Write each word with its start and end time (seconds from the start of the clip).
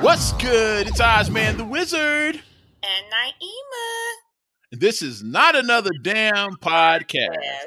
What's 0.00 0.32
good? 0.32 0.88
It's 0.88 1.00
Ozman 1.00 1.56
the 1.58 1.64
Wizard. 1.64 2.34
And 2.82 3.04
Naima. 3.12 4.78
This 4.80 5.02
is 5.02 5.22
not 5.22 5.54
another 5.56 5.90
damn 6.02 6.52
podcast. 6.56 7.36
Yes. 7.42 7.66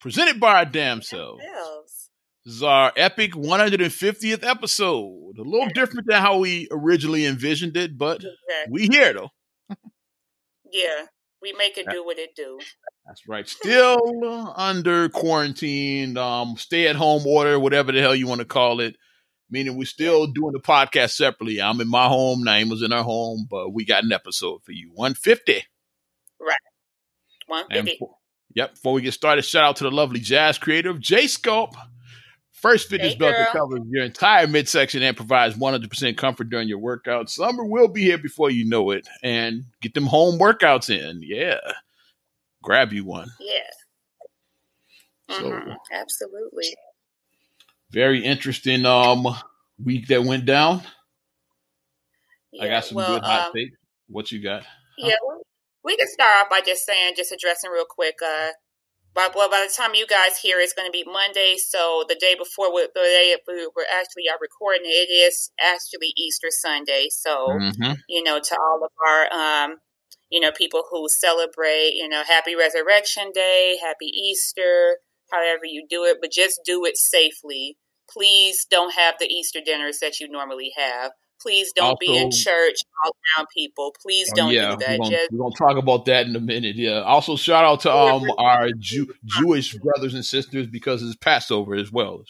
Presented 0.00 0.38
by 0.38 0.56
our 0.58 0.64
damn 0.66 1.00
selves. 1.02 1.42
This 2.44 2.56
is 2.56 2.62
our 2.62 2.92
epic 2.96 3.32
150th 3.32 4.44
episode. 4.44 5.38
A 5.38 5.42
little 5.42 5.68
different 5.74 6.06
than 6.08 6.20
how 6.20 6.38
we 6.38 6.68
originally 6.70 7.24
envisioned 7.24 7.76
it, 7.76 7.96
but 7.96 8.16
Exactly. 8.16 8.34
we 8.70 8.88
here 8.88 9.14
though. 9.14 9.76
Yeah. 10.70 11.06
We 11.40 11.52
make 11.54 11.78
it 11.78 11.86
do 11.90 12.04
what 12.04 12.18
it 12.18 12.34
do. 12.36 12.58
That's 13.06 13.26
right. 13.26 13.48
Still 13.48 14.52
under 14.56 15.08
quarantine, 15.08 16.16
um, 16.16 16.56
stay 16.56 16.86
at 16.86 16.96
home 16.96 17.26
order, 17.26 17.58
whatever 17.58 17.92
the 17.92 18.00
hell 18.00 18.14
you 18.14 18.26
want 18.26 18.40
to 18.40 18.44
call 18.44 18.80
it. 18.80 18.96
Meaning 19.52 19.76
we're 19.76 19.84
still 19.84 20.26
doing 20.26 20.52
the 20.52 20.60
podcast 20.60 21.10
separately. 21.10 21.60
I'm 21.60 21.80
in 21.82 21.88
my 21.88 22.08
home, 22.08 22.42
Naima's 22.42 22.82
in 22.82 22.90
her 22.90 23.02
home, 23.02 23.46
but 23.48 23.70
we 23.74 23.84
got 23.84 24.02
an 24.02 24.10
episode 24.10 24.64
for 24.64 24.72
you. 24.72 24.90
150. 24.94 25.62
One 27.46 27.66
And 27.70 27.84
before, 27.84 28.16
yep, 28.54 28.74
before 28.74 28.94
we 28.94 29.02
get 29.02 29.12
started, 29.12 29.42
shout 29.42 29.64
out 29.64 29.76
to 29.76 29.84
the 29.84 29.90
lovely 29.90 30.20
jazz 30.20 30.56
creator 30.56 30.88
of 30.90 31.00
J 31.00 31.24
Sculpt. 31.24 31.74
First 32.52 32.88
fitness 32.88 33.12
Hey, 33.12 33.18
belt 33.18 33.34
that 33.36 33.52
covers 33.52 33.80
your 33.90 34.04
entire 34.04 34.46
midsection 34.46 35.02
and 35.02 35.16
provides 35.16 35.56
100% 35.56 36.16
comfort 36.16 36.48
during 36.48 36.68
your 36.68 36.78
workout. 36.78 37.28
Summer 37.28 37.64
will 37.64 37.88
be 37.88 38.02
here 38.04 38.16
before 38.18 38.50
you 38.50 38.64
know 38.64 38.90
it. 38.92 39.06
And 39.22 39.64
get 39.82 39.92
them 39.94 40.06
home 40.06 40.38
workouts 40.38 40.88
in. 40.88 41.20
Yeah. 41.22 41.58
Grab 42.62 42.92
you 42.92 43.04
one. 43.04 43.28
Yeah. 43.40 45.36
So- 45.36 45.50
Mhm. 45.50 45.76
Absolutely. 45.92 46.74
Very 47.92 48.24
interesting 48.24 48.86
um 48.86 49.26
week 49.82 50.08
that 50.08 50.24
went 50.24 50.46
down. 50.46 50.82
Yeah. 52.52 52.64
I 52.64 52.68
got 52.68 52.84
some 52.84 52.96
well, 52.96 53.14
good 53.18 53.24
hot 53.24 53.46
um, 53.48 53.52
takes. 53.54 53.76
What 54.08 54.32
you 54.32 54.42
got? 54.42 54.64
Yeah, 54.98 55.16
we- 55.28 55.42
we 55.84 55.96
can 55.96 56.06
start 56.06 56.44
off 56.44 56.50
by 56.50 56.60
just 56.60 56.86
saying, 56.86 57.14
just 57.16 57.32
addressing 57.32 57.70
real 57.70 57.86
quick. 57.88 58.14
Uh, 58.24 58.50
by, 59.14 59.28
well, 59.34 59.50
by 59.50 59.66
the 59.66 59.72
time 59.74 59.94
you 59.94 60.06
guys 60.06 60.38
hear, 60.38 60.60
it's 60.60 60.72
going 60.72 60.86
to 60.86 60.92
be 60.92 61.02
Monday. 61.04 61.56
So 61.58 62.04
the 62.08 62.14
day 62.14 62.34
before, 62.36 62.72
we- 62.72 62.86
the 62.94 63.00
day 63.00 63.36
we 63.48 63.68
we're 63.74 63.84
actually 63.92 64.28
are 64.30 64.38
recording, 64.40 64.82
it 64.86 65.10
is 65.10 65.50
actually 65.60 66.12
Easter 66.16 66.48
Sunday. 66.50 67.08
So 67.10 67.48
Mhm. 67.48 67.96
you 68.08 68.22
know, 68.22 68.38
to 68.38 68.56
all 68.58 68.84
of 68.84 68.90
our 69.06 69.32
um, 69.32 69.80
you 70.30 70.40
know, 70.40 70.52
people 70.52 70.84
who 70.90 71.08
celebrate, 71.10 71.92
you 71.94 72.08
know, 72.08 72.22
Happy 72.24 72.54
Resurrection 72.54 73.32
Day, 73.34 73.76
Happy 73.82 74.06
Easter, 74.06 74.98
however 75.30 75.64
you 75.64 75.86
do 75.90 76.04
it, 76.04 76.18
but 76.22 76.32
just 76.32 76.60
do 76.64 76.84
it 76.86 76.96
safely. 76.96 77.76
Please 78.12 78.64
don't 78.70 78.92
have 78.94 79.14
the 79.18 79.26
Easter 79.26 79.60
dinners 79.64 79.98
that 80.00 80.20
you 80.20 80.28
normally 80.28 80.72
have. 80.76 81.12
Please 81.40 81.72
don't 81.72 81.98
be 81.98 82.16
in 82.16 82.30
church 82.30 82.76
all 83.04 83.10
around 83.36 83.48
people. 83.52 83.92
Please 84.00 84.28
Oh, 84.32 84.36
don't 84.36 84.52
yeah, 84.52 84.72
do 84.72 84.76
that. 84.76 84.90
We're 84.90 84.96
gonna, 84.98 85.10
Just 85.10 85.32
we're 85.32 85.38
gonna 85.38 85.54
talk 85.56 85.76
about 85.76 86.04
that 86.04 86.26
in 86.26 86.36
a 86.36 86.40
minute. 86.40 86.76
Yeah. 86.76 87.00
Also, 87.00 87.34
shout 87.36 87.64
out 87.64 87.80
to 87.80 87.92
um 87.92 88.30
our 88.38 88.68
Jew, 88.78 89.12
Jewish 89.24 89.74
brothers 89.74 90.14
and 90.14 90.24
sisters 90.24 90.68
because 90.68 91.02
it's 91.02 91.16
Passover 91.16 91.74
as 91.74 91.90
well. 91.90 92.24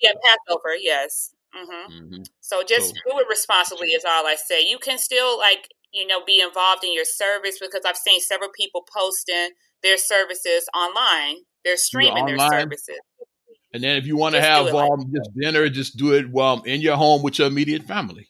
yeah, 0.00 0.12
Passover, 0.24 0.74
yes. 0.80 1.34
hmm 1.54 1.92
Mhm. 1.92 2.26
So 2.40 2.62
just 2.64 2.88
So- 2.96 3.12
do 3.12 3.18
it 3.20 3.26
responsibly 3.28 3.88
is 3.88 4.04
all 4.04 4.26
I 4.26 4.34
say. 4.34 4.66
You 4.68 4.78
can 4.78 4.98
still 4.98 5.38
like, 5.38 5.68
you 5.92 6.06
know, 6.06 6.24
be 6.24 6.40
involved 6.40 6.82
in 6.84 6.92
your 6.92 7.04
service 7.04 7.58
because 7.60 7.82
I've 7.86 7.96
seen 7.96 8.20
several 8.20 8.50
people 8.50 8.84
posting 8.92 9.50
their 9.82 9.96
services 9.98 10.68
online. 10.74 11.36
They're 11.64 11.76
streaming 11.76 12.26
their 12.26 12.38
services. 12.50 12.98
And 13.72 13.82
then 13.82 13.96
if 13.96 14.06
you 14.06 14.16
want 14.16 14.34
to 14.34 14.40
have 14.40 14.66
it 14.66 14.74
like 14.74 14.90
um 14.90 15.12
just 15.14 15.30
dinner, 15.38 15.68
just 15.68 15.96
do 15.96 16.12
it 16.14 16.26
um 16.38 16.62
in 16.64 16.80
your 16.80 16.96
home 16.96 17.22
with 17.22 17.38
your 17.38 17.48
immediate 17.48 17.84
family. 17.84 18.28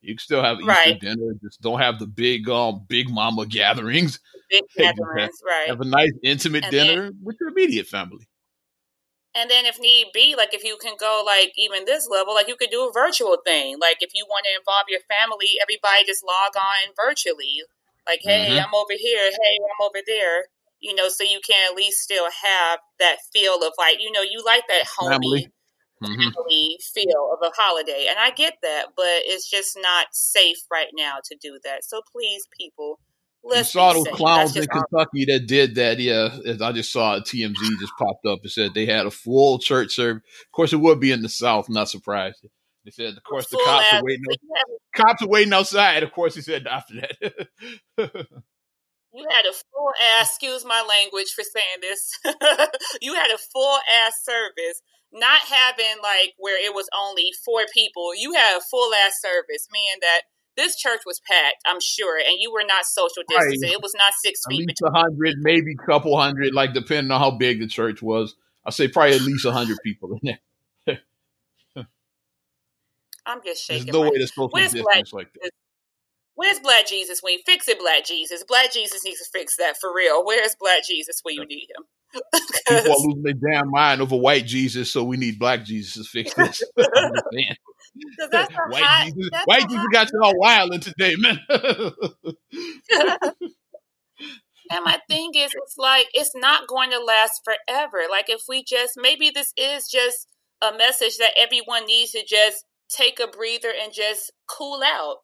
You 0.00 0.14
can 0.14 0.18
still 0.18 0.42
have 0.42 0.58
Easter 0.58 0.68
Right. 0.68 1.00
dinner. 1.00 1.34
Just 1.42 1.60
don't 1.60 1.78
have 1.80 1.98
the 1.98 2.06
big 2.06 2.48
um 2.48 2.84
big 2.88 3.10
mama 3.10 3.46
gatherings. 3.46 4.20
Big 4.50 4.64
gatherings, 4.78 5.36
right. 5.46 5.68
Have 5.68 5.82
a 5.82 5.84
nice 5.84 6.12
intimate 6.22 6.64
And 6.64 6.72
then- 6.72 6.86
dinner 6.86 7.10
with 7.22 7.36
your 7.38 7.50
immediate 7.50 7.86
family. 7.86 8.26
And 9.34 9.50
then 9.50 9.66
if 9.66 9.78
need 9.78 10.06
be, 10.14 10.34
like 10.36 10.54
if 10.54 10.64
you 10.64 10.78
can 10.80 10.94
go 10.98 11.22
like 11.24 11.52
even 11.58 11.84
this 11.84 12.08
level, 12.10 12.34
like 12.34 12.48
you 12.48 12.56
could 12.56 12.70
do 12.70 12.88
a 12.88 12.92
virtual 12.92 13.36
thing. 13.44 13.76
Like 13.78 13.98
if 14.00 14.10
you 14.14 14.24
want 14.26 14.46
to 14.46 14.58
involve 14.58 14.86
your 14.88 15.00
family, 15.06 15.60
everybody 15.60 16.06
just 16.06 16.24
log 16.24 16.56
on 16.56 16.94
virtually. 16.96 17.60
Like, 18.06 18.20
hey, 18.22 18.56
Mhm. 18.56 18.64
I'm 18.64 18.74
over 18.74 18.94
here. 18.96 19.30
Hey, 19.30 19.58
I'm 19.62 19.84
over 19.86 20.00
there. 20.06 20.46
You 20.80 20.94
know, 20.94 21.08
so 21.08 21.24
you 21.24 21.40
can 21.46 21.70
at 21.70 21.76
least 21.76 21.98
still 21.98 22.26
have 22.26 22.78
that 23.00 23.16
feel 23.32 23.56
of 23.56 23.72
like, 23.78 23.96
you 24.00 24.12
know, 24.12 24.22
you 24.22 24.42
like 24.44 24.62
that 24.68 24.84
homey 24.96 25.18
Family. 25.18 25.48
Mhm. 26.02 26.32
family 26.32 26.78
feel 26.94 27.32
of 27.32 27.38
a 27.42 27.50
holiday. 27.56 28.06
And 28.08 28.18
I 28.18 28.30
get 28.30 28.54
that, 28.62 28.86
but 28.96 29.04
it's 29.06 29.50
just 29.50 29.76
not 29.80 30.06
safe 30.12 30.58
right 30.70 30.90
now 30.94 31.16
to 31.24 31.36
do 31.40 31.58
that. 31.64 31.84
So 31.84 32.02
please, 32.12 32.46
people, 32.56 33.00
let's 33.42 33.72
saw 33.72 33.92
be 33.92 34.04
those 34.04 34.14
clowns 34.16 34.56
in. 34.56 34.66
Kentucky 34.66 35.24
that 35.24 35.46
did 35.48 35.74
that. 35.74 35.98
Yeah, 35.98 36.38
I 36.64 36.72
just 36.72 36.92
saw 36.92 37.16
a 37.16 37.20
TMZ 37.20 37.78
just 37.80 37.92
popped 37.98 38.24
up 38.26 38.38
and 38.42 38.50
said 38.50 38.74
they 38.74 38.86
had 38.86 39.06
a 39.06 39.10
full 39.10 39.58
church 39.58 39.94
service. 39.94 40.22
Of 40.46 40.52
course, 40.52 40.72
it 40.72 40.76
would 40.76 41.00
be 41.00 41.10
in 41.10 41.22
the 41.22 41.28
South. 41.28 41.68
Not 41.68 41.88
surprised. 41.88 42.46
They 42.84 42.92
said, 42.92 43.16
of 43.16 43.24
course, 43.24 43.48
the 43.48 43.60
cops 43.64 43.92
are 43.92 44.02
waiting. 44.04 44.24
you 44.30 44.78
Cops 44.94 45.22
are 45.22 45.28
waiting 45.28 45.52
outside. 45.52 46.02
Of 46.04 46.12
course, 46.12 46.34
he 46.34 46.40
said 46.40 46.66
after 46.66 46.94
that. 47.00 47.48
You 49.12 49.26
had 49.30 49.46
a 49.46 49.52
full 49.52 49.92
ass, 50.20 50.28
excuse 50.28 50.64
my 50.64 50.84
language 50.86 51.28
for 51.34 51.42
saying 51.42 51.80
this. 51.80 52.12
you 53.00 53.14
had 53.14 53.30
a 53.30 53.38
full 53.38 53.78
ass 54.04 54.22
service, 54.22 54.82
not 55.12 55.40
having 55.40 56.02
like 56.02 56.34
where 56.36 56.62
it 56.62 56.74
was 56.74 56.88
only 56.96 57.30
four 57.44 57.62
people. 57.72 58.14
You 58.14 58.34
had 58.34 58.58
a 58.58 58.60
full 58.70 58.92
ass 58.94 59.20
service, 59.20 59.66
meaning 59.72 59.98
that 60.02 60.22
this 60.56 60.76
church 60.76 61.00
was 61.06 61.20
packed, 61.26 61.62
I'm 61.66 61.80
sure, 61.80 62.18
and 62.18 62.36
you 62.38 62.52
were 62.52 62.66
not 62.66 62.84
social 62.84 63.22
Right. 63.30 63.40
distancing. 63.40 63.72
It 63.72 63.82
was 63.82 63.94
not 63.96 64.12
six 64.22 64.40
at 64.44 64.50
feet 64.50 64.58
least 64.58 64.80
between. 64.80 64.94
a 64.94 64.98
hundred, 64.98 65.38
maybe 65.38 65.72
a 65.72 65.86
couple 65.86 66.20
hundred, 66.20 66.52
like 66.52 66.74
depending 66.74 67.10
on 67.10 67.20
how 67.20 67.30
big 67.30 67.60
the 67.60 67.68
church 67.68 68.02
was. 68.02 68.34
I 68.66 68.70
say 68.70 68.88
probably 68.88 69.14
at 69.14 69.22
least 69.22 69.46
a 69.46 69.52
hundred 69.52 69.78
people 69.82 70.18
in 70.20 70.36
there. 70.86 70.98
I'm 73.24 73.40
just 73.44 73.64
shaking. 73.64 73.86
There's 73.86 73.94
no 73.94 74.02
way 74.10 74.18
to 74.18 74.26
social 74.26 74.48
distance 74.48 75.12
like 75.12 75.32
that. 75.34 75.50
Where's 76.38 76.60
Black 76.60 76.86
Jesus 76.88 77.20
when 77.22 77.34
you 77.34 77.40
fix 77.46 77.68
it, 77.68 77.80
Black 77.80 78.06
Jesus? 78.06 78.44
Black 78.48 78.72
Jesus 78.72 79.04
needs 79.04 79.20
to 79.20 79.26
fix 79.32 79.56
that 79.58 79.76
for 79.80 79.94
real. 79.94 80.24
Where's 80.26 80.56
Black 80.60 80.84
Jesus 80.86 81.20
when 81.24 81.36
you 81.36 81.46
need 81.48 81.68
him? 81.76 81.84
People 82.68 82.92
are 82.92 82.98
losing 83.00 83.22
their 83.24 83.34
damn 83.34 83.70
mind 83.70 84.02
over 84.02 84.16
white 84.16 84.46
Jesus, 84.46 84.90
so 84.90 85.04
we 85.04 85.16
need 85.18 85.38
black 85.38 85.64
Jesus 85.64 85.94
to 85.94 86.04
fix 86.04 86.34
this. 86.34 86.70
I'm 86.96 87.10
just 87.12 87.24
saying. 87.32 87.56
'cause 88.18 88.30
that's 88.32 88.50
white 88.64 88.84
hot- 88.84 89.08
Jesus, 89.14 89.30
that's 89.32 89.44
white 89.44 89.68
Jesus 89.68 89.86
got 89.92 90.08
you 90.12 90.20
all 90.22 90.38
wilding 90.38 90.80
today, 90.80 91.14
man. 91.18 91.40
And 94.70 94.84
my 94.84 94.98
thing 95.08 95.32
is, 95.36 95.52
it's 95.54 95.78
like 95.78 96.08
it's 96.14 96.32
not 96.34 96.68
going 96.68 96.90
to 96.90 96.98
last 97.00 97.42
forever. 97.44 98.02
Like 98.10 98.30
if 98.30 98.42
we 98.48 98.64
just 98.64 98.94
maybe 98.96 99.30
this 99.30 99.52
is 99.56 99.88
just 99.88 100.28
a 100.62 100.76
message 100.76 101.18
that 101.18 101.32
everyone 101.38 101.86
needs 101.86 102.12
to 102.12 102.24
just 102.26 102.64
take 102.90 103.20
a 103.20 103.28
breather 103.28 103.72
and 103.82 103.92
just 103.92 104.32
cool 104.48 104.82
out. 104.84 105.18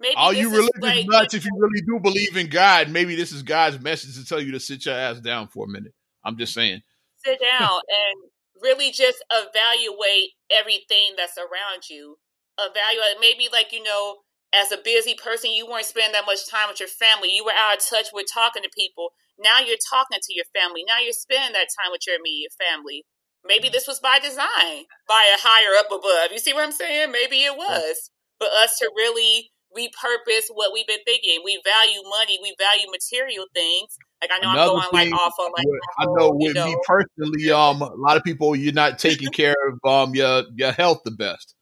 Maybe 0.00 0.14
all 0.16 0.32
you 0.32 0.50
religious 0.50 0.70
like, 0.80 1.06
nuts, 1.06 1.34
if 1.34 1.44
you 1.44 1.52
really 1.56 1.80
do 1.86 2.00
believe 2.00 2.36
in 2.36 2.48
God, 2.48 2.90
maybe 2.90 3.14
this 3.14 3.32
is 3.32 3.42
God's 3.42 3.80
message 3.80 4.16
to 4.16 4.24
tell 4.24 4.40
you 4.40 4.52
to 4.52 4.60
sit 4.60 4.84
your 4.84 4.94
ass 4.94 5.20
down 5.20 5.48
for 5.48 5.66
a 5.66 5.68
minute. 5.68 5.92
I'm 6.24 6.36
just 6.36 6.54
saying. 6.54 6.82
sit 7.24 7.40
down 7.40 7.70
and 7.70 8.30
really 8.60 8.90
just 8.90 9.22
evaluate 9.30 10.30
everything 10.50 11.14
that's 11.16 11.38
around 11.38 11.88
you. 11.88 12.16
Evaluate 12.58 13.20
maybe 13.20 13.48
like 13.52 13.72
you 13.72 13.82
know, 13.82 14.16
as 14.52 14.72
a 14.72 14.78
busy 14.82 15.14
person, 15.14 15.50
you 15.50 15.66
weren't 15.66 15.86
spending 15.86 16.12
that 16.12 16.26
much 16.26 16.48
time 16.48 16.68
with 16.68 16.80
your 16.80 16.88
family. 16.88 17.34
You 17.34 17.44
were 17.44 17.56
out 17.56 17.78
of 17.78 17.84
touch 17.84 18.06
with 18.12 18.26
talking 18.32 18.62
to 18.62 18.70
people. 18.74 19.10
Now 19.38 19.58
you're 19.58 19.82
talking 19.90 20.18
to 20.22 20.34
your 20.34 20.46
family. 20.54 20.84
Now 20.86 21.00
you're 21.02 21.12
spending 21.12 21.52
that 21.52 21.74
time 21.74 21.90
with 21.90 22.06
your 22.06 22.16
immediate 22.16 22.52
family. 22.54 23.04
Maybe 23.44 23.66
mm-hmm. 23.66 23.72
this 23.74 23.86
was 23.86 24.00
by 24.00 24.18
design, 24.18 24.86
by 25.06 25.28
a 25.34 25.38
higher 25.38 25.76
up 25.78 25.90
above. 25.90 26.32
You 26.32 26.38
see 26.38 26.54
what 26.54 26.64
I'm 26.64 26.72
saying? 26.72 27.10
Maybe 27.10 27.44
it 27.44 27.56
was 27.56 28.10
for 28.38 28.46
us 28.46 28.78
to 28.78 28.90
really 28.96 29.50
repurpose 29.76 30.46
what 30.52 30.72
we've 30.72 30.86
been 30.86 31.02
thinking. 31.04 31.40
We 31.44 31.60
value 31.64 32.02
money. 32.08 32.38
We 32.42 32.54
value 32.58 32.86
material 32.90 33.46
things. 33.54 33.96
Like 34.20 34.30
I 34.32 34.38
know 34.42 34.50
Another 34.52 34.72
I'm 34.80 34.90
going 34.92 35.10
like 35.10 35.20
off 35.20 35.32
on 35.38 35.52
like 35.52 35.66
With- 35.66 35.80
I 35.98 36.04
know 36.06 36.36
you 36.38 36.48
with 36.54 36.56
me 36.64 36.76
personally, 36.86 37.50
um, 37.50 37.82
a 37.82 37.94
lot 37.96 38.16
of 38.16 38.24
people 38.24 38.56
you're 38.56 38.72
not 38.72 38.98
taking 38.98 39.28
care 39.30 39.54
of 39.68 39.90
um 39.90 40.14
your 40.14 40.44
your 40.54 40.72
health 40.72 41.02
the 41.04 41.10
best. 41.10 41.54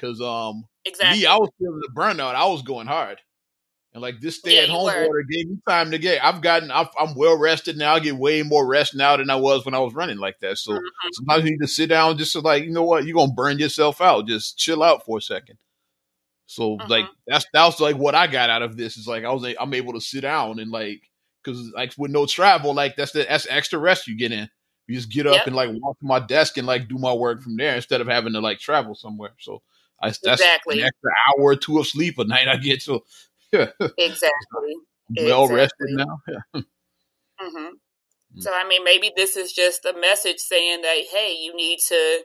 Cause 0.00 0.20
um 0.20 0.64
exactly. 0.84 1.20
me, 1.20 1.26
I 1.26 1.36
was 1.36 1.50
feeling 1.58 1.80
the 1.80 1.90
burnout. 1.94 2.34
I 2.34 2.46
was 2.46 2.62
going 2.62 2.86
hard. 2.86 3.18
And 3.92 4.02
like 4.02 4.20
this 4.20 4.36
stay 4.36 4.62
at 4.62 4.68
home 4.68 4.84
were. 4.84 5.06
order 5.06 5.22
gave 5.30 5.48
me 5.48 5.56
time 5.66 5.90
to 5.90 5.98
get. 5.98 6.22
I've 6.22 6.42
gotten. 6.42 6.70
I've, 6.70 6.88
I'm 7.00 7.14
well 7.14 7.38
rested 7.38 7.78
now. 7.78 7.94
I 7.94 8.00
get 8.00 8.14
way 8.14 8.42
more 8.42 8.66
rest 8.66 8.94
now 8.94 9.16
than 9.16 9.30
I 9.30 9.36
was 9.36 9.64
when 9.64 9.72
I 9.74 9.78
was 9.78 9.94
running 9.94 10.18
like 10.18 10.38
that. 10.40 10.58
So 10.58 10.72
Mhm. 10.72 10.80
sometimes 11.14 11.44
you 11.44 11.52
need 11.52 11.62
to 11.62 11.66
sit 11.66 11.88
down, 11.88 12.18
just 12.18 12.32
to 12.32 12.40
like 12.40 12.64
you 12.64 12.72
know 12.72 12.84
what, 12.84 13.06
you're 13.06 13.14
gonna 13.14 13.32
burn 13.32 13.58
yourself 13.58 14.02
out. 14.02 14.26
Just 14.26 14.58
chill 14.58 14.82
out 14.82 15.06
for 15.06 15.16
a 15.16 15.22
second. 15.22 15.56
So 16.46 16.76
Mhm. 16.78 16.88
like 16.88 17.06
that's 17.26 17.46
that 17.52 17.64
was 17.66 17.80
like 17.80 17.96
what 17.96 18.14
I 18.14 18.26
got 18.26 18.50
out 18.50 18.62
of 18.62 18.76
this 18.76 18.96
is 18.96 19.06
like 19.08 19.24
I 19.24 19.32
was 19.32 19.44
I'm 19.58 19.74
able 19.74 19.92
to 19.94 20.00
sit 20.00 20.20
down 20.22 20.58
and 20.60 20.70
like 20.70 21.02
because 21.42 21.70
like 21.74 21.92
with 21.98 22.10
no 22.10 22.26
travel 22.26 22.74
like 22.74 22.96
that's 22.96 23.12
the 23.12 23.26
that's 23.28 23.46
extra 23.50 23.78
rest 23.78 24.06
you 24.06 24.16
get 24.16 24.32
in. 24.32 24.48
You 24.86 24.94
just 24.94 25.10
get 25.10 25.26
up 25.26 25.38
Yep. 25.38 25.46
and 25.48 25.56
like 25.56 25.70
walk 25.72 25.98
to 25.98 26.06
my 26.06 26.20
desk 26.20 26.56
and 26.58 26.66
like 26.66 26.88
do 26.88 26.98
my 26.98 27.12
work 27.12 27.42
from 27.42 27.56
there 27.56 27.74
instead 27.74 28.00
of 28.00 28.06
having 28.06 28.32
to 28.34 28.40
like 28.40 28.60
travel 28.60 28.94
somewhere. 28.94 29.34
So 29.40 29.62
I, 30.00 30.08
that's 30.08 30.22
exactly. 30.40 30.80
an 30.80 30.86
extra 30.86 31.10
hour 31.28 31.44
or 31.44 31.56
two 31.56 31.78
of 31.80 31.86
sleep 31.86 32.18
a 32.18 32.24
night 32.24 32.46
I 32.48 32.56
get. 32.56 32.82
So 32.82 33.04
exactly, 33.52 33.74
well 35.16 35.44
exactly. 35.44 35.56
rested 35.56 35.88
now. 35.90 36.20
Yeah. 36.28 36.60
Mm-hmm. 37.38 37.66
Mm. 37.66 38.42
So 38.42 38.50
I 38.54 38.66
mean, 38.66 38.82
maybe 38.82 39.12
this 39.14 39.36
is 39.36 39.52
just 39.52 39.84
a 39.84 39.92
message 39.92 40.38
saying 40.38 40.80
that 40.82 41.04
hey, 41.12 41.36
you 41.38 41.54
need 41.54 41.80
to 41.88 42.22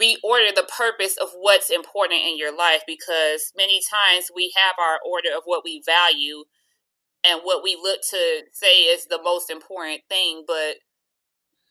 reorder 0.00 0.54
the 0.54 0.68
purpose 0.76 1.16
of 1.20 1.28
what's 1.38 1.70
important 1.70 2.20
in 2.22 2.38
your 2.38 2.56
life 2.56 2.82
because 2.86 3.52
many 3.56 3.80
times 3.90 4.30
we 4.34 4.52
have 4.56 4.74
our 4.78 4.98
order 5.06 5.28
of 5.36 5.42
what 5.44 5.62
we 5.64 5.82
value 5.84 6.44
and 7.24 7.40
what 7.42 7.62
we 7.62 7.76
look 7.80 8.00
to 8.10 8.42
say 8.52 8.82
is 8.82 9.06
the 9.06 9.20
most 9.22 9.50
important 9.50 10.02
thing, 10.08 10.44
but 10.46 10.76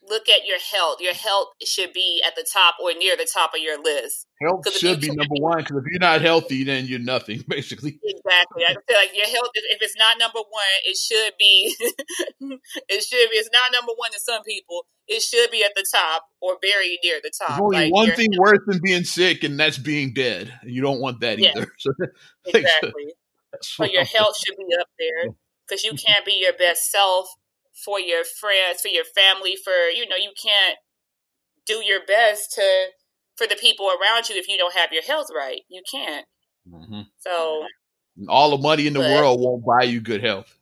look 0.10 0.30
at 0.30 0.46
your 0.46 0.60
health. 0.60 0.98
Your 1.00 1.14
health 1.14 1.50
should 1.66 1.94
be 1.94 2.22
at 2.26 2.36
the 2.36 2.46
top 2.52 2.76
or 2.82 2.94
near 2.94 3.16
the 3.16 3.28
top 3.32 3.52
of 3.54 3.62
your 3.62 3.82
list. 3.82 4.28
Health 4.42 4.72
should 4.74 5.00
be 5.00 5.08
number 5.08 5.36
one 5.40 5.60
because 5.60 5.78
if 5.78 5.84
you're 5.90 6.00
not 6.00 6.22
healthy, 6.22 6.64
then 6.64 6.86
you're 6.86 7.00
nothing, 7.00 7.44
basically. 7.48 8.00
Exactly. 8.04 8.64
I 8.66 8.74
feel 8.74 8.98
like 8.98 9.16
your 9.16 9.28
health, 9.28 9.50
if 9.54 9.82
it's 9.82 9.96
not 9.98 10.18
number 10.20 10.40
one, 10.40 10.74
it 10.86 10.98
should 10.98 11.34
be. 11.40 11.76
it 11.80 13.04
should 13.04 13.30
be. 13.30 13.36
It's 13.38 13.50
not 13.52 13.72
number 13.72 13.94
one 13.96 14.12
to 14.12 14.20
some 14.20 14.44
people. 14.44 14.86
It 15.08 15.22
should 15.22 15.52
be 15.52 15.64
at 15.64 15.72
the 15.76 15.86
top 15.92 16.26
or 16.42 16.58
very 16.62 17.00
near 17.04 17.20
the 17.22 17.32
top. 17.38 17.50
There's 17.50 17.62
only 17.62 17.78
like 17.78 17.94
one 17.94 18.12
thing 18.12 18.32
health. 18.34 18.40
worse 18.40 18.60
than 18.68 18.80
being 18.84 19.04
sick, 19.04 19.44
and 19.44 19.60
that's 19.60 19.78
being 19.78 20.14
dead. 20.14 20.54
You 20.64 20.82
don't 20.82 21.02
want 21.02 21.22
that 21.22 21.40
yeah. 21.40 21.52
either. 21.56 21.68
So, 21.80 21.92
exactly. 22.60 23.14
So 23.62 23.86
your 23.86 24.04
health 24.04 24.36
should 24.44 24.58
be 24.58 24.66
up 24.80 24.88
there 24.98 25.34
because 25.68 25.84
you 25.84 25.94
can't 25.94 26.26
be 26.26 26.40
your 26.42 26.54
best 26.54 26.92
self 26.92 27.28
for 27.74 28.00
your 28.00 28.24
friends, 28.24 28.82
for 28.82 28.88
your 28.88 29.06
family, 29.06 29.56
for 29.64 29.74
you 29.94 30.08
know, 30.08 30.16
you 30.16 30.32
can't 30.42 30.78
do 31.66 31.84
your 31.84 32.06
best 32.06 32.54
to 32.54 32.88
for 33.36 33.48
the 33.48 33.56
people 33.56 33.88
around 33.88 34.30
you 34.30 34.36
if 34.36 34.48
you 34.48 34.58
don't 34.58 34.76
have 34.76 34.92
your 34.92 35.04
health 35.04 35.28
right. 35.36 35.62
You 35.70 35.82
can't. 35.90 36.26
Mm-hmm. 36.70 37.02
So 37.20 37.64
all 38.30 38.52
the 38.52 38.62
money 38.62 38.88
in 38.88 38.94
the 38.94 39.00
but, 39.00 39.12
world 39.12 39.40
won't 39.40 39.66
buy 39.66 39.84
you 39.84 40.02
good 40.02 40.24
health. 40.24 40.58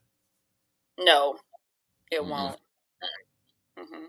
No, 0.98 1.38
it 2.12 2.22
mm-hmm. 2.22 2.30
won't. 2.30 2.58
Mm-hmm. 3.78 4.06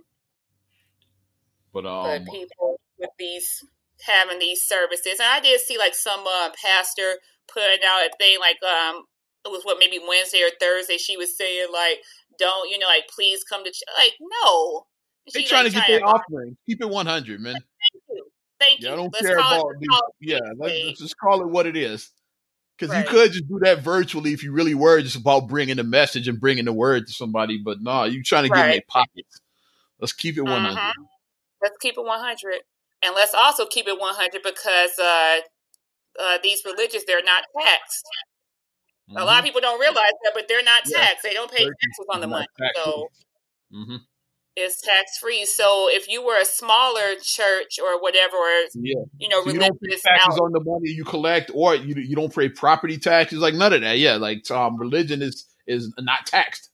But 1.73 1.87
um, 1.87 2.25
but 2.25 2.33
people 2.33 2.81
with 2.99 3.11
these 3.19 3.65
having 4.07 4.39
these 4.39 4.63
services, 4.65 5.19
and 5.19 5.29
I 5.29 5.41
did 5.41 5.61
see 5.61 5.79
like 5.79 5.95
some 5.95 6.25
uh, 6.27 6.51
pastor 6.63 7.19
putting 7.53 7.85
out 7.85 8.07
a 8.07 8.11
thing 8.19 8.39
like 8.41 8.57
um 8.63 9.05
it 9.45 9.51
was 9.51 9.65
what 9.65 9.79
maybe 9.79 9.99
Wednesday 10.07 10.43
or 10.43 10.51
Thursday. 10.61 10.99
She 10.99 11.17
was 11.17 11.37
saying 11.37 11.67
like 11.73 11.99
don't, 12.43 12.71
you 12.71 12.79
know, 12.79 12.87
like 12.87 13.05
please 13.09 13.45
come 13.49 13.65
to 13.65 13.71
ch-. 13.71 13.83
like 13.97 14.15
no. 14.21 14.87
They're 15.33 15.45
trying 15.45 15.65
like, 15.65 15.73
to 15.73 15.79
get 15.79 15.87
their 15.87 16.05
offering. 16.05 16.57
Keep 16.67 16.81
it 16.81 16.89
one 16.89 17.07
hundred, 17.07 17.41
man. 17.41 17.53
Thank 17.55 17.65
you. 18.11 18.27
Thank 18.59 18.81
yeah, 18.81 18.89
you. 18.89 18.95
I 18.95 18.97
don't 18.97 19.13
let's 19.13 19.27
care 19.27 19.37
about 19.37 19.67
the, 19.81 20.03
yeah. 20.21 20.39
Let's, 20.57 20.99
just 20.99 21.17
call 21.17 21.43
it 21.43 21.49
what 21.49 21.67
it 21.67 21.77
is. 21.77 22.11
Because 22.77 22.93
right. 22.93 23.05
you 23.05 23.11
could 23.11 23.31
just 23.31 23.49
do 23.49 23.61
that 23.63 23.79
virtually 23.81 24.33
if 24.33 24.43
you 24.43 24.51
really 24.51 24.75
were 24.75 25.01
just 25.01 25.15
about 25.15 25.47
bringing 25.47 25.77
the 25.77 25.85
message 25.85 26.27
and 26.27 26.41
bringing 26.41 26.65
the 26.65 26.73
word 26.73 27.07
to 27.07 27.13
somebody. 27.13 27.61
But 27.65 27.81
no, 27.81 27.91
nah, 27.93 28.05
you're 28.05 28.25
trying 28.25 28.45
to 28.45 28.51
right. 28.51 28.59
get 28.59 28.65
in 28.67 28.71
their 28.73 28.83
pockets. 28.89 29.41
Let's 30.01 30.13
keep 30.13 30.37
it 30.37 30.43
one 30.43 30.63
hundred. 30.63 30.81
Mm-hmm. 30.81 31.03
Let's 31.63 31.77
keep 31.81 31.95
it 31.97 32.05
one 32.05 32.19
hundred, 32.19 32.63
and 33.05 33.15
let's 33.15 33.35
also 33.35 33.67
keep 33.67 33.87
it 33.87 34.01
one 34.01 34.15
hundred 34.17 34.43
because 34.43 34.99
uh, 34.99 35.39
uh, 36.21 36.39
these 36.43 36.63
religions 36.65 37.05
they're 37.07 37.23
not 37.23 37.45
taxed. 37.57 38.05
Mm-hmm. 39.11 39.19
A 39.19 39.25
lot 39.25 39.31
of 39.31 39.37
mm-hmm. 39.39 39.47
people 39.47 39.61
don't 39.61 39.81
realize 39.81 40.13
that, 40.25 40.33
but 40.35 40.47
they're 40.49 40.63
not 40.63 40.85
taxed. 40.85 41.25
Yeah. 41.25 41.31
They 41.31 41.35
don't 41.35 41.51
pay 41.51 41.65
taxes 41.65 42.07
on 42.11 42.21
the 42.21 42.29
money. 42.29 42.47
So 42.77 43.09
mm-hmm. 43.75 43.97
it's 44.57 44.81
tax 44.81 45.19
free. 45.19 45.45
So 45.45 45.89
if 45.91 46.09
you 46.09 46.25
were 46.25 46.41
a 46.41 46.45
smaller 46.45 47.15
church 47.21 47.79
or 47.83 48.01
whatever, 48.01 48.37
or 48.37 48.67
yeah. 48.75 48.95
you 49.19 49.29
know, 49.29 49.43
so 49.43 49.51
you 49.51 49.59
don't 49.59 49.81
pay 49.81 49.97
taxes 49.97 50.39
out. 50.39 50.41
on 50.41 50.53
the 50.53 50.61
money 50.61 50.91
you 50.91 51.05
collect, 51.05 51.51
or 51.55 51.75
you 51.75 51.95
you 51.97 52.15
don't 52.15 52.35
pay 52.35 52.49
property 52.49 52.97
taxes, 52.97 53.41
like 53.41 53.55
none 53.55 53.73
of 53.73 53.81
that. 53.81 53.99
Yeah, 53.99 54.17
like 54.17 54.49
um, 54.51 54.77
religion 54.77 55.21
is 55.21 55.47
is 55.67 55.93
not 55.99 56.27
taxed. 56.27 56.71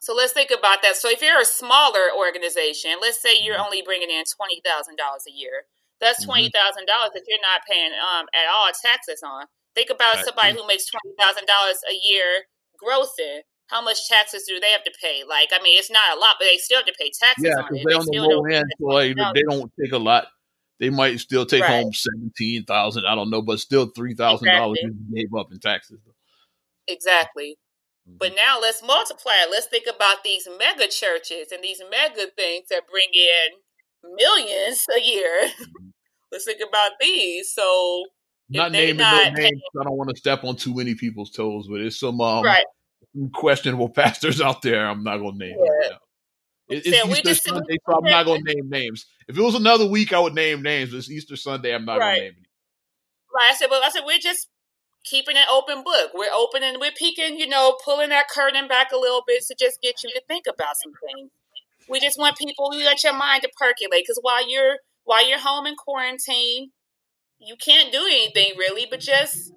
So 0.00 0.14
let's 0.14 0.32
think 0.32 0.50
about 0.50 0.80
that. 0.82 0.96
So 0.96 1.10
if 1.10 1.20
you're 1.20 1.40
a 1.40 1.44
smaller 1.44 2.08
organization, 2.16 2.92
let's 3.00 3.20
say 3.20 3.36
you're 3.40 3.56
mm-hmm. 3.56 3.64
only 3.64 3.82
bringing 3.82 4.10
in 4.10 4.24
twenty 4.36 4.60
thousand 4.64 4.96
dollars 4.96 5.24
a 5.28 5.32
year. 5.32 5.64
That's 6.00 6.20
mm-hmm. 6.20 6.30
twenty 6.30 6.50
thousand 6.50 6.86
dollars 6.86 7.10
that 7.14 7.24
you're 7.28 7.40
not 7.40 7.62
paying 7.68 7.92
um, 7.92 8.26
at 8.34 8.48
all 8.52 8.70
taxes 8.82 9.22
on. 9.24 9.46
Think 9.74 9.90
about 9.90 10.16
right. 10.16 10.24
somebody 10.24 10.52
who 10.54 10.66
makes 10.66 10.86
twenty 10.86 11.14
thousand 11.18 11.46
dollars 11.46 11.78
a 11.88 11.94
year 11.94 12.46
grossing. 12.82 13.40
How 13.68 13.80
much 13.80 14.08
taxes 14.08 14.44
do 14.48 14.58
they 14.58 14.70
have 14.70 14.82
to 14.82 14.92
pay? 15.00 15.22
Like, 15.28 15.50
I 15.52 15.62
mean, 15.62 15.78
it's 15.78 15.92
not 15.92 16.16
a 16.16 16.18
lot, 16.18 16.36
but 16.40 16.46
they 16.50 16.56
still 16.56 16.78
have 16.78 16.86
to 16.86 16.94
pay 16.98 17.12
taxes 17.22 17.44
yeah, 17.44 17.62
on 17.62 17.76
it. 17.76 17.84
They 17.86 17.94
on 17.94 18.04
the 18.04 18.18
low 18.18 18.44
end, 18.44 18.64
so 18.80 18.86
like, 18.86 19.16
they 19.34 19.42
don't 19.48 19.70
take 19.80 19.92
a 19.92 19.98
lot. 19.98 20.26
They 20.80 20.90
might 20.90 21.20
still 21.20 21.46
take 21.46 21.62
right. 21.62 21.82
home 21.82 21.92
seventeen 21.92 22.64
thousand. 22.64 23.06
I 23.06 23.14
don't 23.14 23.30
know, 23.30 23.42
but 23.42 23.60
still 23.60 23.86
three 23.94 24.14
thousand 24.14 24.48
dollars 24.48 24.78
you 24.82 24.94
gave 25.14 25.34
up 25.38 25.52
in 25.52 25.60
taxes. 25.60 26.00
Exactly. 26.88 27.58
Mm-hmm. 28.08 28.16
But 28.18 28.34
now 28.34 28.58
let's 28.60 28.82
multiply 28.82 29.34
it. 29.44 29.50
Let's 29.50 29.66
think 29.66 29.86
about 29.86 30.24
these 30.24 30.48
mega 30.58 30.88
churches 30.88 31.52
and 31.52 31.62
these 31.62 31.82
mega 31.90 32.26
things 32.34 32.68
that 32.70 32.88
bring 32.90 33.10
in 33.12 34.16
millions 34.16 34.84
a 34.96 35.00
year. 35.00 35.48
Mm-hmm. 35.48 35.88
let's 36.32 36.44
think 36.44 36.60
about 36.66 36.92
these. 37.00 37.52
So 37.52 38.06
not 38.50 38.72
naming 38.72 38.96
not 38.96 39.32
no 39.32 39.42
names. 39.42 39.62
I 39.80 39.84
don't 39.84 39.96
want 39.96 40.10
to 40.10 40.16
step 40.16 40.44
on 40.44 40.56
too 40.56 40.74
many 40.74 40.94
people's 40.94 41.30
toes, 41.30 41.66
but 41.68 41.80
it's 41.80 41.98
some 41.98 42.20
um, 42.20 42.44
right. 42.44 42.64
questionable 43.32 43.88
pastors 44.00 44.40
out 44.40 44.62
there. 44.62 44.86
I'm 44.86 45.02
not 45.04 45.18
gonna 45.18 45.36
name. 45.36 45.56
Yeah. 45.58 45.96
It, 46.68 46.86
it's 46.86 47.00
so 47.00 47.08
Easter 47.08 47.34
Sunday, 47.34 47.76
so 47.88 47.96
I'm 47.96 48.04
not 48.04 48.26
gonna 48.26 48.42
name 48.42 48.68
names. 48.68 49.06
If 49.28 49.38
it 49.38 49.42
was 49.42 49.54
another 49.54 49.86
week, 49.86 50.12
I 50.12 50.20
would 50.20 50.34
name 50.34 50.62
names. 50.62 50.90
But 50.90 50.98
It's 50.98 51.10
Easter 51.10 51.36
Sunday. 51.36 51.74
I'm 51.74 51.84
not 51.84 51.98
right. 51.98 52.14
gonna 52.14 52.20
name 52.20 52.34
any. 52.36 52.46
Right. 53.34 53.50
I 53.50 53.54
said, 53.54 53.68
but 53.70 53.82
I 53.82 53.90
said 53.90 54.02
we're 54.04 54.18
just 54.18 54.48
keeping 55.04 55.36
an 55.36 55.44
open 55.50 55.82
book. 55.82 56.10
We're 56.14 56.32
opening, 56.32 56.78
we're 56.80 56.92
peeking, 56.92 57.38
you 57.38 57.48
know, 57.48 57.76
pulling 57.84 58.10
that 58.10 58.28
curtain 58.28 58.68
back 58.68 58.92
a 58.92 58.98
little 58.98 59.22
bit 59.26 59.42
to 59.48 59.56
just 59.58 59.80
get 59.80 60.02
you 60.02 60.10
to 60.10 60.22
think 60.28 60.44
about 60.48 60.74
some 60.82 60.92
things. 61.06 61.30
We 61.88 62.00
just 62.00 62.18
want 62.18 62.36
people, 62.36 62.70
we 62.70 62.84
let 62.84 63.02
your 63.02 63.14
mind 63.14 63.42
to 63.42 63.50
percolate 63.56 64.02
because 64.02 64.18
while 64.22 64.48
you're 64.48 64.76
while 65.04 65.26
you're 65.26 65.40
home 65.40 65.66
in 65.66 65.74
quarantine, 65.76 66.70
you 67.40 67.56
can't 67.56 67.92
do 67.92 68.04
anything 68.06 68.52
really, 68.58 68.86
but 68.88 69.00
just 69.00 69.52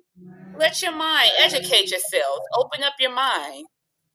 let 0.57 0.81
your 0.81 0.95
mind 0.95 1.31
educate 1.39 1.91
yourself. 1.91 2.39
Open 2.55 2.83
up 2.83 2.93
your 2.99 3.13
mind. 3.13 3.65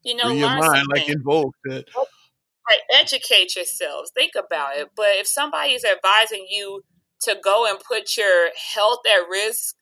You 0.02 0.16
know, 0.16 0.30
your 0.30 0.48
mind, 0.48 0.64
something. 0.64 0.86
like 0.90 1.08
invoke 1.08 1.54
that. 1.64 1.84
Right, 1.96 2.80
educate 2.92 3.56
yourselves. 3.56 4.10
Think 4.14 4.32
about 4.38 4.76
it. 4.76 4.88
But 4.96 5.16
if 5.16 5.26
somebody 5.26 5.72
is 5.72 5.84
advising 5.84 6.46
you 6.48 6.82
to 7.22 7.36
go 7.42 7.66
and 7.68 7.78
put 7.80 8.16
your 8.16 8.50
health 8.74 9.00
at 9.06 9.28
risk, 9.28 9.74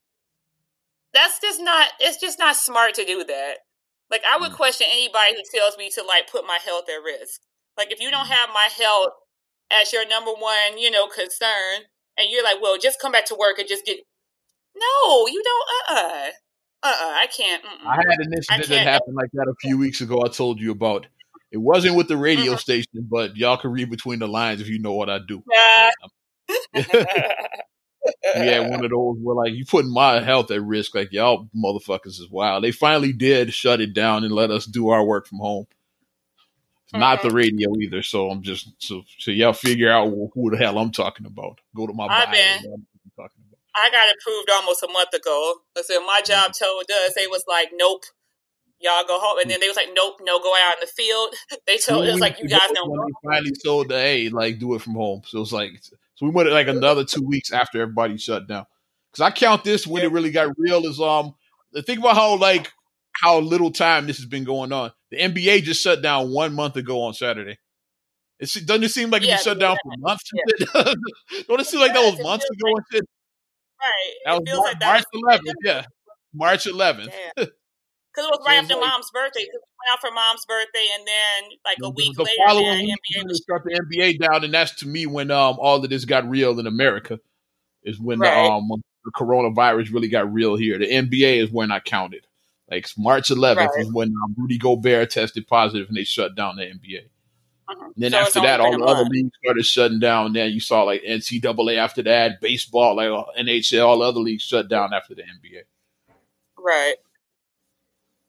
that's 1.13 1.41
just 1.41 1.61
not. 1.61 1.89
It's 2.01 2.21
just 2.21 2.39
not 2.39 2.57
smart 2.57 2.95
to 2.95 3.05
do 3.05 3.25
that. 3.25 3.59
Like 4.11 4.23
I 4.29 4.39
would 4.39 4.53
mm. 4.53 4.57
question 4.57 4.87
anybody 4.91 5.35
who 5.35 5.59
tells 5.59 5.77
me 5.77 5.91
to 5.91 6.03
like 6.03 6.31
put 6.31 6.47
my 6.47 6.59
health 6.65 6.85
at 6.89 7.03
risk. 7.03 7.41
Like 7.77 7.93
if 7.93 8.01
you 8.01 8.11
don't 8.11 8.27
have 8.27 8.49
my 8.53 8.69
health 8.77 9.11
as 9.71 9.93
your 9.93 10.07
number 10.09 10.33
one, 10.33 10.79
you 10.79 10.91
know, 10.91 11.09
concern, 11.09 11.83
and 12.19 12.29
you're 12.31 12.45
like, 12.45 12.61
well, 12.61 12.79
just 12.79 13.01
come 13.01 13.13
back 13.13 13.27
to 13.27 13.37
work 13.39 13.59
and 13.59 13.69
just 13.69 13.85
get. 13.85 13.99
No, 14.77 15.27
you 15.27 15.43
don't. 15.43 15.69
Uh. 15.91 16.01
Uh-uh. 16.01 16.31
uh. 16.83 16.89
Uh. 16.89 16.91
I 16.91 17.27
can't. 17.35 17.63
Mm-mm. 17.63 17.87
I 17.87 17.97
had 17.97 18.19
an 18.19 18.33
incident 18.35 18.69
that 18.69 18.87
happened 18.87 19.17
like 19.17 19.31
that 19.33 19.49
a 19.49 19.55
few 19.61 19.79
weeks 19.79 20.01
ago. 20.01 20.23
I 20.25 20.29
told 20.29 20.61
you 20.61 20.71
about. 20.73 21.07
It 21.53 21.59
wasn't 21.59 21.95
with 21.95 22.09
the 22.09 22.17
radio 22.17 22.53
mm-hmm. 22.53 22.59
station, 22.59 23.09
but 23.09 23.37
y'all 23.37 23.57
can 23.57 23.71
read 23.71 23.89
between 23.89 24.19
the 24.19 24.27
lines 24.27 24.61
if 24.61 24.69
you 24.69 24.81
know 24.81 24.93
what 24.93 25.09
I 25.09 25.21
do. 25.27 25.43
yeah, 25.49 25.91
We 28.39 28.47
had 28.47 28.71
one 28.71 28.85
of 28.85 28.91
those 28.91 29.17
where 29.21 29.37
like 29.37 29.53
you 29.55 29.65
putting 29.65 29.93
my 29.93 30.21
health 30.21 30.51
at 30.51 30.63
risk. 30.63 30.95
Like 30.95 31.13
y'all 31.13 31.49
motherfuckers 31.57 32.19
is 32.21 32.29
wild. 32.31 32.65
They 32.65 32.73
finally 32.73 33.13
did 33.13 33.55
shut 33.55 33.81
it 33.81 33.95
down 33.95 34.25
and 34.25 34.33
let 34.33 34.51
us 34.51 34.67
do 34.67 34.89
our 34.89 35.05
work 35.05 35.27
from 35.27 35.39
home. 35.39 35.67
Not 36.95 37.23
the 37.23 37.31
radio 37.31 37.75
either. 37.81 38.03
So 38.03 38.31
I'm 38.31 38.43
just 38.43 38.71
so 38.79 39.03
so 39.19 39.31
y'all 39.31 39.53
figure 39.53 39.91
out 39.91 40.09
who 40.09 40.51
the 40.51 40.57
hell 40.57 40.79
I'm 40.79 40.93
talking 40.93 41.27
about. 41.27 41.61
Go 41.75 41.87
to 41.87 41.93
my 41.93 42.07
I've 42.07 42.29
I 43.79 43.91
got 43.91 44.09
approved 44.15 44.51
almost 44.51 44.83
a 44.83 44.89
month 44.91 45.13
ago. 45.13 45.55
I 45.77 45.83
said 45.83 45.99
my 45.99 46.21
mm-hmm. 46.23 46.33
job 46.33 46.53
told 46.59 46.85
us 46.91 47.15
they 47.15 47.27
was 47.27 47.45
like, 47.47 47.69
nope, 47.75 48.05
y'all 48.81 49.05
go 49.07 49.19
home, 49.21 49.39
and 49.41 49.51
then 49.51 49.61
they 49.61 49.69
was 49.69 49.77
like, 49.77 49.91
nope, 49.95 50.21
no, 50.23 50.39
go 50.41 50.55
out 50.55 50.77
in 50.77 50.81
the 50.81 50.87
field. 50.87 51.35
They 51.67 51.79
told 51.79 52.07
us 52.07 52.21
like, 52.21 52.39
you 52.41 52.49
guys 52.49 52.71
don't. 52.73 52.89
When 52.89 53.01
they 53.01 53.29
finally 53.29 53.57
told 53.63 53.89
the 53.89 53.97
hey, 53.97 54.29
like 54.29 54.59
do 54.59 54.75
it 54.75 54.83
from 54.83 54.95
home. 54.95 55.23
So 55.27 55.43
it's 55.43 55.53
like 55.53 55.83
so 55.83 56.27
we 56.27 56.31
went 56.31 56.51
like 56.51 56.69
another 56.69 57.05
two 57.05 57.25
weeks 57.25 57.53
after 57.53 57.83
everybody 57.83 58.17
shut 58.17 58.47
down. 58.47 58.67
Because 59.11 59.23
I 59.23 59.31
count 59.31 59.65
this 59.65 59.87
when 59.87 60.05
it 60.05 60.13
really 60.13 60.31
got 60.31 60.55
real 60.57 60.87
is 60.87 61.01
um 61.01 61.35
think 61.85 61.99
about 61.99 62.15
how 62.15 62.37
like 62.37 62.73
how 63.21 63.39
little 63.39 63.71
time 63.71 64.07
this 64.07 64.17
has 64.19 64.27
been 64.27 64.45
going 64.45 64.73
on. 64.73 64.93
The 65.11 65.19
NBA 65.19 65.63
just 65.63 65.83
shut 65.83 66.03
down 66.03 66.31
one 66.33 66.55
month 66.55 66.77
ago 66.77 67.03
on 67.03 67.15
Saturday. 67.15 67.59
It 68.39 68.53
doesn't 68.67 68.85
it 68.85 68.91
seem 68.91 69.11
like 69.11 69.23
yeah, 69.23 69.37
it 69.37 69.41
shut 69.41 69.59
down 69.59 69.77
for 69.83 69.93
months? 69.99 70.31
Yeah. 70.35 70.95
Don't 71.49 71.61
it 71.61 71.67
seem 71.67 71.81
like 71.81 71.95
that 71.95 72.01
was 72.01 72.23
months 72.23 72.45
ago 72.51 72.75
shit? 72.93 73.05
Right. 73.81 74.13
That 74.27 74.33
was 74.35 74.77
March, 74.81 75.05
like 75.15 75.15
March 75.15 75.41
11th. 75.41 75.55
Yeah, 75.65 75.85
March 76.35 76.65
11th. 76.65 77.05
Because 77.37 77.49
it 78.29 78.31
was 78.31 78.45
right 78.47 78.57
after 78.57 78.75
like, 78.75 78.85
mom's 78.89 79.11
birthday. 79.11 79.41
Because 79.45 79.61
we 79.63 79.77
went 79.79 79.93
out 79.93 80.01
for 80.01 80.11
mom's 80.15 80.45
birthday, 80.47 80.87
and 80.99 81.07
then 81.07 81.59
like 81.65 81.77
a 81.83 81.91
week 81.91 82.17
the 82.17 82.25
later, 82.25 82.35
following 82.47 82.79
week, 82.87 82.97
NBA 83.17 83.29
was 83.29 83.45
shut 83.49 83.63
the 83.65 83.81
NBA 83.81 84.19
down, 84.19 84.45
and 84.45 84.53
that's 84.53 84.75
to 84.77 84.89
me 84.89 85.07
when 85.07 85.31
um 85.31 85.57
all 85.59 85.83
of 85.83 85.89
this 85.91 86.05
got 86.05 86.29
real 86.29 86.59
in 86.59 86.67
America. 86.67 87.21
is 87.85 87.99
when 88.01 88.19
Right. 88.19 88.35
the 88.35 88.51
um 88.53 88.69
when 88.69 88.83
the 89.05 89.13
coronavirus 89.13 89.93
really 89.93 90.09
got 90.09 90.33
real 90.33 90.57
here. 90.57 90.79
The 90.79 90.91
NBA 90.91 91.43
is 91.43 91.51
when 91.51 91.71
I 91.71 91.81
counted. 91.81 92.27
Like 92.71 92.89
March 92.99 93.29
11th 93.31 93.57
Right. 93.57 93.81
is 93.81 93.93
when 93.93 94.09
um, 94.25 94.35
Rudy 94.37 94.59
Gobert 94.59 95.11
tested 95.11 95.47
positive 95.47 95.89
and 95.89 95.97
they 95.97 96.05
shut 96.05 96.35
down 96.35 96.57
the 96.57 96.63
NBA. 96.65 97.09
And 97.69 97.93
then 97.97 98.13
So 98.13 98.19
after 98.19 98.41
that, 98.43 98.61
all 98.61 98.77
the 98.77 98.85
other 98.85 99.03
month. 99.03 99.09
leagues 99.15 99.31
started 99.43 99.65
shutting 99.65 99.99
down. 100.01 100.33
Then 100.33 100.51
you 100.53 100.61
saw 100.61 100.83
like 100.83 101.03
NCAA 101.03 101.77
after 101.79 102.03
that, 102.03 102.41
baseball, 102.41 102.97
like 102.97 103.09
uh, 103.09 103.25
NHL, 103.41 103.87
all 103.87 103.99
the 104.01 104.05
other 104.05 104.21
leagues 104.21 104.43
shut 104.43 104.69
down 104.69 104.93
after 104.93 105.15
the 105.15 105.23
NBA. 105.23 105.63
Right. 106.59 106.95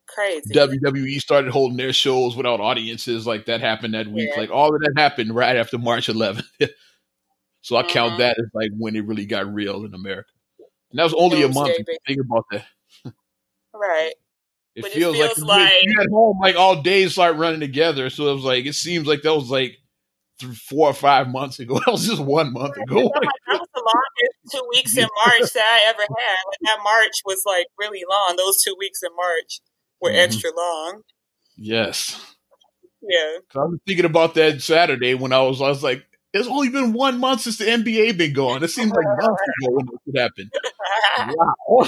Crazy. 0.07 0.53
WWE 0.53 1.19
started 1.19 1.51
holding 1.51 1.77
their 1.77 1.93
shows 1.93 2.35
without 2.35 2.59
audiences. 2.59 3.27
Like 3.27 3.45
that 3.45 3.59
happened 3.61 3.93
that 3.93 4.07
week. 4.07 4.29
Yeah. 4.33 4.39
Like 4.39 4.49
all 4.51 4.73
of 4.73 4.81
that 4.81 4.93
happened 4.95 5.35
right 5.35 5.55
after 5.55 5.77
March 5.77 6.07
11th. 6.07 6.45
so 7.61 7.75
I 7.75 7.83
count 7.83 8.13
Mhm. 8.13 8.17
that 8.19 8.37
as 8.39 8.49
like 8.53 8.71
when 8.77 8.95
it 8.95 9.05
really 9.05 9.25
got 9.25 9.51
real 9.53 9.83
in 9.85 9.93
America. 9.93 10.29
And 10.91 10.99
that 10.99 11.03
was 11.03 11.13
only 11.15 11.43
a 11.43 11.47
month. 11.49 11.75
Doomsday, 11.75 11.81
If 11.81 11.87
you 11.89 11.97
Think 12.07 12.19
about 12.25 12.45
that. 12.51 12.65
right. 13.73 14.13
It 14.77 14.81
But 14.83 14.91
it 14.91 14.93
feels, 14.93 15.17
feels 15.17 15.39
like, 15.39 15.71
like- 15.71 15.73
you 15.83 15.99
at 16.01 16.07
home, 16.11 16.39
like 16.39 16.55
all 16.55 16.81
days 16.81 17.13
start 17.13 17.35
running 17.35 17.59
together. 17.59 18.09
So 18.11 18.29
it 18.29 18.35
was 18.35 18.43
like 18.43 18.65
it 18.65 18.73
seems 18.75 19.07
like 19.07 19.23
that 19.23 19.33
was 19.33 19.49
like 19.49 19.77
th- 20.39 20.55
four 20.55 20.87
or 20.89 20.93
five 20.93 21.27
months 21.29 21.59
ago. 21.59 21.79
That 21.85 21.91
was 21.91 22.05
just 22.07 22.21
one 22.21 22.53
month 22.53 22.77
ago. 22.77 22.99
I'm 22.99 23.05
like, 23.05 23.29
that 23.47 23.59
was 23.59 23.67
the 23.73 23.81
longest 23.81 24.37
two 24.53 24.67
weeks 24.69 24.95
in 24.95 25.07
March 25.25 25.51
that 25.53 25.65
I 25.65 25.89
ever 25.89 26.01
had. 26.03 26.37
Like 26.47 26.59
that 26.61 26.77
March 26.83 27.15
was 27.25 27.41
like 27.45 27.65
really 27.79 28.03
long. 28.07 28.35
Those 28.37 28.61
two 28.63 28.75
weeks 28.77 29.01
in 29.03 29.09
March 29.15 29.61
were 29.99 30.11
Mhm. 30.11 30.23
extra 30.23 30.51
long. 30.55 31.01
yes. 31.57 32.21
Yeah. 33.01 33.37
I 33.55 33.59
was 33.65 33.79
thinking 33.87 34.05
about 34.05 34.33
that 34.35 34.61
Saturday 34.61 35.13
when 35.15 35.31
I 35.33 35.41
was, 35.41 35.61
I 35.61 35.69
was 35.69 35.81
like, 35.83 36.03
it's 36.33 36.47
only 36.47 36.69
been 36.69 36.93
one 36.93 37.19
month 37.19 37.41
since 37.41 37.57
the 37.57 37.65
NBA 37.65 38.17
been 38.17 38.33
going. 38.33 38.61
It 38.63 38.67
seems 38.69 38.91
like 38.91 39.05
months 39.05 39.41
ago 39.41 39.75
when 39.75 39.85
this 40.05 40.21
happened. 40.21 40.51
Wow. 41.17 41.87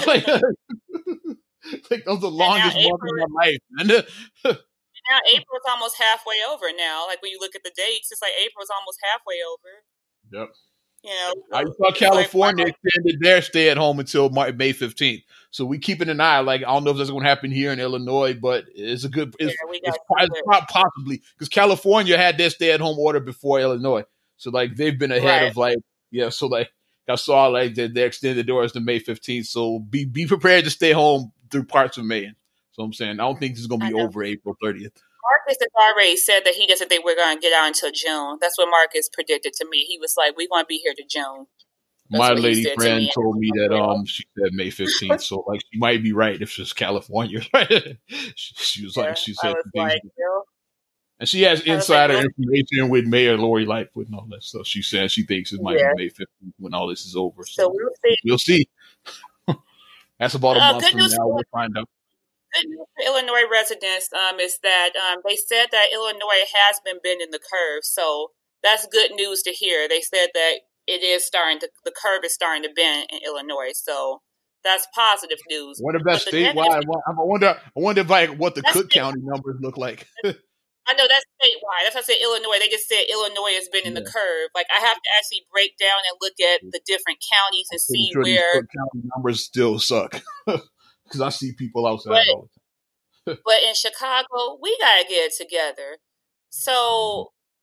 like, 1.91 2.05
that 2.05 2.11
was 2.11 2.21
the 2.21 2.31
longest 2.31 2.75
month 2.75 3.01
of 3.01 3.29
my 3.29 3.45
life. 3.45 3.57
man. 3.71 3.87
now 4.45 5.19
April's 5.33 5.63
almost 5.69 5.97
halfway 5.97 6.35
over 6.51 6.65
now. 6.77 7.05
Like 7.07 7.21
when 7.21 7.31
you 7.31 7.39
look 7.39 7.55
at 7.55 7.63
the 7.63 7.71
dates, 7.75 8.11
it's 8.11 8.21
like 8.21 8.33
April's 8.43 8.69
almost 8.69 8.99
halfway 9.03 9.35
over. 9.43 9.83
Yep. 10.31 10.55
You 11.01 11.09
know, 11.11 11.33
I 11.53 11.63
saw 11.63 11.69
it's 11.69 11.79
like, 11.79 11.95
California 11.95 12.65
extended 12.65 13.21
their 13.21 13.41
stay 13.41 13.69
at 13.69 13.77
home 13.77 13.99
until 13.99 14.29
May 14.29 14.73
15th. 14.73 15.23
So 15.49 15.63
we 15.63 15.79
keeping 15.79 16.09
an 16.09 16.19
eye. 16.19 16.39
Like 16.39 16.61
I 16.61 16.65
don't 16.65 16.83
know 16.83 16.91
if 16.91 16.97
that's 16.97 17.09
going 17.09 17.23
to 17.23 17.29
happen 17.29 17.51
here 17.51 17.71
in 17.71 17.79
Illinois, 17.79 18.33
but 18.33 18.65
it's 18.75 19.05
a 19.05 19.09
good. 19.09 19.33
It's, 19.39 19.55
Yeah, 19.71 19.91
it's, 19.91 19.97
it's 20.35 20.65
possibly 20.69 21.21
because 21.35 21.47
California 21.49 22.17
had 22.17 22.37
their 22.37 22.49
stay 22.49 22.71
at 22.71 22.81
home 22.81 22.99
order 22.99 23.21
before 23.21 23.61
Illinois. 23.61 24.03
So 24.37 24.51
like 24.51 24.75
they've 24.75 24.97
been 24.97 25.11
ahead 25.11 25.43
Right. 25.43 25.51
of 25.51 25.57
like 25.57 25.77
yeah. 26.11 26.29
So 26.29 26.47
like 26.47 26.69
I 27.07 27.15
saw 27.15 27.47
like 27.47 27.75
they, 27.75 27.87
they 27.87 28.03
extended 28.03 28.45
doors 28.45 28.73
to 28.73 28.81
May 28.81 28.99
15th. 28.99 29.45
So 29.45 29.79
be 29.79 30.03
be 30.03 30.27
prepared 30.27 30.65
to 30.65 30.69
stay 30.69 30.91
home 30.91 31.31
through 31.51 31.65
parts 31.65 31.97
of 31.97 32.05
May. 32.05 32.31
So 32.71 32.83
I'm 32.83 32.93
saying 32.93 33.11
I 33.19 33.23
don't 33.23 33.39
think 33.39 33.53
this 33.53 33.61
is 33.61 33.67
going 33.67 33.81
to 33.81 33.87
be 33.87 33.93
over 33.93 34.23
April 34.23 34.55
30th. 34.63 35.01
Marcus 35.21 35.57
has 35.59 35.91
already 35.93 36.17
said 36.17 36.41
that 36.45 36.53
he 36.55 36.65
doesn't 36.65 36.87
think 36.87 37.03
we're 37.05 37.15
going 37.15 37.37
to 37.37 37.41
get 37.41 37.53
out 37.53 37.67
until 37.67 37.91
June. 37.91 38.37
That's 38.41 38.57
what 38.57 38.69
Marcus 38.69 39.09
predicted 39.11 39.53
to 39.53 39.67
me. 39.69 39.79
He 39.79 39.99
was 39.99 40.15
like, 40.17 40.35
"We're 40.37 40.47
going 40.49 40.63
to 40.63 40.67
be 40.67 40.77
here 40.77 40.93
to 40.95 41.03
June." 41.07 41.45
That's 42.09 42.19
My 42.19 42.33
lady 42.33 42.63
to 42.63 42.75
friend 42.75 43.01
me. 43.01 43.11
told 43.13 43.37
me 43.37 43.51
that 43.55 43.75
um 43.75 44.05
she 44.05 44.23
said 44.37 44.53
May 44.53 44.69
15th. 44.69 45.21
So 45.23 45.43
like 45.47 45.61
she 45.71 45.77
might 45.77 46.01
be 46.01 46.13
right 46.13 46.41
if 46.41 46.57
it's 46.57 46.73
California. 46.73 47.41
she, 48.35 48.55
she 48.55 48.83
was 48.85 48.97
Yeah, 48.97 49.03
like 49.03 49.17
she 49.17 49.33
said 49.33 49.53
like, 49.75 50.01
And 51.19 51.29
she 51.29 51.43
has 51.43 51.59
I 51.59 51.63
was 51.63 51.67
like, 51.67 51.77
insider 51.77 52.13
information 52.15 52.89
with 52.89 53.05
Mayor 53.05 53.37
Lori 53.37 53.65
Lightfoot 53.65 54.07
and 54.07 54.15
all 54.15 54.25
that 54.31 54.43
stuff. 54.43 54.65
She 54.65 54.81
says 54.81 55.11
she 55.11 55.23
thinks 55.23 55.53
it 55.53 55.61
might 55.61 55.77
Yeah. 55.77 55.91
be 55.95 56.05
May 56.05 56.09
15th 56.09 56.53
when 56.57 56.73
all 56.73 56.87
this 56.87 57.05
is 57.05 57.15
over. 57.15 57.45
So 57.45 57.63
So, 57.63 57.69
we'll 57.69 57.93
see. 58.03 58.15
we'll 58.25 58.37
see. 58.39 58.67
That's 60.19 60.33
about 60.35 60.57
a 60.57 60.59
Uh, 60.59 60.71
month 60.73 60.89
from 60.89 60.99
now. 60.99 61.07
for- 61.15 61.33
We'll 61.35 61.43
find 61.51 61.77
out. 61.77 61.87
Good 62.53 62.67
news 62.69 62.85
for 62.95 63.05
Illinois 63.05 63.47
residents 63.49 64.09
um, 64.13 64.39
is 64.39 64.57
that 64.63 64.91
um, 64.95 65.21
they 65.25 65.35
said 65.35 65.67
that 65.71 65.93
Illinois 65.93 66.45
has 66.53 66.79
been 66.83 66.97
bending 67.03 67.29
the 67.31 67.39
curve. 67.39 67.83
So 67.83 68.31
that's 68.63 68.87
good 68.87 69.11
news 69.11 69.43
to 69.43 69.51
hear. 69.51 69.87
They 69.87 70.01
said 70.01 70.29
that 70.33 70.53
it 70.87 71.03
is 71.03 71.23
starting 71.25 71.59
to, 71.59 71.69
the 71.85 71.91
curve 71.91 72.23
is 72.25 72.33
starting 72.33 72.63
to 72.63 72.69
bend 72.75 73.07
in 73.11 73.19
Illinois. 73.23 73.71
So 73.75 74.21
that's 74.63 74.87
positive 74.95 75.37
news. 75.47 75.77
What 75.79 75.95
if 75.95 76.01
that's 76.03 76.25
But 76.25 76.31
the 76.33 76.43
negative- 76.43 76.63
statewide? 76.83 77.01
I 77.07 77.11
wonder. 77.17 77.47
I 77.49 77.79
wonder 77.79 78.01
if 78.01 78.09
like 78.09 78.31
what 78.31 78.55
the 78.55 78.63
Cook 78.63 78.89
County 78.89 79.21
numbers 79.23 79.57
look 79.61 79.77
like. 79.77 80.07
I 80.89 80.93
know 80.93 81.05
that's 81.05 81.25
statewide. 81.37 81.83
That's 81.85 81.95
why 81.95 82.01
I 82.01 82.09
said 82.09 82.17
Illinois. 82.23 82.57
They 82.59 82.67
just 82.67 82.89
said 82.89 83.05
Illinois 83.11 83.53
has 83.53 83.69
been 83.69 83.85
in 83.85 83.93
the 83.93 84.01
curve. 84.01 84.49
Like 84.55 84.65
I 84.75 84.79
have 84.79 84.97
to 84.97 85.09
actually 85.17 85.45
break 85.51 85.77
down 85.77 86.01
and 86.09 86.17
look 86.19 86.33
at 86.41 86.61
the 86.71 86.81
different 86.85 87.19
counties 87.21 87.67
and 87.69 87.79
see 87.79 88.09
sure 88.11 88.23
where. 88.23 88.53
County 88.53 89.05
numbers 89.15 89.45
still 89.45 89.77
suck 89.77 90.21
because 90.47 91.21
I 91.21 91.29
see 91.29 91.53
people 91.53 91.85
outside. 91.85 92.11
Right. 92.11 92.27
all 92.33 92.41
the 92.41 92.47
time. 92.49 93.37
But 93.45 93.61
in 93.67 93.75
Chicago, 93.75 94.57
we 94.59 94.75
gotta 94.81 95.05
get 95.07 95.29
it 95.29 95.33
together. 95.37 95.99
So 96.49 96.73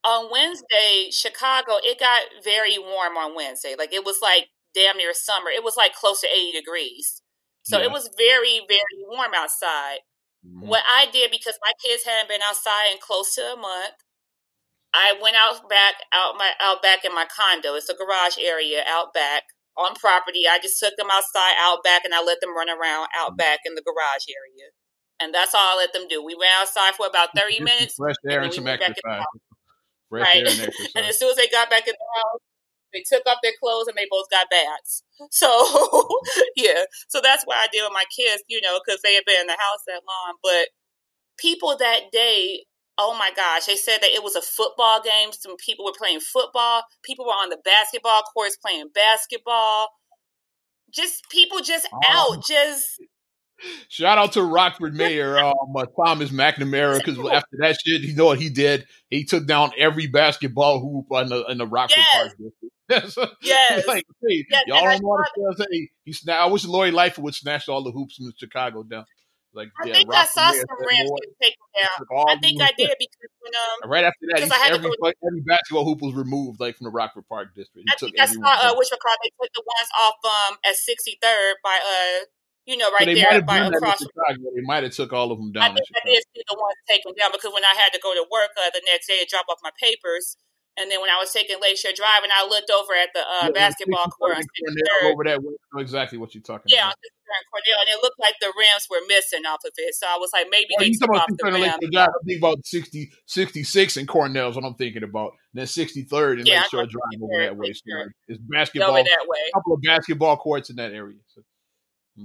mm-hmm. 0.07 0.09
on 0.09 0.31
Wednesday, 0.31 1.11
Chicago, 1.11 1.83
it 1.83 1.99
got 1.99 2.23
very 2.45 2.79
warm 2.79 3.17
on 3.17 3.35
Wednesday. 3.35 3.75
Like 3.77 3.93
it 3.93 4.05
was 4.05 4.19
like 4.23 4.47
damn 4.75 4.97
near 4.97 5.13
summer. 5.13 5.51
It 5.51 5.65
was 5.65 5.77
like 5.77 5.95
close 5.95 6.21
to 6.21 6.29
eighty 6.29 6.53
degrees. 6.53 7.23
So 7.65 7.79
Yeah. 7.79 7.87
it 7.87 7.91
was 7.91 8.09
very, 8.17 8.61
very 8.69 9.03
warm 9.09 9.33
outside. 9.35 9.99
Mhm. 10.47 10.67
What 10.67 10.85
I 10.87 11.07
did 11.07 11.31
because 11.31 11.59
my 11.63 11.73
kids 11.85 12.05
hadn't 12.05 12.29
been 12.29 12.43
outside 12.43 12.93
in 12.93 12.99
close 12.99 13.35
to 13.35 13.53
a 13.53 13.57
month, 13.57 13.95
I 14.95 15.13
went 15.21 15.37
out 15.37 15.69
back 15.69 15.95
out 16.13 16.37
my 16.39 16.53
out 16.61 16.83
back 16.83 17.05
in 17.05 17.15
my 17.15 17.27
condo. 17.27 17.75
It's 17.75 17.89
a 17.89 17.95
garage 17.95 18.39
area 18.39 18.83
out 18.87 19.13
back 19.13 19.43
on 19.77 19.95
property. 19.95 20.45
I 20.49 20.59
just 20.59 20.81
took 20.81 20.97
them 20.97 21.09
outside 21.11 21.55
out 21.59 21.85
back 21.85 22.05
and 22.05 22.15
I 22.15 22.23
let 22.23 22.41
them 22.41 22.57
run 22.57 22.71
around 22.71 23.09
out 23.17 23.37
back 23.37 23.61
in 23.67 23.75
the 23.75 23.83
garage 23.83 24.25
area. 24.31 24.71
And 25.21 25.35
that's 25.35 25.55
all 25.55 25.61
I 25.61 25.77
let 25.77 25.93
them 25.93 26.09
do. 26.09 26.25
We 26.25 26.35
went 26.35 26.53
outside 26.57 26.95
for 26.95 27.07
about 27.07 27.31
thirty 27.37 27.61
minutes, 27.61 27.95
fresh 27.97 28.17
air 28.29 28.41
then 28.41 28.45
and 28.45 28.55
some 28.55 28.69
exercise. 28.69 29.25
Right? 30.11 30.37
air 30.37 30.47
and 30.47 30.61
and 30.97 31.07
as 31.07 31.19
soon 31.19 31.31
as 31.31 31.37
they 31.37 31.49
got 31.49 31.69
back 31.69 31.87
in 31.87 31.95
the 31.95 32.21
house, 32.21 32.41
they 32.97 33.05
took 33.05 33.27
off 33.27 33.39
their 33.43 33.53
clothes 33.61 33.87
and 33.89 33.97
they 33.97 34.07
both 34.11 34.31
got 34.31 34.49
baths. 34.51 35.03
So 35.31 35.49
yeah, 36.57 36.85
so 37.09 37.21
that's 37.23 37.45
what 37.45 37.57
I 37.57 37.69
did 37.73 37.83
with 37.85 37.93
my 37.93 38.05
kids, 38.15 38.43
you 38.49 38.61
know, 38.63 38.81
because 38.85 39.01
they 39.03 39.15
had 39.15 39.25
been 39.27 39.41
in 39.43 39.47
the 39.47 39.53
house 39.53 39.85
that 39.87 40.01
long. 40.09 40.37
But 40.43 40.69
people 41.39 41.77
that 41.79 42.11
day, 42.13 42.65
oh 42.99 43.17
my 43.19 43.31
gosh, 43.37 43.67
they 43.67 43.77
said 43.77 43.99
that 44.01 44.11
it 44.11 44.23
was 44.23 44.37
a 44.37 44.43
football 44.43 45.03
game. 45.03 45.33
Some 45.33 45.57
people 45.57 45.85
were 45.85 45.97
playing 45.97 46.21
football. 46.21 46.83
People 47.05 47.27
were 47.27 47.33
on 47.33 47.51
the 47.51 47.59
basketball 47.65 48.23
courts 48.33 48.57
playing 48.57 48.89
basketball. 48.95 49.89
Just 50.91 51.29
people 51.31 51.61
just 51.61 51.87
Oh. 51.93 52.01
out, 52.09 52.45
just 52.47 53.01
Shout 53.89 54.19
out 54.19 54.33
to 54.33 54.43
Rockford 54.43 54.95
Mayor 54.95 55.39
um, 55.39 55.55
uh, 55.75 55.87
Thomas 56.05 56.31
McNamara 56.31 56.99
because 56.99 57.19
after 57.19 57.57
that 57.61 57.79
shit, 57.85 58.03
you 58.03 58.15
know 58.15 58.27
what 58.27 58.39
he 58.39 58.51
did? 58.51 58.87
He 59.09 59.25
took 59.25 59.47
down 59.47 59.73
every 59.79 60.07
basketball 60.07 60.81
hoop 60.81 61.07
in 61.23 61.29
the 61.31 61.45
in 61.47 61.59
the 61.59 61.67
Rockford 61.67 61.97
Yes. 61.99 62.15
Park 62.15 62.31
district. 62.33 62.75
Yes. 63.43 63.87
like, 63.87 64.05
hey, 64.27 64.45
Yes, 64.49 64.63
y'all 64.67 64.79
I 64.87 64.93
don't 64.93 65.03
know 65.03 65.09
what 65.09 65.57
to 65.57 65.65
say. 65.65 65.91
He 66.05 66.13
sna- 66.13 66.39
I 66.39 66.47
wish 66.47 66.65
Lori 66.65 66.91
Lightfoot 66.91 67.25
would 67.25 67.35
snatch 67.35 67.69
all 67.69 67.83
the 67.83 67.91
hoops 67.91 68.19
in 68.21 68.33
Chicago 68.39 68.83
down. 68.83 69.05
Like, 69.57 69.73
I 69.81 69.89
yeah, 69.89 69.95
think 69.95 70.13
I 70.13 70.25
saw 70.29 70.53
some 70.53 70.69
"Lord, 70.69 71.25
get 71.25 71.49
taken 71.49 71.67
down. 71.73 72.29
I 72.29 72.37
think. 72.37 72.61
I 72.61 72.73
did 72.77 72.93
because 73.01 73.33
when 73.41 73.57
um 73.57 73.89
Right 73.89 74.05
after 74.05 74.29
that, 74.29 74.45
because 74.45 74.53
I 74.53 74.61
had 74.61 74.69
to 74.69 74.75
every 74.77 74.93
go- 75.01 75.17
every 75.25 75.43
basketball 75.49 75.89
hoop 75.89 76.05
was 76.05 76.13
removed, 76.13 76.61
like 76.61 76.77
from 76.77 76.85
the 76.85 76.93
Rockford 76.93 77.25
Park 77.25 77.57
district. 77.57 77.89
He 77.89 77.93
I 77.93 77.97
took 77.97 78.13
think 78.13 78.21
I 78.21 78.29
saw 78.29 78.69
uh, 78.69 78.77
which 78.77 78.93
because 78.93 79.17
they 79.25 79.33
took 79.41 79.51
the 79.57 79.65
ones 79.65 79.91
off 79.97 80.21
um 80.29 80.61
at 80.61 80.77
63rd 80.77 81.57
by 81.65 81.81
uh 81.81 82.29
you 82.69 82.77
know 82.77 82.93
right 82.93 83.09
might 83.09 83.17
there 83.17 83.41
by 83.49 83.65
across. 83.65 83.97
Chicago. 83.97 84.45
They 84.53 84.61
might 84.61 84.85
have 84.85 84.93
took 84.93 85.17
all 85.17 85.33
of 85.33 85.41
them 85.41 85.57
down 85.57 85.73
in 85.73 85.81
think 85.81 85.89
I 85.89 86.05
did 86.05 86.21
see 86.37 86.45
the 86.45 86.57
ones 86.61 86.77
taken 86.85 87.17
down 87.17 87.33
because 87.33 87.53
when 87.57 87.65
I 87.65 87.73
had 87.81 87.97
to 87.97 88.01
go 88.05 88.13
to 88.13 88.29
work 88.29 88.53
uh, 88.61 88.69
the 88.77 88.85
next 88.85 89.09
day 89.09 89.25
to 89.25 89.27
drop 89.27 89.49
off 89.49 89.65
my 89.65 89.73
papers, 89.81 90.37
and 90.79 90.91
then 90.91 91.01
when 91.01 91.11
I 91.11 91.17
was 91.17 91.33
taking 91.33 91.57
Lakeshore 91.61 91.97
Drive 91.97 92.23
and 92.23 92.33
I 92.33 92.45
looked 92.45 92.71
over 92.71 92.93
at 92.93 93.09
the 93.15 93.21
uh, 93.21 93.49
Yeah, 93.49 93.51
basketball 93.51 94.05
court 94.13 94.37
Cornell 94.37 95.13
over 95.13 95.25
that 95.25 95.43
way. 95.43 95.55
Know 95.73 95.81
exactly 95.81 96.19
what 96.19 96.35
you're 96.35 96.43
talking 96.45 96.69
yeah, 96.69 96.93
about. 96.93 97.01
63rd 97.01 97.33
and 97.33 97.47
Cornell, 97.51 97.81
and 97.81 97.89
it 97.97 97.99
looked 98.03 98.21
like 98.21 98.35
the 98.41 98.53
rims 98.53 98.87
were 98.91 99.05
missing 99.09 99.45
off 99.47 99.65
of 99.65 99.73
it. 99.77 99.95
So 99.95 100.07
I 100.07 100.17
was 100.21 100.31
like, 100.33 100.47
maybe 100.51 100.77
Well, 100.77 100.85
they 100.85 100.93
you 100.93 100.99
took 100.99 101.11
off 101.11 101.27
the 101.29 101.37
63rd 101.41 101.49
and 101.49 101.55
rim. 101.55 101.63
Lakeshore 101.63 101.91
Drive. 101.91 102.09
I'm 102.09 102.25
thinking 102.27 102.43
about 102.45 102.59
60, 102.67 103.13
66 103.27 103.97
and 103.97 104.09
Cornell 104.09 104.49
is 104.51 104.57
what 104.57 104.65
I'm 104.65 104.75
thinking 104.75 105.03
about. 105.03 105.33
And 105.53 105.65
then 105.65 105.67
63rd 105.67 106.45
and 106.45 106.47
Yeah, 106.47 106.55
I 106.55 106.63
Lakeshore 106.69 106.87
Drive 106.87 107.21
over 107.23 107.33
63rd, 107.33 107.47
that 107.49 107.57
way. 107.57 107.73
So 107.73 108.09
it's 108.29 108.41
basketball, 108.45 108.97
a 108.97 109.05
that 109.05 109.27
way. 109.27 109.45
A 109.49 109.57
couple 109.57 109.75
of 109.75 109.83
basketball 109.83 110.37
courts 110.37 110.71
in 110.71 110.77
that 110.77 110.93
area. 110.93 111.19
So, 111.33 111.43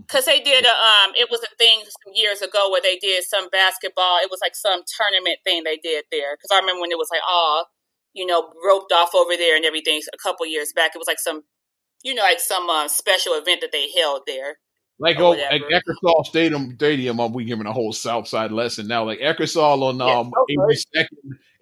Cause 0.08 0.24
they 0.24 0.40
did 0.40 0.64
a 0.64 0.72
um, 0.72 1.12
it 1.20 1.28
was 1.30 1.44
a 1.44 1.52
thing 1.58 1.84
some 1.84 2.14
years 2.16 2.42
ago 2.42 2.72
where 2.72 2.80
they 2.80 2.96
did 2.96 3.26
some 3.26 3.50
basketball. 3.50 4.20
It 4.24 4.32
was 4.32 4.40
like 4.42 4.56
some 4.56 4.84
tournament 4.88 5.40
thing 5.44 5.64
they 5.66 5.76
did 5.76 6.06
there. 6.12 6.38
Cause 6.40 6.48
I 6.52 6.60
remember 6.60 6.80
when 6.80 6.92
it 6.92 6.98
was 6.98 7.10
like 7.12 7.20
all, 7.28 7.68
you 8.14 8.26
know, 8.26 8.52
roped 8.66 8.92
off 8.92 9.14
over 9.16 9.36
there 9.38 9.56
and 9.56 9.66
everything. 9.66 10.02
A 10.14 10.18
couple 10.18 10.46
years 10.46 10.72
back, 10.76 10.92
it 10.96 10.98
was 10.98 11.08
like 11.08 11.20
some, 11.20 11.42
you 12.04 12.14
know, 12.14 12.24
like 12.24 12.40
some 12.40 12.70
uh, 12.70 12.88
special 12.88 13.34
event 13.34 13.62
that 13.62 13.72
they 13.72 13.88
held 13.98 14.22
there. 14.28 14.58
like 15.00 15.18
oh, 15.20 15.30
whatever. 15.30 15.66
Eckersall 15.72 16.26
Stadium, 16.26 16.74
Stadium, 16.76 17.20
um, 17.20 17.34
we 17.34 17.46
giving 17.46 17.66
a 17.68 17.74
whole 17.74 17.94
South 17.94 18.28
Side 18.28 18.52
lesson 18.52 18.88
now. 18.88 19.04
Like 19.06 19.20
Eckersall 19.20 19.82
on 19.84 20.02
um 20.02 20.32
so 20.36 20.46
good. 20.48 21.08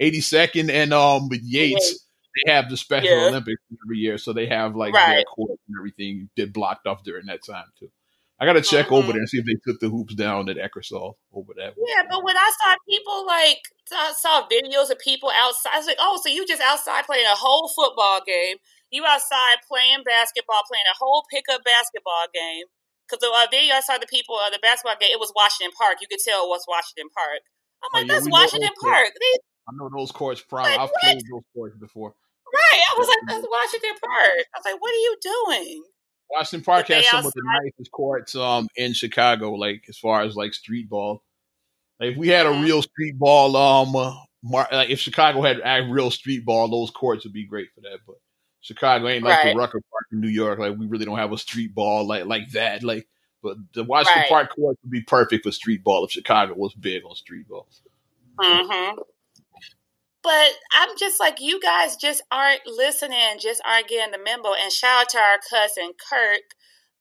82nd, 0.01 0.65
82nd 0.67 0.69
and 0.71 0.93
um 0.93 1.29
Yates. 1.31 2.05
they 2.45 2.51
have 2.51 2.69
the 2.69 2.77
Special 2.77 3.09
Yeah. 3.09 3.27
Olympics 3.27 3.61
every 3.85 3.97
year, 3.97 4.17
so 4.17 4.33
they 4.33 4.45
have 4.47 4.75
like 4.75 4.93
Right. 4.93 5.15
their 5.15 5.23
court 5.23 5.59
and 5.67 5.75
everything 5.79 6.29
did 6.35 6.53
blocked 6.53 6.87
off 6.87 7.03
during 7.03 7.25
that 7.27 7.43
time 7.45 7.65
too. 7.79 7.89
I 8.39 8.45
got 8.45 8.53
to 8.53 8.61
check 8.61 8.91
over 8.91 9.07
Mhm. 9.07 9.11
there 9.11 9.19
and 9.19 9.29
see 9.29 9.37
if 9.39 9.45
they 9.45 9.59
took 9.67 9.79
the 9.81 9.89
hoops 9.89 10.15
down 10.15 10.47
at 10.47 10.55
Eckersall 10.55 11.15
over 11.35 11.51
that. 11.59 11.75
Yeah, 11.75 12.03
but 12.09 12.23
when 12.23 12.37
I 12.37 12.49
saw 12.63 12.75
people 12.87 13.25
like 13.27 13.59
I 13.91 14.13
saw 14.13 14.47
videos 14.47 14.89
of 14.89 14.99
people 14.99 15.29
outside, 15.33 15.73
I 15.73 15.77
was 15.77 15.87
like, 15.87 15.97
"Oh, 15.99 16.19
so 16.23 16.29
you 16.29 16.45
just 16.45 16.61
outside 16.61 17.05
playing 17.05 17.25
a 17.25 17.35
whole 17.35 17.67
football 17.67 18.21
game? 18.25 18.57
You 18.91 19.05
outside 19.05 19.57
playing 19.67 20.03
basketball, 20.05 20.61
playing 20.69 20.85
a 20.89 20.95
whole 20.97 21.25
pickup 21.29 21.63
basketball 21.65 22.27
game?" 22.33 22.65
Because 23.03 23.19
the 23.25 23.33
uh, 23.33 23.47
video 23.51 23.75
I 23.75 23.81
saw 23.81 23.97
the 23.97 24.05
people 24.07 24.37
of 24.39 24.53
the 24.53 24.59
basketball 24.61 24.95
game, 25.01 25.09
it 25.11 25.19
was 25.19 25.33
Washington 25.35 25.73
Park. 25.75 25.97
You 25.99 26.07
could 26.07 26.21
tell 26.23 26.45
it 26.45 26.49
was 26.49 26.63
Washington 26.69 27.09
Park. 27.09 27.41
I'm 27.83 27.89
Oh, 27.91 27.97
like, 27.99 28.07
yeah, 28.07 28.13
"That's 28.13 28.29
Washington. 28.29 28.71
Park." 28.79 29.11
I 29.19 29.71
know 29.73 29.89
those 29.89 30.11
courts. 30.13 30.39
From 30.41 30.63
Like, 30.63 30.79
I've 30.79 30.89
what? 30.89 31.01
played 31.01 31.21
those 31.27 31.43
courts 31.53 31.75
before. 31.77 32.15
right? 32.53 32.81
I 32.87 32.93
was 32.97 33.07
like, 33.09 33.19
"That's 33.27 33.45
Washington 33.49 33.97
Park." 34.01 34.45
I 34.53 34.57
was 34.57 34.65
like, 34.65 34.79
"What 34.81 34.93
are 34.93 35.03
you 35.03 35.15
doing?" 35.21 35.83
Washington 36.31 36.63
Park 36.63 36.87
has 36.89 37.07
some 37.09 37.25
of 37.25 37.33
the 37.33 37.41
nicest 37.63 37.91
courts 37.91 38.35
um 38.35 38.67
in 38.75 38.93
Chicago, 38.93 39.53
like 39.53 39.83
as 39.89 39.97
far 39.97 40.21
as 40.21 40.35
like 40.35 40.53
street 40.53 40.89
ball. 40.89 41.23
Like 41.99 42.11
if 42.11 42.17
we 42.17 42.27
had 42.29 42.45
a 42.45 42.49
Mhm. 42.51 42.63
real 42.63 42.81
street 42.81 43.17
ball, 43.19 43.55
um, 43.57 43.95
uh, 43.95 44.13
mar- 44.43 44.67
like 44.71 44.89
if 44.89 44.99
Chicago 44.99 45.41
had 45.41 45.59
a 45.63 45.87
real 45.89 46.11
street 46.11 46.45
ball, 46.45 46.67
those 46.69 46.91
courts 46.91 47.23
would 47.25 47.33
be 47.33 47.45
great 47.45 47.69
for 47.73 47.81
that. 47.81 47.99
But 48.07 48.15
Chicago 48.61 49.07
ain't 49.07 49.23
like 49.23 49.43
Right. 49.43 49.53
the 49.53 49.57
Rucker 49.59 49.81
Park 49.91 50.05
in 50.11 50.21
New 50.21 50.27
York. 50.29 50.59
Like 50.59 50.77
we 50.77 50.85
really 50.87 51.05
don't 51.05 51.17
have 51.17 51.31
a 51.33 51.37
street 51.37 51.73
ball 51.73 52.05
like 52.07 52.25
like 52.25 52.49
that. 52.51 52.83
Like, 52.83 53.07
but 53.41 53.57
the 53.73 53.83
Washington 53.83 54.21
Right. 54.21 54.29
Park 54.29 54.55
courts 54.55 54.79
would 54.83 54.91
be 54.91 55.01
perfect 55.01 55.43
for 55.45 55.51
street 55.51 55.83
ball 55.83 56.05
if 56.05 56.11
Chicago 56.11 56.53
was 56.55 56.73
big 56.73 57.03
on 57.05 57.15
street 57.15 57.47
ball. 57.47 57.67
hmm 58.39 58.99
But 60.21 60.51
I'm 60.73 60.89
just 60.97 61.19
like, 61.19 61.37
you 61.39 61.59
guys 61.61 61.95
just 61.95 62.21
aren't 62.31 62.61
listening, 62.67 63.39
just 63.39 63.61
aren't 63.65 63.87
getting 63.87 64.11
the 64.11 64.17
memo. 64.23 64.53
And 64.53 64.71
shout 64.71 65.01
out 65.03 65.09
to 65.09 65.17
our 65.17 65.39
cousin 65.49 65.93
Kirk. 66.09 66.41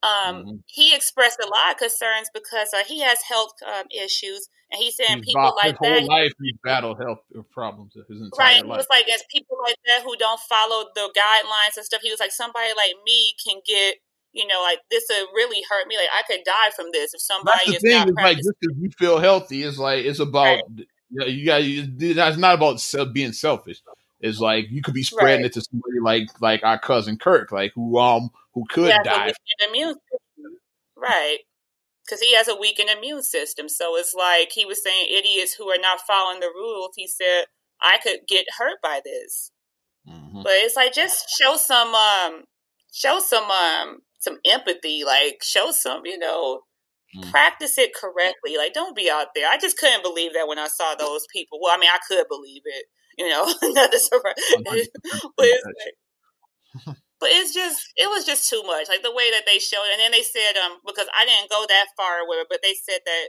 Um, 0.04 0.44
Mhm. 0.44 0.62
He 0.66 0.94
expressed 0.94 1.40
a 1.42 1.46
lot 1.48 1.72
of 1.72 1.78
concerns 1.78 2.30
because 2.32 2.72
uh, 2.72 2.84
he 2.87 3.00
has 3.00 3.20
health 3.22 3.54
um, 3.66 3.87
issues, 3.90 4.48
and 4.70 4.80
he's 4.80 4.94
saying 4.96 5.16
He's 5.18 5.26
people 5.34 5.40
about- 5.42 5.56
like 5.56 5.76
his 5.80 5.88
whole 6.00 6.06
life 6.06 6.32
he's 6.40 6.54
battled 6.62 6.98
health 6.98 7.18
problems 7.50 7.94
his 8.08 8.20
entire 8.20 8.30
Right, 8.38 8.56
he 8.62 8.62
life. 8.62 8.76
was 8.78 8.87
like, 8.90 9.08
as 9.10 9.25
people 9.32 9.56
like 9.64 9.75
that 9.87 10.02
who 10.04 10.14
don't 10.16 10.38
follow 10.48 10.84
the 10.94 11.10
guidelines 11.18 11.76
and 11.76 11.84
stuff, 11.84 12.00
he 12.02 12.12
was 12.12 12.20
like, 12.20 12.30
somebody 12.30 12.68
like 12.76 12.94
me 13.04 13.34
can 13.44 13.60
get, 13.66 13.96
you 14.32 14.46
know, 14.46 14.62
like 14.62 14.78
this 14.88 15.04
would 15.10 15.26
really 15.34 15.64
hurt 15.68 15.88
me. 15.88 15.96
Like 15.96 16.10
I 16.16 16.22
could 16.32 16.44
die 16.44 16.70
from 16.76 16.87
this 16.92 17.12
if 17.14 17.20
somebody 17.20 17.58
That's 17.66 17.70
the 17.70 17.76
is 17.76 17.82
thing. 17.82 17.98
not 17.98 18.08
Is 18.10 18.14
like 18.22 18.37
just 18.37 18.52
because 18.60 18.76
you 18.78 18.90
feel 18.96 19.18
healthy, 19.18 19.64
it's 19.64 19.78
like 19.78 20.04
it's 20.04 20.20
about 20.20 20.60
you, 21.10 21.20
know, 21.20 21.26
you 21.26 21.44
got. 21.46 22.14
That's 22.16 22.36
not 22.36 22.54
about 22.54 22.80
being 23.12 23.32
selfish. 23.32 23.80
It's 24.20 24.40
like 24.40 24.66
you 24.70 24.82
could 24.82 24.94
be 24.94 25.02
spreading 25.04 25.42
Right. 25.42 25.46
it 25.46 25.52
to 25.54 25.60
somebody 25.60 26.00
like 26.02 26.28
like 26.40 26.64
our 26.64 26.78
cousin 26.78 27.18
Kirk, 27.18 27.52
like 27.52 27.72
who 27.74 27.98
um 27.98 28.30
who 28.54 28.64
could 28.68 28.86
He 28.86 28.90
has 28.92 29.00
a 29.00 29.04
die. 29.04 29.32
immune 29.68 29.94
system. 29.94 30.58
Right. 30.96 31.38
Because 32.04 32.20
he 32.20 32.34
has 32.34 32.48
a 32.48 32.56
weakened 32.56 32.90
immune 32.90 33.22
system. 33.22 33.68
So 33.68 33.96
it's 33.96 34.14
like 34.14 34.50
he 34.52 34.64
was 34.64 34.82
saying 34.82 35.08
idiots 35.10 35.54
who 35.54 35.68
are 35.70 35.78
not 35.80 36.00
following 36.06 36.40
the 36.40 36.48
rules. 36.54 36.92
He 36.96 37.06
said, 37.06 37.44
I 37.82 37.98
could 38.02 38.20
get 38.28 38.46
hurt 38.58 38.78
by 38.82 39.00
this. 39.04 39.50
Mhm. 40.08 40.42
But 40.42 40.52
it's 40.54 40.76
like 40.76 40.92
just 40.94 41.26
show 41.38 41.56
some 41.56 41.94
um 41.94 42.44
show 42.92 43.20
some 43.20 43.50
um 43.50 43.98
some 44.18 44.38
empathy. 44.44 45.04
Like 45.04 45.42
show 45.42 45.70
some, 45.70 46.06
you 46.06 46.18
know, 46.18 46.62
Mm. 47.16 47.30
practice 47.30 47.78
it 47.78 47.94
correctly. 47.94 48.58
Like 48.58 48.74
don't 48.74 48.94
be 48.94 49.08
out 49.08 49.28
there. 49.34 49.48
I 49.48 49.56
just 49.56 49.78
couldn't 49.78 50.02
believe 50.02 50.34
that 50.34 50.46
when 50.46 50.58
I 50.58 50.68
saw 50.68 50.94
those 50.94 51.26
people. 51.32 51.58
Well, 51.62 51.72
I 51.74 51.78
mean 51.80 51.88
I 51.88 51.98
could 52.06 52.28
believe 52.28 52.62
it, 52.66 52.84
you 53.16 53.28
know, 53.28 53.48
not 53.72 53.90
the 53.90 53.98
surprise. 53.98 54.36
but 55.36 55.46
it's 55.48 55.64
like, 55.64 56.96
but 57.20 57.30
it's 57.32 57.54
just 57.54 57.80
it 57.96 58.10
was 58.12 58.26
just 58.26 58.50
too 58.50 58.62
much. 58.66 58.88
Like 58.88 59.02
the 59.02 59.14
way 59.14 59.30
that 59.32 59.44
they 59.46 59.58
showed, 59.58 59.88
it. 59.88 59.96
and 59.96 60.00
then 60.00 60.12
they 60.12 60.20
said 60.20 60.60
um 60.60 60.84
because 60.84 61.08
I 61.16 61.24
didn't 61.24 61.48
go 61.48 61.64
that 61.66 61.96
far 61.96 62.28
with 62.28 62.44
it, 62.44 62.48
but 62.50 62.60
they 62.62 62.74
said 62.74 63.00
that 63.06 63.26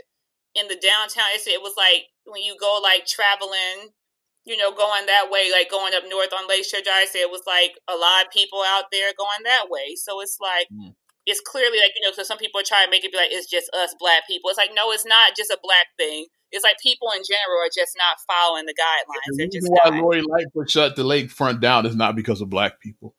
in 0.55 0.67
the 0.67 0.75
downtown, 0.75 1.31
it 1.31 1.61
was 1.63 1.79
like 1.79 2.11
when 2.25 2.43
you 2.43 2.57
go 2.59 2.81
like 2.83 3.07
traveling, 3.07 3.95
you 4.43 4.57
know, 4.57 4.75
going 4.75 5.07
that 5.07 5.31
way, 5.31 5.55
like 5.55 5.71
going 5.71 5.95
up 5.95 6.03
north 6.03 6.35
on 6.35 6.51
Lakeshore 6.51 6.83
Drive. 6.83 7.15
It 7.15 7.31
was 7.31 7.47
like 7.47 7.79
a 7.87 7.95
lot 7.95 8.27
of 8.27 8.35
people 8.35 8.59
out 8.59 8.91
there 8.91 9.15
going 9.15 9.47
that 9.47 9.71
way. 9.71 9.95
So 9.95 10.19
it's 10.19 10.37
like. 10.41 10.67
Mm. 10.67 10.99
It's 11.25 11.41
clearly 11.41 11.77
like 11.77 11.91
you 11.95 12.05
know, 12.05 12.11
because 12.11 12.27
some 12.27 12.37
people 12.37 12.61
try 12.65 12.83
to 12.85 12.91
make 12.91 13.03
it 13.03 13.11
be 13.11 13.17
like 13.17 13.31
it's 13.31 13.49
just 13.49 13.69
us 13.73 13.95
black 13.99 14.27
people. 14.27 14.49
It's 14.49 14.57
like 14.57 14.71
no, 14.73 14.91
it's 14.91 15.05
not 15.05 15.35
just 15.35 15.51
a 15.51 15.59
black 15.61 15.87
thing. 15.97 16.25
It's 16.51 16.63
like 16.63 16.77
people 16.81 17.09
in 17.15 17.21
general 17.27 17.59
are 17.61 17.73
just 17.73 17.95
not 17.97 18.17
following 18.27 18.65
the 18.65 18.73
guidelines. 18.73 19.37
The 19.37 19.49
reason 19.53 19.71
why 19.71 19.89
not. 19.89 20.01
Lori 20.01 20.21
Lightfoot 20.21 20.69
shut 20.69 20.95
the 20.95 21.03
lakefront 21.03 21.61
down 21.61 21.85
is 21.85 21.95
not 21.95 22.15
because 22.15 22.41
of 22.41 22.49
black 22.49 22.79
people. 22.79 23.15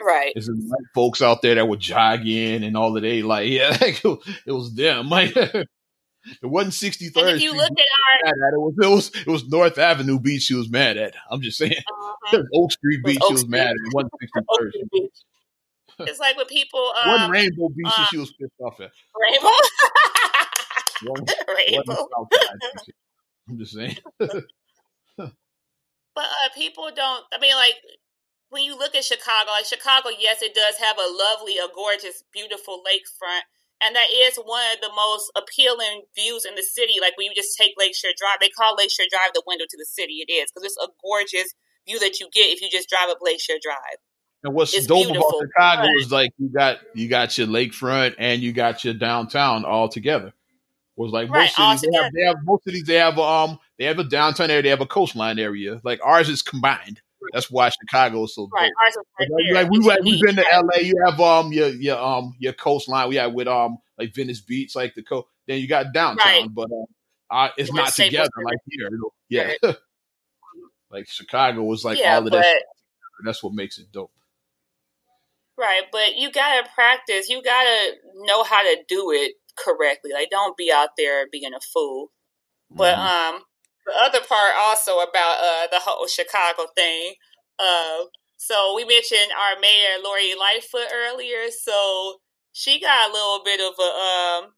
Right. 0.00 0.32
It's 0.34 0.46
the 0.46 0.54
white 0.54 0.86
folks 0.94 1.20
out 1.20 1.42
there 1.42 1.56
that 1.56 1.68
were 1.68 1.76
jogging 1.76 2.64
and 2.64 2.76
all 2.76 2.96
of 2.96 3.02
they 3.02 3.22
like 3.22 3.50
yeah, 3.50 3.70
like, 3.80 4.02
it 4.04 4.52
was 4.52 4.74
them. 4.74 5.10
Like 5.20 5.36
it 6.42 6.46
wasn't 6.46 6.74
sixty 6.74 7.08
third 7.08 7.36
if 7.36 7.42
you 7.42 7.54
look 7.54 7.70
at 7.70 8.28
at. 8.28 8.34
It 8.34 8.60
was 8.60 8.74
it 8.82 8.88
was 8.88 9.10
it 9.26 9.30
was 9.30 9.48
North 9.48 9.78
Avenue 9.78 10.18
Beach. 10.18 10.42
She 10.42 10.54
was 10.54 10.68
mad 10.68 10.96
at. 10.98 11.14
I'm 11.30 11.40
just 11.40 11.58
saying. 11.58 11.72
our 11.72 11.94
uh-huh. 11.94 12.38
was 12.38 12.46
Oak 12.54 12.72
Street 12.72 13.00
Beach. 13.04 13.18
Oak 13.22 13.28
she 13.28 13.32
was 13.32 13.40
Street. 13.40 13.50
mad 13.50 13.68
at. 13.68 13.72
It 13.72 13.94
wasn't 13.94 14.12
63rd 14.22 14.42
Oak 14.48 14.68
Street. 14.70 14.90
Beach. 14.92 15.18
It's 16.08 16.18
like 16.18 16.36
when 16.36 16.46
people 16.46 16.92
One 17.06 17.20
um, 17.22 17.30
Rainbow 17.30 17.68
Beach. 17.68 17.86
uh, 17.86 18.06
she 18.06 18.18
was 18.18 18.32
pissed 18.32 18.52
off 18.60 18.80
at. 18.80 18.90
rainbow, 19.14 19.48
One, 21.12 21.24
rainbow. 21.56 22.06
one 22.16 22.28
I'm 23.48 23.58
just 23.58 23.72
saying. 23.74 23.96
But 26.12 26.24
uh, 26.26 26.50
people 26.56 26.90
don't. 26.94 27.24
I 27.32 27.38
mean, 27.38 27.54
like 27.54 27.74
when 28.50 28.64
you 28.64 28.76
look 28.76 28.94
at 28.96 29.04
Chicago, 29.04 29.52
like 29.54 29.64
Chicago, 29.64 30.10
yes, 30.10 30.42
it 30.42 30.54
does 30.54 30.74
have 30.78 30.98
a 30.98 31.06
lovely, 31.06 31.54
a 31.56 31.70
gorgeous, 31.72 32.24
beautiful 32.34 32.82
lakefront, 32.82 33.46
and 33.80 33.94
that 33.94 34.10
is 34.10 34.34
one 34.36 34.66
of 34.74 34.80
the 34.82 34.90
most 34.92 35.30
appealing 35.38 36.02
views 36.18 36.44
in 36.44 36.56
the 36.56 36.66
city. 36.66 36.98
Like 37.00 37.16
when 37.16 37.30
you 37.30 37.34
just 37.34 37.56
take 37.56 37.78
Lakeshore 37.78 38.10
Drive, 38.18 38.42
they 38.42 38.50
call 38.50 38.74
Lakeshore 38.76 39.06
Drive 39.08 39.32
the 39.34 39.46
window 39.46 39.64
to 39.70 39.78
the 39.78 39.86
city. 39.86 40.18
It 40.26 40.32
is 40.32 40.50
because 40.50 40.66
it's 40.66 40.82
a 40.82 40.90
gorgeous 41.00 41.54
view 41.86 42.00
that 42.00 42.18
you 42.18 42.26
get 42.34 42.50
if 42.50 42.60
you 42.60 42.68
just 42.68 42.90
drive 42.90 43.08
up 43.08 43.22
Lakeshore 43.22 43.62
Drive. 43.62 44.02
And 44.42 44.54
what's 44.54 44.74
It's 44.74 44.86
dope 44.86 45.06
beautiful. 45.06 45.28
about 45.28 45.48
Chicago 45.48 45.82
Right. 45.82 45.96
is 46.00 46.12
like 46.12 46.30
you 46.38 46.48
got 46.48 46.78
you 46.94 47.08
got 47.08 47.36
your 47.36 47.46
lakefront 47.46 48.14
and 48.18 48.40
you 48.42 48.52
got 48.52 48.84
your 48.84 48.94
downtown 48.94 49.64
all 49.64 49.88
together. 49.88 50.32
Was 50.96 51.12
like 51.12 51.30
Right, 51.30 51.50
most 51.56 51.56
cities 51.56 51.80
they 51.82 51.96
have, 51.96 52.12
they 52.12 52.22
have 52.24 52.36
most 52.44 52.64
cities 52.64 52.84
they 52.84 52.94
have 52.96 53.18
um 53.18 53.58
they 53.78 53.84
have 53.84 53.98
a 53.98 54.04
downtown 54.04 54.50
area, 54.50 54.62
they 54.62 54.68
have 54.70 54.80
a 54.80 54.86
coastline 54.86 55.38
area. 55.38 55.80
Like 55.84 56.00
ours 56.02 56.28
is 56.28 56.42
combined. 56.42 57.00
That's 57.32 57.50
why 57.50 57.68
Chicago 57.68 58.24
is 58.24 58.34
so. 58.34 58.48
Right, 58.52 58.70
ours 58.82 58.96
is 58.96 59.02
right 59.18 59.28
Like, 59.30 59.64
like 59.64 59.70
we 59.70 59.78
like, 59.78 60.02
we've 60.02 60.20
been 60.20 60.36
to 60.36 60.44
LA. 60.52 60.80
You 60.82 60.94
have 61.06 61.20
um 61.20 61.52
your 61.52 61.68
your 61.68 61.98
um 61.98 62.34
your 62.38 62.54
coastline. 62.54 63.08
We 63.08 63.16
have 63.16 63.32
with 63.32 63.46
um 63.46 63.78
like 63.98 64.14
Venice 64.14 64.40
Beach, 64.40 64.74
like 64.74 64.94
the 64.94 65.02
coast. 65.02 65.28
Then 65.46 65.60
you 65.60 65.68
got 65.68 65.92
downtown, 65.92 66.48
but 66.48 66.70
uh, 66.70 67.34
uh 67.34 67.48
it's 67.58 67.72
not 67.72 67.92
together 67.92 68.30
like 68.42 68.58
here. 68.68 68.88
Yeah, 69.28 69.52
like 70.90 71.08
Chicago 71.08 71.62
was 71.62 71.84
like 71.84 71.98
yeah, 71.98 72.16
all 72.16 72.26
of 72.26 72.32
that. 72.32 72.62
That's 73.24 73.42
what 73.42 73.52
makes 73.52 73.78
it 73.78 73.92
dope. 73.92 74.12
Right, 75.60 75.82
but 75.92 76.16
you 76.16 76.32
gotta 76.32 76.68
practice. 76.74 77.28
You 77.28 77.42
gotta 77.42 77.94
know 78.24 78.44
how 78.44 78.62
to 78.62 78.78
do 78.88 79.12
it 79.12 79.34
correctly. 79.58 80.12
Like, 80.14 80.30
don't 80.30 80.56
be 80.56 80.72
out 80.72 80.90
there 80.96 81.26
being 81.30 81.52
a 81.54 81.60
fool. 81.74 82.12
But 82.70 82.96
Mhm. 82.98 83.06
um, 83.36 83.44
the 83.86 83.94
other 83.96 84.20
part 84.22 84.54
also 84.56 85.00
about 85.00 85.40
uh 85.40 85.68
the 85.68 85.80
whole 85.80 86.06
Chicago 86.08 86.66
thing. 86.76 87.16
Uh, 87.58 88.06
so 88.38 88.74
we 88.76 88.84
mentioned 88.84 89.32
our 89.32 89.58
mayor 89.60 89.98
Lori 90.02 90.34
Lightfoot 90.34 90.88
earlier. 90.92 91.50
So 91.50 92.20
she 92.52 92.80
got 92.80 93.10
a 93.10 93.12
little 93.12 93.42
bit 93.44 93.60
of 93.60 93.74
a 93.78 93.82
um 93.82 94.54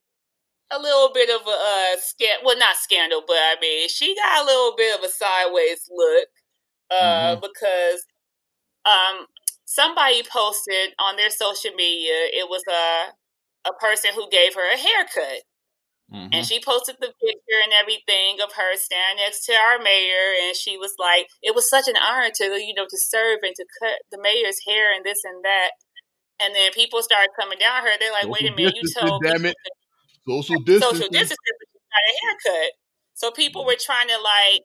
a 0.72 0.80
little 0.80 1.10
bit 1.12 1.30
of 1.30 1.46
a 1.46 1.50
uh 1.50 1.96
well 2.44 2.58
not 2.58 2.76
scandal, 2.76 3.22
but 3.26 3.36
I 3.36 3.56
mean 3.60 3.88
she 3.88 4.14
got 4.16 4.42
a 4.42 4.46
little 4.46 4.74
bit 4.76 4.98
of 4.98 5.04
a 5.04 5.10
sideways 5.10 5.88
look 5.90 6.28
uh 6.90 7.36
because 7.42 8.04
um 8.86 9.26
somebody 9.72 10.22
posted 10.22 10.92
on 10.98 11.16
their 11.16 11.30
social 11.30 11.72
media 11.74 12.28
it 12.32 12.48
was 12.48 12.62
a 12.68 13.12
a 13.70 13.72
person 13.80 14.10
who 14.14 14.28
gave 14.28 14.54
her 14.54 14.68
a 14.72 14.76
haircut 14.76 15.42
Mhm. 16.12 16.28
and 16.34 16.46
she 16.46 16.60
posted 16.60 16.96
the 17.00 17.08
picture 17.08 17.60
and 17.64 17.72
everything 17.72 18.40
of 18.44 18.52
her 18.52 18.76
standing 18.76 19.24
next 19.24 19.46
to 19.46 19.54
our 19.54 19.78
mayor 19.78 20.34
and 20.44 20.54
she 20.54 20.76
was 20.76 20.92
like 20.98 21.26
it 21.42 21.54
was 21.54 21.70
such 21.70 21.88
an 21.88 21.96
honor 21.96 22.30
to 22.34 22.44
you 22.60 22.74
know 22.74 22.84
to 22.84 22.98
serve 22.98 23.38
and 23.42 23.54
to 23.56 23.64
cut 23.80 23.96
the 24.10 24.20
mayor's 24.20 24.58
hair 24.68 24.92
and 24.92 25.04
this 25.06 25.24
and 25.24 25.42
that 25.42 25.70
and 26.38 26.54
then 26.54 26.70
people 26.72 27.00
started 27.02 27.30
coming 27.40 27.58
down 27.58 27.82
her 27.82 27.92
they're 27.98 28.12
like 28.12 28.28
wait 28.28 28.44
a 28.50 28.54
minute 28.54 28.76
you 28.76 28.88
told 29.00 29.22
damn 29.24 29.46
it. 29.46 29.56
Social 30.28 30.60
distancing. 30.60 31.00
social 31.00 31.08
distancing 31.08 31.56
but 31.58 31.68
she 31.72 31.78
got 31.80 32.10
a 32.10 32.14
haircut 32.20 32.70
so 33.14 33.30
people 33.30 33.64
were 33.64 33.76
trying 33.80 34.08
to 34.08 34.18
like 34.20 34.62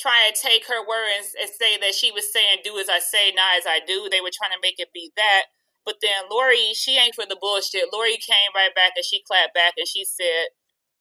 trying 0.00 0.32
to 0.32 0.40
take 0.40 0.64
her 0.66 0.80
words 0.80 1.36
and, 1.36 1.44
and 1.44 1.50
say 1.52 1.76
that 1.76 1.94
she 1.94 2.10
was 2.10 2.32
saying 2.32 2.64
do 2.64 2.78
as 2.80 2.88
i 2.88 2.98
say 2.98 3.30
not 3.36 3.60
as 3.60 3.68
i 3.68 3.78
do 3.84 4.08
they 4.08 4.24
were 4.24 4.32
trying 4.32 4.54
to 4.54 4.64
make 4.64 4.80
it 4.80 4.88
be 4.96 5.12
that 5.16 5.52
but 5.84 6.00
then 6.00 6.24
lori 6.30 6.72
she 6.72 6.96
ain't 6.96 7.14
for 7.14 7.28
the 7.28 7.36
bullshit 7.36 7.92
lori 7.92 8.16
came 8.16 8.50
right 8.54 8.74
back 8.74 8.92
and 8.96 9.04
she 9.04 9.20
clapped 9.28 9.52
back 9.52 9.74
and 9.76 9.86
she 9.86 10.04
said 10.04 10.48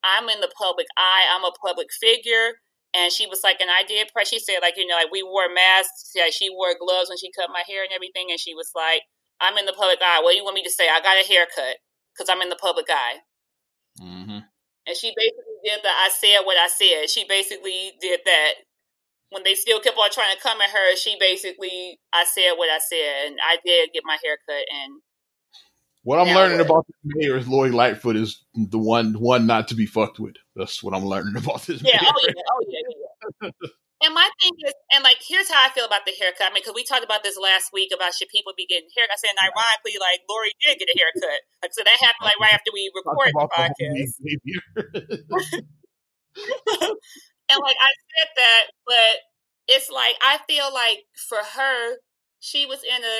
I'm 0.03 0.29
in 0.29 0.39
the 0.39 0.51
public 0.57 0.87
eye. 0.97 1.27
I'm 1.31 1.43
a 1.43 1.51
public 1.51 1.87
figure. 1.91 2.59
And 2.95 3.11
she 3.11 3.27
was 3.27 3.41
like, 3.43 3.61
and 3.61 3.69
I 3.69 3.83
did 3.85 4.09
press. 4.11 4.29
She 4.29 4.39
said, 4.39 4.59
like, 4.61 4.73
you 4.77 4.87
know, 4.87 4.95
like 4.95 5.11
we 5.11 5.21
wore 5.21 5.51
masks. 5.53 6.11
Yeah, 6.15 6.31
she 6.31 6.49
wore 6.49 6.73
gloves 6.79 7.09
when 7.09 7.17
she 7.17 7.31
cut 7.31 7.53
my 7.53 7.63
hair 7.67 7.83
and 7.83 7.93
everything. 7.93 8.31
And 8.31 8.39
she 8.39 8.55
was 8.55 8.71
like, 8.75 9.03
I'm 9.39 9.57
in 9.57 9.65
the 9.65 9.77
public 9.77 9.99
eye. 10.01 10.21
What 10.23 10.31
do 10.31 10.37
you 10.37 10.43
want 10.43 10.55
me 10.55 10.63
to 10.63 10.71
say? 10.71 10.89
I 10.89 11.01
got 11.01 11.21
a 11.21 11.27
haircut 11.27 11.77
because 12.13 12.29
I'm 12.29 12.41
in 12.41 12.49
the 12.49 12.59
public 12.59 12.87
eye. 12.89 13.21
Mm-hmm. 14.01 14.41
And 14.87 14.97
she 14.97 15.13
basically 15.13 15.59
did 15.63 15.79
the 15.83 15.89
I 15.89 16.09
said 16.09 16.41
what 16.45 16.57
I 16.57 16.67
said. 16.67 17.09
She 17.09 17.25
basically 17.29 17.93
did 18.01 18.21
that. 18.25 18.53
When 19.31 19.43
they 19.43 19.53
still 19.53 19.79
kept 19.79 19.97
on 19.97 20.09
trying 20.11 20.35
to 20.35 20.41
come 20.41 20.59
at 20.61 20.69
her, 20.71 20.95
she 20.95 21.15
basically 21.19 21.99
I 22.13 22.25
said 22.25 22.53
what 22.55 22.69
I 22.69 22.79
said, 22.79 23.27
and 23.27 23.37
I 23.41 23.57
did 23.63 23.89
get 23.93 24.03
my 24.05 24.17
haircut. 24.23 24.65
And 24.73 25.01
what 26.03 26.19
I'm 26.19 26.33
learning 26.33 26.59
about 26.59 26.85
this 26.87 26.97
mayor 27.03 27.37
is 27.37 27.47
Lori 27.47 27.71
Lightfoot 27.71 28.15
is 28.15 28.43
the 28.55 28.79
one 28.79 29.13
one 29.13 29.45
not 29.45 29.67
to 29.69 29.75
be 29.75 29.85
fucked 29.85 30.19
with. 30.19 30.35
That's 30.55 30.81
what 30.81 30.95
I'm 30.95 31.05
learning 31.05 31.35
about 31.43 31.63
this. 31.63 31.81
Yeah, 31.81 31.99
oh, 32.01 32.13
mayor. 32.25 32.33
oh 32.51 32.61
yeah, 32.67 32.81
oh 33.43 33.43
yeah, 33.43 33.49
yeah. 33.51 33.51
And 33.99 34.15
my 34.15 34.29
thing 34.39 34.55
is, 34.63 34.71
and 34.95 35.03
like, 35.03 35.19
here's 35.19 35.51
how 35.51 35.59
I 35.59 35.69
feel 35.75 35.83
about 35.83 36.07
the 36.07 36.15
haircut. 36.15 36.47
I 36.47 36.53
mean, 36.55 36.63
because 36.63 36.73
we 36.73 36.87
talked 36.87 37.03
about 37.03 37.19
this 37.21 37.35
last 37.35 37.75
week 37.75 37.91
about 37.91 38.15
should 38.15 38.31
people 38.31 38.53
be 38.55 38.65
getting 38.65 38.87
haircuts. 38.95 39.27
And 39.27 39.35
ironically, 39.35 39.99
like, 39.99 40.23
Lori 40.29 40.55
did 40.63 40.79
get 40.79 40.87
a 40.87 40.95
haircut. 40.95 41.43
Like, 41.59 41.75
so 41.75 41.83
that 41.83 41.99
happened 41.99 42.31
like 42.31 42.39
right 42.39 42.55
after 42.55 42.71
we 42.71 42.87
recorded 42.95 43.35
the 43.35 43.51
podcast. 43.51 44.15
and 47.49 47.59
like, 47.63 47.77
I 47.79 47.91
said 48.17 48.29
that, 48.37 48.63
but 48.85 49.13
it's 49.67 49.89
like, 49.89 50.15
I 50.21 50.39
feel 50.47 50.73
like 50.73 51.05
for 51.29 51.39
her, 51.39 51.97
she 52.39 52.65
was 52.65 52.83
in 52.83 53.03
a 53.03 53.17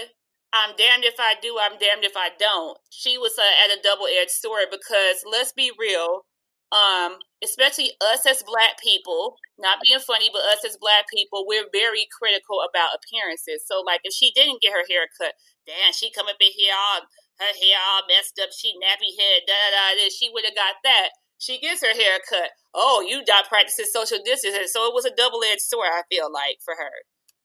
I'm 0.52 0.74
damned 0.78 1.06
if 1.06 1.20
I 1.20 1.36
do, 1.42 1.58
I'm 1.62 1.78
damned 1.78 2.04
if 2.06 2.18
I 2.18 2.30
don't. 2.40 2.78
She 2.90 3.18
was 3.22 3.38
uh, 3.38 3.46
at 3.64 3.70
a 3.78 3.82
double 3.84 4.08
edged 4.10 4.32
sword 4.34 4.74
because 4.74 5.22
let's 5.30 5.54
be 5.54 5.70
real, 5.78 6.26
um, 6.74 7.22
especially 7.44 7.94
us 8.02 8.26
as 8.26 8.42
black 8.42 8.82
people, 8.82 9.38
not 9.62 9.78
being 9.86 10.02
funny, 10.02 10.30
but 10.34 10.42
us 10.50 10.66
as 10.66 10.78
black 10.82 11.06
people, 11.14 11.46
we're 11.46 11.70
very 11.72 12.10
critical 12.10 12.66
about 12.66 12.98
appearances. 12.98 13.62
So, 13.70 13.82
like, 13.86 14.02
if 14.04 14.14
she 14.14 14.32
didn't 14.34 14.62
get 14.62 14.74
her 14.74 14.86
hair 14.90 15.06
cut, 15.22 15.38
damn, 15.70 15.94
she 15.94 16.10
come 16.10 16.26
up 16.26 16.42
in 16.42 16.50
here 16.50 16.74
all 16.74 17.06
her 17.40 17.54
hair 17.56 17.78
all 17.80 18.04
messed 18.10 18.42
up, 18.42 18.50
she 18.52 18.74
nappy 18.82 19.14
head, 19.16 19.46
da 19.48 19.54
da 19.54 19.96
da. 20.02 20.10
She 20.10 20.30
would 20.34 20.46
have 20.46 20.56
got 20.58 20.82
that. 20.84 21.10
She 21.40 21.60
gets 21.60 21.82
her 21.82 21.94
hair 21.94 22.20
cut. 22.30 22.52
Oh, 22.74 23.04
you 23.08 23.24
not 23.28 23.48
practicing 23.48 23.86
social 23.92 24.20
distancing, 24.24 24.68
so 24.68 24.88
it 24.88 24.94
was 24.94 25.06
a 25.06 25.16
double 25.16 25.42
edged 25.50 25.62
sword. 25.62 25.88
I 25.92 26.04
feel 26.10 26.32
like 26.32 26.58
for 26.64 26.76
her. 26.76 26.92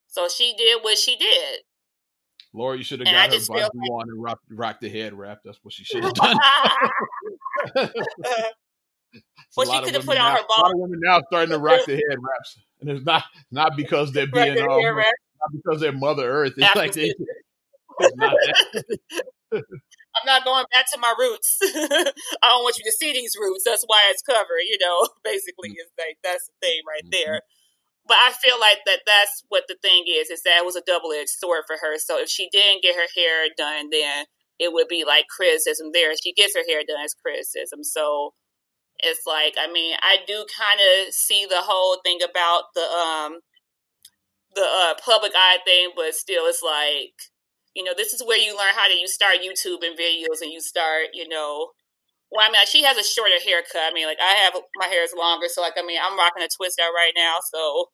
So 0.08 0.28
she 0.28 0.54
did 0.58 0.82
what 0.82 0.98
she 0.98 1.16
did. 1.16 1.60
Lori 2.52 2.82
should 2.82 3.00
have 3.00 3.06
got 3.06 3.32
her 3.32 3.38
butt 3.48 3.74
like... 3.74 3.90
on 3.90 4.08
and 4.08 4.22
rock, 4.22 4.40
rock 4.50 4.80
the 4.80 4.88
head 4.88 5.14
wrap. 5.14 5.40
That's 5.44 5.58
what 5.62 5.72
she 5.72 5.84
should 5.84 6.04
have 6.04 6.14
done. 6.14 6.36
well, 9.56 9.72
she 9.72 9.84
could 9.84 9.94
have 9.94 10.04
put 10.04 10.18
on 10.18 10.32
now, 10.32 10.36
her 10.36 10.42
ball. 10.48 10.58
A 10.58 10.62
lot 10.62 10.72
of 10.72 10.78
women 10.78 11.00
now 11.02 11.20
starting 11.28 11.50
to 11.50 11.58
rock 11.58 11.84
the 11.86 11.94
head 11.94 12.18
wraps, 12.20 12.58
and 12.80 12.90
it's 12.90 13.04
not 13.04 13.24
not 13.50 13.76
because 13.76 14.12
they're 14.12 14.26
being 14.26 14.58
um, 14.58 14.66
not 14.66 15.52
because 15.52 15.80
they're 15.80 15.92
Mother 15.92 16.28
Earth. 16.30 16.54
It's 16.56 16.76
like 16.76 16.92
they, 16.92 17.12
it's 18.00 18.16
not 18.16 18.34
I'm 20.14 20.26
not 20.26 20.44
going 20.44 20.64
back 20.72 20.86
to 20.92 21.00
my 21.00 21.14
roots. 21.18 21.58
I 21.62 22.46
don't 22.54 22.62
want 22.62 22.78
you 22.78 22.84
to 22.84 22.96
see 22.98 23.12
these 23.12 23.34
roots. 23.38 23.64
That's 23.66 23.84
why 23.86 23.98
it's 24.10 24.22
covered. 24.22 24.62
You 24.68 24.78
know, 24.80 25.08
basically, 25.24 25.70
is 25.70 25.90
like 25.98 26.18
that's 26.22 26.46
the 26.46 26.54
thing 26.62 26.80
right 26.86 27.06
there. 27.10 27.42
Mm-hmm. 27.42 28.06
But 28.06 28.18
I 28.20 28.32
feel 28.36 28.60
like 28.60 28.84
that 28.86 29.00
that's 29.06 29.42
what 29.48 29.64
the 29.66 29.76
thing 29.80 30.04
is. 30.06 30.30
Is 30.30 30.42
that 30.42 30.60
it 30.60 30.66
was 30.66 30.76
a 30.76 30.86
double 30.86 31.12
edged 31.12 31.34
sword 31.40 31.64
for 31.66 31.76
her. 31.80 31.98
So 31.98 32.20
if 32.20 32.28
she 32.28 32.48
didn't 32.52 32.82
get 32.82 32.96
her 32.96 33.08
hair 33.16 33.48
done, 33.56 33.90
then 33.90 34.26
it 34.58 34.72
would 34.72 34.88
be 34.88 35.04
like 35.04 35.26
criticism 35.28 35.90
there. 35.92 36.12
If 36.12 36.18
she 36.22 36.32
gets 36.32 36.54
her 36.54 36.64
hair 36.68 36.82
done, 36.86 37.02
it's 37.02 37.14
criticism. 37.14 37.82
So 37.82 38.34
it's 39.00 39.26
like 39.26 39.54
I 39.58 39.70
mean 39.70 39.96
I 40.00 40.18
do 40.26 40.46
kind 40.56 40.80
of 40.80 41.12
see 41.12 41.46
the 41.46 41.62
whole 41.62 41.98
thing 42.04 42.20
about 42.22 42.70
the 42.74 42.86
um 42.86 43.40
the 44.54 44.62
uh, 44.62 44.94
public 45.04 45.32
eye 45.34 45.58
thing, 45.64 45.90
but 45.96 46.14
still 46.14 46.44
it's 46.46 46.62
like 46.62 47.33
you 47.74 47.82
know 47.84 47.92
this 47.96 48.12
is 48.12 48.22
where 48.22 48.38
you 48.38 48.56
learn 48.56 48.74
how 48.74 48.88
to 48.88 48.94
you 48.94 49.08
start 49.08 49.42
YouTube 49.42 49.84
and 49.84 49.98
videos 49.98 50.42
and 50.42 50.52
you 50.52 50.60
start 50.60 51.12
you 51.12 51.28
know 51.28 51.70
well 52.30 52.46
I 52.46 52.50
mean 52.50 52.60
she 52.66 52.82
has 52.84 52.96
a 52.96 53.04
shorter 53.04 53.40
haircut 53.42 53.90
I 53.90 53.92
mean 53.92 54.06
like 54.06 54.20
I 54.20 54.46
have 54.46 54.54
my 54.76 54.86
hair 54.86 55.04
is 55.04 55.14
longer 55.16 55.46
so 55.48 55.62
like 55.62 55.74
I 55.76 55.82
mean 55.82 55.98
I'm 56.02 56.18
rocking 56.18 56.42
a 56.42 56.48
twist 56.48 56.80
out 56.80 56.94
right 56.94 57.12
now 57.16 57.38
so 57.52 57.90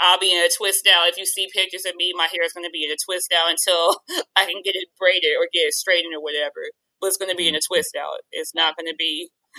I'll 0.00 0.18
be 0.18 0.32
in 0.32 0.42
a 0.42 0.48
twist 0.48 0.88
out 0.88 1.08
if 1.08 1.18
you 1.18 1.26
see 1.26 1.48
pictures 1.52 1.84
of 1.84 1.94
me 1.96 2.12
my 2.16 2.28
hair 2.30 2.44
is 2.44 2.52
going 2.52 2.66
to 2.66 2.72
be 2.72 2.84
in 2.84 2.90
a 2.90 3.00
twist 3.04 3.32
out 3.32 3.50
until 3.50 4.00
I 4.36 4.46
can 4.46 4.62
get 4.64 4.76
it 4.76 4.88
braided 4.98 5.36
or 5.38 5.48
get 5.52 5.68
it 5.68 5.74
straightened 5.74 6.14
or 6.14 6.22
whatever 6.22 6.72
but 7.00 7.08
it's 7.08 7.16
going 7.16 7.30
to 7.30 7.36
be 7.36 7.48
in 7.48 7.54
a 7.54 7.58
mm-hmm. 7.58 7.74
twist 7.74 7.96
out 7.96 8.20
it's 8.32 8.54
not 8.54 8.76
going 8.76 8.90
to 8.90 8.96
be 8.98 9.30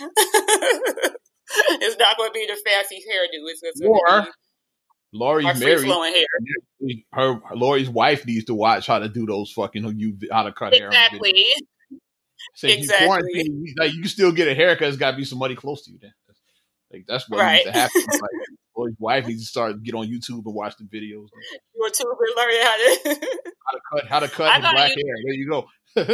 it's 1.80 1.98
not 1.98 2.16
going 2.16 2.30
to 2.30 2.34
be 2.34 2.46
the 2.46 2.58
fancy 2.64 2.96
hairdo. 2.96 3.44
It's 3.48 3.60
just 3.60 3.82
or 3.84 4.26
Lori's 5.12 5.60
married. 5.60 5.86
Hair. 5.86 6.96
Her, 7.12 7.34
her 7.34 7.56
Lori's 7.56 7.88
wife 7.88 8.26
needs 8.26 8.46
to 8.46 8.54
watch 8.54 8.86
how 8.86 8.98
to 8.98 9.08
do 9.08 9.26
those 9.26 9.52
fucking 9.52 9.98
you 9.98 10.16
how 10.30 10.44
to 10.44 10.52
cut 10.52 10.74
exactly. 10.74 11.34
hair. 11.34 12.00
Exactly. 12.54 12.82
exactly. 12.82 13.42
You, 13.44 13.74
like, 13.78 13.92
you 13.92 14.04
still 14.06 14.32
get 14.32 14.48
a 14.48 14.54
haircut. 14.54 14.88
It's 14.88 14.96
got 14.96 15.12
to 15.12 15.16
be 15.16 15.24
somebody 15.24 15.54
close 15.54 15.84
to 15.84 15.92
you. 15.92 15.98
Then, 16.00 16.12
like 16.92 17.04
that's 17.06 17.28
what 17.28 17.40
right. 17.40 17.64
needs 17.64 17.64
to 17.64 17.72
happen. 17.72 18.02
like, 18.06 18.30
Lori's 18.76 18.96
wife 18.98 19.26
needs 19.26 19.42
to 19.42 19.48
start 19.48 19.82
get 19.82 19.94
on 19.94 20.06
YouTube 20.06 20.44
and 20.44 20.54
watch 20.54 20.74
the 20.76 20.84
videos. 20.84 21.28
YouTube 21.76 22.16
and 22.20 22.36
learn 22.36 22.62
how 22.62 22.76
to 22.76 22.98
how 23.66 23.72
to 23.72 23.80
cut 23.92 24.06
how 24.08 24.20
to 24.20 24.28
cut 24.28 24.60
black 24.60 24.88
hair. 24.88 25.14
There 25.24 25.34
you 25.34 25.48
go. 25.48 25.66
right. 25.96 26.06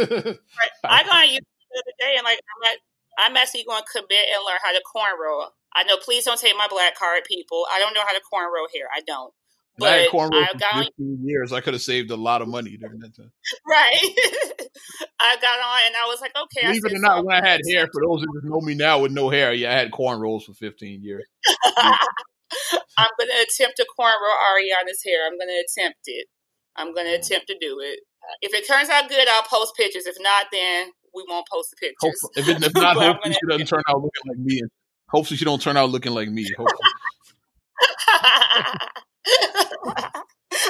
I 0.83 1.03
got 1.03 1.15
on 1.15 1.27
YouTube 1.27 1.39
the 1.71 1.83
other 1.83 1.95
day 1.99 2.15
and 2.17 2.25
like 2.25 2.39
I'm 2.39 2.71
at 2.71 2.79
I'm 3.19 3.35
actually 3.35 3.65
going 3.67 3.83
to 3.83 3.91
commit 3.91 4.31
and 4.31 4.41
learn 4.47 4.59
how 4.63 4.71
to 4.71 4.81
cornrow. 4.87 5.51
I 5.75 5.83
know, 5.83 5.97
please 5.97 6.23
don't 6.23 6.39
take 6.39 6.55
my 6.57 6.67
black 6.69 6.95
card, 6.95 7.23
people. 7.27 7.65
I 7.73 7.79
don't 7.79 7.93
know 7.93 8.01
how 8.01 8.13
to 8.13 8.21
cornrow 8.31 8.65
hair. 8.73 8.87
I 8.95 9.01
don't. 9.05 9.33
But 9.77 9.89
I 9.89 9.95
had 9.97 10.09
cornrow 10.09 10.33
I 10.33 10.57
got 10.57 10.85
15 10.85 10.91
on, 10.99 11.27
years. 11.27 11.53
I 11.53 11.61
could 11.61 11.73
have 11.73 11.81
saved 11.81 12.11
a 12.11 12.15
lot 12.15 12.41
of 12.41 12.47
money 12.47 12.77
during 12.77 12.99
that 12.99 13.15
time. 13.15 13.31
Right. 13.67 13.93
I 15.19 15.35
got 15.35 15.59
on 15.59 15.79
and 15.85 15.95
I 15.95 16.07
was 16.07 16.21
like, 16.21 16.31
okay. 16.35 16.67
Believe 16.67 16.85
it 16.85 16.93
or 16.93 16.99
not, 16.99 17.25
when 17.25 17.43
I 17.43 17.47
had 17.47 17.61
hair, 17.69 17.87
for 17.91 18.01
those 18.01 18.21
of 18.21 18.27
you 18.33 18.41
who 18.41 18.49
know 18.49 18.61
me 18.61 18.73
now 18.73 18.99
with 18.99 19.11
no 19.11 19.29
hair, 19.29 19.53
yeah, 19.53 19.71
I 19.71 19.75
had 19.75 19.91
cornrows 19.91 20.43
for 20.43 20.53
15 20.53 21.03
years. 21.03 21.25
I'm 21.77 23.13
going 23.17 23.29
to 23.29 23.45
attempt 23.45 23.77
to 23.77 23.85
cornrow 23.97 24.35
Ariana's 24.47 25.03
hair. 25.05 25.25
I'm 25.27 25.37
going 25.37 25.49
to 25.49 25.63
attempt 25.63 25.99
it. 26.05 26.27
I'm 26.75 26.93
going 26.93 27.05
to 27.05 27.13
attempt 27.13 27.47
to 27.47 27.57
do 27.59 27.79
it. 27.83 27.99
If 28.41 28.53
it 28.53 28.67
turns 28.67 28.89
out 28.89 29.09
good, 29.09 29.27
I'll 29.27 29.43
post 29.43 29.75
pictures. 29.75 30.05
If 30.05 30.15
not, 30.19 30.47
then 30.51 30.91
we 31.13 31.23
won't 31.27 31.45
post 31.51 31.71
the 31.71 31.75
pictures. 31.77 31.97
Hopefully, 32.01 32.33
if, 32.35 32.47
it, 32.49 32.63
if 32.63 32.73
not, 32.73 32.97
hopefully 32.97 33.33
she 33.33 33.39
doesn't 33.47 33.67
turn 33.67 33.83
out 33.87 34.01
looking 34.01 34.23
like 34.27 34.39
me. 34.39 34.61
Hopefully 35.09 35.37
she 35.37 35.45
don't 35.45 35.61
turn 35.61 35.77
out 35.77 35.89
looking 35.89 36.13
like 36.13 36.29
me. 36.29 36.45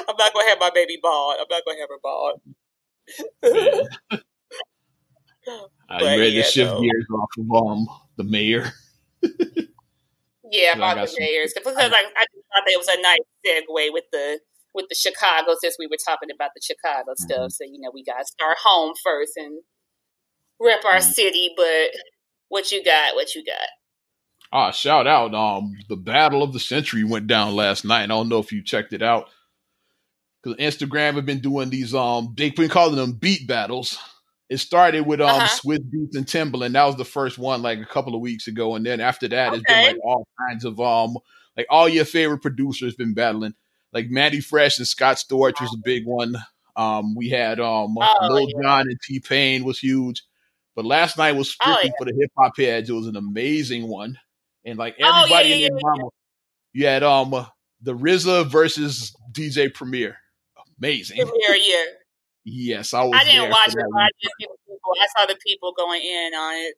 I'm 0.08 0.16
not 0.18 0.34
gonna 0.34 0.50
have 0.50 0.60
my 0.60 0.72
baby 0.74 0.98
bald. 1.02 1.38
I'm 1.40 1.48
not 1.50 1.64
gonna 1.66 1.80
have 1.80 1.90
her 1.90 2.00
bald. 2.02 2.42
I'm 5.90 6.06
ready 6.06 6.32
yeah, 6.32 6.44
to 6.44 6.50
shift 6.50 6.72
no. 6.72 6.82
gears 6.82 7.08
off 7.14 7.30
of 7.38 7.52
um 7.64 7.88
the 8.18 8.24
mayor. 8.24 8.72
yeah, 10.52 10.76
about 10.76 11.08
the 11.08 11.16
mayors 11.20 11.54
because 11.56 11.76
I, 11.76 11.88
like, 11.88 12.06
I 12.16 12.26
just 12.34 12.46
thought 12.54 12.64
that 12.66 12.72
it 12.72 12.78
was 12.78 12.88
a 12.88 13.02
nice 13.02 13.20
segue 13.46 13.94
with 13.94 14.06
the 14.12 14.40
with 14.74 14.88
the 14.90 14.96
Chicago 14.96 15.56
since 15.60 15.78
we 15.80 15.88
were 15.88 15.98
talking 16.06 16.30
about 16.34 16.52
the 16.56 16.62
Chicago 16.62 17.12
mm-hmm. 17.12 17.24
stuff. 17.24 17.52
So 17.52 17.64
you 17.64 17.80
know 17.80 17.92
we 17.94 18.04
got 18.04 18.20
to 18.20 18.26
start 18.26 18.58
home 18.64 18.94
first 19.04 19.38
and 19.38 19.62
rep 20.60 20.84
our 20.86 20.96
mm-hmm. 20.96 21.12
city, 21.12 21.52
but 21.56 21.92
what 22.50 22.72
you 22.72 22.84
got? 22.84 23.16
What 23.16 23.34
you 23.36 23.44
got? 23.46 23.68
Ah, 24.52 24.72
shout 24.72 25.08
out! 25.08 25.34
Um, 25.36 25.76
the 25.88 25.96
battle 25.96 26.42
of 26.42 26.54
the 26.54 26.60
century 26.60 27.04
went 27.04 27.28
down 27.28 27.56
last 27.56 27.86
night. 27.86 28.04
And 28.04 28.12
I 28.12 28.16
don't 28.16 28.30
know 28.30 28.40
if 28.40 28.52
you 28.52 28.64
checked 28.64 28.94
it 28.94 29.04
out 29.04 29.30
because 30.42 30.58
Instagram 30.58 31.16
have 31.16 31.26
been 31.26 31.42
doing 31.42 31.70
these. 31.70 31.94
Um, 31.94 32.34
they've 32.36 32.56
been 32.56 32.70
calling 32.70 32.96
them 32.96 33.14
beat 33.14 33.48
battles. 33.48 33.98
It 34.50 34.58
started 34.58 35.06
with 35.06 35.22
um 35.22 35.30
uh-huh. 35.30 35.60
Swizz 35.64 35.92
Beatz 35.92 36.16
and 36.16 36.26
Timbaland. 36.26 36.74
That 36.74 36.86
was 36.86 36.96
the 36.96 37.06
first 37.06 37.38
one, 37.38 37.62
like 37.62 37.80
a 37.80 37.86
couple 37.86 38.16
of 38.16 38.22
weeks 38.22 38.48
ago, 38.48 38.76
and 38.76 38.86
then 38.86 39.00
after 39.00 39.28
that, 39.28 39.50
okay. 39.50 39.58
it's 39.58 39.66
been 39.66 39.86
like 39.86 40.04
all 40.04 40.28
kinds 40.48 40.66
of 40.66 40.80
um, 40.80 41.18
like 41.56 41.68
all 41.70 41.88
your 41.88 42.06
favorite 42.06 42.40
producers 42.40 42.96
been 42.96 43.14
battling. 43.14 43.54
Like 43.94 44.10
Mannie 44.10 44.42
Fresh 44.42 44.80
and 44.80 44.88
Scott 44.88 45.18
Storch 45.18 45.62
was 45.62 45.74
a 45.74 45.82
big 45.84 46.06
one. 46.06 46.36
Um, 46.76 47.14
we 47.14 47.30
had 47.30 47.60
um 47.60 47.96
oh, 48.00 48.28
Lil 48.30 48.50
yeah. 48.50 48.62
Jon 48.64 48.82
and 48.82 49.00
T 49.04 49.20
Pain 49.20 49.64
was 49.64 49.78
huge. 49.78 50.24
But 50.76 50.86
last 50.86 51.18
night 51.18 51.34
was 51.34 51.56
oh, 51.62 51.72
strictly 51.72 51.92
oh, 51.92 51.94
yeah. 51.94 51.98
for 52.00 52.06
the 52.06 52.18
hip 52.20 52.32
hop 52.38 52.58
heads. 52.58 52.90
It 52.90 52.94
was 52.94 53.08
an 53.08 53.16
amazing 53.16 53.88
one, 53.88 54.18
and 54.66 54.78
like 54.78 54.96
everybody 55.00 55.54
oh, 55.54 55.56
yeah, 55.56 55.68
in 55.68 55.74
yeah, 55.74 55.80
mama, 55.82 56.10
you 56.74 56.86
had 56.86 57.04
um 57.04 57.48
the 57.82 57.94
RZA 57.94 58.48
versus 58.48 59.14
DJ 59.32 59.74
Premier. 59.74 60.18
Amazing. 60.80 61.18
Premier, 61.18 61.56
yeah. 61.58 61.84
yes, 62.46 62.94
I 62.94 63.04
was. 63.04 63.14
I 63.16 63.24
didn't 63.26 63.50
watch 63.50 63.70
it. 63.70 63.86
I 63.98 64.08
just 64.22 64.34
people. 64.40 64.56
I 65.02 65.08
saw 65.18 65.26
the 65.28 65.38
people 65.46 65.74
going 65.78 66.02
in 66.02 66.34
on 66.34 66.56
it. 66.56 66.76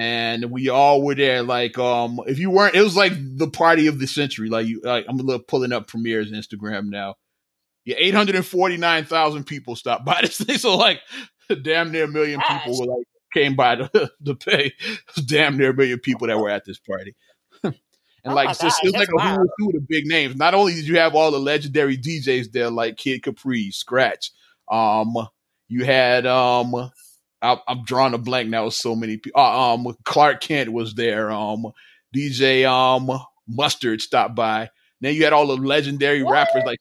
And 0.00 0.50
we 0.50 0.68
all 0.68 1.02
were 1.02 1.14
there. 1.14 1.42
Like, 1.42 1.78
um, 1.78 2.20
if 2.26 2.38
you 2.38 2.50
weren't, 2.50 2.74
it 2.74 2.82
was 2.82 2.96
like 2.96 3.12
the 3.14 3.48
party 3.48 3.86
of 3.86 4.00
the 4.00 4.08
century. 4.08 4.48
Like, 4.48 4.66
you, 4.66 4.80
like 4.82 5.06
I'm 5.08 5.20
a 5.20 5.22
little 5.22 5.42
pulling 5.42 5.72
up 5.72 5.86
Premier's 5.86 6.32
Instagram 6.32 6.88
now. 6.88 7.14
Yeah, 7.84 7.94
849,000 7.98 9.44
people 9.44 9.76
stopped 9.76 10.04
by 10.04 10.20
this 10.22 10.38
thing. 10.38 10.58
So, 10.58 10.76
like, 10.76 11.00
damn 11.62 11.92
near 11.92 12.04
a 12.04 12.08
million 12.08 12.40
Gosh. 12.40 12.64
people 12.64 12.80
were 12.80 12.96
like 12.96 13.06
came 13.32 13.56
by 13.56 13.76
to, 13.76 14.10
to 14.24 14.34
pay 14.34 14.72
damn 15.26 15.56
near 15.56 15.70
a 15.70 15.74
million 15.74 15.98
people 15.98 16.26
that 16.26 16.38
were 16.38 16.50
at 16.50 16.64
this 16.64 16.78
party. 16.78 17.14
and 17.62 17.74
oh 18.26 18.34
like 18.34 18.50
it's, 18.50 18.60
just, 18.60 18.80
it's 18.82 18.96
like 18.96 19.08
a 19.18 19.22
who 19.22 19.48
who 19.58 19.72
the 19.72 19.84
big 19.88 20.06
names. 20.06 20.36
Not 20.36 20.54
only 20.54 20.74
did 20.74 20.86
you 20.86 20.98
have 20.98 21.14
all 21.14 21.30
the 21.30 21.38
legendary 21.38 21.96
DJs 21.96 22.52
there, 22.52 22.70
like 22.70 22.96
Kid 22.96 23.22
Capri, 23.22 23.70
Scratch. 23.70 24.30
Um, 24.70 25.14
you 25.68 25.84
had 25.84 26.26
um, 26.26 26.90
I, 27.42 27.58
am 27.68 27.84
drawing 27.84 28.14
a 28.14 28.18
blank 28.18 28.48
now. 28.48 28.66
With 28.66 28.74
so 28.74 28.94
many 28.94 29.16
people. 29.16 29.40
Uh, 29.40 29.74
um, 29.74 29.96
Clark 30.04 30.40
Kent 30.40 30.72
was 30.72 30.94
there. 30.94 31.30
Um, 31.30 31.66
DJ 32.14 32.68
um 32.68 33.10
Mustard 33.48 34.00
stopped 34.00 34.34
by. 34.34 34.70
Then 35.00 35.14
you 35.14 35.24
had 35.24 35.32
all 35.32 35.46
the 35.46 35.56
legendary 35.56 36.22
what? 36.22 36.32
rappers 36.32 36.64
like 36.66 36.80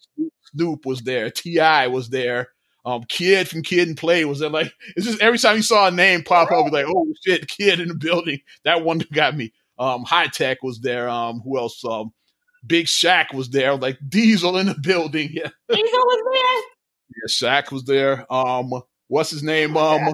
Snoop 0.51 0.85
was 0.85 1.01
there. 1.01 1.29
T.I. 1.29 1.87
was 1.87 2.09
there. 2.09 2.49
Um, 2.87 3.03
Kid 3.09 3.49
from 3.49 3.63
Kid 3.63 3.89
and 3.89 3.97
Play 3.97 4.23
was 4.23 4.39
there. 4.39 4.49
Like 4.49 4.71
it's 4.95 5.05
just 5.05 5.21
every 5.21 5.37
time 5.37 5.57
you 5.57 5.61
saw 5.61 5.87
a 5.87 5.91
name 5.91 6.23
pop 6.23 6.49
up, 6.53 6.71
like 6.71 6.85
oh 6.87 7.13
shit, 7.21 7.49
Kid 7.49 7.81
in 7.81 7.89
the 7.89 7.95
building. 7.95 8.39
That 8.63 8.85
one 8.85 9.01
got 9.11 9.35
me. 9.35 9.51
Um, 9.77 10.05
Hi-Tek 10.05 10.63
was 10.63 10.79
there. 10.79 11.09
Um, 11.09 11.41
who 11.41 11.57
else? 11.57 11.83
Um, 11.83 12.13
Big 12.65 12.85
Shaq 12.85 13.33
was 13.33 13.49
there. 13.49 13.75
Like 13.75 13.99
Diesel 14.07 14.57
in 14.57 14.67
the 14.67 14.75
building. 14.75 15.31
Yeah, 15.33 15.49
Diesel 15.69 15.99
was 15.99 16.23
there. 16.33 17.51
Yeah, 17.51 17.61
Shaq 17.61 17.71
was 17.73 17.83
there. 17.83 18.25
Um, 18.33 18.71
what's 19.09 19.31
his 19.31 19.43
name? 19.43 19.75
Oh 19.75 19.97
um, 19.97 20.13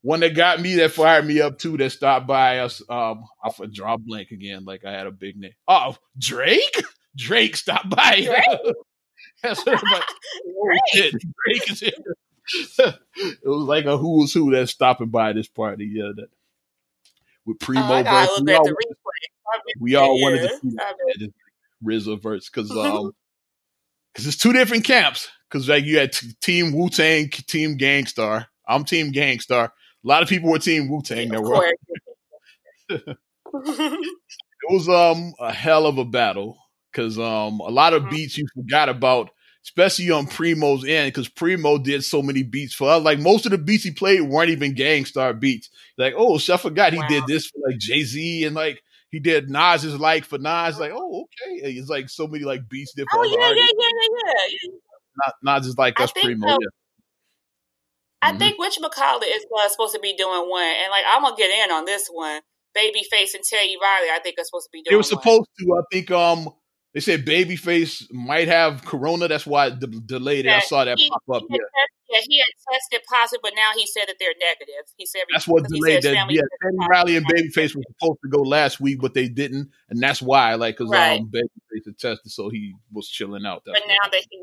one 0.00 0.20
that 0.20 0.34
got 0.34 0.62
me 0.62 0.76
that 0.76 0.92
fired 0.92 1.26
me 1.26 1.42
up 1.42 1.58
too. 1.58 1.76
That 1.76 1.92
stopped 1.92 2.26
by 2.26 2.60
us. 2.60 2.80
Um, 2.88 3.24
I 3.44 3.50
draw 3.70 3.98
blank 3.98 4.30
again. 4.30 4.64
Like 4.64 4.86
I 4.86 4.92
had 4.92 5.06
a 5.06 5.12
big 5.12 5.36
name. 5.36 5.52
Oh, 5.68 5.94
Drake. 6.18 6.82
Drake 7.16 7.54
stopped 7.54 7.90
by. 7.90 8.22
Drake? 8.24 8.74
That's 9.42 9.64
what 9.66 9.82
like, 9.82 10.04
oh, 10.46 10.78
shit, 10.92 11.12
Drake 11.12 11.70
is 11.70 11.80
here. 11.80 11.90
it 13.16 13.40
was 13.44 13.66
like 13.66 13.84
a 13.84 13.96
who's 13.96 14.32
who 14.32 14.50
that's 14.52 14.72
stopping 14.72 15.08
by 15.08 15.32
this 15.32 15.48
party. 15.48 15.90
Yeah, 15.92 16.12
that 16.16 16.28
with 17.44 17.56
oh, 17.60 17.64
Primo 17.64 17.86
oh, 17.88 18.02
verse. 18.02 18.40
We 18.44 18.54
all, 18.54 18.70
we 19.80 19.94
all 19.96 20.20
wanted 20.20 20.42
to 20.42 20.58
see 20.60 20.76
that 20.76 21.32
RZA 21.84 22.22
verse 22.22 22.48
because 22.48 22.70
um 22.76 23.12
because 24.12 24.26
it's 24.26 24.36
two 24.36 24.52
different 24.52 24.84
camps. 24.84 25.28
Because 25.48 25.68
like 25.68 25.84
you 25.84 25.98
had 25.98 26.12
t- 26.12 26.34
Team 26.40 26.72
Wu 26.72 26.88
Tang, 26.88 27.28
Team 27.28 27.76
Gang 27.76 28.06
Starr. 28.06 28.46
I'm 28.66 28.84
Team 28.84 29.10
Gang 29.10 29.40
Starr. 29.40 29.66
A 29.66 30.08
lot 30.08 30.22
of 30.22 30.28
people 30.28 30.50
were 30.50 30.58
Team 30.58 30.88
Wu 30.88 31.02
Tang. 31.02 31.28
There 31.28 31.42
were. 31.42 31.72
it 32.88 33.16
was 34.68 34.88
um 34.88 35.34
a 35.38 35.52
hell 35.52 35.86
of 35.86 35.98
a 35.98 36.04
battle 36.04 36.58
because 36.92 37.18
um 37.18 37.60
a 37.60 37.70
lot 37.70 37.94
of 37.94 38.02
mm-hmm. 38.02 38.10
beats 38.10 38.38
you 38.38 38.46
forgot 38.54 38.88
about, 38.88 39.30
especially 39.64 40.10
on 40.10 40.26
Primo's 40.26 40.84
end, 40.84 41.08
because 41.08 41.28
Primo 41.28 41.78
did 41.78 42.04
so 42.04 42.22
many 42.22 42.42
beats 42.42 42.74
for 42.74 42.90
us. 42.90 43.02
Like 43.02 43.18
most 43.18 43.46
of 43.46 43.52
the 43.52 43.58
beats 43.58 43.84
he 43.84 43.90
played 43.90 44.22
weren't 44.22 44.50
even 44.50 44.74
Gang 44.74 45.04
Starr 45.04 45.34
beats. 45.34 45.70
Like 45.96 46.14
oh, 46.16 46.38
so 46.38 46.54
I 46.54 46.56
forgot 46.56 46.92
he 46.92 46.98
wow. 46.98 47.08
did 47.08 47.26
this 47.26 47.46
for 47.46 47.58
like 47.68 47.78
Jay 47.78 48.02
Z 48.02 48.44
and 48.44 48.54
like 48.54 48.82
he 49.10 49.20
did 49.20 49.50
Nas's 49.50 49.98
like 49.98 50.24
for 50.24 50.38
Nas. 50.38 50.78
Like 50.78 50.92
oh 50.94 51.24
okay, 51.24 51.56
it's 51.66 51.88
like 51.88 52.08
so 52.08 52.26
many 52.26 52.44
like 52.44 52.68
beats 52.68 52.92
did 52.94 53.06
for 53.10 53.20
oh, 53.20 53.24
yeah, 53.24 53.50
yeah, 53.50 53.66
yeah, 53.78 53.88
yeah, 54.26 54.68
yeah, 55.24 55.30
Nas 55.42 55.66
is 55.66 55.78
like 55.78 56.00
us 56.00 56.12
Primo. 56.12 56.48
So. 56.48 56.58
Yeah. 56.60 56.68
I 58.22 58.30
mm-hmm. 58.30 58.38
think 58.38 58.58
Witch 58.58 58.78
McCall 58.80 59.20
is 59.22 59.44
uh, 59.52 59.68
supposed 59.68 59.94
to 59.94 60.00
be 60.00 60.14
doing 60.16 60.48
one, 60.48 60.62
and 60.62 60.90
like 60.90 61.04
I'm 61.08 61.22
gonna 61.22 61.36
get 61.36 61.50
in 61.50 61.72
on 61.72 61.84
this 61.84 62.08
one. 62.08 62.40
Babyface 62.76 63.34
and 63.34 63.44
Teddy 63.44 63.76
Riley, 63.80 64.08
I 64.10 64.20
think 64.22 64.38
are 64.38 64.44
supposed 64.44 64.66
to 64.66 64.70
be 64.72 64.82
doing. 64.82 64.92
They 64.92 64.96
were 64.96 65.02
supposed 65.02 65.48
one. 65.60 65.82
to. 65.82 65.82
I 65.82 65.84
think 65.92 66.10
um 66.10 66.48
they 66.94 67.00
said 67.00 67.24
Babyface 67.24 68.12
might 68.12 68.48
have 68.48 68.84
corona. 68.84 69.28
That's 69.28 69.46
why 69.46 69.68
it 69.68 69.80
de- 69.80 69.86
delayed 69.86 70.46
it. 70.46 70.52
I 70.52 70.60
saw 70.60 70.84
that 70.84 70.98
he, 70.98 71.08
pop 71.08 71.22
up. 71.42 71.42
Yeah. 71.48 71.58
yeah, 72.10 72.20
he 72.28 72.38
had 72.38 72.46
tested 72.70 73.00
positive, 73.08 73.40
but 73.42 73.52
now 73.56 73.70
he 73.74 73.86
said 73.86 74.04
that 74.08 74.16
they're 74.18 74.34
negative. 74.38 74.92
He 74.96 75.06
said 75.06 75.22
that's 75.32 75.48
what 75.48 75.64
delayed 75.68 76.02
that. 76.02 76.30
Yeah, 76.30 76.42
Teddy 76.62 76.76
Riley 76.90 77.16
and 77.16 77.26
Babyface 77.26 77.74
were 77.74 77.82
supposed 77.98 78.20
to 78.22 78.28
go 78.30 78.42
last 78.42 78.80
week, 78.80 79.00
but 79.00 79.14
they 79.14 79.28
didn't, 79.28 79.70
and 79.88 80.02
that's 80.02 80.20
why. 80.20 80.54
Like, 80.54 80.76
because 80.76 80.90
right. 80.90 81.20
um, 81.20 81.30
Babyface 81.34 81.86
had 81.86 81.98
tested, 81.98 82.30
so 82.30 82.50
he 82.50 82.74
was 82.92 83.08
chilling 83.08 83.46
out. 83.46 83.62
But 83.64 83.82
now 83.88 84.10
that 84.10 84.24
he 84.30 84.42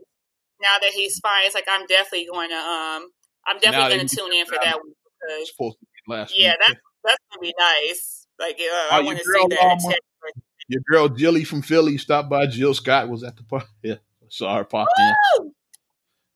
now 0.61 0.75
that 0.81 0.91
he's 0.91 1.19
fine, 1.19 1.45
it's 1.45 1.55
like 1.55 1.67
I'm 1.69 1.85
definitely 1.85 2.27
going 2.31 2.49
to 2.49 2.55
um 2.55 3.11
I'm 3.45 3.59
definitely 3.59 3.95
going 3.95 4.07
to 4.07 4.15
tune 4.15 4.33
in 4.33 4.45
for 4.45 4.57
that 4.63 4.75
one 4.75 4.93
because 5.21 5.49
supposed 5.49 5.77
to 5.79 5.85
be 5.85 6.13
last 6.13 6.33
yeah, 6.37 6.49
week. 6.49 6.57
that's 6.59 6.79
that's 7.03 7.23
gonna 7.31 7.41
be 7.41 7.53
nice. 7.57 8.27
Like, 8.39 8.57
uh, 8.59 8.95
I 8.95 9.01
want 9.01 9.17
to 9.17 9.23
see 9.23 9.45
that. 9.49 9.99
Your 10.69 10.81
girl 10.87 11.09
Jilly 11.09 11.43
from 11.43 11.63
Philly 11.63 11.97
stopped 11.97 12.29
by. 12.29 12.45
Jill 12.45 12.75
Scott 12.75 13.09
was 13.09 13.23
at 13.23 13.35
the 13.35 13.43
party. 13.43 13.65
Yeah, 13.83 13.95
saw 14.29 14.55
her 14.57 14.63
pop 14.63 14.87
in. 14.97 15.51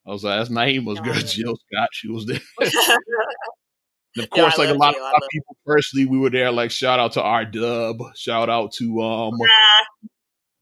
I 0.06 0.10
was 0.10 0.24
like, 0.24 0.40
that's 0.40 0.50
Naima's 0.50 1.00
girl, 1.00 1.14
Jill 1.14 1.56
Scott. 1.56 1.90
She 1.94 2.10
was 2.10 2.26
there. 2.26 2.42
of 4.18 4.30
course, 4.32 4.58
like 4.58 4.70
a 4.70 4.74
lot, 4.74 4.96
of 4.96 5.22
people 5.32 5.56
personally, 5.66 6.08
we 6.08 6.18
were 6.18 6.32
there. 6.32 6.52
Like, 6.52 6.72
shout 6.72 7.00
out 7.00 7.14
to 7.14 7.22
R 7.22 7.46
Dub. 7.46 7.98
Shout 8.16 8.50
out 8.50 8.74
to 8.74 9.02
um, 9.02 9.34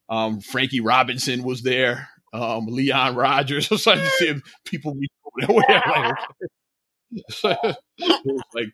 um, 0.10 0.42
Frankie 0.42 0.82
Robinson 0.82 1.44
was 1.44 1.62
there. 1.64 2.10
Um, 2.34 2.66
Leon 2.68 3.16
Rogers. 3.16 3.72
I 3.72 3.76
was 3.76 4.14
see 4.18 4.36
people 4.66 4.96
we 4.96 5.08
know 5.38 5.62
like, 7.44 7.76
like 8.54 8.74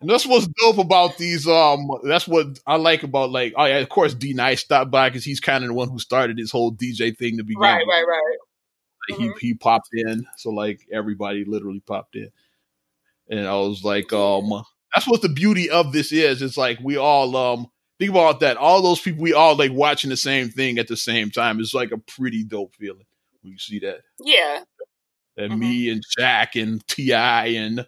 and 0.00 0.10
that's 0.10 0.26
what's 0.26 0.46
dope 0.46 0.78
about 0.78 1.18
these. 1.18 1.46
Um, 1.46 1.88
that's 2.04 2.28
what 2.28 2.58
I 2.66 2.76
like 2.76 3.02
about 3.02 3.30
like. 3.30 3.54
Oh 3.56 3.64
yeah, 3.64 3.78
of 3.78 3.88
course, 3.88 4.14
D 4.14 4.32
Nice 4.32 4.60
stopped 4.60 4.90
by 4.90 5.08
because 5.08 5.24
he's 5.24 5.40
kind 5.40 5.64
of 5.64 5.68
the 5.68 5.74
one 5.74 5.88
who 5.88 5.98
started 5.98 6.36
this 6.36 6.50
whole 6.50 6.72
DJ 6.72 7.16
thing 7.16 7.38
to 7.38 7.44
begin. 7.44 7.60
Right, 7.60 7.78
with. 7.78 7.88
right, 7.88 8.04
right. 8.08 8.36
Like, 9.08 9.18
mm-hmm. 9.20 9.38
He 9.40 9.48
he 9.48 9.54
popped 9.54 9.88
in, 9.92 10.26
so 10.36 10.50
like 10.50 10.80
everybody 10.92 11.44
literally 11.44 11.80
popped 11.80 12.16
in, 12.16 12.30
and 13.28 13.46
I 13.46 13.54
was 13.54 13.84
like, 13.84 14.12
um, 14.12 14.64
that's 14.94 15.06
what 15.06 15.22
the 15.22 15.28
beauty 15.28 15.70
of 15.70 15.92
this 15.92 16.12
is. 16.12 16.42
It's 16.42 16.56
like 16.56 16.78
we 16.80 16.96
all 16.96 17.36
um 17.36 17.70
think 17.98 18.10
about 18.10 18.40
that. 18.40 18.56
All 18.56 18.82
those 18.82 19.00
people, 19.00 19.22
we 19.22 19.32
all 19.32 19.56
like 19.56 19.72
watching 19.72 20.10
the 20.10 20.16
same 20.16 20.48
thing 20.48 20.78
at 20.78 20.88
the 20.88 20.96
same 20.96 21.30
time. 21.30 21.60
It's 21.60 21.74
like 21.74 21.92
a 21.92 21.98
pretty 21.98 22.44
dope 22.44 22.74
feeling 22.74 23.06
when 23.42 23.52
you 23.52 23.58
see 23.58 23.78
that. 23.80 24.00
Yeah. 24.20 24.62
And 25.36 25.52
mm-hmm. 25.52 25.60
me 25.60 25.90
and 25.90 26.02
Jack 26.18 26.56
and 26.56 26.86
T.I. 26.88 27.46
and 27.46 27.86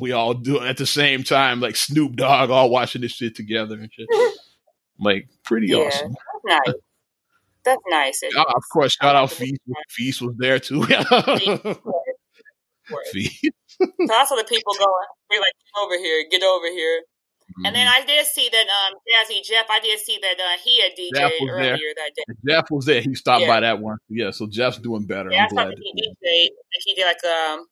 we 0.00 0.12
all 0.12 0.34
do 0.34 0.60
at 0.60 0.76
the 0.76 0.86
same 0.86 1.22
time, 1.22 1.60
like 1.60 1.76
Snoop 1.76 2.16
Dogg, 2.16 2.50
all 2.50 2.70
watching 2.70 3.02
this 3.02 3.12
shit 3.12 3.34
together 3.34 3.74
and 3.74 3.90
shit. 3.92 4.08
like 4.98 5.28
pretty 5.44 5.68
yeah, 5.68 5.76
awesome. 5.76 6.14
That's 6.44 6.66
nice. 6.66 6.74
That's 7.64 7.82
nice. 7.88 8.20
Uh, 8.36 8.42
of 8.42 8.62
course, 8.72 8.92
shout 8.92 9.16
out 9.16 9.30
Feast. 9.30 9.60
Feast 9.90 10.22
was 10.22 10.34
there 10.38 10.58
too. 10.58 10.84
Feast. 13.12 13.48
so 13.80 14.12
also 14.12 14.36
the 14.36 14.44
people 14.44 14.74
going, 14.78 15.06
be 15.30 15.38
like, 15.38 15.54
get 15.54 15.82
over 15.82 15.96
here, 15.98 16.26
get 16.30 16.42
over 16.42 16.68
here. 16.68 17.02
Mm-hmm. 17.44 17.66
And 17.66 17.76
then 17.76 17.86
mm-hmm. 17.86 18.02
I 18.02 18.06
did 18.06 18.26
see 18.26 18.48
that 18.50 18.66
um 18.66 18.94
Jazzy 19.04 19.44
Jeff, 19.44 19.66
I 19.70 19.78
did 19.80 20.00
see 20.00 20.18
that 20.20 20.40
uh, 20.40 20.56
he 20.62 20.80
had 20.80 20.92
DJ 20.92 21.30
earlier 21.48 21.76
there. 21.76 21.94
that 21.96 22.12
day. 22.16 22.24
Jeff 22.48 22.70
was 22.70 22.86
there. 22.86 23.00
He 23.00 23.14
stopped 23.14 23.42
yeah. 23.42 23.48
by 23.48 23.60
that 23.60 23.80
one. 23.80 23.98
Yeah, 24.08 24.30
so 24.30 24.46
Jeff's 24.46 24.78
doing 24.78 25.04
better. 25.04 25.30
Yeah, 25.30 25.46
I'm 25.50 25.58
I 25.58 25.64
glad. 25.64 25.78
He 25.80 25.92
DJ. 25.92 26.48
He 26.84 26.94
did 26.94 27.06
like 27.06 27.22
um 27.24 27.66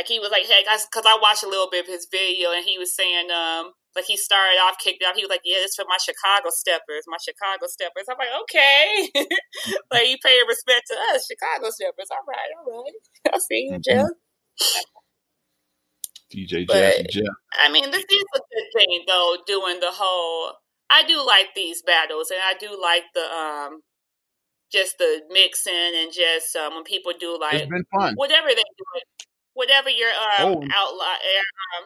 like 0.00 0.08
he 0.08 0.18
was 0.18 0.32
like, 0.32 0.48
hey, 0.48 0.64
guys, 0.64 0.88
because 0.88 1.04
I 1.04 1.20
watched 1.20 1.44
a 1.44 1.48
little 1.48 1.68
bit 1.68 1.84
of 1.84 1.92
his 1.92 2.08
video, 2.10 2.56
and 2.56 2.64
he 2.64 2.78
was 2.80 2.96
saying, 2.96 3.28
um, 3.28 3.76
like 3.94 4.08
he 4.08 4.16
started 4.16 4.56
off, 4.56 4.80
kicked 4.80 5.04
off. 5.04 5.12
He 5.12 5.20
was 5.20 5.28
like, 5.28 5.44
yeah, 5.44 5.60
this 5.60 5.76
for 5.76 5.84
my 5.84 6.00
Chicago 6.00 6.48
steppers, 6.48 7.04
my 7.04 7.20
Chicago 7.20 7.68
steppers. 7.68 8.08
I'm 8.08 8.16
like, 8.16 8.32
okay, 8.48 9.12
like 9.92 10.08
you 10.08 10.16
pay 10.24 10.40
respect 10.48 10.88
to 10.88 10.96
us, 11.12 11.28
Chicago 11.28 11.68
steppers. 11.68 12.08
All 12.08 12.24
right, 12.24 12.48
all 12.64 12.80
right. 12.80 12.96
I'll 13.34 13.44
see 13.44 13.68
you, 13.68 13.76
Jeff. 13.76 14.08
DJ 16.32 16.64
Jeff. 17.12 17.36
I 17.60 17.70
mean, 17.70 17.90
this 17.90 18.04
is 18.08 18.24
a 18.36 18.40
good 18.40 18.68
thing 18.72 19.04
though. 19.06 19.36
Doing 19.46 19.80
the 19.80 19.92
whole, 19.92 20.56
I 20.88 21.04
do 21.04 21.20
like 21.26 21.52
these 21.54 21.82
battles, 21.82 22.30
and 22.30 22.40
I 22.40 22.56
do 22.56 22.72
like 22.80 23.04
the 23.12 23.28
um, 23.28 23.80
just 24.72 24.96
the 24.96 25.28
mixing 25.28 25.92
and 26.00 26.08
just 26.08 26.56
um, 26.56 26.72
when 26.72 26.84
people 26.84 27.12
do 27.20 27.36
like 27.38 27.60
it's 27.60 27.68
been 27.68 27.84
fun. 27.92 28.14
whatever 28.16 28.48
they 28.48 28.54
do 28.54 28.84
whatever 29.60 29.90
your 29.90 30.08
um, 30.08 30.40
oh. 30.40 30.64
outlet, 30.74 31.20
um, 31.76 31.84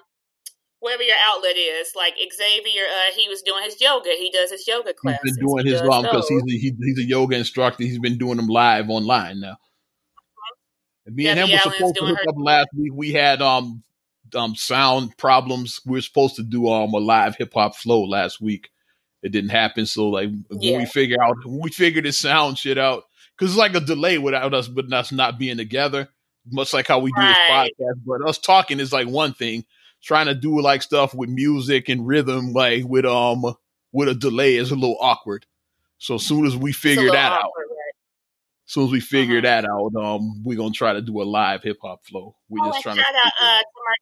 whatever 0.79 1.03
your 1.03 1.17
outlet 1.27 1.57
is. 1.57 1.93
Like 1.97 2.15
Xavier, 2.15 2.83
uh, 2.83 3.13
he 3.17 3.29
was 3.29 3.43
doing 3.43 3.65
his 3.65 3.81
yoga. 3.81 4.11
He 4.17 4.31
does 4.31 4.53
his 4.53 4.67
yoga 4.67 4.95
classes. 4.95 5.21
He's 5.25 5.37
been 5.37 5.47
doing 5.47 5.67
he 5.67 5.73
his 5.73 5.81
um 5.81 6.03
because 6.03 6.29
he's 6.29 6.43
a, 6.43 6.47
he, 6.47 6.73
he's 6.79 6.99
a 6.99 7.09
yoga 7.09 7.37
instructor. 7.37 7.83
He's 7.83 7.99
been 7.99 8.17
doing 8.17 8.37
them 8.37 8.47
live 8.47 8.89
online 8.89 9.41
now. 9.41 9.55
Mm-hmm. 9.55 11.07
And 11.07 11.17
me 11.17 11.25
Debbie 11.25 11.41
and 11.41 11.51
him 11.51 11.57
were 11.57 11.73
supposed 11.73 11.97
to 11.97 12.07
hook 12.07 12.19
up 12.29 12.37
last 12.39 12.69
week. 12.77 12.93
We 12.95 13.13
had 13.13 13.43
um 13.43 13.83
um 14.37 14.55
sound 14.55 15.17
problems. 15.19 15.81
We 15.85 15.99
were 15.99 16.03
supposed 16.03 16.37
to 16.37 16.45
do 16.45 16.69
um 16.69 16.95
a 16.95 16.99
live 16.99 17.35
hip 17.37 17.53
hop 17.53 17.75
flow 17.75 18.05
last 18.05 18.41
week. 18.41 18.71
It 19.25 19.33
didn't 19.33 19.51
happen. 19.51 19.87
So 19.87 20.11
like 20.11 20.31
yeah. 20.51 20.73
when 20.73 20.83
we 20.83 20.87
figure 20.87 21.21
out 21.21 21.37
when 21.45 21.61
we 21.61 21.71
figure 21.71 22.03
this 22.03 22.19
sound 22.19 22.57
shit 22.57 22.79
out, 22.79 23.03
because 23.37 23.53
it's 23.53 23.59
like 23.59 23.75
a 23.75 23.81
delay 23.81 24.19
without 24.19 24.55
us, 24.55 24.69
but 24.69 24.93
us 24.93 25.11
not 25.11 25.41
being 25.41 25.57
together 25.57 26.11
much 26.51 26.73
like 26.73 26.87
how 26.87 26.99
we 26.99 27.11
do 27.13 27.21
right. 27.21 27.71
this 27.79 27.87
podcast. 27.87 28.01
But 28.07 28.29
us 28.29 28.39
talking 28.39 28.81
is 28.81 28.93
like 28.93 29.09
one 29.09 29.35
thing. 29.35 29.65
Trying 30.03 30.27
to 30.27 30.35
do 30.35 30.61
like 30.61 30.83
stuff 30.83 31.15
with 31.15 31.31
music 31.31 31.89
and 31.89 32.07
rhythm, 32.07 32.53
like 32.53 32.85
with 32.85 33.07
um 33.07 33.43
with 33.93 34.09
a 34.09 34.15
delay, 34.15 34.57
is 34.57 34.71
a 34.71 34.75
little 34.75 34.99
awkward. 35.01 35.47
So 35.99 36.17
as 36.17 36.27
soon 36.27 36.45
as 36.45 36.55
we 36.55 36.73
figure 36.73 37.11
that 37.11 37.33
awkward, 37.33 37.65
out, 37.65 37.71
right? 37.71 37.95
as 38.67 38.73
soon 38.73 38.85
as 38.85 38.91
we 38.91 39.01
figure 39.01 39.39
uh-huh. 39.39 39.63
that 39.63 39.65
out, 39.65 39.95
um, 39.97 40.43
we're 40.45 40.59
gonna 40.59 40.73
try 40.73 40.93
to 40.93 41.01
do 41.01 41.23
a 41.23 41.25
live 41.25 41.63
hip 41.63 41.79
hop 41.81 42.05
flow. 42.05 42.37
We're 42.49 42.63
oh, 42.63 42.71
just 42.71 42.83
trying 42.83 42.97
shout 42.97 43.07
to. 43.07 43.19
Out, 43.19 43.33
uh, 43.41 43.59
to 43.59 43.81
my, 43.81 43.95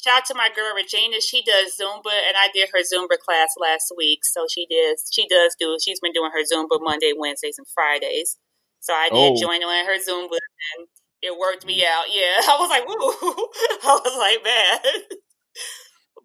shout 0.00 0.16
out 0.16 0.24
to 0.26 0.34
my 0.34 0.48
girl 0.54 0.74
Regina. 0.74 1.20
She 1.20 1.42
does 1.42 1.76
Zumba, 1.78 2.12
and 2.12 2.36
I 2.36 2.48
did 2.54 2.70
her 2.72 2.80
Zumba 2.80 3.18
class 3.18 3.50
last 3.60 3.92
week. 3.96 4.20
So 4.24 4.46
she 4.50 4.66
does. 4.70 5.10
She 5.12 5.28
does 5.28 5.54
do. 5.58 5.76
She's 5.82 6.00
been 6.00 6.12
doing 6.12 6.30
her 6.32 6.44
Zumba 6.44 6.80
Monday, 6.80 7.12
Wednesdays, 7.16 7.58
and 7.58 7.66
Fridays. 7.68 8.38
So 8.80 8.94
I 8.94 9.08
did 9.08 9.32
oh. 9.32 9.40
join 9.40 9.60
her 9.60 9.98
Zumba, 9.98 10.38
and 10.78 10.88
it 11.26 11.38
worked 11.38 11.66
me 11.66 11.84
out. 11.84 12.04
Yeah, 12.08 12.40
I 12.48 12.56
was 12.58 12.70
like, 12.70 12.88
woo. 12.88 12.94
I 13.84 14.00
was 14.04 14.18
like, 14.18 14.44
man. 14.44 15.02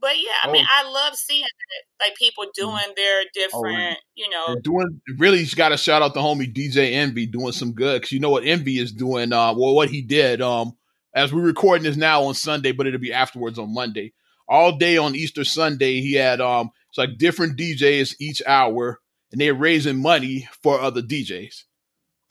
But 0.02 0.18
yeah, 0.18 0.32
I 0.44 0.50
oh. 0.50 0.52
mean, 0.52 0.66
I 0.68 0.90
love 0.90 1.16
seeing 1.16 1.44
it, 1.44 2.04
like 2.04 2.16
people 2.16 2.46
mm. 2.46 2.54
doing 2.56 2.96
their 2.96 3.22
oh, 3.22 3.26
different, 3.36 3.98
oh, 4.00 4.04
you 4.16 4.30
know, 4.32 4.56
doing. 4.60 5.00
Really, 5.20 5.46
got 5.56 5.70
to 5.70 5.78
shout 5.78 6.02
out 6.02 6.16
the 6.16 6.20
homie 6.20 6.52
DJ 6.52 6.94
Envy 6.94 7.28
doing 7.28 7.52
some 7.52 7.74
good 7.74 8.02
because 8.02 8.12
you 8.12 8.20
know 8.20 8.32
what 8.32 8.44
Envy 8.44 8.80
is 8.80 8.92
doing. 8.92 9.32
Uh, 9.32 9.54
well, 9.54 9.76
what 9.76 9.92
he 9.92 10.02
did. 10.02 10.42
Um, 10.42 10.76
as 11.14 11.32
we're 11.32 11.44
recording 11.44 11.84
this 11.84 11.98
now 11.98 12.24
on 12.24 12.34
Sunday, 12.34 12.72
but 12.72 12.88
it'll 12.88 13.00
be 13.00 13.14
afterwards 13.14 13.60
on 13.60 13.76
Monday. 13.76 14.14
All 14.48 14.76
day 14.76 14.98
on 14.98 15.16
Easter 15.16 15.44
Sunday, 15.44 16.02
he 16.02 16.14
had 16.14 16.42
um, 16.42 16.72
it's 16.90 16.98
like 16.98 17.20
different 17.20 17.58
DJs 17.58 18.16
each 18.20 18.42
hour, 18.48 19.00
and 19.32 19.40
they're 19.40 19.54
raising 19.54 20.02
money 20.02 20.48
for 20.64 20.82
other 20.82 21.04
DJs. 21.04 21.64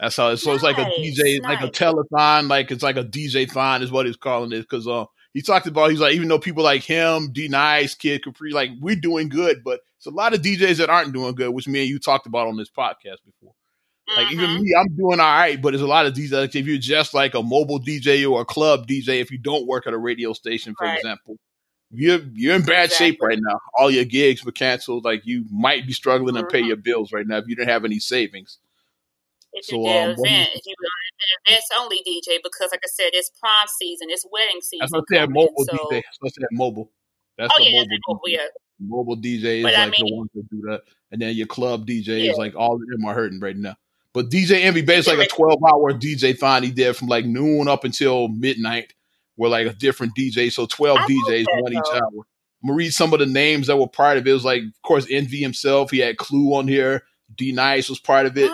That's 0.01 0.17
how. 0.17 0.31
It's, 0.31 0.43
so 0.43 0.53
it's 0.55 0.63
like 0.63 0.79
a 0.79 0.85
DJ, 0.85 1.43
nice. 1.43 1.61
like 1.61 1.61
a 1.61 1.71
telethon, 1.71 2.49
like 2.49 2.71
it's 2.71 2.83
like 2.83 2.97
a 2.97 3.05
DJ 3.05 3.51
thon 3.51 3.83
is 3.83 3.93
what 3.93 4.07
he's 4.07 4.17
calling 4.17 4.53
it 4.53 4.63
because 4.63 4.89
uh 4.89 5.05
he 5.35 5.43
talked 5.43 5.67
about 5.67 5.91
he's 5.91 6.01
like 6.01 6.15
even 6.15 6.29
though 6.29 6.39
people 6.39 6.65
like 6.65 6.83
him, 6.83 7.33
D 7.33 7.49
Nice, 7.49 7.95
Kid 7.95 8.25
Capri, 8.25 8.53
like 8.53 8.71
we're 8.81 8.97
doing 8.97 9.29
good, 9.29 9.63
but 9.63 9.81
it's 9.99 10.07
a 10.07 10.11
lot 10.11 10.35
of 10.35 10.41
DJs 10.41 10.79
that 10.79 10.89
aren't 10.89 11.13
doing 11.13 11.35
good, 11.35 11.51
which 11.51 11.69
me 11.69 11.81
and 11.81 11.89
you 11.89 11.99
talked 11.99 12.27
about 12.27 12.49
on 12.49 12.57
this 12.57 12.71
podcast 12.71 13.19
before. 13.25 13.53
Like 14.17 14.27
mm-hmm. 14.29 14.41
even 14.41 14.63
me, 14.63 14.75
I'm 14.77 14.97
doing 14.97 15.21
all 15.21 15.27
right, 15.27 15.61
but 15.61 15.71
there's 15.71 15.83
a 15.83 15.87
lot 15.87 16.07
of 16.07 16.15
DJs. 16.15 16.33
Like 16.33 16.57
if 16.57 16.67
you're 16.67 16.79
just 16.79 17.13
like 17.15 17.35
a 17.35 17.43
mobile 17.43 17.81
DJ 17.81 18.29
or 18.29 18.41
a 18.41 18.45
club 18.45 18.89
DJ, 18.89 19.21
if 19.21 19.31
you 19.31 19.39
don't 19.39 19.67
work 19.67 19.87
at 19.87 19.93
a 19.93 19.99
radio 19.99 20.33
station, 20.33 20.75
for 20.77 20.87
right. 20.87 20.97
example, 20.97 21.37
you're 21.91 22.21
you're 22.33 22.57
in 22.57 22.63
bad 22.63 22.87
exactly. 22.87 23.11
shape 23.11 23.23
right 23.23 23.39
now. 23.41 23.61
All 23.79 23.91
your 23.91 24.07
gigs 24.07 24.45
were 24.45 24.53
canceled. 24.53 25.05
Like 25.05 25.27
you 25.27 25.45
might 25.51 25.87
be 25.87 25.93
struggling 25.93 26.35
mm-hmm. 26.35 26.47
to 26.47 26.51
pay 26.51 26.63
your 26.63 26.77
bills 26.77 27.13
right 27.13 27.27
now 27.27 27.37
if 27.37 27.47
you 27.47 27.55
didn't 27.55 27.69
have 27.69 27.85
any 27.85 27.99
savings. 27.99 28.59
If 29.53 29.65
so, 29.65 29.77
you 29.77 29.83
did 29.85 30.05
um, 30.05 30.11
event, 30.11 30.51
if 30.55 30.63
you 30.65 30.75
an 30.79 31.53
events 31.53 31.69
only 31.79 31.99
DJ, 32.07 32.39
because 32.43 32.71
like 32.71 32.81
I 32.85 32.89
said, 32.89 33.11
it's 33.13 33.31
prom 33.41 33.67
season, 33.67 34.09
it's 34.11 34.25
wedding 34.31 34.61
season. 34.61 34.79
That's 34.81 34.93
what 34.93 35.05
I 35.11 35.21
said. 35.21 35.31
Mobile 35.31 35.65
so. 35.65 35.77
DJ. 35.77 36.03
That's 36.03 36.19
what 36.21 36.29
I 36.29 36.41
said. 36.41 36.49
Mobile. 36.53 36.91
That's 37.37 37.53
oh, 37.53 37.63
the 37.63 37.71
yeah, 37.71 37.81
mobile. 37.81 37.99
mobile, 38.09 38.29
yeah. 38.29 38.47
Mobile 38.81 39.17
DJ 39.17 39.59
is 39.59 39.63
but 39.63 39.75
like 39.75 39.89
I 39.89 39.91
mean, 39.91 40.07
the 40.07 40.17
ones 40.17 40.31
that 40.35 40.51
do 40.51 40.63
that, 40.69 40.83
and 41.11 41.21
then 41.21 41.35
your 41.35 41.47
club 41.47 41.87
DJ 41.87 42.25
yeah. 42.25 42.33
is 42.33 42.39
like 42.39 42.55
all 42.55 42.75
of 42.75 42.81
them 42.81 43.05
are 43.05 43.15
hurting 43.15 43.41
right 43.41 43.57
now. 43.57 43.77
But 44.13 44.31
DJ 44.31 44.63
Envy 44.63 44.83
basically 44.83 45.19
like 45.19 45.29
a 45.29 45.31
twelve 45.31 45.61
hour 45.65 45.93
DJ 45.93 46.39
thon 46.39 46.63
he 46.63 46.71
did 46.71 46.97
from 46.97 47.09
like 47.09 47.25
noon 47.25 47.69
up 47.69 47.85
until 47.85 48.29
midnight, 48.29 48.95
where 49.37 49.51
like 49.51 49.67
a 49.67 49.73
different 49.73 50.15
DJ. 50.17 50.51
So 50.53 50.67
twelve 50.67 50.99
I 50.99 51.07
DJs, 51.07 51.47
one 51.61 51.73
each 51.73 51.79
hour. 51.93 52.25
I'm 52.63 52.69
gonna 52.69 52.77
read 52.77 52.93
some 52.93 53.13
of 53.13 53.21
the 53.21 53.27
names 53.27 53.69
that 53.69 53.77
were 53.77 53.89
part 53.89 54.19
of 54.19 54.27
it. 54.27 54.31
It 54.31 54.35
was 54.35 54.45
like, 54.45 54.63
of 54.63 54.83
course, 54.83 55.07
Envy 55.11 55.41
himself. 55.41 55.91
He 55.91 55.99
had 55.99 56.19
Clue 56.19 56.55
on 56.55 56.69
here. 56.69 57.05
D 57.37 57.53
Nice 57.53 57.89
was 57.89 58.01
part 58.01 58.27
of 58.27 58.37
it. 58.37 58.51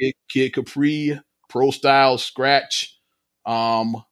Kid, 0.00 0.14
Kid 0.28 0.54
Capri, 0.54 1.20
Prostyle, 1.50 2.18
Scratch. 2.18 2.96
Um, 3.46 4.02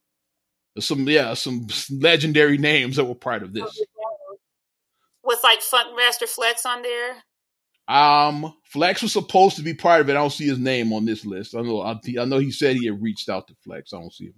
some 0.79 1.07
yeah, 1.07 1.33
some 1.33 1.67
legendary 1.91 2.57
names 2.57 2.95
that 2.97 3.05
were 3.05 3.15
part 3.15 3.43
of 3.43 3.53
this. 3.53 3.83
Was 5.23 5.43
like 5.43 5.59
Funkmaster 5.59 6.27
Flex 6.27 6.65
on 6.65 6.81
there? 6.81 7.15
Um, 7.87 8.53
Flex 8.65 9.01
was 9.01 9.13
supposed 9.13 9.55
to 9.55 9.61
be 9.61 9.73
part 9.73 10.01
of 10.01 10.09
it. 10.09 10.13
I 10.13 10.15
don't 10.15 10.31
see 10.31 10.47
his 10.47 10.59
name 10.59 10.91
on 10.91 11.05
this 11.05 11.25
list. 11.25 11.55
I 11.55 11.61
know. 11.61 11.81
I, 11.81 11.99
I 12.19 12.25
know 12.25 12.39
he 12.39 12.51
said 12.51 12.75
he 12.75 12.87
had 12.87 13.01
reached 13.01 13.29
out 13.29 13.47
to 13.47 13.55
Flex. 13.63 13.93
I 13.93 13.99
don't 13.99 14.13
see 14.13 14.25
him. 14.25 14.33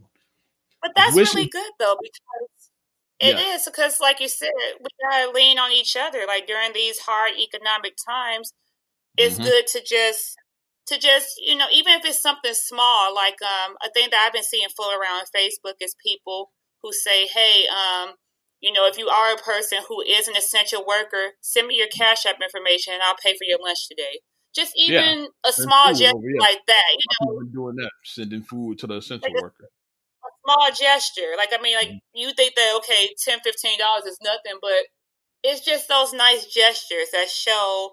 But 0.82 0.92
that's 0.96 1.16
really 1.16 1.48
good 1.48 1.72
though, 1.80 1.98
because 2.02 2.70
it 3.20 3.36
yeah. 3.36 3.56
is 3.56 3.66
because, 3.66 4.00
like 4.00 4.22
you 4.22 4.30
said, 4.30 4.50
we 4.80 4.88
gotta 5.10 5.32
lean 5.32 5.60
on 5.60 5.72
each 5.72 5.98
other. 6.00 6.20
Like 6.28 6.48
during 6.48 6.74
these 6.74 7.00
hard 7.00 7.34
economic 7.38 7.96
times, 8.08 8.54
it's 9.18 9.36
mm-hmm. 9.36 9.44
good 9.44 9.68
to 9.68 9.82
just 9.84 10.38
to 10.90 10.98
just 10.98 11.40
you 11.46 11.56
know 11.56 11.66
even 11.72 11.94
if 11.94 12.06
it's 12.06 12.22
something 12.22 12.54
small 12.54 13.14
like 13.14 13.38
um 13.42 13.76
a 13.86 13.90
thing 13.92 14.08
that 14.12 14.26
i've 14.26 14.34
been 14.34 14.44
seeing 14.44 14.68
float 14.76 14.94
around 14.94 15.22
on 15.22 15.26
facebook 15.36 15.76
is 15.82 15.96
people 16.06 16.50
who 16.82 16.92
say 16.92 17.28
hey 17.28 17.66
um 17.68 18.14
you 18.60 18.74
know 18.74 18.88
if 18.88 18.98
you 18.98 19.08
are 19.08 19.34
a 19.34 19.38
person 19.38 19.80
who 19.88 20.02
is 20.02 20.28
an 20.28 20.36
essential 20.36 20.84
worker 20.86 21.34
send 21.42 21.68
me 21.68 21.78
your 21.78 21.88
cash 21.88 22.26
app 22.26 22.42
information 22.42 22.94
and 22.94 23.04
i'll 23.04 23.16
pay 23.24 23.34
for 23.34 23.46
your 23.46 23.60
lunch 23.62 23.88
today 23.88 24.20
just 24.56 24.74
even 24.76 25.20
yeah. 25.20 25.50
a 25.50 25.54
small 25.54 25.94
gesture 25.94 26.18
yeah. 26.24 26.42
like 26.42 26.60
that 26.68 26.98
you 26.98 27.28
know 27.28 27.42
doing 27.54 27.76
that 27.76 27.92
sending 28.04 28.42
food 28.42 28.78
to 28.80 28.88
the 28.88 28.96
essential 28.98 29.32
like 29.34 29.44
worker 29.44 29.70
a 30.26 30.30
small 30.44 30.70
gesture 30.70 31.38
like 31.38 31.50
i 31.54 31.62
mean 31.62 31.76
like 31.76 31.88
mm-hmm. 31.88 32.20
you 32.20 32.34
think 32.34 32.56
that 32.56 32.74
okay 32.78 33.10
10 33.24 33.40
15 33.44 33.80
dollars 33.80 34.06
is 34.06 34.18
nothing 34.24 34.58
but 34.62 34.90
it's 35.44 35.64
just 35.64 35.88
those 35.88 36.14
nice 36.14 36.46
gestures 36.48 37.12
that 37.14 37.30
show 37.30 37.92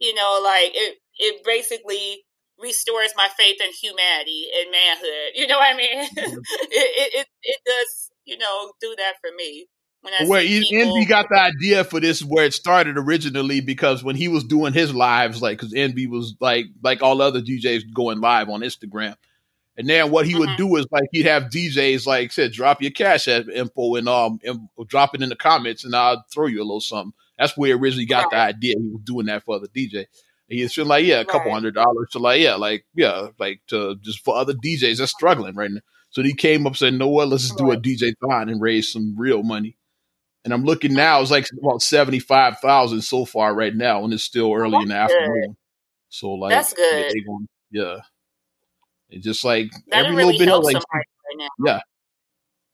you 0.00 0.14
know 0.14 0.40
like 0.42 0.70
it 0.74 0.96
it 1.18 1.44
basically 1.44 2.24
restores 2.60 3.12
my 3.16 3.28
faith 3.36 3.60
in 3.60 3.70
humanity 3.72 4.46
and 4.58 4.70
manhood. 4.70 5.32
You 5.34 5.46
know 5.46 5.58
what 5.58 5.74
I 5.74 5.76
mean? 5.76 6.04
Mm-hmm. 6.04 6.38
it, 6.70 7.14
it 7.14 7.26
it 7.42 7.60
does 7.64 8.10
you 8.24 8.38
know 8.38 8.72
do 8.80 8.94
that 8.98 9.14
for 9.20 9.30
me. 9.36 9.66
When 10.00 10.14
I 10.14 10.26
where 10.26 10.40
Envy 10.40 11.06
got 11.06 11.28
the 11.28 11.40
idea 11.40 11.82
for 11.82 11.98
this, 11.98 12.22
where 12.22 12.44
it 12.44 12.54
started 12.54 12.96
originally, 12.96 13.60
because 13.60 14.04
when 14.04 14.14
he 14.14 14.28
was 14.28 14.44
doing 14.44 14.72
his 14.72 14.94
lives, 14.94 15.42
like 15.42 15.58
because 15.58 15.74
Envy 15.74 16.06
was 16.06 16.36
like 16.40 16.66
like 16.82 17.02
all 17.02 17.20
other 17.20 17.42
DJs 17.42 17.92
going 17.92 18.20
live 18.20 18.48
on 18.48 18.60
Instagram, 18.60 19.16
and 19.76 19.88
then 19.88 20.12
what 20.12 20.24
he 20.24 20.32
mm-hmm. 20.32 20.40
would 20.40 20.56
do 20.56 20.76
is 20.76 20.86
like 20.92 21.08
he'd 21.10 21.26
have 21.26 21.44
DJs 21.44 22.06
like 22.06 22.30
said, 22.30 22.52
drop 22.52 22.80
your 22.80 22.92
cash 22.92 23.26
app 23.26 23.48
info 23.48 23.96
and 23.96 24.08
um 24.08 24.38
and 24.44 24.68
drop 24.86 25.16
it 25.16 25.22
in 25.22 25.30
the 25.30 25.36
comments, 25.36 25.84
and 25.84 25.96
I'll 25.96 26.24
throw 26.32 26.46
you 26.46 26.60
a 26.60 26.62
little 26.62 26.80
something. 26.80 27.12
That's 27.36 27.56
where 27.56 27.68
he 27.68 27.74
originally 27.74 28.06
got 28.06 28.24
right. 28.24 28.30
the 28.30 28.56
idea. 28.56 28.74
He 28.78 28.88
was 28.88 29.02
doing 29.02 29.26
that 29.26 29.44
for 29.44 29.56
other 29.56 29.66
DJ. 29.66 30.06
He's 30.48 30.72
feeling 30.72 30.88
like, 30.88 31.04
yeah, 31.04 31.20
a 31.20 31.24
couple 31.26 31.46
right. 31.46 31.54
hundred 31.54 31.74
dollars 31.74 32.08
to 32.12 32.18
like, 32.18 32.40
yeah, 32.40 32.54
like, 32.54 32.86
yeah, 32.94 33.28
like 33.38 33.60
to 33.68 33.96
just 33.96 34.24
for 34.24 34.36
other 34.36 34.54
DJs 34.54 34.98
that's 34.98 35.12
struggling 35.12 35.54
right 35.54 35.70
now. 35.70 35.80
So 36.10 36.22
he 36.22 36.34
came 36.34 36.66
up 36.66 36.76
saying, 36.76 36.96
"No 36.96 37.08
what? 37.08 37.28
Let's 37.28 37.44
just 37.44 37.58
do 37.58 37.70
a 37.70 37.76
DJ 37.76 38.14
thon 38.20 38.48
and 38.48 38.60
raise 38.60 38.90
some 38.90 39.14
real 39.18 39.42
money." 39.42 39.76
And 40.44 40.54
I'm 40.54 40.64
looking 40.64 40.94
now; 40.94 41.20
it's 41.20 41.30
like 41.30 41.46
about 41.62 41.82
seventy 41.82 42.18
five 42.18 42.58
thousand 42.60 43.02
so 43.02 43.26
far 43.26 43.54
right 43.54 43.74
now, 43.74 44.04
and 44.04 44.12
it's 44.14 44.24
still 44.24 44.54
early 44.54 44.76
in 44.76 44.88
the 44.88 44.94
good. 44.94 45.00
afternoon. 45.00 45.56
So 46.08 46.30
like, 46.30 46.50
that's 46.50 46.72
good. 46.72 47.12
Yeah, 47.70 47.82
yeah. 47.82 47.96
it's 49.10 49.24
just 49.24 49.44
like 49.44 49.70
that 49.88 50.06
every 50.06 50.16
really 50.16 50.38
little 50.38 50.62
bit, 50.62 50.76
of 50.76 50.82
like, 50.82 50.82
right 50.94 51.50
yeah. 51.64 51.80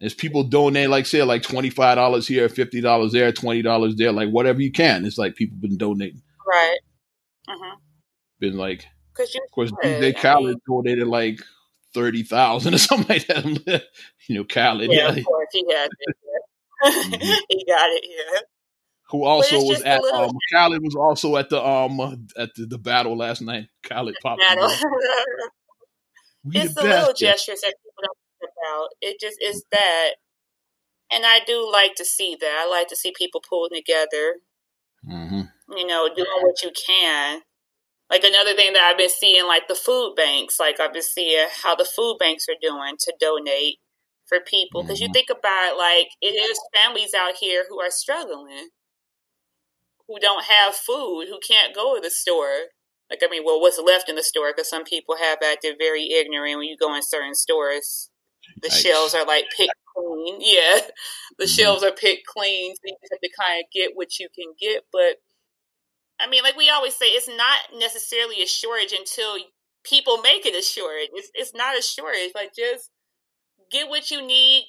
There's 0.00 0.14
people 0.14 0.44
donate, 0.44 0.90
like 0.90 1.06
say, 1.06 1.22
like 1.22 1.42
twenty 1.42 1.70
five 1.70 1.96
dollars 1.96 2.28
here, 2.28 2.48
fifty 2.48 2.80
dollars 2.80 3.12
there, 3.12 3.32
twenty 3.32 3.62
dollars 3.62 3.96
there, 3.96 4.12
like 4.12 4.28
whatever 4.28 4.60
you 4.60 4.70
can. 4.70 5.04
It's 5.04 5.18
like 5.18 5.34
people 5.34 5.56
been 5.56 5.76
donating. 5.76 6.22
Right. 6.46 6.78
Mm-hmm. 7.48 7.78
Been 8.40 8.56
like, 8.56 8.86
of 9.18 9.50
course, 9.52 9.72
DJ 9.82 10.16
Khaled 10.16 10.44
mean, 10.44 10.60
donated 10.66 11.06
like 11.06 11.40
thirty 11.92 12.22
thousand 12.22 12.74
or 12.74 12.78
something 12.78 13.08
like 13.08 13.26
that. 13.26 13.84
you 14.28 14.36
know, 14.36 14.44
Khaled. 14.44 14.90
Yeah, 14.90 15.12
yeah. 15.12 15.18
of 15.18 15.24
course 15.24 15.48
he 15.52 15.64
had 15.70 15.88
it. 15.98 16.16
mm-hmm. 16.84 17.32
he 17.48 17.64
got 17.66 17.90
it. 17.90 18.04
Yeah. 18.04 18.40
Who 19.10 19.24
also 19.24 19.58
was 19.58 19.82
at 19.82 20.02
um, 20.02 20.32
Khaled 20.52 20.82
was 20.82 20.96
also 20.96 21.36
at 21.36 21.50
the 21.50 21.64
um 21.64 22.00
at 22.36 22.54
the, 22.54 22.66
the 22.66 22.78
battle 22.78 23.16
last 23.16 23.42
night. 23.42 23.68
Khaled 23.88 24.16
popped. 24.22 24.40
Battle. 24.40 24.70
it's 26.46 26.74
the, 26.74 26.82
the 26.82 26.88
little 26.88 27.14
gestures 27.14 27.60
that 27.60 27.74
people 27.82 28.02
don't 28.02 28.18
think 28.40 28.50
about. 28.62 28.88
It 29.00 29.20
just 29.20 29.38
is 29.42 29.64
that, 29.70 30.14
and 31.12 31.24
I 31.24 31.40
do 31.46 31.70
like 31.70 31.94
to 31.96 32.04
see 32.04 32.36
that. 32.40 32.64
I 32.66 32.68
like 32.68 32.88
to 32.88 32.96
see 32.96 33.12
people 33.16 33.42
pulling 33.46 33.70
together. 33.74 34.36
Mm-hmm 35.08 35.42
you 35.70 35.86
know, 35.86 36.08
doing 36.14 36.28
what 36.42 36.62
you 36.62 36.70
can. 36.86 37.40
Like 38.10 38.24
another 38.24 38.54
thing 38.54 38.74
that 38.74 38.82
I've 38.82 38.98
been 38.98 39.10
seeing, 39.10 39.46
like 39.46 39.66
the 39.66 39.74
food 39.74 40.14
banks, 40.16 40.60
like 40.60 40.78
I've 40.78 40.92
been 40.92 41.02
seeing 41.02 41.46
how 41.62 41.74
the 41.74 41.86
food 41.86 42.16
banks 42.18 42.46
are 42.48 42.60
doing 42.60 42.96
to 43.00 43.14
donate 43.18 43.78
for 44.26 44.38
people. 44.40 44.82
Because 44.82 44.98
mm-hmm. 44.98 45.06
you 45.08 45.12
think 45.12 45.28
about 45.30 45.72
it, 45.72 45.78
like 45.78 46.08
it 46.20 46.34
is 46.34 46.58
families 46.74 47.14
out 47.14 47.36
here 47.40 47.64
who 47.68 47.80
are 47.80 47.90
struggling, 47.90 48.68
who 50.06 50.18
don't 50.20 50.44
have 50.44 50.74
food, 50.74 51.26
who 51.28 51.38
can't 51.46 51.74
go 51.74 51.96
to 51.96 52.00
the 52.00 52.10
store. 52.10 52.70
Like, 53.10 53.20
I 53.22 53.28
mean, 53.30 53.42
well, 53.44 53.60
what's 53.60 53.78
left 53.78 54.08
in 54.08 54.16
the 54.16 54.22
store? 54.22 54.52
Because 54.54 54.68
some 54.68 54.84
people 54.84 55.16
have 55.16 55.38
acted 55.44 55.76
very 55.78 56.10
ignorant 56.10 56.58
when 56.58 56.68
you 56.68 56.76
go 56.78 56.94
in 56.94 57.02
certain 57.02 57.34
stores. 57.34 58.10
The 58.62 58.68
nice. 58.68 58.80
shelves 58.80 59.14
are 59.14 59.24
like 59.24 59.46
picked 59.56 59.72
clean. 59.96 60.38
Yeah, 60.40 60.80
the 61.38 61.44
mm-hmm. 61.44 61.46
shelves 61.46 61.82
are 61.82 61.92
picked 61.92 62.26
clean. 62.26 62.74
So 62.74 62.80
you 62.84 62.96
have 63.10 63.20
to 63.20 63.30
kind 63.38 63.62
of 63.62 63.70
get 63.72 63.92
what 63.94 64.18
you 64.18 64.28
can 64.34 64.52
get. 64.60 64.82
But 64.92 65.16
I 66.20 66.28
mean, 66.28 66.42
like 66.42 66.56
we 66.56 66.70
always 66.70 66.94
say, 66.94 67.06
it's 67.06 67.28
not 67.28 67.78
necessarily 67.78 68.42
a 68.42 68.46
shortage 68.46 68.92
until 68.92 69.36
people 69.84 70.18
make 70.18 70.46
it 70.46 70.54
a 70.54 70.62
shortage. 70.62 71.10
It's, 71.12 71.30
it's 71.34 71.54
not 71.54 71.78
a 71.78 71.82
shortage. 71.82 72.32
Like, 72.34 72.54
just 72.54 72.90
get 73.70 73.88
what 73.88 74.10
you 74.10 74.24
need 74.24 74.64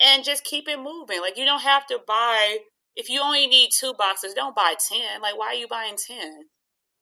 and 0.00 0.24
just 0.24 0.44
keep 0.44 0.68
it 0.68 0.78
moving. 0.78 1.20
Like, 1.20 1.36
you 1.36 1.44
don't 1.44 1.62
have 1.62 1.86
to 1.86 1.98
buy, 2.06 2.58
if 2.96 3.08
you 3.08 3.20
only 3.20 3.46
need 3.46 3.70
two 3.72 3.94
boxes, 3.98 4.34
don't 4.34 4.54
buy 4.54 4.74
10. 4.88 5.20
Like, 5.20 5.36
why 5.36 5.48
are 5.48 5.54
you 5.54 5.68
buying 5.68 5.96
10 5.96 6.18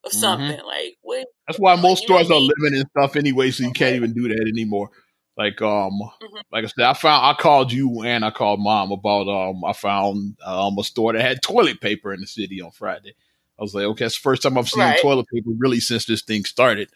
of 0.04 0.12
mm-hmm. 0.12 0.18
something? 0.18 0.56
Mm-hmm. 0.58 0.66
Like, 0.66 0.96
what? 1.02 1.26
That's 1.46 1.58
why 1.58 1.76
most 1.76 2.04
stores 2.04 2.30
are 2.30 2.40
need- 2.40 2.52
and 2.62 2.86
stuff 2.96 3.16
anyway, 3.16 3.50
so 3.50 3.64
you 3.64 3.72
can't 3.72 3.96
even 3.96 4.14
do 4.14 4.28
that 4.28 4.48
anymore. 4.48 4.90
Like 5.36 5.62
um, 5.62 5.92
mm-hmm. 5.92 6.36
like 6.50 6.64
I 6.64 6.66
said, 6.66 6.84
I 6.84 6.94
found 6.94 7.24
I 7.24 7.40
called 7.40 7.70
you 7.70 8.02
and 8.02 8.24
I 8.24 8.32
called 8.32 8.58
mom 8.58 8.90
about 8.90 9.28
um, 9.28 9.64
I 9.64 9.72
found 9.72 10.36
um 10.44 10.76
a 10.76 10.82
store 10.82 11.12
that 11.12 11.22
had 11.22 11.42
toilet 11.42 11.80
paper 11.80 12.12
in 12.12 12.20
the 12.20 12.26
city 12.26 12.60
on 12.60 12.72
Friday. 12.72 13.14
I 13.58 13.62
was 13.62 13.74
like, 13.74 13.84
okay, 13.84 14.06
it's 14.06 14.16
the 14.16 14.22
first 14.22 14.42
time 14.42 14.56
I've 14.56 14.68
seen 14.68 14.82
right. 14.82 15.00
toilet 15.00 15.26
paper 15.32 15.50
really 15.58 15.80
since 15.80 16.04
this 16.04 16.22
thing 16.22 16.44
started. 16.44 16.90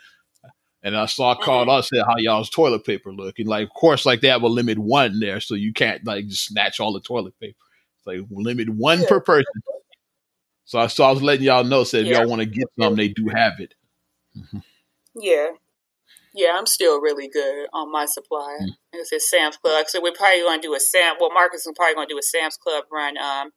And 0.84 0.96
I 0.96 1.06
saw 1.06 1.34
called 1.34 1.68
mm-hmm. 1.68 1.78
us 1.78 1.88
said 1.88 2.04
how 2.06 2.16
y'all's 2.18 2.50
toilet 2.50 2.84
paper 2.84 3.12
look. 3.12 3.38
And 3.38 3.48
like 3.48 3.68
of 3.68 3.74
course 3.74 4.04
like 4.04 4.20
they 4.20 4.28
have 4.28 4.42
a 4.42 4.48
limit 4.48 4.78
one 4.78 5.20
there, 5.20 5.40
so 5.40 5.54
you 5.54 5.72
can't 5.72 6.04
like 6.04 6.26
just 6.26 6.46
snatch 6.46 6.80
all 6.80 6.92
the 6.92 7.00
toilet 7.00 7.38
paper. 7.40 7.56
It's 7.98 8.06
like 8.06 8.20
limit 8.30 8.68
one 8.68 9.00
yeah. 9.00 9.08
per 9.08 9.20
person. 9.20 9.62
So 10.64 10.78
I 10.78 10.86
so 10.88 11.04
I 11.04 11.10
was 11.10 11.22
letting 11.22 11.44
y'all 11.44 11.64
know 11.64 11.84
said 11.84 12.02
if 12.02 12.08
yeah. 12.08 12.20
y'all 12.20 12.28
want 12.28 12.40
to 12.40 12.46
get 12.46 12.66
some, 12.80 12.96
they 12.96 13.08
do 13.08 13.28
have 13.28 13.60
it. 13.60 13.74
Mm-hmm. 14.36 14.58
Yeah. 15.20 15.48
Yeah, 16.34 16.52
I'm 16.54 16.66
still 16.66 17.00
really 17.00 17.28
good 17.28 17.66
on 17.74 17.92
my 17.92 18.06
supply. 18.06 18.56
Mm. 18.62 18.68
It's 18.94 19.30
Sam's 19.30 19.58
Club. 19.58 19.84
So 19.88 20.00
we're 20.00 20.12
probably 20.12 20.40
going 20.40 20.62
to 20.62 20.66
do 20.66 20.74
a 20.74 20.80
Sam. 20.80 21.16
Well, 21.20 21.30
Marcus 21.30 21.66
is 21.66 21.72
probably 21.76 21.94
going 21.94 22.08
to 22.08 22.14
do 22.14 22.18
a 22.18 22.22
Sam's 22.22 22.56
Club 22.56 22.84
run. 22.90 23.18
Um, 23.18 23.50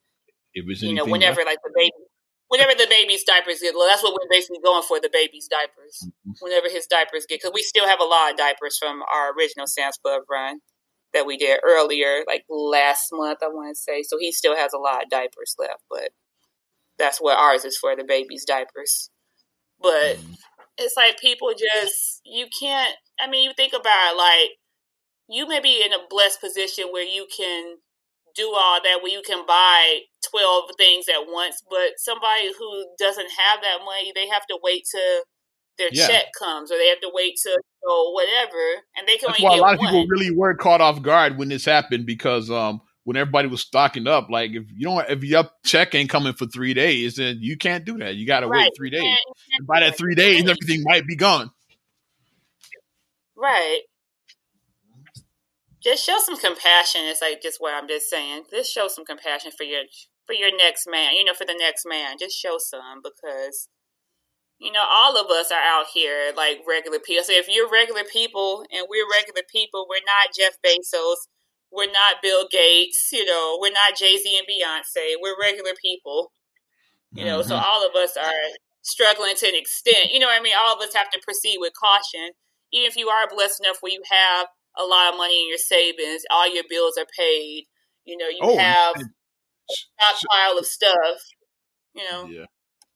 it 0.54 0.66
was 0.66 0.82
you 0.82 0.94
know 0.94 1.06
whenever 1.06 1.38
left? 1.38 1.48
like 1.48 1.58
the 1.64 1.72
baby 1.74 2.05
whenever 2.48 2.74
the 2.74 2.88
baby's 2.90 3.24
diapers 3.24 3.60
get, 3.60 3.76
low, 3.76 3.88
that's 3.88 4.04
what 4.04 4.14
we're 4.14 4.30
basically 4.30 4.60
going 4.64 4.84
for 4.84 5.00
the 5.00 5.10
baby's 5.12 5.48
diapers. 5.48 6.04
Mm-hmm. 6.06 6.32
Whenever 6.42 6.70
his 6.70 6.88
diapers 6.88 7.26
get, 7.26 7.42
because 7.42 7.54
we 7.54 7.62
still 7.62 7.88
have 7.88 8.00
a 8.00 8.06
lot 8.06 8.32
of 8.32 8.38
diapers 8.38 8.78
from 8.78 9.02
our 9.12 9.34
original 9.34 9.68
Sam's 9.68 9.98
Club 9.98 10.24
run 10.30 10.60
that 11.14 11.26
we 11.26 11.38
did 11.38 11.60
earlier, 11.64 12.24
like 12.28 12.44
last 12.50 13.10
month, 13.12 13.40
I 13.42 13.48
want 13.48 13.76
to 13.76 13.82
say. 13.82 14.04
So 14.04 14.18
he 14.20 14.32
still 14.32 14.56
has 14.56 14.74
a 14.74 14.78
lot 14.78 15.04
of 15.04 15.10
diapers 15.10 15.56
left, 15.58 15.82
but 15.90 16.10
that's 16.98 17.20
what 17.20 17.38
ours 17.38 17.66
is 17.66 17.78
for 17.78 17.96
the 17.96 18.04
baby's 18.04 18.46
diapers. 18.46 19.10
But 19.82 20.18
mm-hmm. 20.18 20.34
it's 20.78 20.96
like 20.98 21.20
people 21.20 21.52
just, 21.52 22.22
you 22.26 22.48
can't, 22.60 22.96
I 23.20 23.30
mean, 23.30 23.44
you 23.44 23.54
think 23.56 23.74
about 23.74 24.14
it, 24.14 24.18
like, 24.18 24.52
you 25.28 25.48
may 25.48 25.60
be 25.60 25.82
in 25.84 25.92
a 25.92 26.06
blessed 26.08 26.40
position 26.40 26.86
where 26.92 27.04
you 27.04 27.26
can 27.36 27.78
do 28.36 28.54
all 28.56 28.80
that 28.84 29.00
where 29.02 29.12
you 29.12 29.24
can 29.26 29.46
buy 29.48 30.02
12 30.30 30.72
things 30.78 31.06
at 31.10 31.28
once 31.28 31.62
but 31.70 31.98
somebody 31.98 32.52
who 32.58 32.86
doesn't 32.98 33.30
have 33.38 33.62
that 33.62 33.80
money 33.86 34.12
they 34.16 34.28
have 34.28 34.46
to 34.48 34.58
wait 34.62 34.84
till 34.90 35.24
their 35.78 35.90
yeah. 35.92 36.08
check 36.08 36.26
comes 36.38 36.72
or 36.72 36.78
they 36.78 36.88
have 36.88 37.02
to 37.02 37.12
wait 37.14 37.38
to 37.44 37.60
or 37.84 38.14
whatever 38.14 38.82
and 38.98 39.08
they 39.08 39.18
can 39.18 39.30
That's 39.30 39.42
why 39.42 39.58
a 39.58 39.62
lot 39.62 39.76
of 39.76 39.80
people 39.80 40.06
really 40.08 40.32
were 40.32 40.56
caught 40.56 40.82
off 40.82 41.02
guard 41.02 41.38
when 41.38 41.50
this 41.50 41.66
happened 41.66 42.06
because 42.06 42.50
um 42.50 42.82
when 43.04 43.18
everybody 43.18 43.48
was 43.48 43.62
stocking 43.62 44.08
up 44.08 44.30
like 44.30 44.52
if 44.52 44.64
you 44.74 44.86
don't 44.86 45.10
if 45.10 45.24
your 45.24 45.46
check 45.64 45.94
ain't 45.94 46.10
coming 46.10 46.34
for 46.34 46.46
three 46.46 46.74
days 46.74 47.16
then 47.16 47.38
you 47.42 47.58
can't 47.58 47.86
do 47.86 47.98
that 47.98 48.16
you 48.16 48.26
got 48.26 48.40
to 48.40 48.48
right. 48.48 48.64
wait 48.64 48.72
three 48.76 48.90
days 48.90 49.18
and 49.58 49.68
by 49.68 49.82
that 49.82 49.98
three 49.98 50.16
days 50.16 50.42
everything 50.42 50.82
might 50.84 51.06
be 51.06 51.16
gone 51.16 51.52
right 53.36 53.82
just 55.86 56.04
show 56.04 56.18
some 56.18 56.36
compassion. 56.36 57.02
It's 57.04 57.22
like 57.22 57.42
just 57.44 57.62
what 57.62 57.76
I'm 57.76 57.88
just 57.88 58.10
saying. 58.10 58.46
Just 58.50 58.74
show 58.74 58.88
some 58.88 59.06
compassion 59.06 59.52
for 59.56 59.64
your 59.64 59.84
for 60.26 60.34
your 60.34 60.56
next 60.56 60.88
man. 60.90 61.14
You 61.14 61.24
know, 61.24 61.34
for 61.34 61.46
the 61.46 61.58
next 61.58 61.86
man. 61.86 62.18
Just 62.20 62.38
show 62.38 62.58
some 62.58 63.02
because 63.04 63.68
you 64.60 64.72
know 64.72 64.84
all 64.88 65.18
of 65.18 65.30
us 65.30 65.52
are 65.52 65.62
out 65.62 65.88
here 65.94 66.32
like 66.36 66.60
regular 66.68 67.00
people. 67.00 67.24
So 67.24 67.34
if 67.34 67.48
you're 67.50 67.70
regular 67.70 68.04
people 68.04 68.66
and 68.72 68.88
we're 68.90 69.08
regular 69.10 69.44
people, 69.52 69.88
we're 69.90 70.06
not 70.06 70.36
Jeff 70.36 70.58
Bezos. 70.66 71.28
We're 71.72 71.92
not 71.92 72.22
Bill 72.22 72.48
Gates. 72.50 73.10
You 73.12 73.26
know, 73.26 73.58
we're 73.60 73.74
not 73.74 73.98
Jay 73.98 74.18
Z 74.18 74.38
and 74.38 74.48
Beyonce. 74.48 75.16
We're 75.22 75.40
regular 75.40 75.74
people. 75.82 76.32
You 77.12 77.26
know, 77.26 77.40
mm-hmm. 77.40 77.50
so 77.50 77.56
all 77.56 77.86
of 77.86 77.96
us 77.96 78.18
are 78.18 78.50
struggling 78.82 79.36
to 79.38 79.48
an 79.48 79.56
extent. 79.56 80.12
You 80.12 80.20
know 80.20 80.28
what 80.28 80.40
I 80.40 80.44
mean? 80.44 80.54
All 80.58 80.76
of 80.76 80.82
us 80.82 80.94
have 80.96 81.10
to 81.12 81.20
proceed 81.24 81.58
with 81.60 81.74
caution. 81.80 82.32
Even 82.74 82.88
if 82.88 82.98
you 82.98 83.08
are 83.08 83.28
blessed 83.30 83.62
enough 83.64 83.78
where 83.80 83.92
you 83.92 84.02
have 84.10 84.48
a 84.78 84.86
lot 84.86 85.12
of 85.12 85.18
money 85.18 85.42
in 85.42 85.50
your 85.50 85.58
savings. 85.58 86.24
All 86.30 86.54
your 86.54 86.64
bills 86.70 86.98
are 86.98 87.08
paid. 87.18 87.66
You 88.06 88.18
know, 88.18 88.28
you 88.28 88.40
oh, 88.42 88.58
have 88.58 88.96
stockpile 89.70 90.58
of 90.58 90.66
stuff. 90.66 91.22
You 91.94 92.04
know. 92.12 92.26
Yeah. 92.28 92.46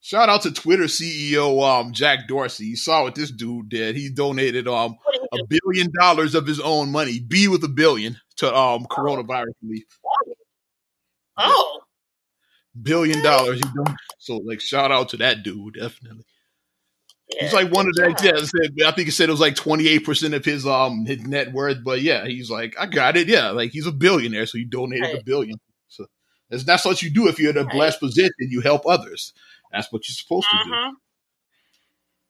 Shout 0.02 0.30
out 0.30 0.44
to 0.44 0.52
Twitter 0.52 0.86
CEO 0.86 1.62
um, 1.62 1.92
Jack 1.92 2.28
Dorsey. 2.28 2.68
You 2.68 2.78
saw 2.78 3.04
what 3.04 3.16
this 3.16 3.32
dude 3.32 3.70
did. 3.70 3.96
He 3.96 4.10
donated 4.10 4.68
um 4.68 4.98
a 5.32 5.38
billion 5.48 5.92
dollars 6.00 6.36
of 6.36 6.48
his 6.48 6.60
own 6.60 6.92
money, 6.92 7.20
B 7.20 7.48
with 7.48 7.64
a 7.64 7.70
billion, 7.70 8.18
to 8.38 8.48
um 8.48 8.88
oh. 8.90 8.96
coronavirus 8.96 9.54
relief. 9.62 9.84
Oh. 11.38 11.82
Billion 12.82 13.22
dollars. 13.22 13.62
So 14.20 14.38
like 14.38 14.62
shout 14.62 14.92
out 14.92 15.10
to 15.10 15.18
that 15.18 15.44
dude, 15.44 15.76
definitely. 15.76 16.24
Yeah, 17.30 17.44
he's 17.44 17.54
like 17.54 17.72
one 17.72 17.86
of 17.86 17.94
the 17.94 18.72
yeah, 18.76 18.88
I 18.88 18.92
think 18.92 19.08
he 19.08 19.12
said 19.12 19.30
it 19.30 19.34
was 19.34 19.42
like 19.42 19.56
twenty 19.56 19.88
eight 19.88 20.06
percent 20.06 20.34
of 20.34 20.46
his 20.46 20.66
um 20.66 21.06
his 21.06 21.20
net 21.22 21.52
worth, 21.52 21.84
but 21.84 22.02
yeah, 22.02 22.26
he's 22.26 22.50
like, 22.50 22.76
I 22.80 22.86
got 22.86 23.18
it. 23.18 23.28
Yeah, 23.28 23.52
like 23.52 23.72
he's 23.72 23.86
a 23.86 23.92
billionaire, 23.92 24.46
so 24.46 24.58
he 24.58 24.66
donated 24.66 25.04
right. 25.04 25.22
a 25.22 25.24
billion. 25.24 25.60
That's, 26.50 26.64
that's 26.64 26.86
what 26.86 27.02
you 27.02 27.10
do 27.10 27.28
if 27.28 27.40
you're 27.40 27.52
in 27.52 27.58
a 27.58 27.66
blessed 27.66 28.00
position. 28.00 28.32
You 28.40 28.62
help 28.62 28.86
others. 28.88 29.34
That's 29.72 29.92
what 29.92 30.08
you're 30.08 30.16
supposed 30.16 30.48
to 30.50 30.58
do. 30.64 30.72
Mm-hmm. 30.72 30.94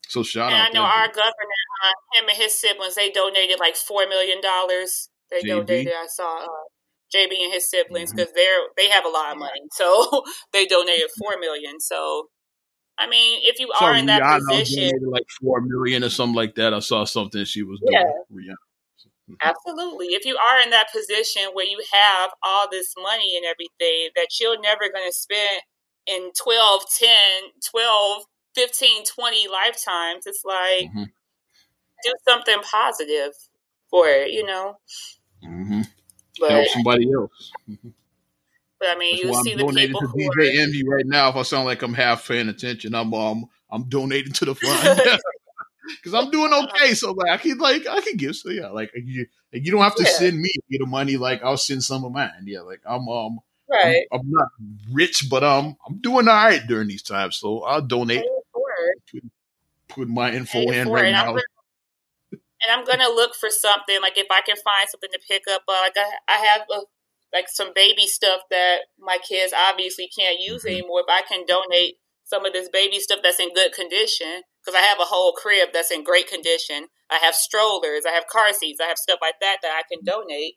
So 0.08 0.24
shout 0.24 0.52
and 0.52 0.62
out. 0.62 0.70
I 0.70 0.74
know 0.74 0.84
our 0.84 1.08
governor, 1.08 1.62
uh, 1.86 2.20
him 2.20 2.30
and 2.30 2.38
his 2.38 2.60
siblings, 2.60 2.96
they 2.96 3.12
donated 3.12 3.60
like 3.60 3.76
four 3.76 4.08
million 4.08 4.42
dollars. 4.42 5.10
They 5.30 5.42
JB. 5.42 5.48
donated. 5.48 5.94
I 5.94 6.08
saw 6.08 6.44
uh, 6.44 6.48
JB 7.16 7.32
and 7.44 7.54
his 7.54 7.70
siblings 7.70 8.12
because 8.12 8.30
mm-hmm. 8.30 8.36
they're 8.36 8.60
they 8.76 8.90
have 8.90 9.06
a 9.06 9.10
lot 9.10 9.32
of 9.32 9.38
money, 9.38 9.62
so 9.72 10.24
they 10.52 10.66
donated 10.66 11.10
four 11.18 11.40
million. 11.40 11.80
So 11.80 12.30
I 12.98 13.08
mean, 13.08 13.40
if 13.44 13.60
you 13.60 13.72
are 13.80 13.94
in 13.94 14.08
that 14.08 14.22
Rihanna 14.22 14.48
position, 14.50 14.92
like 15.10 15.28
four 15.42 15.62
million 15.62 16.04
or 16.04 16.10
something 16.10 16.36
like 16.36 16.56
that. 16.56 16.74
I 16.74 16.80
saw 16.80 17.06
something 17.06 17.46
she 17.46 17.64
was 17.64 17.80
doing. 17.80 17.94
Yeah. 17.94 18.04
Mm-hmm. 18.34 18.54
Absolutely. 19.42 20.08
If 20.08 20.26
you 20.26 20.38
are 20.38 20.62
in 20.62 20.70
that 20.72 20.88
position 20.92 21.44
where 21.54 21.66
you 21.66 21.82
have 21.92 22.32
all 22.44 22.68
this 22.70 22.94
money 22.98 23.38
and 23.38 23.46
everything 23.46 24.10
that 24.16 24.28
you're 24.40 24.60
never 24.60 24.90
going 24.92 25.08
to 25.08 25.14
spend 25.14 25.62
in 26.08 26.32
12, 26.42 26.84
10, 26.98 27.10
12, 27.70 28.24
15, 28.56 29.06
20 29.06 29.48
lifetimes, 29.48 30.26
it's 30.26 30.44
like 30.44 30.90
mm-hmm. 30.90 31.04
do 32.04 32.14
something 32.28 32.58
positive 32.62 33.34
for 33.90 34.08
it, 34.08 34.32
you 34.32 34.46
know? 34.46 34.78
Mm-hmm. 35.44 35.82
But, 36.40 36.52
Help 36.52 36.68
somebody 36.70 37.12
else. 37.14 37.52
Mm-hmm. 37.70 37.90
But 38.80 38.90
I 38.90 38.98
mean, 38.98 39.28
That's 39.28 39.38
you 39.38 39.44
see 39.44 39.52
I'm 39.54 39.68
the 39.68 39.88
people 39.88 40.02
to 40.02 40.08
DJ 40.08 40.62
Envy 40.62 40.88
right 40.88 41.06
now. 41.06 41.30
If 41.30 41.36
I 41.36 41.42
sound 41.42 41.66
like 41.66 41.82
I'm 41.82 41.94
half 41.94 42.28
paying 42.28 42.48
attention, 42.48 42.96
I'm 42.96 43.14
um 43.14 43.46
I'm 43.70 43.84
donating 43.90 44.32
to 44.34 44.46
the 44.46 44.56
fund 44.56 45.02
because 46.04 46.14
I'm 46.14 46.32
doing 46.32 46.54
okay. 46.54 46.94
So 46.94 47.12
like 47.12 47.32
I 47.32 47.38
can 47.38 47.58
like 47.58 47.88
I 47.88 48.02
can 48.02 48.18
give. 48.18 48.36
So 48.36 48.50
yeah, 48.50 48.70
like 48.70 48.92
you 48.96 49.28
like, 49.54 49.66
you 49.66 49.72
don't 49.72 49.82
have 49.82 49.96
to 49.96 50.04
yeah. 50.04 50.10
send 50.12 50.40
me 50.40 50.52
the 50.70 50.86
money. 50.86 51.18
Like 51.18 51.44
I'll 51.44 51.58
send 51.58 51.84
some 51.84 52.04
of 52.04 52.12
mine. 52.12 52.32
Yeah, 52.46 52.62
like 52.62 52.82
I'm 52.86 53.08
um 53.08 53.40
right. 53.70 54.06
I'm, 54.12 54.20
I'm 54.20 54.32
not 54.32 54.50
rich, 54.92 55.28
but 55.30 55.44
um 55.44 55.78
I'm 55.88 55.98
doing 55.98 56.28
all 56.28 56.36
right 56.36 56.66
during 56.66 56.88
these 56.88 57.04
times. 57.04 57.38
So 57.38 57.62
I'll 57.64 57.82
donate. 57.82 58.24
Put, 59.12 59.24
put 59.88 60.08
my 60.08 60.32
info 60.32 60.60
in 60.72 60.90
right 60.90 61.12
now. 61.12 61.36
and 62.32 62.72
I'm 62.72 62.86
gonna 62.86 63.10
look 63.10 63.36
for 63.36 63.50
something 63.50 64.02
like 64.02 64.18
if 64.18 64.28
I 64.30 64.42
can 64.42 64.58
find 64.58 64.88
something 64.90 65.10
to 65.12 65.20
pick 65.28 65.44
up. 65.50 65.64
Uh, 65.68 65.74
like 65.82 65.98
I, 65.98 66.10
I 66.28 66.46
have 66.46 66.62
a 66.72 66.82
like 67.34 67.48
some 67.48 67.72
baby 67.76 68.08
stuff 68.08 68.42
that 68.50 68.80
my 69.00 69.18
kids 69.18 69.54
obviously 69.56 70.10
can't 70.18 70.40
use 70.40 70.64
mm-hmm. 70.64 70.80
anymore. 70.80 71.02
If 71.02 71.10
I 71.10 71.22
can 71.28 71.46
donate 71.46 71.96
some 72.26 72.46
of 72.46 72.54
this 72.54 72.70
baby 72.70 73.00
stuff 73.00 73.20
that's 73.24 73.40
in 73.40 73.54
good 73.54 73.74
condition 73.74 74.44
because 74.64 74.78
I 74.78 74.84
have 74.86 75.00
a 75.00 75.06
whole 75.06 75.34
crib 75.34 75.70
that's 75.74 75.92
in 75.92 76.04
great 76.04 76.30
condition. 76.30 76.88
I 77.10 77.18
have 77.18 77.36
strollers, 77.36 78.04
I 78.08 78.12
have 78.12 78.28
car 78.28 78.54
seats, 78.54 78.80
I 78.82 78.88
have 78.88 78.98
stuff 78.98 79.20
like 79.22 79.36
that 79.42 79.58
that 79.62 79.72
I 79.72 79.84
can 79.92 80.04
donate. 80.04 80.56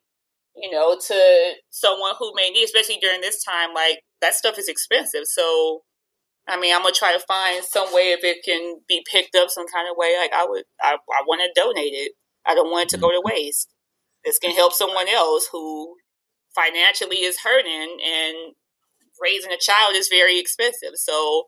You 0.54 0.70
know, 0.70 0.98
to 1.08 1.52
someone 1.70 2.12
who 2.18 2.34
may 2.34 2.50
need, 2.50 2.64
especially 2.64 2.98
during 3.00 3.22
this 3.22 3.42
time. 3.42 3.72
Like 3.74 4.00
that 4.20 4.34
stuff 4.34 4.58
is 4.58 4.68
expensive, 4.68 5.24
so 5.24 5.82
I 6.46 6.58
mean, 6.58 6.74
I'm 6.74 6.82
gonna 6.82 6.92
try 6.92 7.12
to 7.12 7.20
find 7.20 7.64
some 7.64 7.92
way 7.94 8.12
if 8.12 8.24
it 8.24 8.44
can 8.44 8.80
be 8.88 9.04
picked 9.10 9.34
up 9.34 9.50
some 9.50 9.66
kind 9.68 9.88
of 9.90 9.96
way. 9.96 10.14
Like 10.18 10.32
I 10.34 10.44
would, 10.46 10.64
I, 10.80 10.94
I 10.94 11.22
want 11.26 11.40
to 11.42 11.60
donate 11.60 11.94
it. 11.94 12.12
I 12.44 12.54
don't 12.54 12.70
want 12.70 12.84
it 12.84 12.96
to 12.96 13.00
go 13.00 13.10
to 13.10 13.18
mm-hmm. 13.18 13.34
waste. 13.34 13.68
This 14.24 14.38
can 14.38 14.52
help 14.52 14.72
someone 14.72 15.08
else 15.08 15.48
who 15.50 15.94
financially 16.54 17.18
is 17.18 17.40
hurting 17.40 17.98
and 18.04 18.54
raising 19.20 19.52
a 19.52 19.58
child 19.58 19.94
is 19.94 20.08
very 20.08 20.38
expensive. 20.38 20.92
So 20.96 21.44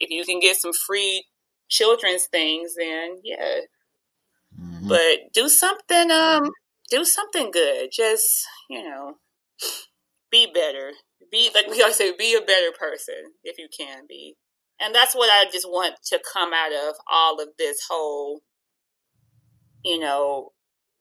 if 0.00 0.10
you 0.10 0.24
can 0.24 0.40
get 0.40 0.56
some 0.56 0.72
free 0.86 1.26
children's 1.68 2.26
things, 2.26 2.74
then 2.76 3.18
yeah. 3.22 3.60
Mm-hmm. 4.58 4.88
But 4.88 5.32
do 5.32 5.48
something 5.48 6.10
um 6.10 6.50
do 6.90 7.04
something 7.04 7.50
good. 7.50 7.90
Just, 7.92 8.46
you 8.70 8.82
know, 8.82 9.16
be 10.30 10.46
better. 10.52 10.92
Be 11.30 11.50
like 11.54 11.68
we 11.68 11.82
always 11.82 11.96
say, 11.96 12.12
be 12.16 12.34
a 12.34 12.44
better 12.44 12.72
person 12.78 13.32
if 13.44 13.58
you 13.58 13.68
can 13.76 14.04
be. 14.08 14.36
And 14.80 14.94
that's 14.94 15.14
what 15.14 15.30
I 15.30 15.50
just 15.50 15.68
want 15.68 15.96
to 16.06 16.20
come 16.32 16.52
out 16.54 16.72
of 16.72 16.94
all 17.10 17.40
of 17.40 17.48
this 17.58 17.78
whole, 17.88 18.42
you 19.84 19.98
know, 19.98 20.52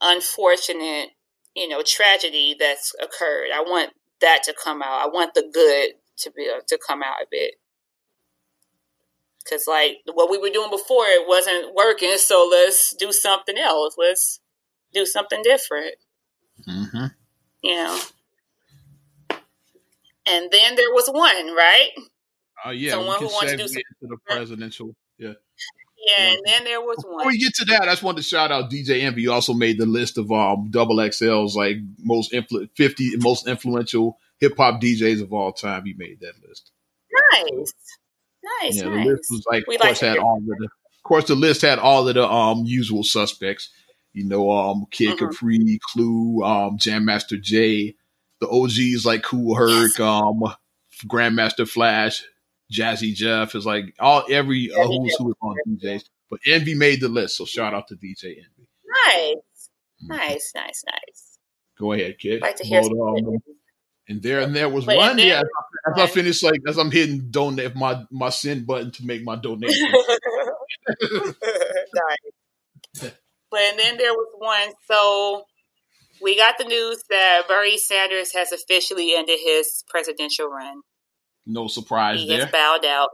unfortunate 0.02 1.10
you 1.58 1.68
know 1.68 1.82
tragedy 1.84 2.56
that's 2.58 2.94
occurred. 3.02 3.50
I 3.54 3.62
want 3.62 3.92
that 4.22 4.44
to 4.44 4.54
come 4.64 4.82
out. 4.82 5.02
I 5.02 5.08
want 5.08 5.34
the 5.34 5.50
good 5.52 5.94
to 6.20 6.32
be 6.32 6.50
to 6.68 6.80
come 6.88 7.02
out 7.04 7.22
of 7.22 7.28
it. 7.32 7.56
Cause 9.50 9.66
like 9.68 9.98
what 10.14 10.30
we 10.30 10.38
were 10.38 10.50
doing 10.50 10.70
before, 10.70 11.06
it 11.06 11.28
wasn't 11.28 11.74
working. 11.76 12.18
So 12.18 12.48
let's 12.50 12.96
do 12.96 13.12
something 13.12 13.58
else. 13.58 13.96
Let's 13.98 14.40
do 14.94 15.06
something 15.06 15.42
different. 15.44 15.96
Mm-hmm. 16.68 17.06
You 17.64 17.76
know. 17.76 18.00
And 20.30 20.52
then 20.52 20.76
there 20.76 20.92
was 20.92 21.08
one, 21.10 21.56
right? 21.56 21.90
Oh 22.66 22.72
yeah, 22.72 22.92
Someone 22.92 23.18
we 23.20 23.26
who 23.26 23.30
can 23.30 23.34
wants 23.36 23.52
to 23.52 23.58
do 23.58 23.68
something 23.68 23.84
into 24.02 24.16
the 24.16 24.18
presidential. 24.26 24.96
Yeah. 25.18 25.34
Yeah, 26.08 26.32
and 26.32 26.42
then 26.46 26.64
there 26.64 26.80
was 26.80 26.98
Before 26.98 27.16
one. 27.18 27.28
we 27.28 27.38
get 27.38 27.54
to 27.56 27.66
that, 27.66 27.84
I 27.84 27.86
just 27.88 28.04
wanted 28.04 28.18
to 28.18 28.24
shout 28.24 28.52
out 28.52 28.70
DJ 28.70 29.02
Envy. 29.02 29.22
He 29.24 29.28
also 29.28 29.54
made 29.54 29.80
the 29.80 29.86
list 29.86 30.18
of 30.18 30.32
um 30.32 30.70
double 30.70 30.98
XL's 30.98 31.56
like 31.56 31.78
most 32.00 32.32
influ- 32.34 32.70
fifty 32.76 33.12
most 33.18 33.48
influential 33.48 34.18
hip 34.40 34.56
hop 34.58 34.80
DJs 34.82 35.22
of 35.22 35.34
all 35.34 35.52
time. 35.54 35.86
He 35.86 35.94
made 35.98 36.20
that 36.22 36.34
list. 36.48 36.72
Nice. 37.34 37.74
Nice, 38.62 38.78
Yeah, 38.78 38.84
the 38.86 38.90
nice. 38.96 39.06
list 39.08 39.24
was 39.32 39.44
like, 39.52 39.68
We 39.68 39.76
of 39.76 39.82
course, 39.82 40.00
had 40.00 40.18
all 40.18 40.42
the, 40.46 40.54
of 40.66 41.04
course, 41.04 41.26
the 41.26 41.36
list 41.36 41.62
had 41.62 41.80
all 41.80 42.08
of 42.08 42.16
the 42.16 42.28
um 42.28 42.64
usual 42.66 43.04
suspects. 43.04 43.70
You 44.14 44.26
know, 44.26 44.52
um, 44.52 44.86
Kid 44.92 45.16
Mhm. 45.18 45.20
Capri, 45.32 45.80
Clue, 45.94 46.44
um, 46.44 46.78
Jam 46.78 47.06
Master 47.06 47.38
Jay, 47.38 47.96
the 48.40 48.48
OGs 48.50 49.06
like 49.06 49.24
Kool 49.24 49.56
Herc, 49.56 50.00
um, 50.00 50.42
Grandmaster 51.06 51.68
Flash, 51.70 52.24
Jazzy 52.72 53.14
Jeff 53.14 53.54
is 53.56 53.66
like 53.66 53.94
all 54.00 54.24
every 54.30 54.72
uh, 54.74 54.88
who's 54.88 55.16
on 55.42 55.56
DJs. 55.68 56.04
But 56.30 56.40
Envy 56.48 56.74
made 56.76 57.00
the 57.02 57.10
list, 57.10 57.38
so 57.38 57.46
shout 57.46 57.74
out 57.74 57.88
to 57.90 57.96
DJ 57.96 58.38
Envy. 58.38 58.68
Nice. 59.06 59.36
Mhm. 60.04 60.10
Nice, 60.10 60.52
nice, 60.56 60.84
nice. 60.86 61.38
Go 61.80 61.94
ahead, 61.94 62.18
kid. 62.18 62.42
Like 62.42 62.56
to 62.58 62.66
hear 62.66 62.80
um, 62.82 63.38
and 64.10 64.22
there 64.22 64.42
and 64.42 64.56
there 64.56 64.70
was 64.70 64.86
one. 64.86 65.18
Yeah, 65.20 65.42
as 65.88 65.98
I 66.00 66.08
finish, 66.08 66.44
like 66.44 66.60
as 66.68 66.78
I'm 66.78 66.92
hitting 66.92 67.30
donate 67.32 67.76
my 67.76 68.04
my 68.12 68.30
send 68.30 68.68
button 68.68 68.92
to 68.92 69.06
make 69.06 69.24
my 69.24 69.36
donation. 69.36 69.88
nice. 71.02 73.12
But 73.50 73.62
and 73.62 73.80
then 73.80 73.98
there 73.98 74.14
was 74.14 74.28
one. 74.38 74.74
So 74.90 75.44
we 76.22 76.38
got 76.38 76.58
the 76.58 76.66
news 76.66 77.04
that 77.10 77.44
Bernie 77.48 77.78
Sanders 77.78 78.34
has 78.34 78.52
officially 78.52 79.14
ended 79.16 79.40
his 79.44 79.84
presidential 79.90 80.48
run. 80.48 80.82
no 81.46 81.68
surprise 81.68 82.20
He 82.20 82.28
there. 82.28 82.42
has 82.46 82.52
bowed 82.52 82.86
out. 82.86 83.10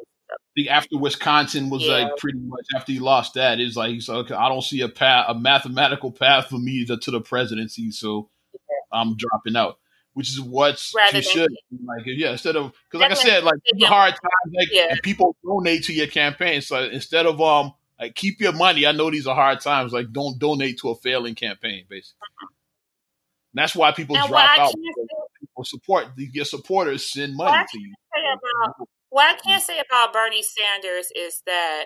think 0.55 0.69
after 0.69 0.97
Wisconsin 0.97 1.69
was 1.69 1.83
Yeah. 1.83 2.05
like 2.05 2.17
pretty 2.17 2.39
much 2.39 2.65
after 2.75 2.91
he 2.91 2.99
lost 2.99 3.35
that, 3.35 3.59
it's 3.59 3.75
like 3.75 3.91
he's 3.91 4.09
like 4.09 4.31
I 4.31 4.49
don't 4.49 4.63
see 4.63 4.81
a 4.81 4.89
path, 4.89 5.25
a 5.29 5.35
mathematical 5.35 6.11
path 6.11 6.47
for 6.47 6.57
me 6.57 6.85
to, 6.85 6.97
to 6.97 7.11
the 7.11 7.21
presidency, 7.21 7.91
so 7.91 8.29
I'm 8.91 9.15
dropping 9.17 9.55
out. 9.55 9.77
Which 10.13 10.29
is 10.29 10.39
what 10.39 10.79
Rather 10.95 11.17
you 11.17 11.23
than- 11.23 11.31
should 11.31 11.51
like. 11.85 12.03
Yeah, 12.05 12.31
instead 12.31 12.55
of 12.55 12.71
because 12.91 13.01
like 13.01 13.11
I 13.11 13.15
said, 13.15 13.43
like 13.43 13.55
than- 13.71 13.87
hard 13.87 14.11
times, 14.13 14.53
like 14.55 14.67
Yeah. 14.71 14.87
and 14.91 14.99
people 15.01 15.35
donate 15.43 15.83
to 15.85 15.93
your 15.93 16.07
campaign. 16.07 16.61
So 16.61 16.83
instead 16.83 17.25
of 17.25 17.41
um 17.41 17.73
like 17.99 18.13
keep 18.15 18.39
your 18.39 18.51
money, 18.53 18.85
I 18.85 18.91
know 18.91 19.09
these 19.09 19.25
are 19.27 19.35
hard 19.35 19.59
times. 19.61 19.91
Like 19.91 20.11
don't 20.11 20.37
donate 20.37 20.79
to 20.81 20.89
a 20.89 20.95
failing 20.95 21.33
campaign, 21.35 21.85
basically. 21.89 22.19
And 22.41 23.61
that's 23.61 23.75
why 23.75 23.91
people 23.91 24.15
Now, 24.15 24.27
drop 24.27 24.57
out. 24.59 24.73
People 25.39 25.63
support 25.63 26.07
your 26.17 26.45
supporters 26.45 27.11
send 27.11 27.35
money 27.35 27.65
to 27.71 27.79
you. 27.79 27.93
about 28.15 28.87
what 29.09 29.35
I 29.35 29.37
can 29.39 29.61
say 29.61 29.79
about 29.79 30.11
Bernie 30.13 30.43
Sanders 30.43 31.07
is 31.15 31.41
that 31.45 31.85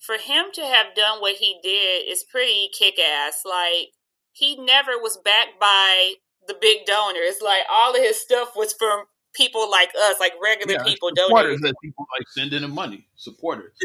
for 0.00 0.16
him 0.16 0.46
to 0.54 0.62
have 0.62 0.94
done 0.94 1.20
what 1.20 1.36
he 1.36 1.58
did 1.62 2.08
is 2.08 2.24
pretty 2.24 2.68
kick 2.78 2.98
ass. 2.98 3.42
Like 3.44 3.88
he 4.32 4.56
never 4.56 4.92
was 4.98 5.16
backed 5.22 5.58
by 5.60 6.14
the 6.48 6.56
big 6.60 6.86
donors. 6.86 7.36
Like 7.42 7.62
all 7.72 7.94
of 7.94 8.00
his 8.00 8.20
stuff 8.20 8.52
was 8.56 8.72
from 8.72 9.04
people 9.34 9.70
like 9.70 9.90
us, 10.00 10.16
like 10.20 10.32
regular 10.42 10.74
Yeah, 10.74 10.84
people 10.84 11.10
supporters 11.16 11.60
donating. 11.60 11.60
that 11.62 11.74
people 11.82 12.06
like 12.16 12.26
sending 12.28 12.62
them 12.62 12.74
money. 12.74 13.06
Supporters. 13.16 13.72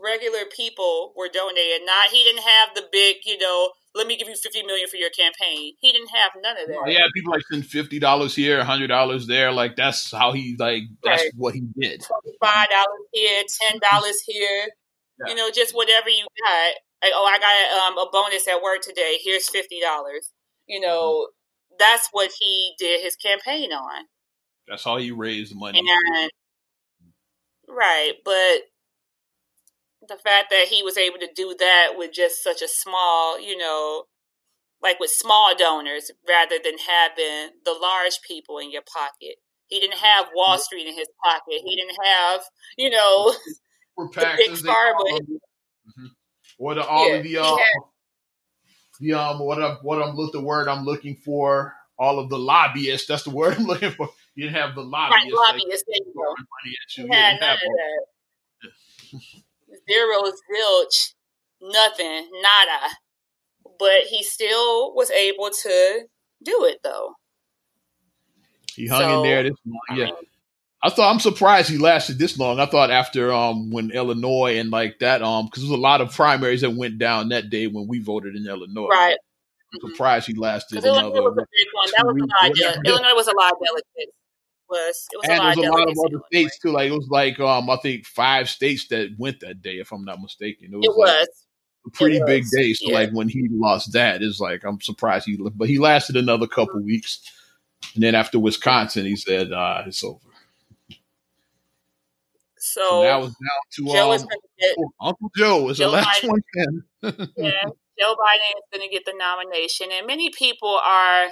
Regular 0.00 0.44
people 0.54 1.12
were 1.16 1.28
donating. 1.32 1.84
Not 1.84 2.10
he 2.10 2.22
didn't 2.22 2.42
have 2.44 2.68
the 2.76 2.84
big, 2.92 3.16
you 3.24 3.36
know, 3.36 3.70
let 3.96 4.06
me 4.06 4.16
give 4.16 4.28
you 4.28 4.36
fifty 4.36 4.62
million 4.62 4.86
for 4.88 4.96
your 4.96 5.10
campaign. 5.10 5.72
He 5.80 5.90
didn't 5.90 6.10
have 6.14 6.30
none 6.40 6.54
of 6.56 6.68
that. 6.68 6.92
Yeah, 6.92 7.06
people 7.12 7.32
like 7.32 7.42
send 7.50 7.66
fifty 7.66 7.98
dollars 7.98 8.32
here, 8.32 8.62
hundred 8.62 8.86
dollars 8.88 9.26
there. 9.26 9.50
Like 9.50 9.74
that's 9.74 10.12
how 10.12 10.30
he 10.30 10.54
like 10.56 10.84
that's 11.02 11.24
Right. 11.24 11.32
what 11.36 11.54
he 11.54 11.62
did. 11.80 12.04
five 12.40 12.68
dollars 12.70 13.06
here, 13.12 13.42
ten 13.60 13.80
dollars 13.90 14.20
here. 14.24 14.68
Yeah. 15.18 15.30
You 15.30 15.34
know, 15.34 15.50
just 15.50 15.74
whatever 15.74 16.08
you 16.10 16.24
got. 16.44 16.74
Like, 17.02 17.12
oh, 17.14 17.24
I 17.24 17.38
got 17.40 17.92
um, 17.92 17.98
a 17.98 18.08
bonus 18.12 18.46
at 18.46 18.62
work 18.62 18.82
today. 18.82 19.18
Here's 19.24 19.48
fifty 19.48 19.80
dollars. 19.80 20.30
You 20.68 20.80
know, 20.80 21.28
that's 21.78 22.08
what 22.12 22.30
he 22.38 22.74
did 22.78 23.02
his 23.02 23.16
campaign 23.16 23.72
on. 23.72 24.04
That's 24.68 24.84
how 24.84 24.98
he 24.98 25.10
raised 25.10 25.54
money. 25.56 25.78
And 25.80 26.30
right, 27.68 28.12
but 28.24 28.58
the 30.08 30.16
fact 30.22 30.50
that 30.50 30.66
he 30.68 30.82
was 30.82 30.96
able 30.96 31.18
to 31.18 31.28
do 31.34 31.54
that 31.58 31.92
with 31.96 32.12
just 32.12 32.42
such 32.42 32.62
a 32.62 32.68
small, 32.68 33.40
you 33.40 33.56
know, 33.56 34.04
like 34.82 35.00
with 35.00 35.10
small 35.10 35.54
donors 35.56 36.10
rather 36.28 36.56
than 36.62 36.78
having 36.78 37.50
the 37.64 37.72
large 37.72 38.20
people 38.26 38.58
in 38.58 38.70
your 38.70 38.82
pocket. 38.82 39.36
He 39.66 39.80
didn't 39.80 39.98
have 39.98 40.28
Wall 40.34 40.58
Street 40.58 40.86
in 40.86 40.94
his 40.94 41.08
pocket. 41.22 41.60
He 41.64 41.76
didn't 41.76 41.96
have, 42.02 42.40
you 42.78 42.88
know, 42.90 43.34
For 43.96 44.08
big 44.14 44.24
PACs, 44.24 44.38
as 44.40 44.48
they 44.48 44.54
star, 44.56 44.92
call 44.92 45.04
but- 45.10 45.26
them. 45.26 45.38
Mhm. 45.98 46.08
Or 46.58 46.74
the 46.74 46.86
all 46.86 47.08
Yeah, 47.08 47.14
of 47.16 47.22
the 47.22 47.28
he 47.28 47.36
um, 47.38 47.58
had- 47.58 47.82
the 49.00 49.14
um 49.14 49.38
what 49.40 49.62
I'm 49.62 49.76
what 49.76 50.02
I'm 50.02 50.16
look 50.16 50.32
the 50.32 50.40
word 50.40 50.68
I'm 50.68 50.84
looking 50.84 51.16
for. 51.16 51.74
All 51.98 52.20
of 52.20 52.28
the 52.30 52.38
lobbyists. 52.38 53.08
That's 53.08 53.24
the 53.24 53.30
word 53.30 53.56
I'm 53.56 53.64
looking 53.66 53.90
for. 53.90 54.08
You 54.34 54.44
didn't 54.44 54.56
have 54.60 54.74
the 54.74 54.82
right, 54.82 54.90
lobbyists. 54.90 55.34
like, 55.34 55.54
lobbyists. 55.54 55.84
You 55.88 56.12
you. 56.14 56.34
He 56.64 57.02
You 57.02 57.08
had 57.12 57.40
none 57.40 57.50
of 57.50 57.58
that. 57.60 58.06
Zero, 59.90 60.22
zilch, 60.22 61.14
nothing, 61.60 62.28
nada. 62.42 62.94
But 63.78 64.02
he 64.08 64.22
still 64.22 64.94
was 64.94 65.10
able 65.10 65.50
to 65.50 66.06
do 66.42 66.64
it, 66.64 66.78
though. 66.82 67.14
He 68.74 68.86
hung 68.86 69.02
in 69.10 69.22
there 69.22 69.42
this. 69.42 69.52
I 69.90 69.96
Yeah. 69.96 70.10
I 70.82 70.90
thought 70.90 71.12
I'm 71.12 71.20
surprised 71.20 71.68
he 71.68 71.78
lasted 71.78 72.18
this 72.18 72.38
long. 72.38 72.60
I 72.60 72.66
thought 72.66 72.90
after 72.90 73.32
um 73.32 73.70
when 73.70 73.90
Illinois 73.90 74.58
and 74.58 74.70
like 74.70 75.00
that 75.00 75.22
um 75.22 75.46
because 75.46 75.62
there 75.62 75.70
was 75.70 75.78
a 75.78 75.82
lot 75.82 76.00
of 76.00 76.14
primaries 76.14 76.60
that 76.60 76.70
went 76.70 76.98
down 76.98 77.30
that 77.30 77.50
day 77.50 77.66
when 77.66 77.88
we 77.88 77.98
voted 77.98 78.36
in 78.36 78.46
Illinois. 78.46 78.88
right. 78.88 79.16
I'm 79.74 79.90
surprised 79.90 80.26
he 80.26 80.34
lasted 80.34 80.76
Because 80.76 80.86
Illinois 80.86 81.20
was 81.20 81.36
a 81.36 81.46
big 81.52 81.66
one. 81.72 81.88
That 81.96 82.06
was 82.06 82.16
a 82.16 82.66
lot. 82.76 82.86
Illinois 82.86 83.14
was 83.14 83.28
a 83.28 83.36
lot 83.36 83.52
of 83.52 83.58
delegates. 83.58 84.12
Was 84.70 85.06
it 85.10 85.16
was 85.16 85.28
and 85.28 85.40
a 85.40 85.42
lot 85.42 85.56
there's 85.56 85.68
a 85.68 85.70
lot 85.70 85.88
of 85.88 85.96
other 86.06 86.24
states 86.32 86.58
too. 86.58 86.70
Like 86.70 86.90
it 86.90 86.94
was 86.94 87.08
like 87.10 87.40
um 87.40 87.68
I 87.68 87.76
think 87.76 88.06
five 88.06 88.48
states 88.48 88.86
that 88.88 89.14
went 89.18 89.40
that 89.40 89.62
day, 89.62 89.78
if 89.78 89.92
I'm 89.92 90.04
not 90.04 90.20
mistaken. 90.20 90.70
It 90.72 90.76
was, 90.76 90.86
It 90.86 90.90
like 90.90 91.18
was. 91.18 91.28
a 91.86 91.90
pretty 91.90 92.16
it 92.18 92.26
big 92.26 92.42
was, 92.44 92.50
day. 92.50 92.72
So 92.74 92.90
yeah. 92.90 92.94
like 92.94 93.10
when 93.10 93.28
he 93.28 93.48
lost 93.50 93.92
that, 93.94 94.22
it's 94.22 94.40
like 94.40 94.64
I'm 94.64 94.80
surprised 94.80 95.26
he 95.26 95.38
but 95.56 95.68
he 95.68 95.78
lasted 95.78 96.16
another 96.16 96.46
couple 96.46 96.80
weeks. 96.80 97.20
And 97.94 98.02
then 98.02 98.14
after 98.14 98.38
Wisconsin, 98.38 99.06
he 99.06 99.16
said, 99.16 99.52
uh, 99.52 99.82
it's 99.86 100.04
over. 100.04 100.18
So 102.72 102.80
So 102.80 103.02
now 103.02 103.22
it's 103.22 103.34
down 103.34 103.60
to 103.72 103.84
Joe 103.92 104.12
um, 104.12 104.26
get 104.58 104.76
Uncle 105.00 105.30
Joe 105.36 105.68
is 105.70 105.78
the 105.78 105.88
last 105.88 106.22
Biden. 106.22 106.28
one. 106.28 106.40
Yeah, 107.36 107.64
Joe 108.00 108.14
Biden 108.14 108.56
is 108.56 108.64
going 108.72 108.88
to 108.88 108.92
get 108.92 109.04
the 109.04 109.14
nomination, 109.16 109.88
and 109.92 110.06
many 110.06 110.30
people 110.30 110.80
are 110.84 111.28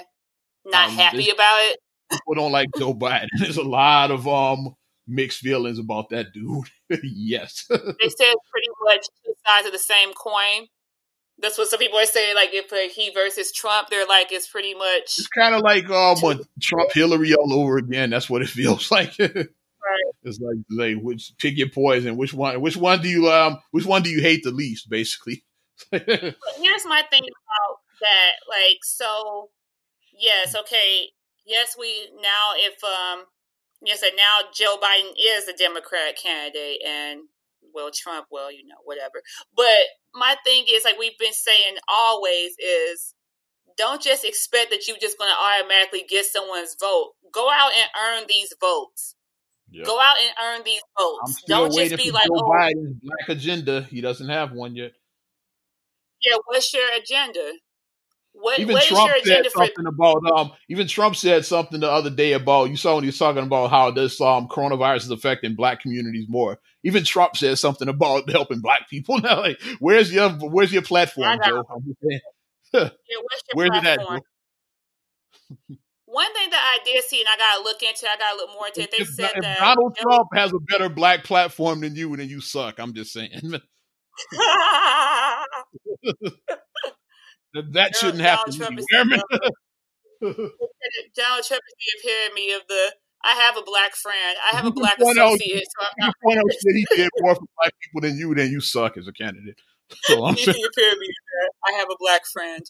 not 0.65 0.89
Um, 0.89 0.95
happy 0.95 1.29
about 1.29 1.59
it. 1.61 1.79
People 2.11 2.35
don't 2.35 2.51
like 2.51 2.69
Joe 2.77 2.93
Biden. 2.93 3.27
There's 3.39 3.57
a 3.57 3.63
lot 3.63 4.11
of 4.11 4.27
um 4.27 4.75
mixed 5.07 5.39
feelings 5.39 5.79
about 5.79 6.09
that 6.09 6.33
dude. 6.33 6.65
yes. 7.03 7.65
They 7.69 7.75
say 7.77 7.85
it's 7.85 8.49
pretty 8.51 8.69
much 8.83 9.05
two 9.25 9.33
sides 9.45 9.65
of 9.67 9.71
the 9.73 9.79
same 9.79 10.13
coin. 10.13 10.67
That's 11.39 11.57
what 11.57 11.67
some 11.67 11.79
people 11.79 11.99
are 11.99 12.05
saying. 12.05 12.33
Like 12.35 12.49
if 12.53 12.73
uh, 12.73 12.91
he 12.93 13.11
versus 13.11 13.51
Trump, 13.51 13.89
they're 13.89 14.07
like 14.07 14.31
it's 14.31 14.47
pretty 14.47 14.73
much 14.73 15.19
It's 15.19 15.27
kind 15.27 15.53
of 15.53 15.61
like 15.61 15.89
um 15.89 16.17
Trump 16.61 16.91
Hillary 16.93 17.35
all 17.35 17.53
over 17.53 17.77
again. 17.77 18.09
That's 18.09 18.29
what 18.29 18.41
it 18.41 18.49
feels 18.49 18.89
like. 18.91 19.13
It's 20.23 20.39
like 20.39 20.57
like 20.69 21.03
which 21.03 21.33
pick 21.37 21.57
your 21.57 21.69
poison. 21.69 22.17
Which 22.17 22.33
one? 22.33 22.59
Which 22.61 22.77
one 22.77 23.01
do 23.01 23.09
you 23.09 23.29
um? 23.29 23.59
Which 23.71 23.85
one 23.85 24.01
do 24.03 24.09
you 24.09 24.21
hate 24.21 24.43
the 24.43 24.51
least? 24.51 24.89
Basically. 24.89 25.43
But 25.91 26.03
here's 26.03 26.85
my 26.85 27.03
thing 27.11 27.21
about 27.21 27.77
that. 28.01 28.31
Like, 28.49 28.79
so 28.83 29.49
yes, 30.17 30.55
okay, 30.55 31.09
yes, 31.45 31.75
we 31.77 32.09
now 32.21 32.53
if 32.55 32.83
um 32.83 33.25
yes, 33.83 34.01
and 34.01 34.15
now 34.17 34.49
Joe 34.53 34.77
Biden 34.81 35.11
is 35.19 35.47
a 35.47 35.55
Democrat 35.55 36.17
candidate, 36.21 36.81
and 36.85 37.21
well, 37.73 37.91
Trump, 37.93 38.27
well, 38.31 38.51
you 38.51 38.65
know, 38.65 38.77
whatever. 38.83 39.21
But 39.55 39.85
my 40.13 40.35
thing 40.43 40.65
is, 40.69 40.83
like 40.83 40.97
we've 40.97 41.17
been 41.19 41.33
saying 41.33 41.75
always, 41.87 42.53
is 42.59 43.13
don't 43.77 44.01
just 44.01 44.25
expect 44.25 44.71
that 44.71 44.87
you're 44.87 44.97
just 44.97 45.17
going 45.17 45.29
to 45.29 45.61
automatically 45.61 46.03
get 46.09 46.25
someone's 46.25 46.75
vote. 46.79 47.11
Go 47.31 47.49
out 47.51 47.71
and 47.77 47.89
earn 47.95 48.23
these 48.27 48.53
votes. 48.59 49.15
Yeah. 49.69 49.83
Go 49.85 49.99
out 49.99 50.15
and 50.21 50.31
earn 50.43 50.63
these 50.65 50.81
votes. 50.97 51.43
Don't 51.47 51.73
just 51.73 51.97
be 51.97 52.11
like, 52.11 52.23
Joe 52.23 52.35
oh, 52.35 52.49
Biden's 52.49 52.99
black 53.01 53.29
agenda. 53.29 53.81
He 53.83 54.01
doesn't 54.01 54.29
have 54.29 54.51
one 54.53 54.75
yet. 54.75 54.93
yeah, 56.21 56.37
what's 56.45 56.73
your 56.73 56.87
agenda? 56.97 57.51
What, 58.39 58.59
Even 58.59 58.73
what 58.73 58.83
is 58.83 58.89
Trump 58.89 59.07
your 59.09 59.17
said 59.23 59.31
agenda 59.31 59.49
for 59.49 59.65
something 59.65 59.87
about 59.87 60.21
um. 60.31 60.51
Even 60.69 60.87
Trump 60.87 61.15
said 61.15 61.43
something 61.43 61.79
the 61.79 61.89
other 61.89 62.11
day 62.11 62.33
about 62.33 62.69
you 62.69 62.77
saw 62.77 62.93
when 62.95 63.03
he 63.03 63.07
was 63.07 63.17
talking 63.17 63.43
about 63.43 63.71
how 63.71 63.89
this 63.89 64.21
um 64.21 64.47
coronavirus 64.47 64.97
is 64.97 65.11
affecting 65.11 65.55
black 65.55 65.81
communities 65.81 66.27
more. 66.29 66.59
Even 66.83 67.03
Trump 67.03 67.35
said 67.35 67.57
something 67.57 67.87
about 67.89 68.29
helping 68.31 68.61
black 68.61 68.89
people. 68.89 69.19
Now, 69.21 69.41
like, 69.41 69.59
where's 69.79 70.13
your 70.13 70.29
where's 70.29 70.71
your 70.71 70.83
platform. 70.83 71.39
Joe? 71.43 71.63
I'm 71.69 71.83
just 71.83 71.99
saying. 72.01 72.21
Yeah, 72.73 72.89
what's 73.21 73.43
your 73.47 73.53
Where 73.53 73.69
did 73.69 73.83
that 73.85 73.99
platform? 73.99 74.21
go? 75.69 75.75
One 76.17 76.33
thing 76.33 76.49
that 76.49 76.79
I 76.79 76.83
did 76.83 77.03
see, 77.03 77.19
and 77.19 77.29
I 77.29 77.37
gotta 77.37 77.63
look 77.63 77.83
into, 77.83 78.07
I 78.09 78.17
gotta 78.17 78.37
look 78.37 78.49
more 78.49 78.65
into 78.65 78.81
it. 78.81 78.89
They 78.89 79.03
If, 79.03 79.09
said 79.09 79.33
if 79.35 79.43
that 79.43 79.59
Donald 79.59 79.95
Trump 79.95 80.27
has 80.33 80.51
a 80.51 80.57
better 80.57 80.89
black 80.89 81.23
platform 81.23 81.81
than 81.81 81.95
you, 81.95 82.09
and 82.09 82.19
then 82.19 82.27
you 82.27 82.41
suck. 82.41 82.79
I'm 82.79 82.95
just 82.95 83.13
saying. 83.13 83.29
that 83.43 83.61
that 87.53 87.95
shouldn't 87.95 88.17
Donald 88.17 88.49
happen 88.49 88.51
Trump. 88.57 88.79
Donald 91.15 91.45
Trump 91.45 91.61
is 91.61 91.75
the 91.77 91.87
epitome 92.01 92.51
of 92.53 92.61
the 92.67 92.95
I 93.23 93.35
have 93.35 93.55
a 93.55 93.61
black 93.61 93.93
friend. 93.93 94.37
I 94.51 94.55
have 94.55 94.65
a 94.65 94.71
black 94.71 94.99
out- 94.99 95.11
associate. 95.11 95.67
So 95.69 95.85
I'm 95.85 96.07
not 96.07 96.13
point 96.23 96.39
out 96.39 96.45
that 96.45 96.73
he 96.73 96.83
did 96.95 97.09
more 97.19 97.35
for 97.35 97.45
black 97.61 97.73
people 97.79 98.01
than 98.09 98.17
you, 98.17 98.33
then 98.33 98.49
you 98.49 98.59
suck 98.59 98.97
as 98.97 99.07
a 99.07 99.13
candidate. 99.13 99.59
So 100.05 100.25
I'm 100.25 100.35
saying 100.35 100.47
the 100.47 100.71
epitome 100.75 101.05
of 101.05 101.25
that. 101.29 101.51
I 101.67 101.71
have 101.77 101.89
a 101.91 101.97
black 101.99 102.23
friend. 102.33 102.63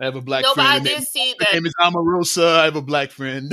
I 0.00 0.06
have 0.06 0.16
a 0.16 0.20
black 0.20 0.42
no, 0.42 0.50
but 0.54 0.62
friend. 0.64 0.68
I 0.68 0.78
did 0.80 0.92
name- 0.98 1.02
see 1.02 1.34
that. 1.38 1.52
name 1.52 1.66
is 1.66 1.74
Omarosa. 1.80 2.56
I 2.58 2.64
have 2.64 2.76
a 2.76 2.82
black 2.82 3.10
friend. 3.10 3.52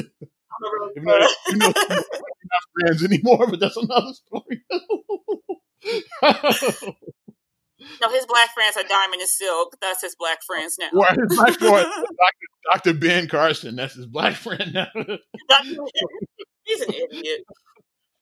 Even 0.96 1.06
though, 1.06 1.28
you 1.50 1.58
know, 1.58 1.74
we're 1.76 1.96
not 1.96 2.64
friends 2.80 3.04
anymore, 3.04 3.48
but 3.50 3.60
that's 3.60 3.78
another 3.78 4.14
story. 4.14 4.62
No, 8.00 8.10
his 8.12 8.26
black 8.28 8.54
friends 8.54 8.78
are 8.78 8.84
Diamond 8.88 9.22
and 9.22 9.30
Silk. 9.30 9.76
That's 9.82 10.02
his 10.02 10.16
black 10.16 10.44
friends 10.46 10.78
now. 10.80 10.90
or 10.94 11.08
his 11.08 11.36
black 11.36 11.54
friend. 11.58 11.88
Dr. 12.74 12.94
Ben 12.94 13.28
Carson. 13.28 13.76
That's 13.76 13.96
his 13.96 14.06
black 14.06 14.36
friend 14.36 14.72
now. 14.74 14.88
He's 16.64 16.82
an 16.82 16.94
idiot. 16.94 17.42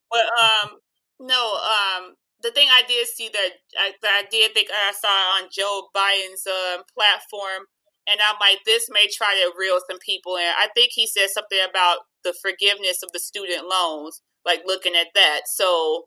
But 0.10 0.22
um, 0.42 0.78
no, 1.20 1.56
um, 1.56 2.16
the 2.42 2.52
thing 2.52 2.70
I 2.72 2.84
did 2.88 3.06
see 3.08 3.30
that 3.32 3.50
I, 3.78 3.92
that 4.02 4.24
I 4.24 4.28
did 4.32 4.54
think 4.54 4.70
I 4.74 4.94
saw 4.94 5.44
on 5.44 5.50
Joe 5.52 5.90
Biden's 5.96 6.48
um, 6.48 6.84
platform, 6.98 7.66
and 8.10 8.20
I'm 8.22 8.36
like, 8.40 8.60
this 8.66 8.90
may 8.90 9.08
try 9.08 9.34
to 9.44 9.54
reel 9.58 9.78
some 9.90 10.00
people 10.00 10.36
in. 10.36 10.44
I 10.58 10.68
think 10.76 10.92
he 10.94 11.08
said 11.08 11.30
something 11.30 11.60
about 11.70 12.00
the 12.24 12.34
forgiveness 12.42 13.04
of 13.04 13.12
the 13.14 13.20
student 13.20 13.68
loans, 13.68 14.22
like 14.46 14.62
looking 14.66 14.96
at 14.96 15.08
that. 15.16 15.42
So 15.46 16.06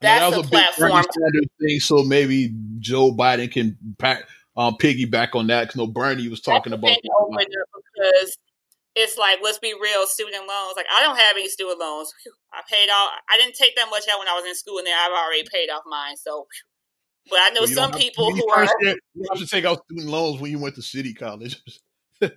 that's 0.00 0.20
that 0.20 0.36
was 0.36 0.46
a 0.46 0.50
big 0.50 0.50
Bernie 0.78 0.90
platform. 0.90 1.04
Sanders 1.10 1.48
thing, 1.60 1.80
so 1.80 2.02
maybe 2.02 2.54
Joe 2.78 3.12
Biden 3.12 3.50
can 3.50 3.76
pack, 3.98 4.24
um, 4.56 4.76
piggyback 4.80 5.34
on 5.34 5.46
that. 5.48 5.62
Because 5.64 5.76
no, 5.76 5.86
Bernie 5.86 6.28
was 6.28 6.40
talking 6.40 6.70
That's 6.70 6.80
about 6.80 6.88
the 6.88 7.00
thing 7.02 7.10
over 7.18 7.38
there 7.38 7.64
because 7.72 8.38
it's 8.94 9.16
like, 9.18 9.38
let's 9.42 9.58
be 9.58 9.74
real, 9.80 10.06
student 10.06 10.46
loans. 10.46 10.74
Like, 10.76 10.86
I 10.94 11.02
don't 11.02 11.16
have 11.16 11.36
any 11.36 11.48
student 11.48 11.80
loans. 11.80 12.12
I 12.52 12.62
paid 12.70 12.88
off. 12.90 13.12
I 13.30 13.38
didn't 13.38 13.54
take 13.56 13.76
that 13.76 13.88
much 13.90 14.04
out 14.10 14.18
when 14.18 14.28
I 14.28 14.34
was 14.34 14.44
in 14.46 14.54
school, 14.54 14.78
and 14.78 14.86
then 14.86 14.94
I've 14.94 15.12
already 15.12 15.44
paid 15.50 15.70
off 15.70 15.82
mine. 15.86 16.16
So. 16.16 16.46
But 17.28 17.38
I 17.38 17.50
know 17.50 17.62
Well, 17.62 17.68
some 17.68 17.92
people 17.92 18.34
who 18.34 18.48
are. 18.50 18.66
You 18.82 18.96
have 19.30 19.38
to 19.38 19.46
take 19.46 19.64
out 19.64 19.84
student 19.84 20.08
loans 20.08 20.40
when 20.40 20.50
you 20.50 20.58
went 20.58 20.74
to 20.76 20.82
city 20.82 21.14
college. 21.14 21.60
you 22.20 22.30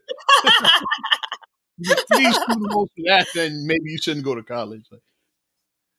student 1.79 2.71
loans 2.71 2.89
for 2.95 3.03
that, 3.07 3.27
then 3.33 3.65
maybe 3.65 3.83
you 3.85 3.97
shouldn't 3.97 4.25
go 4.25 4.35
to 4.35 4.43
college. 4.43 4.85
Like, 4.91 5.01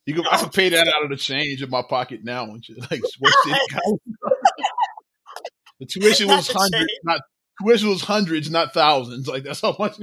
you 0.07 0.14
can, 0.14 0.26
I 0.26 0.38
can 0.38 0.49
pay 0.49 0.70
that 0.70 0.88
out 0.88 1.05
of 1.05 1.11
the 1.11 1.16
change 1.16 1.62
in 1.62 1.70
my 1.70 1.82
pocket 1.82 2.24
now 2.24 2.45
and 2.45 2.64
shit. 2.64 2.78
Like 2.91 3.03
what 3.18 3.34
city 3.45 3.59
college? 3.70 4.01
the 5.80 5.86
tuition 5.86 6.28
was 6.28 6.49
hundreds, 6.49 6.93
not 7.05 7.20
tuition 7.62 7.88
was 7.91 8.03
hundreds, 8.03 8.51
not 8.51 8.74
thousands. 8.74 9.28
Like 9.28 9.45
that's 9.45 9.61
how 9.61 9.76
much. 9.78 9.97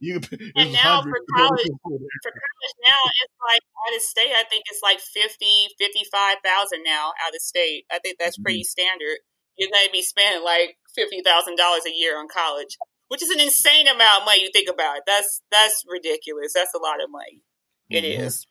You 0.00 0.20
And 0.56 0.72
now 0.72 1.02
for 1.02 1.10
to 1.12 1.20
go 1.36 1.48
to 1.48 1.52
college- 1.58 1.66
For 2.22 2.32
college 2.32 2.76
now, 2.86 3.00
it's 3.22 3.34
like 3.42 3.62
out 3.86 3.96
of 3.96 4.02
state. 4.02 4.32
I 4.34 4.44
think 4.44 4.64
it's 4.70 4.80
like 4.82 5.00
50, 5.00 5.68
55,000 5.78 6.82
now 6.84 7.12
out 7.24 7.34
of 7.34 7.40
state. 7.42 7.84
I 7.92 7.98
think 7.98 8.18
that's 8.18 8.38
pretty 8.38 8.64
standard. 8.64 9.18
You're 9.58 9.70
going 9.70 9.86
to 9.86 9.92
be 9.92 10.02
spending 10.02 10.42
like 10.44 10.78
fifty 10.94 11.20
thousand 11.20 11.56
dollars 11.56 11.82
a 11.86 11.92
year 11.92 12.18
on 12.18 12.26
college, 12.26 12.78
which 13.08 13.22
is 13.22 13.28
an 13.30 13.38
insane 13.40 13.86
amount 13.86 14.22
of 14.22 14.24
money. 14.26 14.42
You 14.42 14.50
think 14.52 14.68
about 14.68 14.96
it. 14.98 15.02
That's 15.06 15.42
that's 15.50 15.84
ridiculous. 15.86 16.52
That's 16.54 16.72
a 16.74 16.78
lot 16.78 17.02
of 17.04 17.10
money. 17.10 17.42
It 17.90 18.04
Mhm. 18.04 18.26
is. 18.26 18.46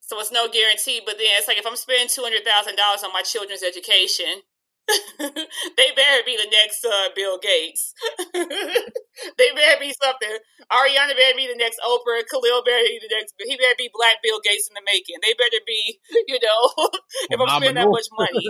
So 0.00 0.18
it's 0.20 0.32
no 0.32 0.48
guarantee, 0.48 1.02
but 1.04 1.18
then 1.18 1.26
it's 1.36 1.46
like 1.46 1.58
if 1.58 1.66
I'm 1.66 1.76
spending 1.76 2.08
two 2.08 2.22
hundred 2.22 2.44
thousand 2.44 2.76
dollars 2.76 3.04
on 3.04 3.12
my 3.12 3.20
children's 3.22 3.62
education, 3.62 4.40
they 5.18 5.88
better 5.92 6.22
be 6.24 6.36
the 6.36 6.48
next 6.50 6.84
uh, 6.84 7.12
Bill 7.14 7.38
Gates. 7.38 7.92
they 8.32 9.52
better 9.52 9.80
be 9.80 9.92
something. 9.92 10.38
Ariana 10.72 11.12
better 11.12 11.36
be 11.36 11.46
the 11.46 11.60
next 11.60 11.80
Oprah. 11.84 12.24
Khalil 12.24 12.64
better 12.64 12.88
be 12.88 13.00
the 13.00 13.12
next. 13.12 13.34
He 13.36 13.56
better 13.56 13.76
be 13.76 13.90
Black 13.92 14.16
Bill 14.22 14.40
Gates 14.40 14.68
in 14.68 14.74
the 14.74 14.84
making. 14.88 15.20
They 15.20 15.34
better 15.36 15.60
be, 15.66 16.00
you 16.28 16.38
know, 16.40 16.88
if 17.28 17.40
I'm 17.40 17.48
spending 17.60 17.76
that 17.76 17.90
much 17.90 18.08
money. 18.16 18.48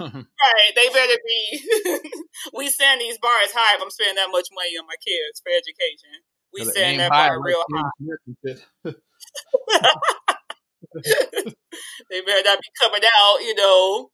Right, 0.00 0.72
they 0.74 0.88
better 0.88 1.18
be. 1.22 1.62
we 2.54 2.68
send 2.70 3.00
these 3.00 3.18
bars 3.18 3.52
high 3.54 3.76
if 3.76 3.82
I'm 3.82 3.90
spending 3.90 4.16
that 4.16 4.32
much 4.32 4.48
money 4.50 4.74
on 4.80 4.86
my 4.86 4.98
kids 4.98 5.38
for 5.44 5.52
education. 5.54 6.26
We 6.52 6.64
send 6.64 6.98
that 7.00 7.10
bar 7.10 7.40
real 7.40 7.62
high. 7.70 7.90
They 12.10 12.20
better 12.20 12.42
not 12.44 12.58
be 12.60 12.68
coming 12.80 13.02
out, 13.04 13.38
you 13.40 13.54
know, 13.54 14.10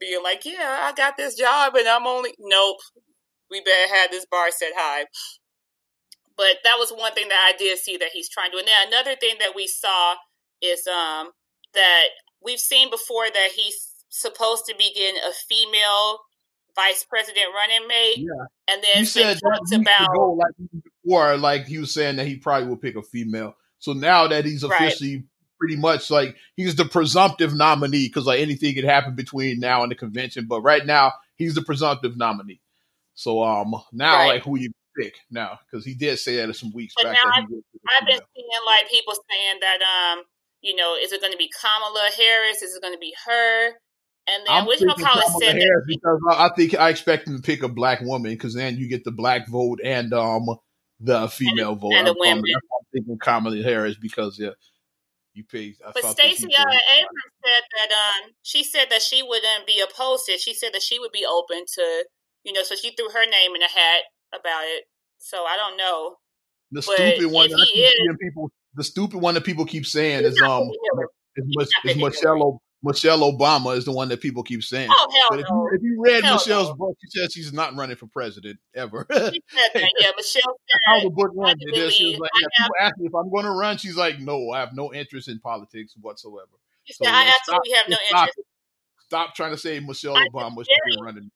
being 0.00 0.22
like, 0.22 0.44
"Yeah, 0.44 0.78
I 0.82 0.92
got 0.92 1.16
this 1.16 1.34
job, 1.36 1.74
and 1.76 1.86
I'm 1.88 2.06
only." 2.06 2.34
Nope, 2.38 2.78
we 3.50 3.60
better 3.60 3.94
have 3.94 4.10
this 4.10 4.26
bar 4.30 4.50
set 4.50 4.72
high. 4.74 5.04
But 6.36 6.56
that 6.64 6.76
was 6.78 6.90
one 6.90 7.12
thing 7.12 7.28
that 7.28 7.52
I 7.52 7.56
did 7.58 7.78
see 7.78 7.96
that 7.98 8.10
he's 8.12 8.28
trying 8.28 8.50
to. 8.50 8.56
do. 8.56 8.58
And 8.60 8.68
then 8.68 8.88
another 8.88 9.14
thing 9.16 9.36
that 9.40 9.54
we 9.54 9.66
saw 9.66 10.14
is 10.62 10.86
um 10.86 11.30
that 11.74 12.04
we've 12.42 12.58
seen 12.60 12.90
before 12.90 13.26
that 13.30 13.50
he's 13.54 13.90
supposed 14.08 14.64
to 14.66 14.74
be 14.76 14.92
getting 14.94 15.20
a 15.22 15.32
female 15.48 16.18
vice 16.74 17.04
president 17.04 17.46
running 17.54 17.86
mate, 17.86 18.18
Yeah. 18.18 18.46
and 18.68 18.82
then 18.82 19.00
You 19.00 19.04
said 19.04 19.38
talks 19.40 19.72
about 19.72 20.10
ago, 20.14 20.32
like 20.32 20.52
before, 21.04 21.36
like 21.36 21.66
he 21.66 21.78
was 21.78 21.92
saying 21.92 22.16
that 22.16 22.26
he 22.26 22.36
probably 22.36 22.68
will 22.68 22.76
pick 22.76 22.96
a 22.96 23.02
female. 23.02 23.54
So 23.78 23.92
now 23.92 24.26
that 24.28 24.44
he's 24.44 24.64
Right. 24.64 24.78
Pretty 25.60 25.76
much 25.76 26.10
like 26.10 26.34
he's 26.56 26.74
the 26.74 26.84
presumptive 26.86 27.54
nominee 27.54 28.08
because 28.08 28.26
like 28.26 28.40
anything 28.40 28.74
could 28.74 28.84
happen 28.84 29.14
between 29.14 29.60
now 29.60 29.82
and 29.82 29.90
the 29.92 29.94
convention, 29.96 30.46
but 30.48 30.62
right 30.62 30.86
now 30.86 31.12
he's 31.36 31.54
the 31.54 31.62
presumptive 31.62 32.16
nominee. 32.16 32.60
So 33.14 33.42
um 33.44 33.74
now 33.92 34.14
Right. 34.16 34.26
like 34.34 34.42
who 34.42 34.58
you 34.58 34.70
pick 34.98 35.14
now 35.30 35.58
because 35.70 35.84
he 35.84 35.94
did 35.94 36.18
say 36.18 36.36
that 36.44 36.54
some 36.56 36.72
weeks 36.72 36.94
But 36.96 37.04
back. 37.04 37.16
now 37.22 37.30
that 37.30 37.46
he 37.48 37.54
would 37.54 37.64
pick 37.72 37.82
a 37.84 37.94
I've 38.00 38.06
been 38.06 38.20
seeing 38.34 38.48
like 38.66 38.90
people 38.90 39.14
saying 39.30 39.58
that 39.60 39.78
um, 40.16 40.24
you 40.62 40.74
know, 40.76 40.94
is 41.00 41.12
it 41.12 41.20
going 41.20 41.32
to 41.32 41.38
be 41.38 41.50
Kamala 41.60 42.10
Harris? 42.16 42.60
Is 42.62 42.74
it 42.74 42.82
going 42.82 42.92
to 42.94 42.98
be 42.98 43.14
her? 43.26 43.66
And 43.68 44.46
then 44.46 44.54
I'm 44.56 44.66
which 44.66 44.80
McCullough 44.80 44.96
Kamala 44.96 45.22
said 45.40 45.56
that 45.56 45.82
because 45.86 46.18
I 46.30 46.46
I 46.46 46.48
think 46.54 46.74
I 46.74 46.88
expect 46.90 47.26
him 47.28 47.36
to 47.36 47.42
pick 47.42 47.62
a 47.62 47.68
black 47.68 48.00
woman 48.02 48.30
because 48.32 48.54
then 48.54 48.76
you 48.76 48.88
get 48.88 49.04
the 49.04 49.10
black 49.12 49.48
vote 49.48 49.80
and 49.84 50.12
um 50.12 50.46
the 51.00 51.28
female 51.28 51.74
vote. 51.76 51.94
and 51.94 52.06
the 52.06 52.10
I'm- 52.12 52.22
I'm- 52.26 52.36
women. 52.36 52.44
I'm 52.54 52.86
thinking 52.92 53.18
Kamala 53.18 53.62
Harris 53.62 53.96
because 53.96 54.38
yeah, 54.38 54.50
you 55.40 55.44
pay. 55.48 55.74
I 55.84 55.92
But 55.92 56.04
Stacey 56.04 56.52
uh, 56.52 56.60
Abrams 56.92 57.34
said 57.44 57.62
that 57.72 57.90
um, 57.96 58.30
she 58.42 58.62
said 58.64 58.86
that 58.90 59.02
she 59.02 59.22
wouldn't 59.22 59.66
be 59.66 59.80
opposed 59.80 60.26
to 60.26 60.32
it. 60.32 60.40
She 60.40 60.52
said 60.54 60.72
that 60.74 60.82
she 60.82 60.98
would 60.98 61.12
be 61.12 61.24
open 61.24 61.64
to, 61.74 62.04
you 62.44 62.52
know, 62.52 62.62
so 62.62 62.74
she 62.76 62.92
threw 62.92 63.08
her 63.08 63.24
name 63.24 63.54
in 63.54 63.62
a 63.62 63.68
hat 63.68 64.02
about 64.32 64.64
it. 64.64 64.84
So 65.18 65.44
I 65.44 65.56
don't 65.56 65.76
know. 65.76 66.16
The 66.72 66.82
But 66.82 66.94
stupid 66.94 67.32
one 67.32 67.48
that 67.50 67.56
I 67.60 67.64
he 67.64 67.82
keep 67.82 68.10
is- 68.10 68.16
people, 68.20 68.50
the 68.74 68.84
stupid 68.84 69.20
one 69.20 69.34
that 69.34 69.44
people 69.44 69.64
keep 69.64 69.86
saying 69.86 70.24
is 70.24 70.40
um 70.40 70.70
is, 70.70 71.44
He's 71.48 71.68
is 71.68 71.74
picking 71.82 72.02
Michelle 72.82 73.20
Obama 73.20 73.76
is 73.76 73.84
the 73.84 73.92
one 73.92 74.08
that 74.08 74.20
people 74.20 74.42
keep 74.42 74.62
saying. 74.62 74.88
Oh 74.90 75.08
hell 75.12 75.26
But 75.30 75.40
if 75.40 75.46
no! 75.50 75.56
you, 75.56 75.70
if 75.76 75.82
you 75.82 76.00
read 76.00 76.24
Hell 76.24 76.36
Michelle's 76.36 76.68
no. 76.70 76.74
book, 76.76 76.96
she 77.02 77.10
says 77.18 77.32
she's 77.32 77.52
not 77.52 77.76
running 77.76 77.96
for 77.96 78.06
president 78.06 78.58
ever. 78.74 79.06
She 79.10 79.16
said 79.16 79.70
that, 79.74 79.90
yeah, 80.00 80.10
Michelle 80.16 80.58
said 80.68 80.80
How 80.86 81.00
the 81.00 81.10
book. 81.10 81.30
There, 81.74 81.90
she 81.90 82.06
was 82.12 82.18
like, 82.20 82.30
yeah, 82.40 82.48
people 82.64 82.74
ask 82.80 82.96
me 82.98 83.06
if 83.06 83.14
I'm 83.14 83.30
going 83.30 83.44
to 83.44 83.50
run. 83.50 83.76
She's 83.76 83.96
like, 83.96 84.18
no, 84.20 84.50
I 84.50 84.60
have 84.60 84.74
no 84.74 84.94
interest 84.94 85.28
in 85.28 85.38
politics 85.40 85.94
whatsoever. 86.00 86.48
she 86.84 86.94
So, 86.94 87.04
said 87.04 87.14
I 87.14 87.24
stop- 87.42 87.60
absolutely 87.60 87.72
have 87.76 87.88
no 87.88 87.96
stop, 88.08 88.28
interest. 88.28 88.48
Stop 89.06 89.34
trying 89.34 89.50
to 89.52 89.58
say 89.58 89.78
Michelle 89.80 90.16
I 90.16 90.26
Obama 90.32 90.58
should 90.64 90.96
be 90.96 90.96
running. 91.02 91.30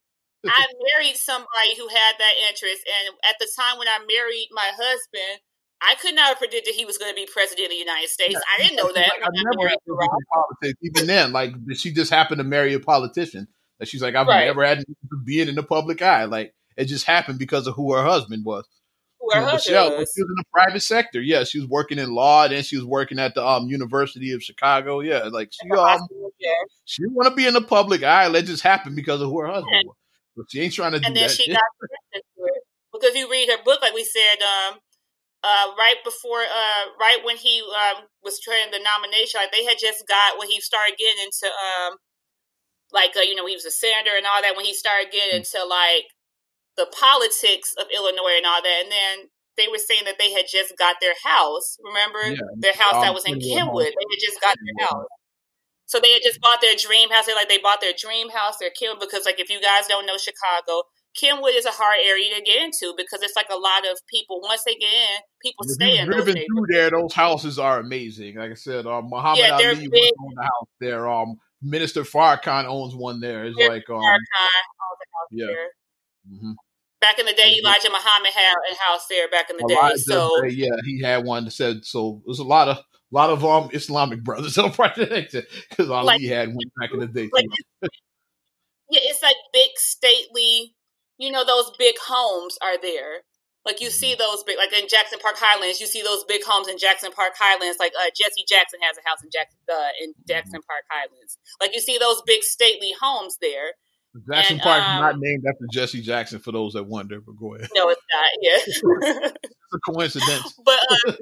I 0.46 0.66
married 0.96 1.16
somebody 1.16 1.74
who 1.76 1.88
had 1.88 2.12
that 2.18 2.34
interest, 2.48 2.84
and 2.88 3.14
at 3.28 3.36
the 3.40 3.48
time 3.58 3.78
when 3.78 3.88
I 3.88 3.98
married 4.00 4.48
my 4.52 4.70
husband, 4.76 5.40
I 5.82 5.94
could 6.00 6.14
not 6.14 6.28
have 6.28 6.38
predicted 6.38 6.74
he 6.74 6.84
was 6.84 6.96
going 6.98 7.10
to 7.10 7.14
be 7.14 7.26
president 7.30 7.66
of 7.66 7.70
the 7.70 7.76
United 7.76 8.08
States. 8.08 8.34
I 8.58 8.62
didn't 8.62 8.76
know 8.76 8.90
that. 8.92 9.08
Like, 9.20 9.22
I 9.22 9.28
never 9.32 9.56
married 9.58 9.70
had 9.70 9.78
Barack. 9.88 10.08
politics. 10.32 10.78
Even 10.82 11.06
then, 11.06 11.32
like 11.32 11.52
she 11.74 11.92
just 11.92 12.10
happened 12.10 12.38
to 12.38 12.44
marry 12.44 12.72
a 12.74 12.80
politician. 12.80 13.48
That 13.78 13.88
she's 13.88 14.00
like, 14.02 14.14
I've 14.14 14.26
Right. 14.26 14.46
never 14.46 14.64
had 14.64 14.84
being 15.24 15.48
in 15.48 15.56
the 15.56 15.62
public 15.62 16.00
eye. 16.00 16.24
Like 16.24 16.54
it 16.76 16.86
just 16.86 17.04
happened 17.04 17.38
because 17.38 17.66
of 17.66 17.74
who 17.74 17.92
her 17.92 18.02
husband 18.02 18.44
was. 18.44 18.64
Who 19.20 19.28
her 19.32 19.40
You 19.40 19.44
know, 19.46 19.50
husband 19.52 19.74
Michelle, 19.74 19.90
was. 19.98 20.12
she 20.14 20.22
was 20.22 20.30
in 20.30 20.36
the 20.36 20.44
private 20.52 20.80
sector. 20.80 21.20
Yeah, 21.20 21.44
she 21.44 21.58
was 21.60 21.68
working 21.68 21.98
in 21.98 22.14
law. 22.14 22.44
and 22.44 22.52
Then 22.52 22.62
she 22.62 22.76
was 22.76 22.86
working 22.86 23.18
at 23.18 23.34
the 23.34 23.46
um 23.46 23.66
University 23.68 24.32
of 24.32 24.42
Chicago. 24.42 25.00
Yeah, 25.00 25.24
like 25.24 25.50
she 25.52 25.68
um 25.70 26.00
Yeah. 26.38 26.50
she 26.86 27.02
want 27.08 27.28
to 27.28 27.34
be 27.34 27.46
in 27.46 27.54
the 27.54 27.60
public 27.62 28.02
eye. 28.04 28.28
That 28.30 28.42
just 28.46 28.62
happened 28.62 28.96
because 28.96 29.20
of 29.20 29.28
who 29.28 29.40
her 29.40 29.48
husband 29.48 29.82
was. 29.86 29.96
But 30.36 30.46
she 30.50 30.60
ain't 30.62 30.72
trying 30.72 30.92
to 30.92 30.98
do 31.00 31.06
and 31.06 31.16
then 31.16 31.28
that. 31.28 31.30
she 31.30 31.52
got 31.52 31.60
because 32.92 33.14
you 33.16 33.30
read 33.30 33.48
her 33.50 33.62
book, 33.64 33.82
like 33.82 33.92
we 33.92 34.04
said, 34.04 34.36
um, 34.42 34.78
uh, 35.44 35.76
right 35.76 36.00
before, 36.04 36.40
uh, 36.40 36.84
right 36.98 37.20
when 37.22 37.36
he 37.36 37.60
um, 37.60 38.08
was 38.24 38.40
trying 38.40 38.72
the 38.72 38.80
nomination, 38.80 39.40
like 39.44 39.52
they 39.52 39.64
had 39.64 39.76
just 39.78 40.08
got 40.08 40.38
when 40.40 40.48
he 40.48 40.60
started 40.60 40.96
getting 40.96 41.20
into 41.20 41.46
um, 41.52 42.00
like 42.92 43.12
uh, 43.16 43.20
you 43.20 43.34
know 43.36 43.46
he 43.46 43.54
was 43.54 43.68
a 43.68 43.70
senator 43.74 44.16
and 44.16 44.26
all 44.26 44.40
that 44.40 44.56
when 44.56 44.64
he 44.64 44.74
started 44.74 45.12
getting 45.12 45.44
into 45.44 45.60
like 45.68 46.08
the 46.76 46.88
politics 46.90 47.74
of 47.78 47.86
Illinois 47.94 48.40
and 48.40 48.46
all 48.48 48.62
that, 48.62 48.78
and 48.84 48.92
then 48.92 49.16
they 49.56 49.68
were 49.68 49.78
saying 49.78 50.04
that 50.06 50.18
they 50.18 50.32
had 50.32 50.46
just 50.50 50.74
got 50.78 50.96
their 51.00 51.14
house. 51.24 51.78
Remember 51.84 52.20
Yeah. 52.24 52.40
their 52.60 52.74
house 52.74 52.98
that 53.04 53.14
was 53.14 53.24
in 53.24 53.38
Kenwood 53.38 53.86
Kenwood. 53.86 53.92
They 53.94 54.08
had 54.10 54.22
just 54.22 54.40
got 54.40 54.56
their 54.56 54.86
house. 54.88 55.06
So 55.86 56.00
they 56.00 56.12
had 56.12 56.22
just 56.24 56.40
bought 56.40 56.60
their 56.60 56.76
dream 56.76 57.10
house. 57.10 57.26
They 57.26 57.34
like 57.34 57.48
they 57.48 57.58
bought 57.58 57.80
their 57.80 57.94
dream 57.96 58.30
house, 58.30 58.56
their 58.58 58.70
Kenwood, 58.72 59.00
because 59.00 59.26
like 59.26 59.38
if 59.38 59.50
you 59.50 59.60
guys 59.60 59.86
don't 59.86 60.06
know 60.06 60.16
Chicago, 60.18 60.84
Kenwood 61.18 61.52
is 61.54 61.64
a 61.64 61.70
hard 61.70 61.98
area 62.04 62.34
to 62.36 62.42
get 62.42 62.62
into 62.62 62.92
because 62.96 63.22
it's 63.22 63.36
like 63.36 63.48
a 63.50 63.56
lot 63.56 63.86
of 63.90 63.98
people. 64.08 64.40
Once 64.42 64.62
they 64.64 64.74
get 64.74 64.92
in, 64.92 65.20
people 65.40 65.64
If 65.66 65.72
stay 65.74 65.98
in 65.98 66.06
driven 66.06 66.34
through 66.34 66.66
there, 66.68 66.90
those 66.90 67.12
houses 67.12 67.58
are 67.58 67.78
amazing. 67.78 68.36
Like 68.36 68.50
I 68.50 68.54
said, 68.54 68.86
um, 68.86 69.08
Muhammad 69.10 69.38
Yeah, 69.38 69.52
Ali 69.54 69.88
big. 69.88 70.12
owns 70.20 70.34
the 70.36 70.42
house 70.42 70.68
there. 70.80 71.08
Um, 71.08 71.36
Minister 71.62 72.02
Farrakhan 72.02 72.64
owns 72.66 72.94
one 72.94 73.20
there. 73.20 73.44
It's 73.44 73.56
like 73.56 73.88
um, 73.88 73.96
Farrakhan 73.96 74.64
owns 74.84 75.00
a 75.00 75.08
house 75.14 75.30
yeah. 75.30 75.46
there. 75.46 75.68
mhm. 76.32 76.54
Back 77.00 77.18
in 77.18 77.26
the 77.26 77.32
day. 77.34 77.58
Elijah 77.58 77.90
Muhammad 77.90 78.32
had 78.32 78.54
a 78.72 78.74
house 78.90 79.06
there 79.08 79.28
back 79.28 79.50
in 79.50 79.56
the 79.58 79.64
day. 79.68 79.74
Elijah, 79.74 79.98
So 79.98 80.44
yeah, 80.44 80.68
he 80.84 81.02
had 81.02 81.24
one 81.24 81.44
that 81.44 81.50
said 81.52 81.84
so. 81.84 82.22
There's 82.26 82.38
a 82.38 82.44
lot 82.44 82.68
of 82.68 82.78
lot 83.10 83.30
of 83.30 83.44
um 83.44 83.68
Islamic 83.72 84.24
brothers 84.24 84.56
because 84.56 85.90
Ali 85.90 86.04
Like- 86.06 86.22
had 86.22 86.48
one 86.48 86.64
back 86.80 86.92
in 86.92 87.00
the 87.00 87.06
day. 87.06 87.28
like 87.32 87.46
yeah, 88.90 89.00
it's 89.04 89.22
like 89.22 89.36
big 89.52 89.70
stately. 89.76 90.74
You 91.18 91.30
know, 91.30 91.44
those 91.44 91.70
big 91.78 91.96
homes 92.06 92.58
are 92.62 92.80
there. 92.80 93.22
Like 93.64 93.80
you 93.80 93.88
see 93.88 94.14
those 94.14 94.44
big, 94.44 94.58
like 94.58 94.72
in 94.74 94.88
Jackson 94.88 95.18
Park 95.20 95.36
Highlands, 95.38 95.80
you 95.80 95.86
see 95.86 96.02
those 96.02 96.22
big 96.24 96.42
homes 96.44 96.68
in 96.68 96.76
Jackson 96.76 97.12
Park 97.12 97.32
Highlands. 97.38 97.78
Like 97.80 97.92
uh, 97.98 98.10
Jesse 98.14 98.44
Jackson 98.46 98.80
has 98.82 98.98
a 98.98 99.08
house 99.08 99.22
in 99.24 99.30
Jackson 99.32 99.58
uh, 99.72 99.88
in 100.02 100.12
Jackson 100.28 100.60
Park 100.68 100.84
Highlands. 100.90 101.38
Like 101.60 101.72
you 101.72 101.80
see 101.80 101.96
those 101.96 102.20
big 102.26 102.42
stately 102.42 102.92
homes 103.00 103.38
there. 103.40 103.72
Jackson 104.30 104.56
and, 104.56 104.62
Park 104.62 104.82
um, 104.82 104.96
is 104.96 105.00
not 105.00 105.14
named 105.18 105.44
after 105.48 105.64
Jesse 105.72 106.02
Jackson 106.02 106.38
for 106.38 106.52
those 106.52 106.74
that 106.74 106.84
wonder. 106.84 107.20
But 107.20 107.36
go 107.36 107.54
ahead, 107.54 107.70
No, 107.74 107.88
it's 107.88 108.02
not. 108.12 108.30
Yeah, 108.42 108.58
it's 108.66 109.74
a 109.74 109.92
coincidence. 109.92 110.54
but 110.64 110.78
uh, 111.08 111.12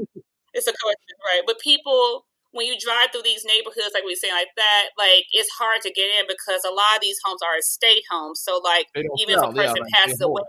it's 0.53 0.67
a 0.67 0.75
coincidence, 0.75 1.23
right? 1.25 1.43
But 1.47 1.61
people, 1.61 2.27
when 2.53 2.67
you 2.67 2.77
drive 2.79 3.11
through 3.13 3.25
these 3.25 3.45
neighborhoods, 3.45 3.93
like 3.93 4.05
we 4.05 4.15
say, 4.15 4.31
like 4.31 4.53
that, 4.57 4.93
like 4.97 5.25
it's 5.33 5.51
hard 5.57 5.81
to 5.83 5.91
get 5.91 6.09
in 6.21 6.29
because 6.29 6.65
a 6.65 6.73
lot 6.73 6.97
of 6.97 7.01
these 7.01 7.19
homes 7.25 7.41
are 7.41 7.57
estate 7.57 8.05
homes. 8.11 8.41
So, 8.45 8.61
like, 8.63 8.87
even 8.95 9.35
if 9.35 9.41
sell, 9.41 9.51
a 9.51 9.55
yeah, 9.57 9.63
person 9.67 9.83
like, 9.83 9.93
passes 9.93 10.21
away, 10.21 10.43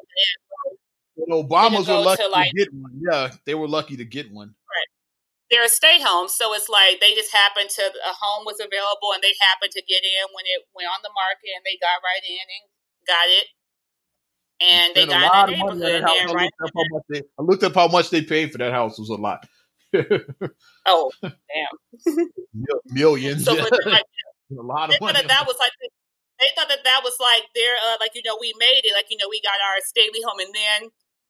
The 1.15 1.31
Obamas 1.31 1.87
were 1.87 2.03
lucky 2.03 2.23
to, 2.23 2.29
to, 2.29 2.51
get 2.55 2.69
one. 2.73 2.91
Yeah, 2.99 3.31
they 3.45 3.55
were 3.55 3.67
lucky 3.67 3.95
to 3.97 4.05
get 4.05 4.31
one. 4.31 4.55
they're 5.49 5.63
estate 5.63 6.03
homes. 6.03 6.35
So 6.35 6.53
it's 6.53 6.67
like 6.67 6.99
they 6.99 7.15
just 7.15 7.31
happened 7.31 7.69
to 7.79 7.83
a 7.87 8.13
home 8.19 8.43
was 8.43 8.59
available 8.59 9.15
and 9.15 9.23
they 9.23 9.31
happened 9.39 9.71
to 9.71 9.81
get 9.87 10.03
in 10.03 10.27
when 10.35 10.43
it 10.43 10.67
went 10.75 10.91
on 10.91 10.99
the 11.03 11.13
market 11.15 11.55
and 11.55 11.63
they 11.63 11.79
got 11.79 12.03
right 12.03 12.23
in 12.27 12.43
and 12.43 12.63
got 13.07 13.27
it. 13.31 13.47
And 14.59 14.95
they 14.95 15.07
Spent 15.07 15.23
a 15.23 15.27
got 15.27 15.33
lot 15.33 15.49
in 15.49 15.55
of 15.55 15.59
the 15.59 15.65
money 15.65 15.79
that 15.79 16.03
house. 16.03 16.17
and 16.19 16.31
I 16.31 16.33
right 16.33 16.51
looked, 16.59 16.61
up 16.63 16.71
how 16.75 16.85
much 16.91 17.03
they, 17.09 17.21
I 17.21 17.41
looked 17.41 17.63
up 17.63 17.75
how 17.75 17.87
much 17.87 18.09
they 18.09 18.21
paid 18.21 18.51
for 18.51 18.57
that 18.59 18.71
house. 18.73 18.97
It 18.97 19.01
was 19.01 19.09
a 19.09 19.15
lot. 19.15 19.45
Oh 20.85 21.11
damn. 21.21 22.27
Millions. 22.87 23.45
So 23.45 23.55
them, 23.55 23.65
like, 23.85 24.03
a 24.57 24.61
lot 24.61 24.89
they 24.89 24.95
of 24.95 24.99
thought 24.99 25.13
money. 25.13 25.19
that 25.21 25.27
that 25.27 25.45
was 25.47 25.55
like 25.59 25.71
they 26.39 26.47
thought 26.55 26.69
that 26.69 26.83
that 26.83 27.01
was 27.03 27.15
like 27.19 27.43
their 27.55 27.73
uh, 27.87 27.97
like 27.99 28.11
you 28.15 28.21
know 28.25 28.37
we 28.39 28.53
made 28.59 28.81
it 28.83 28.93
like 28.95 29.05
you 29.09 29.17
know 29.17 29.27
we 29.29 29.41
got 29.41 29.53
our 29.53 29.81
stately 29.85 30.19
home 30.25 30.39
and 30.39 30.53
then 30.53 30.89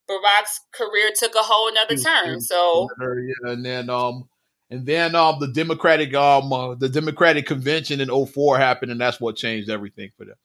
Barack's 0.10 0.60
career 0.74 1.12
took 1.16 1.36
a 1.36 1.40
whole 1.44 1.70
another 1.70 1.96
turn. 1.96 2.42
So 2.42 2.88
yeah, 3.00 3.52
and 3.54 3.66
then 3.66 3.90
um 3.90 4.28
and 4.70 4.86
then 4.86 5.16
um 5.16 5.38
the 5.40 5.48
Democratic 5.52 6.14
um 6.14 6.52
uh, 6.52 6.76
the 6.76 6.90
Democratic 6.90 7.46
convention 7.46 8.02
in 8.02 8.10
04 8.10 8.58
happened 8.58 8.92
and 8.92 9.00
that's 9.00 9.20
what 9.22 9.36
changed 9.36 9.70
everything 9.70 10.10
for 10.18 10.26
them. 10.26 10.36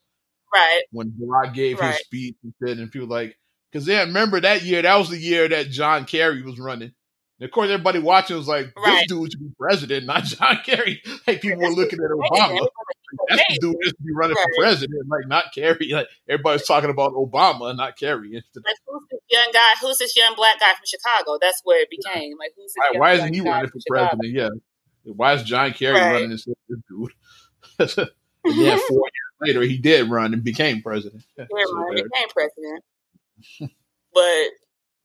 right, 0.53 0.81
When 0.91 1.11
Barack 1.11 1.53
gave 1.53 1.79
Right. 1.79 1.93
his 1.93 1.99
speech 2.01 2.35
and 2.43 2.53
said 2.63 2.77
and 2.77 2.91
people 2.91 3.07
like 3.09 3.37
because 3.71 3.85
then 3.85 4.07
remember 4.09 4.39
that 4.39 4.63
year 4.63 4.81
that 4.81 4.95
was 4.95 5.09
the 5.09 5.17
year 5.17 5.47
that 5.49 5.69
John 5.69 6.05
Kerry 6.05 6.41
was 6.41 6.59
running. 6.59 6.93
And 7.39 7.45
of 7.47 7.51
course 7.51 7.69
everybody 7.69 7.99
watching 7.99 8.35
was 8.35 8.47
like 8.47 8.65
this 8.65 8.73
Right. 8.85 9.05
dude 9.07 9.31
should 9.31 9.39
be 9.39 9.51
president, 9.57 10.05
not 10.05 10.25
John 10.25 10.57
Kerry. 10.65 11.01
Like 11.25 11.41
people 11.41 11.59
were 11.59 11.69
looking 11.69 11.99
at 11.99 12.11
Obama. 12.11 12.67
That's 13.29 13.43
the 13.49 13.57
dude 13.61 13.73
that 13.75 13.85
should 13.85 14.05
be 14.05 14.13
running 14.13 14.35
Right. 14.35 14.45
for 14.55 14.61
president, 14.63 15.07
like 15.09 15.27
not 15.27 15.45
Kerry. 15.55 15.89
Like 15.93 16.07
everybody's 16.27 16.65
talking 16.67 16.89
about 16.89 17.13
Obama, 17.13 17.75
not 17.75 17.97
Kerry. 17.97 18.31
Like 18.55 18.75
who's 18.87 19.03
this 19.09 19.19
young 19.29 19.49
guy? 19.53 19.71
Who's 19.81 19.97
this 19.99 20.15
young 20.17 20.35
black 20.35 20.59
guy 20.59 20.73
from 20.73 20.83
Chicago? 20.85 21.37
That's 21.41 21.61
where 21.63 21.81
it 21.81 21.89
became. 21.89 22.33
Like 22.37 22.51
who's 22.57 22.73
this 22.73 22.75
Why, 22.93 22.99
why 22.99 23.13
isn't 23.13 23.33
he 23.33 23.41
running 23.41 23.69
for 23.69 23.79
Chicago? 23.79 24.17
president? 24.17 24.33
Yeah. 25.05 25.13
Why 25.13 25.33
is 25.33 25.43
John 25.43 25.71
Kerry 25.73 25.93
Right. 25.99 26.11
running 26.13 26.31
instead 26.31 26.51
of 26.51 26.57
this 26.67 26.79
dude? 26.89 28.07
and 28.45 28.57
then 28.59 28.79
four 28.87 28.97
years 28.97 29.55
later, 29.55 29.61
he 29.61 29.77
did 29.77 30.09
run 30.09 30.33
and 30.33 30.43
became 30.43 30.81
president. 30.81 31.23
Yeah, 31.37 31.45
So 31.49 31.77
right, 31.77 31.95
there- 31.95 32.03
became 32.03 32.29
president. 32.29 32.83
but 34.13 34.45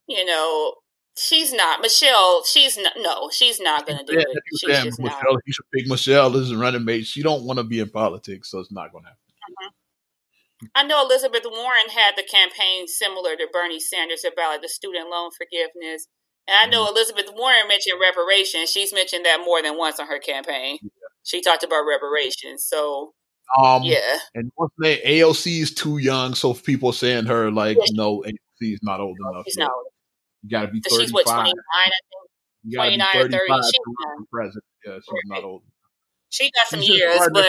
you 0.09 0.25
know, 0.25 0.75
she's 1.17 1.53
not 1.53 1.81
Michelle. 1.81 2.45
She's 2.45 2.77
not. 2.77 2.93
No, 2.99 3.31
she's 3.31 3.61
not 3.61 3.87
going 3.87 3.99
to 3.99 4.05
do 4.05 4.15
Yeah, 4.19 4.25
it. 4.29 4.43
She's 4.57 4.61
said 4.77 4.85
just 4.85 5.01
not. 5.01 5.07
Michelle, 5.23 5.39
you 5.47 5.53
should 5.53 5.71
pick 5.75 5.87
Michelle 5.87 6.37
as 6.37 6.51
a 6.51 6.57
running 6.57 6.85
mate. 6.85 7.07
She 7.07 7.23
don't 7.23 7.45
want 7.45 7.59
to 7.59 7.65
be 7.65 7.81
in 7.81 7.89
politics, 7.91 8.51
so 8.51 8.59
it's 8.61 8.73
not 8.73 8.93
going 8.93 9.05
to 9.05 9.11
happen. 9.11 9.75
I 10.75 10.85
know 10.85 11.05
Elizabeth 11.05 11.43
Warren 11.45 11.91
had 11.95 12.13
the 12.17 12.23
campaign 12.23 12.87
similar 12.89 13.37
to 13.37 13.47
Bernie 13.53 13.81
Sanders 13.81 14.25
about 14.25 14.53
like, 14.53 14.63
the 14.63 14.69
student 14.69 15.11
loan 15.11 15.31
forgiveness. 15.37 16.07
And 16.47 16.57
I 16.57 16.63
Mm-hmm. 16.63 16.71
know 16.73 16.89
Elizabeth 16.89 17.27
Warren 17.35 17.69
mentioned 17.69 17.99
reparations. 18.01 18.71
She's 18.71 18.93
mentioned 18.93 19.25
that 19.27 19.41
more 19.45 19.63
than 19.63 19.77
once 19.77 19.99
on 20.01 20.07
her 20.07 20.19
campaign. 20.19 20.79
She 21.23 21.41
talked 21.41 21.65
about 21.65 21.85
reparations. 21.89 22.65
So 22.65 23.13
Um, 23.63 23.83
yeah, 23.83 24.19
And 24.35 24.51
what's 24.55 24.73
name? 24.79 25.01
AOC 25.05 25.61
is 25.61 25.75
too 25.75 25.99
young, 25.99 26.35
so 26.35 26.55
people 26.55 26.93
saying 26.93 27.27
her 27.27 27.51
like, 27.51 27.77
Yeah. 27.79 27.85
no, 27.93 28.23
AOC 28.27 28.73
is 28.75 28.81
not 28.83 29.01
old 29.01 29.19
enough. 29.31 29.45
she's 29.47 29.57
yet. 29.59 29.65
not. 29.65 29.73
You 30.45 30.51
got 30.51 30.63
to 30.63 30.69
be 30.69 30.83
So 30.87 31.01
she's 31.01 31.13
what 31.13 31.25
thirty-five. 31.27 31.45
twenty 31.45 31.55
nine. 31.55 31.87
I 31.87 31.91
think 31.91 32.31
You 32.65 32.77
got 32.77 32.85
to 32.85 32.91
be 32.91 32.97
29 32.97 33.09
or 33.09 33.23
30. 33.23 33.33
thirty-five 33.33 33.65
She's 33.65 33.73
to 33.73 33.95
run 34.07 34.17
for 34.19 34.27
president. 34.31 34.65
Yeah, 34.87 34.95
she's 34.97 35.31
not 35.31 35.45
old. 35.45 35.63
she 36.29 36.51
got 36.51 36.67
some 36.69 36.81
She's 36.81 36.89
years, 36.99 37.19
but 37.33 37.47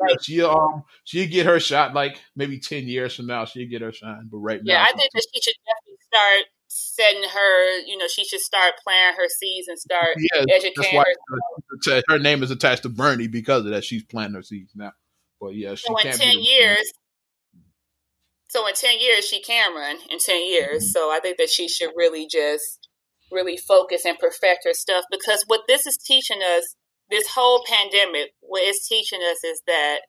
like- 0.00 0.22
she 0.22 0.42
um 0.42 0.84
she'll 1.04 1.28
get 1.28 1.46
her 1.46 1.58
shot 1.58 1.92
like 1.94 2.20
maybe 2.36 2.58
ten 2.60 2.86
years 2.86 3.16
from 3.16 3.26
now. 3.26 3.44
She'll 3.44 3.68
get 3.68 3.82
her 3.82 3.92
shine, 3.92 4.28
but 4.30 4.38
right 4.38 4.60
now, 4.62 4.72
yeah, 4.74 4.82
I 4.88 4.92
think 4.96 5.10
that 5.12 5.24
she 5.34 5.40
should 5.40 5.54
definitely 5.66 5.98
start 6.06 6.44
setting 6.68 7.22
her. 7.28 7.80
You 7.86 7.96
know, 7.98 8.06
she 8.06 8.24
should 8.24 8.40
start 8.40 8.74
planting 8.84 9.20
her 9.20 9.28
seeds 9.28 9.66
and 9.68 9.78
start 9.78 10.10
yeah, 10.18 10.44
educating 10.54 11.02
her. 11.88 12.02
her 12.08 12.18
name 12.18 12.42
is 12.44 12.50
attached 12.52 12.82
to 12.84 12.88
Bernie 12.88 13.26
because 13.26 13.64
of 13.64 13.72
that. 13.72 13.84
She's 13.84 14.04
planting 14.04 14.34
her 14.36 14.42
seeds 14.42 14.72
now. 14.76 14.92
But 15.40 15.54
yeah, 15.54 15.74
she 15.74 15.86
So 15.88 15.96
in 15.98 16.12
ten 16.12 16.38
years, 16.40 16.92
so 18.50 18.66
in 18.66 18.74
ten 18.74 19.00
years 19.00 19.26
she 19.26 19.40
can 19.42 19.74
run. 19.74 19.96
In 20.10 20.18
ten 20.18 20.46
years, 20.46 20.82
Mm-hmm. 20.84 20.90
so 20.92 21.10
I 21.10 21.20
think 21.22 21.38
that 21.38 21.50
she 21.50 21.68
should 21.68 21.90
really 21.96 22.26
just 22.30 22.88
really 23.32 23.56
focus 23.56 24.04
and 24.04 24.18
perfect 24.18 24.62
her 24.64 24.74
stuff 24.74 25.04
because 25.10 25.44
what 25.46 25.62
this 25.68 25.86
is 25.86 25.96
teaching 25.96 26.40
us, 26.42 26.74
this 27.10 27.28
whole 27.28 27.64
pandemic, 27.66 28.32
what 28.40 28.62
it's 28.64 28.88
teaching 28.88 29.20
us 29.30 29.42
is 29.44 29.62
that 29.66 30.00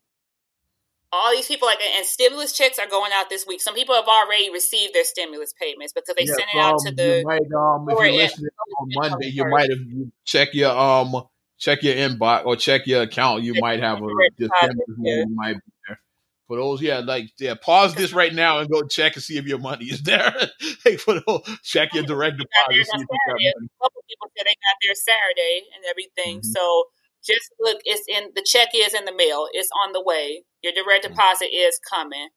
all 1.13 1.31
these 1.31 1.47
people 1.47 1.67
like 1.67 1.79
and 1.81 2.05
stimulus 2.05 2.53
checks 2.53 2.79
are 2.79 2.87
going 2.87 3.11
out 3.13 3.29
this 3.29 3.45
week. 3.47 3.61
Some 3.61 3.75
people 3.75 3.95
have 3.95 4.07
already 4.07 4.49
received 4.51 4.93
their 4.93 5.03
stimulus 5.03 5.53
payments 5.61 5.93
because 5.93 6.15
they 6.17 6.25
Yeah, 6.25 6.33
sent 6.33 6.49
it 6.53 6.59
out 6.59 6.79
to 6.79 6.89
um, 6.89 6.95
the 6.95 7.17
you 7.19 7.23
might, 7.25 7.51
um, 7.57 7.87
if 7.89 7.99
you're 7.99 8.13
listening 8.13 8.49
on 8.79 8.87
Monday, 8.93 9.27
you 9.27 9.45
might 9.45 9.69
have 9.69 9.79
you 9.79 10.11
check 10.25 10.53
your 10.53 10.71
um 10.71 11.23
check 11.59 11.83
your 11.83 11.95
inbox 11.95 12.45
or 12.45 12.55
check 12.55 12.87
your 12.87 13.03
account. 13.03 13.43
You 13.43 13.55
might 13.59 13.81
have 13.81 13.99
a 14.01 14.07
deposit, 14.37 14.75
yeah. 15.03 15.25
money 15.25 15.35
might. 15.35 15.55
For 16.51 16.57
those, 16.57 16.81
yeah, 16.81 16.99
like 16.99 17.31
yeah, 17.39 17.55
pause 17.55 17.95
this 17.95 18.11
right 18.11 18.33
now 18.33 18.59
and 18.59 18.69
go 18.69 18.83
check 18.83 19.15
and 19.15 19.23
see 19.23 19.37
if 19.37 19.45
your 19.45 19.59
money 19.59 19.85
is 19.85 20.03
there. 20.03 20.35
hey, 20.83 20.97
for 20.97 21.13
those, 21.25 21.47
check 21.63 21.93
your 21.95 22.03
direct 22.03 22.39
deposit, 22.39 22.75
you 22.75 22.83
got 22.83 22.99
Saturday. 23.07 23.53
money. 23.55 23.69
A 23.71 23.83
couple 23.85 24.03
people 24.09 24.27
said 24.35 24.45
they 24.45 24.57
got 24.59 24.75
their 24.83 24.95
Saturday 24.95 25.63
and 25.73 25.85
everything. 25.89 26.41
Mhm. 26.41 26.45
So 26.51 26.85
just 27.23 27.47
look, 27.61 27.79
it's 27.85 28.03
in 28.09 28.31
the 28.35 28.43
check 28.45 28.69
is 28.75 28.93
in 28.93 29.05
the 29.05 29.15
mail. 29.15 29.47
It's 29.53 29.69
on 29.85 29.93
the 29.93 30.03
way. 30.03 30.43
Your 30.61 30.73
direct 30.73 31.05
Mm-hmm. 31.05 31.13
deposit 31.15 31.45
is 31.55 31.79
coming. 31.89 32.27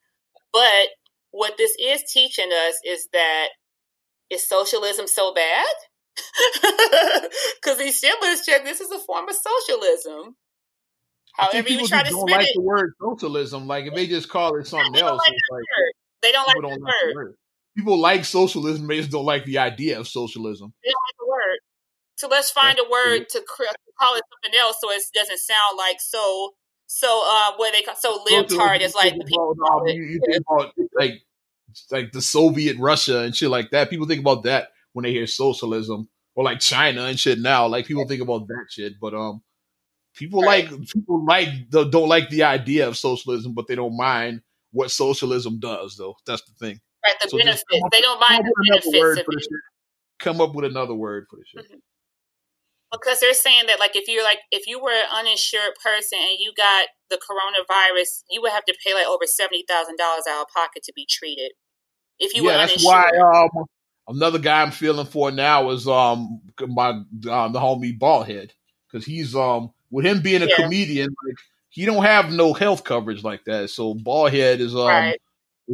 But 0.52 0.90
what 1.32 1.56
this 1.58 1.74
is 1.82 2.04
teaching 2.12 2.50
us 2.52 2.76
is 2.86 3.08
that 3.12 3.48
is 4.30 4.46
socialism 4.48 5.08
so 5.08 5.34
bad? 5.34 5.66
Because 7.62 7.78
these 7.78 7.98
stimulus 7.98 8.46
checks, 8.46 8.64
this 8.64 8.80
is 8.80 8.90
a 8.92 8.98
form 9.00 9.28
of 9.28 9.34
socialism. 9.34 10.36
I 11.38 11.46
think 11.46 11.52
However, 11.52 11.68
you 11.68 11.76
people 11.76 11.88
try 11.88 12.02
to 12.02 12.10
don't 12.10 12.28
spend 12.28 12.42
like 12.42 12.48
it, 12.48 12.54
the 12.54 12.62
word 12.62 12.92
socialism. 13.00 13.66
Like 13.66 13.86
if 13.86 13.94
they 13.94 14.06
just 14.06 14.28
call 14.28 14.56
it 14.56 14.66
something 14.66 14.94
else, 14.96 15.20
like 15.26 15.36
like 15.50 15.64
they 16.22 16.32
don't 16.32 16.46
like 16.46 16.56
the 16.56 16.62
don't 16.62 16.70
like 16.70 16.78
the 16.80 17.14
word. 17.14 17.14
word. 17.14 17.34
People 17.76 17.98
like 17.98 18.24
socialism, 18.24 18.86
they 18.86 18.98
just 18.98 19.10
don't 19.10 19.24
like 19.24 19.44
the 19.44 19.58
idea 19.58 19.98
of 19.98 20.06
socialism. 20.06 20.72
They 20.84 20.90
don't 20.90 21.02
like 21.08 21.16
the 21.18 21.28
word. 21.28 21.58
So 22.16 22.28
let's 22.28 22.50
find 22.52 22.78
a 22.78 22.88
word 22.88 23.28
to 23.30 23.42
call 23.98 24.14
it 24.14 24.22
something 24.30 24.60
else 24.60 24.76
so 24.80 24.90
it 24.90 25.02
doesn't 25.12 25.38
sound 25.38 25.76
like 25.76 25.96
so 26.00 26.52
so 26.86 27.24
uh 27.26 27.52
what 27.56 27.72
they 27.72 27.82
call 27.82 27.96
so 27.96 28.24
libtard 28.24 28.80
is 28.80 28.94
like 28.94 29.14
the 29.14 29.24
people 29.24 29.52
about, 29.52 29.68
call 29.68 29.86
it. 29.86 29.94
you, 29.94 30.02
you 30.02 30.20
think 30.24 30.44
about 30.48 30.72
like 30.94 31.22
like 31.90 32.12
the 32.12 32.22
Soviet 32.22 32.76
Russia 32.78 33.20
and 33.20 33.34
shit 33.34 33.50
like 33.50 33.70
that. 33.70 33.90
People 33.90 34.06
think 34.06 34.20
about 34.20 34.44
that 34.44 34.68
when 34.92 35.02
they 35.02 35.12
hear 35.12 35.26
socialism 35.26 36.08
or 36.34 36.44
like 36.44 36.60
China 36.60 37.04
and 37.04 37.18
shit 37.18 37.40
now. 37.40 37.66
Like 37.66 37.86
people 37.86 38.06
think 38.06 38.22
about 38.22 38.46
that 38.46 38.66
shit, 38.70 38.94
but 39.00 39.14
um, 39.14 39.42
People 40.14 40.42
right. 40.42 40.70
like 40.70 40.88
people 40.88 41.24
like 41.24 41.48
the, 41.70 41.84
don't 41.84 42.08
like 42.08 42.30
the 42.30 42.44
idea 42.44 42.86
of 42.86 42.96
socialism, 42.96 43.52
but 43.52 43.66
they 43.66 43.74
don't 43.74 43.96
mind 43.96 44.42
what 44.70 44.90
socialism 44.90 45.58
does, 45.58 45.96
though. 45.96 46.14
That's 46.26 46.42
the 46.42 46.52
thing. 46.58 46.80
Right, 47.04 47.14
the 47.20 47.28
so 47.28 47.38
benefits. 47.38 47.64
They 47.92 48.00
don't 48.00 48.20
mind 48.20 48.44
the 48.44 48.90
benefits. 48.92 49.48
Come 50.20 50.40
up 50.40 50.54
with 50.54 50.64
another 50.64 50.94
word 50.94 51.26
for 51.28 51.36
the 51.36 51.44
shit. 51.46 51.64
Mm-hmm. 51.64 51.78
Because 52.92 53.18
they're 53.18 53.34
saying 53.34 53.64
that, 53.66 53.80
like, 53.80 53.96
if 53.96 54.06
you're 54.06 54.22
like, 54.22 54.38
if 54.52 54.68
you 54.68 54.80
were 54.80 54.92
an 54.92 55.10
uninsured 55.12 55.74
person 55.82 56.18
and 56.20 56.38
you 56.38 56.52
got 56.56 56.86
the 57.10 57.16
coronavirus, 57.16 58.22
you 58.30 58.40
would 58.40 58.52
have 58.52 58.64
to 58.66 58.74
pay 58.86 58.94
like 58.94 59.06
over 59.06 59.26
seventy 59.26 59.64
thousand 59.68 59.96
dollars 59.96 60.24
out 60.30 60.42
of 60.42 60.46
pocket 60.54 60.84
to 60.84 60.92
be 60.94 61.06
treated. 61.10 61.52
If 62.20 62.36
you 62.36 62.44
yeah, 62.44 62.52
were 62.52 62.66
that's 62.68 62.84
why 62.84 63.10
um, 63.20 63.66
another 64.06 64.38
guy 64.38 64.62
I'm 64.62 64.70
feeling 64.70 65.06
for 65.06 65.32
now 65.32 65.70
is 65.70 65.88
um 65.88 66.40
my 66.60 66.90
um, 66.90 67.52
the 67.52 67.58
homie 67.58 67.98
Ballhead 67.98 68.50
because 68.88 69.04
he's 69.04 69.34
um 69.34 69.72
with 69.90 70.06
him 70.06 70.20
being 70.20 70.42
a 70.42 70.46
yeah. 70.46 70.56
comedian, 70.56 71.14
like 71.26 71.38
he 71.68 71.84
don't 71.84 72.04
have 72.04 72.32
no 72.32 72.52
health 72.52 72.84
coverage 72.84 73.24
like 73.24 73.44
that. 73.44 73.70
So 73.70 73.94
Ballhead 73.94 74.60
is 74.60 74.74
um 74.74 74.86
right. 74.86 75.20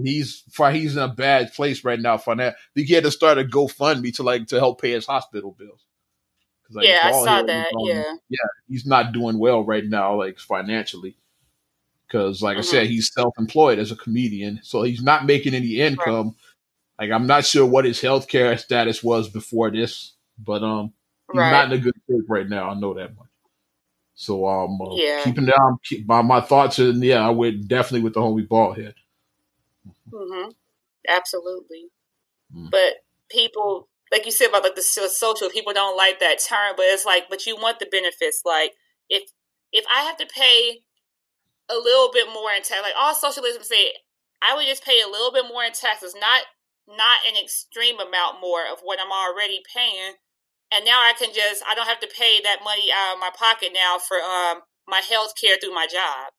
he's 0.02 0.44
he's 0.72 0.96
in 0.96 1.02
a 1.02 1.08
bad 1.08 1.52
place 1.52 1.84
right 1.84 2.00
now 2.00 2.18
for 2.18 2.34
that. 2.36 2.56
He 2.74 2.92
had 2.92 3.04
to 3.04 3.10
start 3.10 3.38
a 3.38 3.44
GoFundMe 3.44 4.14
to 4.16 4.22
like 4.22 4.46
to 4.48 4.58
help 4.58 4.80
pay 4.80 4.92
his 4.92 5.06
hospital 5.06 5.54
bills. 5.58 5.84
Like, 6.72 6.86
yeah, 6.86 7.00
I 7.02 7.10
saw 7.10 7.42
that. 7.42 7.66
Um, 7.66 7.86
yeah, 7.86 8.14
yeah, 8.28 8.38
he's 8.68 8.86
not 8.86 9.12
doing 9.12 9.38
well 9.40 9.64
right 9.64 9.84
now, 9.84 10.14
like 10.14 10.38
financially, 10.38 11.16
because 12.06 12.42
like 12.42 12.54
mm-hmm. 12.54 12.60
I 12.60 12.62
said, 12.62 12.84
mm-hmm. 12.84 12.92
he's 12.92 13.12
self-employed 13.12 13.80
as 13.80 13.90
a 13.90 13.96
comedian, 13.96 14.60
so 14.62 14.82
he's 14.82 15.02
not 15.02 15.26
making 15.26 15.54
any 15.54 15.80
income. 15.80 16.36
Right. 16.98 17.08
Like 17.08 17.10
I'm 17.10 17.26
not 17.26 17.44
sure 17.44 17.66
what 17.66 17.86
his 17.86 18.00
healthcare 18.00 18.56
status 18.56 19.02
was 19.02 19.28
before 19.28 19.70
this, 19.72 20.12
but 20.38 20.62
um, 20.62 20.92
he's 21.32 21.38
right. 21.38 21.50
not 21.50 21.72
in 21.72 21.80
a 21.80 21.82
good 21.82 21.94
shape 22.08 22.28
right 22.28 22.48
now. 22.48 22.70
I 22.70 22.74
know 22.74 22.94
that 22.94 23.16
much. 23.16 23.29
So 24.20 24.46
um, 24.46 24.78
uh, 24.82 24.96
yeah. 24.96 25.22
keeping 25.24 25.46
down 25.46 25.78
keep, 25.82 26.06
my 26.06 26.20
my 26.20 26.42
thoughts 26.42 26.78
and 26.78 27.02
yeah, 27.02 27.26
I 27.26 27.30
went 27.30 27.66
definitely 27.66 28.02
with 28.02 28.12
the 28.12 28.20
homie 28.20 28.46
Baldhead. 28.46 28.92
Mm-hmm. 30.12 30.50
Absolutely, 31.08 31.86
mm. 32.54 32.70
but 32.70 32.96
people 33.30 33.88
like 34.12 34.26
you 34.26 34.30
said 34.30 34.50
about 34.50 34.62
like 34.62 34.74
the 34.74 34.82
social, 34.82 35.48
people 35.48 35.72
don't 35.72 35.96
like 35.96 36.20
that 36.20 36.38
term, 36.38 36.74
but 36.76 36.84
it's 36.88 37.06
like, 37.06 37.30
but 37.30 37.46
you 37.46 37.56
want 37.56 37.78
the 37.78 37.86
benefits. 37.86 38.42
Like 38.44 38.72
if 39.08 39.22
if 39.72 39.86
I 39.90 40.02
have 40.02 40.18
to 40.18 40.26
pay 40.26 40.82
a 41.70 41.76
little 41.76 42.10
bit 42.12 42.26
more 42.30 42.52
in 42.52 42.62
tax, 42.62 42.82
like 42.82 42.92
all 42.98 43.14
socialism 43.14 43.62
say, 43.62 43.94
I 44.42 44.54
would 44.54 44.66
just 44.66 44.84
pay 44.84 45.00
a 45.00 45.08
little 45.08 45.32
bit 45.32 45.46
more 45.48 45.64
in 45.64 45.72
taxes, 45.72 46.14
not 46.14 46.42
not 46.86 47.20
an 47.26 47.42
extreme 47.42 47.98
amount 47.98 48.42
more 48.42 48.66
of 48.70 48.80
what 48.82 48.98
I'm 49.00 49.12
already 49.12 49.62
paying, 49.74 50.16
and 50.72 50.84
now 50.84 50.98
I 50.98 51.14
can 51.18 51.32
just 51.34 51.62
I 51.68 51.74
don't 51.74 51.88
have 51.88 52.00
to 52.00 52.08
pay 52.16 52.40
that 52.42 52.64
money 52.64 52.90
out 52.94 53.14
of 53.14 53.20
my 53.20 53.30
pocket 53.36 53.70
now 53.74 53.98
for 53.98 54.16
um 54.16 54.62
my 54.88 55.00
health 55.08 55.34
care 55.40 55.56
through 55.60 55.74
my 55.74 55.86
job. 55.86 56.32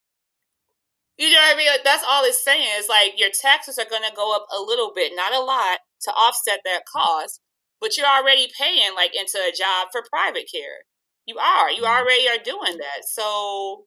You 1.18 1.30
know 1.30 1.38
what 1.38 1.56
I 1.56 1.58
mean? 1.58 1.70
That's 1.84 2.04
all 2.08 2.24
it's 2.26 2.44
saying 2.44 2.68
is 2.80 2.90
like 2.90 3.20
your 3.20 3.30
taxes 3.30 3.78
are 3.78 3.90
going 3.90 4.02
to 4.10 4.16
go 4.16 4.36
up 4.36 4.48
a 4.52 4.60
little 4.60 4.92
bit, 4.96 5.12
not 5.16 5.34
a 5.34 5.40
lot, 5.40 5.80
to 6.02 6.12
offset 6.12 6.62
that 6.66 6.82
cost 6.92 7.42
but 7.82 7.98
you're 7.98 8.06
already 8.06 8.48
paying 8.58 8.96
like 8.96 9.14
into 9.16 9.40
a 9.40 9.52
job 9.52 9.90
for 9.92 10.04
private 10.10 10.50
care. 10.50 10.86
You 11.26 11.38
are. 11.38 11.72
You 11.72 11.82
mm-hmm. 11.82 11.86
already 11.86 12.30
are 12.30 12.44
doing 12.44 12.78
that. 12.78 13.04
So 13.06 13.86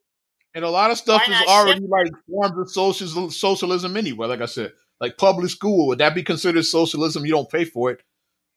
and 0.54 0.64
a 0.64 0.70
lot 0.70 0.90
of 0.90 0.98
stuff 0.98 1.22
is 1.26 1.34
already 1.48 1.80
shift? 1.80 1.90
like 1.90 2.12
forms 2.28 2.58
of 2.58 2.70
social 2.70 3.30
socialism 3.30 3.96
anyway. 3.96 4.26
Like 4.26 4.42
I 4.42 4.46
said, 4.46 4.72
like 5.00 5.16
public 5.16 5.48
school 5.48 5.86
would 5.86 5.98
that 5.98 6.14
be 6.14 6.22
considered 6.22 6.64
socialism? 6.64 7.24
You 7.24 7.32
don't 7.32 7.50
pay 7.50 7.64
for 7.64 7.92
it. 7.92 8.02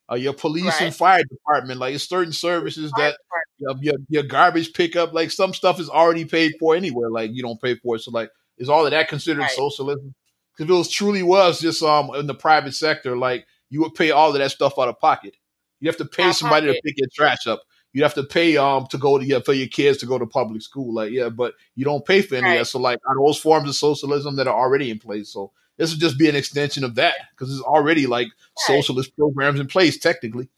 Uh, 0.09 0.15
your 0.15 0.33
police 0.33 0.65
right. 0.65 0.83
and 0.83 0.95
fire 0.95 1.23
department, 1.23 1.79
like 1.79 1.99
certain 1.99 2.31
services 2.31 2.91
that 2.95 3.17
your, 3.57 3.75
your, 3.81 3.95
your 4.07 4.23
garbage 4.23 4.71
pickup, 4.71 5.11
like 5.13 5.31
some 5.31 5.53
stuff 5.53 5.81
is 5.81 5.89
already 5.89 6.23
paid 6.23 6.53
for 6.59 6.75
anywhere. 6.75 7.09
Like 7.09 7.31
you 7.33 7.43
don't 7.43 7.61
pay 7.61 7.75
for 7.75 7.97
it. 7.97 7.99
So 7.99 8.11
like, 8.11 8.29
is 8.57 8.69
all 8.69 8.85
of 8.85 8.91
that 8.91 9.09
considered 9.09 9.41
right. 9.41 9.51
socialism? 9.51 10.15
Because 10.55 10.71
it 10.71 10.77
was 10.77 10.89
truly 10.89 11.23
was 11.23 11.59
just 11.59 11.83
um 11.83 12.15
in 12.15 12.25
the 12.25 12.33
private 12.33 12.73
sector, 12.73 13.17
like 13.17 13.45
you 13.69 13.81
would 13.81 13.95
pay 13.95 14.11
all 14.11 14.29
of 14.29 14.37
that 14.37 14.51
stuff 14.51 14.79
out 14.79 14.87
of 14.87 14.99
pocket. 14.99 15.35
You 15.81 15.89
have 15.89 15.97
to 15.97 16.05
pay 16.05 16.23
out 16.23 16.35
somebody 16.35 16.67
pocket. 16.67 16.77
to 16.77 16.81
pick 16.83 16.95
your 16.97 17.09
trash 17.13 17.45
up. 17.45 17.61
You 17.93 18.03
have 18.03 18.13
to 18.13 18.23
pay 18.23 18.55
um 18.55 18.87
to 18.91 18.97
go 18.97 19.17
to 19.17 19.25
yeah, 19.25 19.39
for 19.39 19.53
your 19.53 19.67
kids 19.67 19.97
to 19.99 20.05
go 20.05 20.17
to 20.17 20.25
public 20.25 20.61
school. 20.61 20.93
Like 20.93 21.11
yeah, 21.11 21.29
but 21.29 21.53
you 21.75 21.83
don't 21.83 22.05
pay 22.05 22.21
for 22.21 22.35
any 22.35 22.45
right. 22.45 22.53
of 22.53 22.59
that. 22.59 22.65
So 22.65 22.79
like 22.79 22.99
are 23.07 23.15
those 23.15 23.37
forms 23.37 23.67
of 23.67 23.75
socialism 23.75 24.37
that 24.37 24.47
are 24.47 24.57
already 24.57 24.89
in 24.89 24.99
place. 24.99 25.33
So 25.33 25.51
this 25.78 25.91
would 25.91 25.99
just 25.99 26.17
be 26.17 26.30
an 26.30 26.36
extension 26.36 26.84
of 26.84 26.95
that 26.95 27.15
because 27.32 27.49
there's 27.49 27.61
already 27.61 28.07
like 28.07 28.28
right. 28.28 28.75
socialist 28.75 29.15
programs 29.15 29.59
in 29.59 29.67
place 29.67 29.97
technically. 29.97 30.49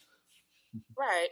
Right. 0.97 1.29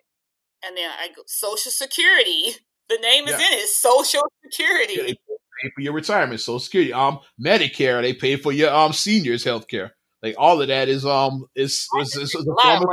And 0.66 0.76
then 0.76 0.90
I 0.90 1.10
go 1.16 1.24
Social 1.28 1.72
Security. 1.72 2.56
The 2.90 2.98
name 2.98 3.26
is 3.26 3.32
yeah. 3.32 3.48
in 3.48 3.60
it. 3.60 3.68
Social 3.68 4.24
Security. 4.44 4.94
Yeah, 4.96 5.14
pay 5.62 5.70
for 5.76 5.82
your 5.82 5.94
retirement, 5.94 6.40
Social 6.40 6.60
Security. 6.60 6.94
Um, 6.94 7.20
Medicare. 7.44 8.02
They 8.02 8.14
pay 8.14 8.36
for 8.38 8.52
your 8.52 8.74
um 8.74 8.94
seniors' 8.94 9.44
health 9.44 9.68
care. 9.68 9.94
Like 10.24 10.36
all 10.38 10.62
of 10.62 10.68
that 10.68 10.90
is 10.90 11.06
um 11.06 11.46
is 11.56 11.88
is, 12.00 12.16
is, 12.16 12.36
is 12.36 12.36
a 12.36 12.44
form 12.44 12.84
of 12.84 12.90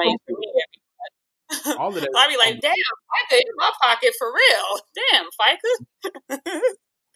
all 1.79 1.89
of 1.89 1.95
that. 1.95 2.11
I'd 2.17 2.29
be 2.29 2.37
like, 2.37 2.61
damn, 2.61 2.73
FICA 2.73 3.39
in 3.39 3.57
my 3.57 3.71
pocket 3.83 4.13
for 4.19 4.33
real. 4.33 4.81
Damn, 5.13 6.41
FICA. 6.41 6.61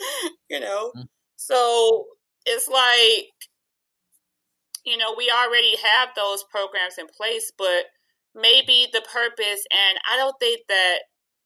you 0.51 0.61
know. 0.61 0.93
Mm-hmm. 0.97 1.03
So 1.37 2.07
it's 2.47 2.69
like, 2.69 3.48
you 4.89 4.97
know, 4.97 5.15
we 5.17 5.31
already 5.31 5.77
have 5.77 6.11
those 6.17 6.45
programs 6.45 6.97
in 6.99 7.07
place, 7.07 7.53
but 7.57 7.93
maybe 8.35 8.87
the 8.93 9.03
purpose, 9.03 9.63
and 9.69 9.99
I 10.09 10.17
don't 10.17 10.37
think 10.41 10.63
that 10.69 10.99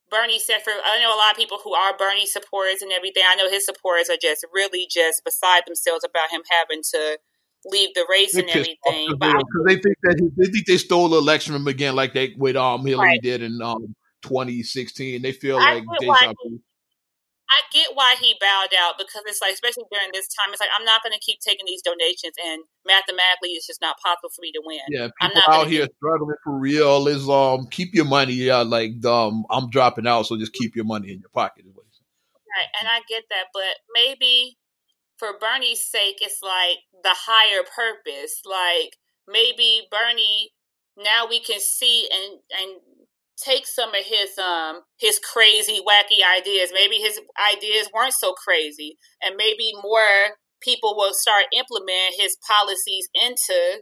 Bernie 0.09 0.39
said 0.39 0.61
for, 0.63 0.71
I 0.71 1.01
know 1.01 1.13
a 1.13 1.17
lot 1.17 1.31
of 1.31 1.37
people 1.37 1.59
who 1.63 1.73
are 1.73 1.97
Bernie 1.97 2.25
supporters 2.25 2.81
and 2.81 2.91
everything. 2.91 3.23
I 3.27 3.35
know 3.35 3.49
his 3.49 3.65
supporters 3.65 4.09
are 4.09 4.21
just 4.21 4.45
really 4.53 4.87
just 4.89 5.23
beside 5.25 5.63
themselves 5.65 6.05
about 6.05 6.29
him 6.31 6.41
having 6.49 6.81
to 6.93 7.17
leave 7.65 7.93
the 7.95 8.05
race 8.09 8.35
and 8.35 8.49
everything. 8.49 9.09
Because 9.19 9.45
they 9.65 9.75
think 9.75 9.97
that 10.03 10.19
he, 10.19 10.29
they 10.37 10.51
think 10.51 10.67
they 10.67 10.77
stole 10.77 11.09
the 11.09 11.17
election 11.17 11.53
from 11.53 11.67
again, 11.67 11.95
like 11.95 12.13
they 12.13 12.35
with 12.37 12.55
um 12.55 12.85
Hillary 12.85 13.07
right. 13.07 13.21
did 13.21 13.41
in 13.41 13.61
um 13.61 13.95
2016. 14.21 15.21
They 15.21 15.31
feel 15.31 15.57
I 15.57 15.75
like 15.75 15.83
deja 15.99 16.33
vu. 16.43 16.59
I 17.53 17.61
get 17.69 17.93
why 17.93 18.15
he 18.19 18.33
bowed 18.41 18.73
out 18.73 18.97
because 18.97 19.21
it's 19.27 19.41
like, 19.41 19.53
especially 19.53 19.85
during 19.91 20.09
this 20.13 20.27
time, 20.27 20.49
it's 20.49 20.59
like 20.59 20.73
I'm 20.73 20.85
not 20.85 21.03
going 21.03 21.13
to 21.13 21.21
keep 21.21 21.39
taking 21.39 21.65
these 21.65 21.81
donations, 21.85 22.33
and 22.41 22.63
mathematically, 22.85 23.53
it's 23.53 23.67
just 23.67 23.81
not 23.81 24.01
possible 24.01 24.29
for 24.33 24.41
me 24.41 24.51
to 24.53 24.61
win. 24.65 24.81
Yeah, 24.89 25.09
people 25.21 25.41
out 25.47 25.67
here 25.67 25.85
keep... 25.85 25.95
struggling 25.97 26.35
for 26.43 26.57
real. 26.57 27.07
Is 27.07 27.29
um, 27.29 27.67
keep 27.69 27.93
your 27.93 28.05
money. 28.05 28.33
Yeah, 28.33 28.65
like 28.65 29.05
um, 29.05 29.45
I'm 29.49 29.69
dropping 29.69 30.07
out, 30.07 30.25
so 30.25 30.37
just 30.37 30.53
keep 30.53 30.75
your 30.75 30.85
money 30.85 31.11
in 31.11 31.19
your 31.19 31.29
pocket. 31.29 31.65
Right, 31.65 32.69
and 32.81 32.89
I 32.89 33.01
get 33.09 33.23
that, 33.29 33.45
but 33.53 33.81
maybe 33.93 34.57
for 35.17 35.39
Bernie's 35.39 35.83
sake, 35.83 36.17
it's 36.21 36.39
like 36.43 36.77
the 37.03 37.15
higher 37.15 37.63
purpose. 37.63 38.41
Like 38.45 38.97
maybe 39.27 39.87
Bernie, 39.89 40.51
now 40.97 41.27
we 41.27 41.39
can 41.39 41.59
see 41.59 42.09
and 42.11 42.39
and 42.59 42.81
take 43.37 43.65
some 43.67 43.89
of 43.89 44.05
his 44.05 44.37
um 44.37 44.81
his 44.99 45.19
crazy 45.19 45.79
wacky 45.79 46.21
ideas. 46.37 46.71
Maybe 46.73 46.95
his 46.95 47.19
ideas 47.53 47.89
weren't 47.93 48.13
so 48.13 48.33
crazy, 48.33 48.97
and 49.21 49.35
maybe 49.35 49.73
more 49.81 50.37
people 50.61 50.95
will 50.95 51.13
start 51.13 51.45
implementing 51.53 52.17
his 52.17 52.37
policies 52.47 53.07
into 53.13 53.81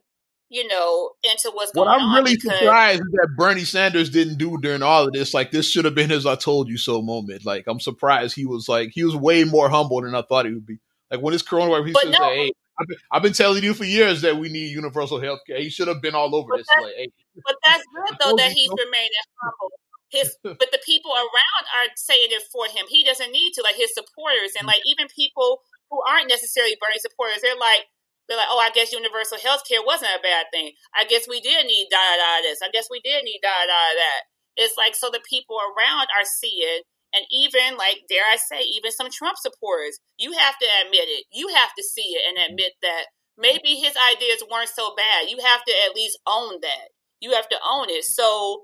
you 0.52 0.68
know, 0.68 1.12
into 1.24 1.50
what's 1.54 1.72
going 1.72 1.88
on. 1.88 1.94
What 1.94 2.02
I'm 2.02 2.16
really 2.26 2.36
because, 2.36 2.60
surprised 2.60 3.00
is 3.00 3.12
that 3.14 3.30
Bernie 3.38 3.64
Sanders 3.64 4.10
didn't 4.10 4.38
do 4.38 4.58
during 4.58 4.84
all 4.84 5.06
of 5.06 5.14
this. 5.14 5.34
Like 5.34 5.52
this 5.52 5.72
should 5.72 5.86
have 5.86 5.96
been 5.96 6.10
his 6.10 6.26
"I 6.26 6.36
told 6.36 6.68
you 6.68 6.78
so" 6.78 7.02
moment. 7.02 7.46
Like 7.46 7.64
I'm 7.68 7.80
surprised 7.80 8.36
he 8.36 8.46
was 8.46 8.68
like 8.68 8.92
he 8.94 9.06
was 9.06 9.16
way 9.16 9.46
more 9.46 9.70
humble 9.70 10.02
than 10.02 10.14
I 10.14 10.24
thought 10.24 10.46
he 10.46 10.54
would 10.54 10.66
be. 10.66 10.80
Like 11.10 11.22
when 11.22 11.34
it's 11.34 11.42
coronavirus, 11.42 11.88
he 11.88 11.94
should 11.94 12.12
no, 12.12 12.18
say, 12.20 12.36
"Hey, 12.36 12.52
I've 12.82 12.88
been, 12.88 12.98
I've 13.12 13.22
been, 13.22 13.34
telling 13.34 13.64
you 13.64 13.74
for 13.74 13.86
years 13.86 14.22
that 14.22 14.38
we 14.38 14.50
need 14.50 14.72
universal 14.72 15.20
health 15.22 15.40
care." 15.46 15.60
He 15.60 15.70
should 15.70 15.88
have 15.88 16.02
been 16.02 16.16
all 16.16 16.36
over 16.36 16.58
this. 16.58 16.68
Like, 16.82 16.94
hey. 16.98 17.12
But 17.46 17.56
that's 17.64 17.84
good 17.96 18.18
though 18.20 18.36
that 18.36 18.52
he's 18.52 18.70
remained 18.70 19.14
humble. 19.42 19.72
His, 20.10 20.36
but 20.44 20.72
the 20.72 20.82
people 20.86 21.12
around 21.12 21.64
are 21.78 21.88
saying 21.96 22.30
it 22.32 22.44
for 22.52 22.66
him. 22.66 22.86
He 22.90 23.04
doesn't 23.04 23.32
need 23.32 23.54
to. 23.56 23.62
Like 23.62 23.76
his 23.76 23.94
supporters 23.94 24.58
and 24.58 24.66
mm. 24.66 24.74
like 24.74 24.82
even 24.86 25.08
people 25.14 25.62
who 25.90 26.02
aren't 26.08 26.30
necessarily 26.30 26.76
Bernie 26.80 27.00
supporters, 27.00 27.42
they're 27.42 27.60
like, 27.60 27.86
they're 28.28 28.40
like, 28.40 28.52
oh, 28.52 28.60
I 28.60 28.72
guess 28.72 28.96
universal 28.96 29.38
health 29.40 29.64
care 29.68 29.84
wasn't 29.84 30.16
a 30.16 30.24
bad 30.24 30.48
thing. 30.52 30.72
I 30.96 31.04
guess 31.04 31.28
we 31.28 31.42
did 31.42 31.66
need 31.68 31.88
da 31.92 32.16
da 32.16 32.42
this. 32.42 32.64
I 32.64 32.72
guess 32.72 32.88
we 32.90 33.02
did 33.04 33.24
need 33.24 33.40
da 33.44 33.68
da 33.68 33.84
that. 33.96 34.22
It's 34.56 34.78
like 34.78 34.96
so 34.96 35.10
the 35.10 35.24
people 35.28 35.58
around 35.60 36.08
are 36.16 36.28
seeing 36.28 36.84
and 37.14 37.26
even 37.32 37.78
like 37.78 38.08
dare 38.10 38.26
I 38.26 38.38
say, 38.38 38.62
even 38.62 38.92
some 38.92 39.10
Trump 39.12 39.38
supporters, 39.38 40.00
you 40.18 40.32
have 40.34 40.58
to 40.58 40.68
admit 40.86 41.08
it. 41.08 41.26
You 41.32 41.50
have 41.56 41.72
to 41.78 41.84
see 41.84 42.16
it 42.16 42.24
and 42.28 42.38
mm-hmm. 42.38 42.54
admit 42.54 42.74
that 42.82 43.06
maybe 43.38 43.76
his 43.76 43.96
ideas 43.96 44.44
weren't 44.50 44.70
so 44.70 44.94
bad. 44.96 45.30
You 45.30 45.38
have 45.44 45.64
to 45.66 45.74
at 45.86 45.96
least 45.96 46.20
own 46.28 46.60
that. 46.62 46.94
You 47.20 47.34
have 47.34 47.50
to 47.50 47.58
own 47.64 47.90
it. 47.90 48.04
So, 48.04 48.64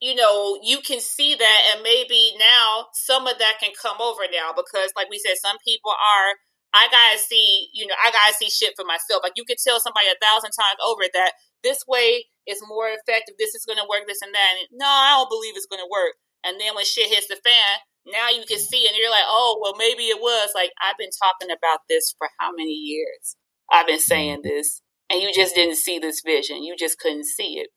you 0.00 0.14
know, 0.14 0.58
you 0.62 0.80
can 0.80 1.00
see 1.00 1.34
that 1.34 1.60
and 1.72 1.82
maybe 1.82 2.32
now 2.38 2.86
some 2.92 3.26
of 3.26 3.38
that 3.38 3.58
can 3.60 3.72
come 3.80 4.00
over 4.00 4.22
now 4.30 4.52
because 4.54 4.92
like 4.96 5.08
we 5.10 5.18
said, 5.18 5.36
some 5.36 5.56
people 5.64 5.92
are 5.92 6.34
I 6.74 6.86
gotta 6.92 7.18
see, 7.18 7.68
you 7.72 7.86
know, 7.86 7.96
I 7.96 8.10
gotta 8.10 8.34
see 8.34 8.50
shit 8.50 8.76
for 8.76 8.84
myself. 8.84 9.22
Like 9.22 9.36
you 9.36 9.44
could 9.48 9.56
tell 9.56 9.80
somebody 9.80 10.06
a 10.08 10.20
thousand 10.20 10.52
times 10.52 10.76
over 10.84 11.08
that 11.14 11.32
this 11.64 11.80
way 11.88 12.26
is 12.46 12.60
more 12.68 12.88
effective, 12.88 13.36
this 13.38 13.54
is 13.54 13.64
gonna 13.64 13.88
work, 13.88 14.04
this 14.06 14.20
and 14.20 14.34
that. 14.34 14.52
And 14.60 14.68
no, 14.78 14.86
I 14.86 15.16
don't 15.16 15.32
believe 15.32 15.56
it's 15.56 15.70
gonna 15.70 15.88
work. 15.88 16.20
And 16.44 16.60
then 16.60 16.74
when 16.74 16.84
shit 16.84 17.08
hits 17.08 17.28
the 17.28 17.36
fan, 17.36 17.82
now 18.06 18.30
you 18.30 18.44
can 18.46 18.58
see, 18.58 18.86
and 18.86 18.96
you're 18.96 19.10
like, 19.10 19.26
oh, 19.26 19.58
well, 19.60 19.74
maybe 19.76 20.04
it 20.04 20.20
was. 20.20 20.50
Like 20.54 20.70
I've 20.80 20.98
been 20.98 21.10
talking 21.22 21.54
about 21.54 21.80
this 21.88 22.14
for 22.18 22.28
how 22.38 22.50
many 22.56 22.72
years? 22.72 23.36
I've 23.70 23.86
been 23.86 24.00
saying 24.00 24.40
this, 24.42 24.80
and 25.10 25.20
you 25.20 25.32
just 25.34 25.54
didn't 25.54 25.76
see 25.76 25.98
this 25.98 26.22
vision. 26.24 26.62
You 26.62 26.74
just 26.78 26.98
couldn't 26.98 27.26
see 27.26 27.58
it. 27.58 27.68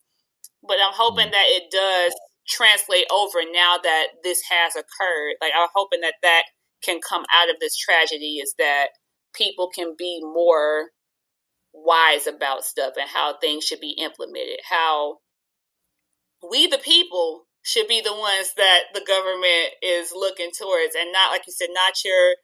But 0.64 0.78
I'm 0.84 0.93
hoping 0.93 1.26
mm-hmm. 1.26 1.32
that 1.32 1.45
it 1.47 1.72
does 1.72 2.14
translate 2.47 3.05
over 3.12 3.39
now 3.51 3.78
that 3.82 4.07
this 4.24 4.41
has 4.49 4.76
occurred. 4.76 5.36
Like 5.41 5.51
I'm 5.57 5.70
hoping 5.76 6.01
that 6.01 6.16
that 6.22 6.43
can 6.84 6.99
come 7.07 7.26
out 7.34 7.49
of 7.49 7.57
this 7.59 7.78
tragedy 7.78 8.38
is 8.38 8.53
that 8.57 8.88
people 9.36 9.70
can 9.74 9.95
be 9.97 10.20
more 10.22 10.89
wise 11.74 12.28
about 12.28 12.66
stuff 12.66 12.93
and 12.99 13.09
how 13.09 13.38
things 13.38 13.64
should 13.64 13.80
be 13.80 13.95
implemented. 13.97 14.59
How 14.70 15.18
we, 16.49 16.68
the 16.68 16.78
people, 16.78 17.43
should 17.64 17.88
be 17.88 18.01
the 18.01 18.14
ones 18.14 18.53
that 18.57 18.86
the 18.93 19.05
government 19.05 19.78
is 19.84 20.12
looking 20.14 20.51
towards, 20.57 20.95
and 20.95 21.12
not 21.12 21.32
like 21.32 21.43
you 21.47 21.53
said, 21.53 21.70
not 21.74 22.03
your 22.03 22.36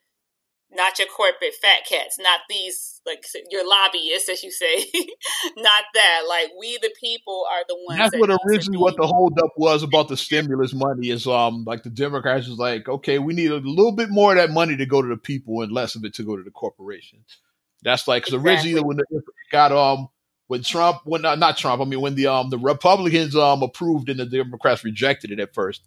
not 0.71 0.99
your 0.99 1.07
corporate 1.07 1.53
fat 1.61 1.85
cats, 1.87 2.17
not 2.19 2.41
these 2.49 3.01
like 3.05 3.23
your 3.49 3.67
lobbyists, 3.67 4.29
as 4.29 4.43
you 4.43 4.51
say, 4.51 4.85
not 5.57 5.83
that. 5.93 6.21
Like 6.27 6.49
we, 6.59 6.77
the 6.81 6.93
people, 6.99 7.45
are 7.51 7.63
the 7.67 7.77
ones. 7.87 7.99
That's 7.99 8.11
that 8.11 8.19
what 8.19 8.39
originally 8.45 8.77
what 8.77 8.97
the 8.97 9.07
holdup 9.07 9.51
was 9.57 9.83
about 9.83 10.09
the 10.09 10.17
stimulus 10.17 10.73
money 10.73 11.09
is. 11.09 11.25
Um, 11.25 11.63
like 11.63 11.83
the 11.83 11.89
Democrats 11.89 12.47
was 12.47 12.59
like, 12.59 12.89
okay, 12.89 13.17
we 13.19 13.33
need 13.33 13.51
a 13.51 13.57
little 13.57 13.93
bit 13.93 14.09
more 14.09 14.31
of 14.31 14.37
that 14.37 14.51
money 14.51 14.75
to 14.75 14.85
go 14.85 15.01
to 15.01 15.07
the 15.07 15.17
people 15.17 15.61
and 15.61 15.71
less 15.71 15.95
of 15.95 16.03
it 16.03 16.13
to 16.15 16.23
go 16.23 16.35
to 16.35 16.43
the 16.43 16.51
corporations. 16.51 17.37
That's 17.83 18.07
like 18.07 18.23
because 18.23 18.33
exactly. 18.33 18.71
originally 18.71 18.87
when 18.87 18.99
it 18.99 19.23
got 19.51 19.71
um 19.71 20.09
when 20.47 20.63
Trump 20.63 21.01
when 21.05 21.25
uh, 21.25 21.35
not 21.35 21.57
Trump 21.57 21.81
I 21.81 21.85
mean 21.85 22.01
when 22.01 22.15
the 22.15 22.27
um 22.27 22.49
the 22.49 22.57
Republicans 22.57 23.35
um 23.35 23.61
approved 23.61 24.09
and 24.09 24.19
the 24.19 24.25
Democrats 24.25 24.83
rejected 24.83 25.31
it 25.31 25.39
at 25.39 25.53
first, 25.53 25.83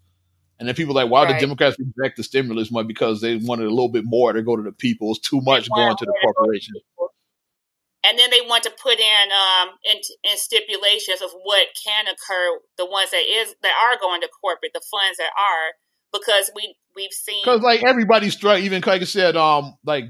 and 0.59 0.69
then 0.69 0.75
people 0.75 0.95
were 0.95 1.03
like 1.03 1.11
why 1.11 1.25
right. 1.25 1.35
the 1.35 1.41
Democrats 1.41 1.77
reject 1.79 2.17
the 2.17 2.23
stimulus 2.23 2.71
money 2.71 2.87
because 2.87 3.21
they 3.21 3.37
wanted 3.37 3.67
a 3.67 3.71
little 3.71 3.89
bit 3.89 4.05
more 4.05 4.33
to 4.33 4.43
go 4.43 4.57
to 4.57 4.63
the 4.63 4.73
people. 4.73 5.11
It's 5.11 5.21
too 5.21 5.41
much 5.41 5.69
going 5.71 5.97
to 5.97 6.05
the 6.05 6.15
corporations. 6.23 6.83
And 8.03 8.19
then 8.19 8.31
they 8.31 8.41
want 8.41 8.65
to 8.65 8.71
put 8.71 8.99
in 8.99 9.29
um 9.33 9.71
in, 9.85 9.97
in 10.25 10.37
stipulations 10.37 11.21
of 11.21 11.31
what 11.43 11.69
can 11.85 12.07
occur, 12.07 12.61
the 12.79 12.87
ones 12.87 13.11
that 13.11 13.25
is 13.27 13.55
that 13.63 13.73
are 13.73 13.99
going 14.01 14.21
to 14.23 14.29
corporate, 14.41 14.73
the 14.73 14.83
funds 14.91 15.19
that 15.19 15.31
are 15.37 15.77
because 16.13 16.51
we 16.55 16.77
we've 16.97 17.13
seen 17.13 17.43
because 17.45 17.61
like 17.61 17.83
everybody's 17.83 18.35
struggling. 18.35 18.65
Even 18.65 18.83
like 18.87 19.03
I 19.03 19.05
said, 19.05 19.37
um, 19.37 19.77
like 19.85 20.05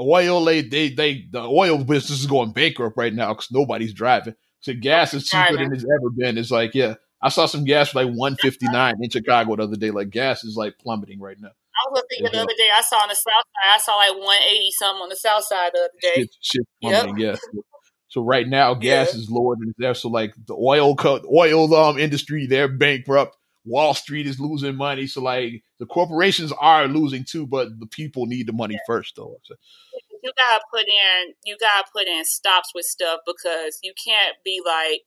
oil, 0.00 0.44
they 0.44 0.62
they 0.62 0.90
they 0.90 1.26
the 1.30 1.42
oil 1.42 1.78
business 1.78 2.20
is 2.20 2.26
going 2.26 2.52
bankrupt 2.52 2.96
right 2.96 3.12
now 3.12 3.28
because 3.28 3.50
nobody's 3.50 3.94
driving. 3.94 4.34
So 4.60 4.74
gas 4.74 5.14
is 5.14 5.26
cheaper 5.26 5.56
than 5.56 5.72
it's 5.72 5.84
ever 5.84 6.10
been. 6.16 6.38
It's 6.38 6.50
like 6.50 6.74
yeah, 6.74 6.94
I 7.20 7.28
saw 7.28 7.46
some 7.46 7.64
gas 7.64 7.90
for 7.90 8.04
like 8.04 8.14
one 8.16 8.36
fifty 8.36 8.66
nine 8.68 8.94
in 9.00 9.10
Chicago 9.10 9.56
the 9.56 9.64
other 9.64 9.76
day. 9.76 9.90
Like 9.90 10.10
gas 10.10 10.44
is 10.44 10.56
like 10.56 10.74
plummeting 10.78 11.20
right 11.20 11.36
now. 11.40 11.48
I 11.48 11.90
was 11.90 12.02
thinking 12.10 12.30
the 12.32 12.38
other 12.38 12.54
day. 12.56 12.68
I 12.74 12.82
saw 12.82 12.96
on 12.96 13.08
the 13.08 13.14
south 13.14 13.24
side. 13.24 13.74
I 13.74 13.78
saw 13.78 13.96
like 13.96 14.26
one 14.26 14.38
eighty 14.50 14.70
something 14.72 15.02
on 15.02 15.08
the 15.08 15.16
south 15.16 15.44
side 15.44 15.70
the 15.72 15.80
other 15.80 15.88
day. 16.00 16.22
Shit, 16.22 16.30
shit 16.40 16.62
plummeting. 16.80 17.18
Yep. 17.18 17.38
Yes. 17.42 17.64
So 18.08 18.22
right 18.22 18.46
now, 18.46 18.74
gas 18.74 19.14
yeah. 19.14 19.20
is 19.20 19.30
lower 19.30 19.56
than 19.56 19.70
it's 19.70 19.78
there. 19.78 19.94
So 19.94 20.08
like 20.08 20.34
the 20.46 20.54
oil 20.54 20.94
co- 20.94 21.24
oil 21.34 21.74
um 21.74 21.98
industry, 21.98 22.46
they're 22.46 22.68
bankrupt. 22.68 23.36
Wall 23.64 23.94
Street 23.94 24.26
is 24.26 24.40
losing 24.40 24.76
money. 24.76 25.06
So 25.06 25.22
like 25.22 25.62
the 25.78 25.86
corporations 25.86 26.52
are 26.52 26.86
losing 26.86 27.24
too, 27.24 27.46
but 27.46 27.68
the 27.78 27.86
people 27.86 28.26
need 28.26 28.46
the 28.46 28.52
money 28.52 28.74
yeah. 28.74 28.86
first 28.86 29.14
though. 29.16 29.38
So. 29.44 29.54
You 30.22 30.32
gotta 30.36 30.62
put 30.72 30.86
in 30.86 31.34
you 31.44 31.56
gotta 31.58 31.86
put 31.92 32.06
in 32.06 32.24
stops 32.24 32.70
with 32.74 32.84
stuff 32.84 33.20
because 33.26 33.78
you 33.82 33.92
can't 34.04 34.36
be 34.44 34.60
like 34.64 35.02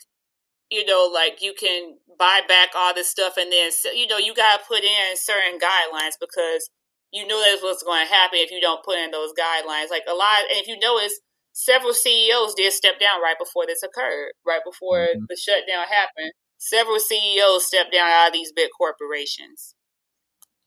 you 0.72 0.84
know, 0.86 1.10
like 1.14 1.44
you 1.44 1.54
can 1.54 1.96
buy 2.18 2.42
back 2.48 2.70
all 2.76 2.94
this 2.94 3.10
stuff 3.10 3.38
and 3.38 3.52
then 3.52 3.72
you 3.94 4.08
know, 4.08 4.18
you 4.18 4.34
gotta 4.34 4.64
put 4.68 4.84
in 4.84 5.16
certain 5.16 5.60
guidelines 5.60 6.18
because 6.20 6.70
you 7.12 7.26
know 7.26 7.42
that's 7.42 7.64
what's 7.64 7.84
going 7.84 8.06
to 8.06 8.12
happen 8.12 8.40
if 8.42 8.52
you 8.52 8.60
don't 8.60 8.84
put 8.84 9.00
in 9.00 9.12
those 9.12 9.32
guidelines. 9.40 9.90
Like 9.90 10.04
a 10.08 10.14
lot, 10.14 10.44
and 10.52 10.60
if 10.60 10.68
you 10.68 10.78
notice, 10.78 11.18
several 11.54 11.94
CEOs 11.94 12.56
did 12.56 12.74
step 12.74 13.00
down 13.00 13.22
right 13.22 13.40
before 13.40 13.66
this 13.66 13.84
occurred, 13.84 14.34
right 14.46 14.60
before 14.66 15.08
mm-hmm. 15.08 15.24
the 15.30 15.38
shutdown 15.38 15.86
happened 15.88 16.34
several 16.58 17.00
CEOs 17.00 17.68
stepped 17.68 17.94
down 17.94 18.10
out 18.10 18.28
of 18.28 18.34
these 18.34 18.52
big 18.52 18.70
corporations. 18.78 19.76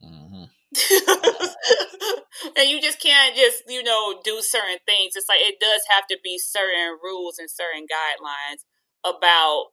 Mm-hmm. 0.04 0.44
and 2.56 2.68
you 2.68 2.80
just 2.80 3.00
can't 3.00 3.34
just, 3.34 3.62
you 3.66 3.82
know, 3.82 4.20
do 4.22 4.40
certain 4.40 4.78
things. 4.86 5.12
It's 5.16 5.28
like 5.28 5.40
it 5.40 5.56
does 5.60 5.80
have 5.90 6.06
to 6.10 6.18
be 6.22 6.38
certain 6.38 6.98
rules 7.02 7.38
and 7.38 7.50
certain 7.50 7.82
guidelines 7.82 8.64
about 9.04 9.66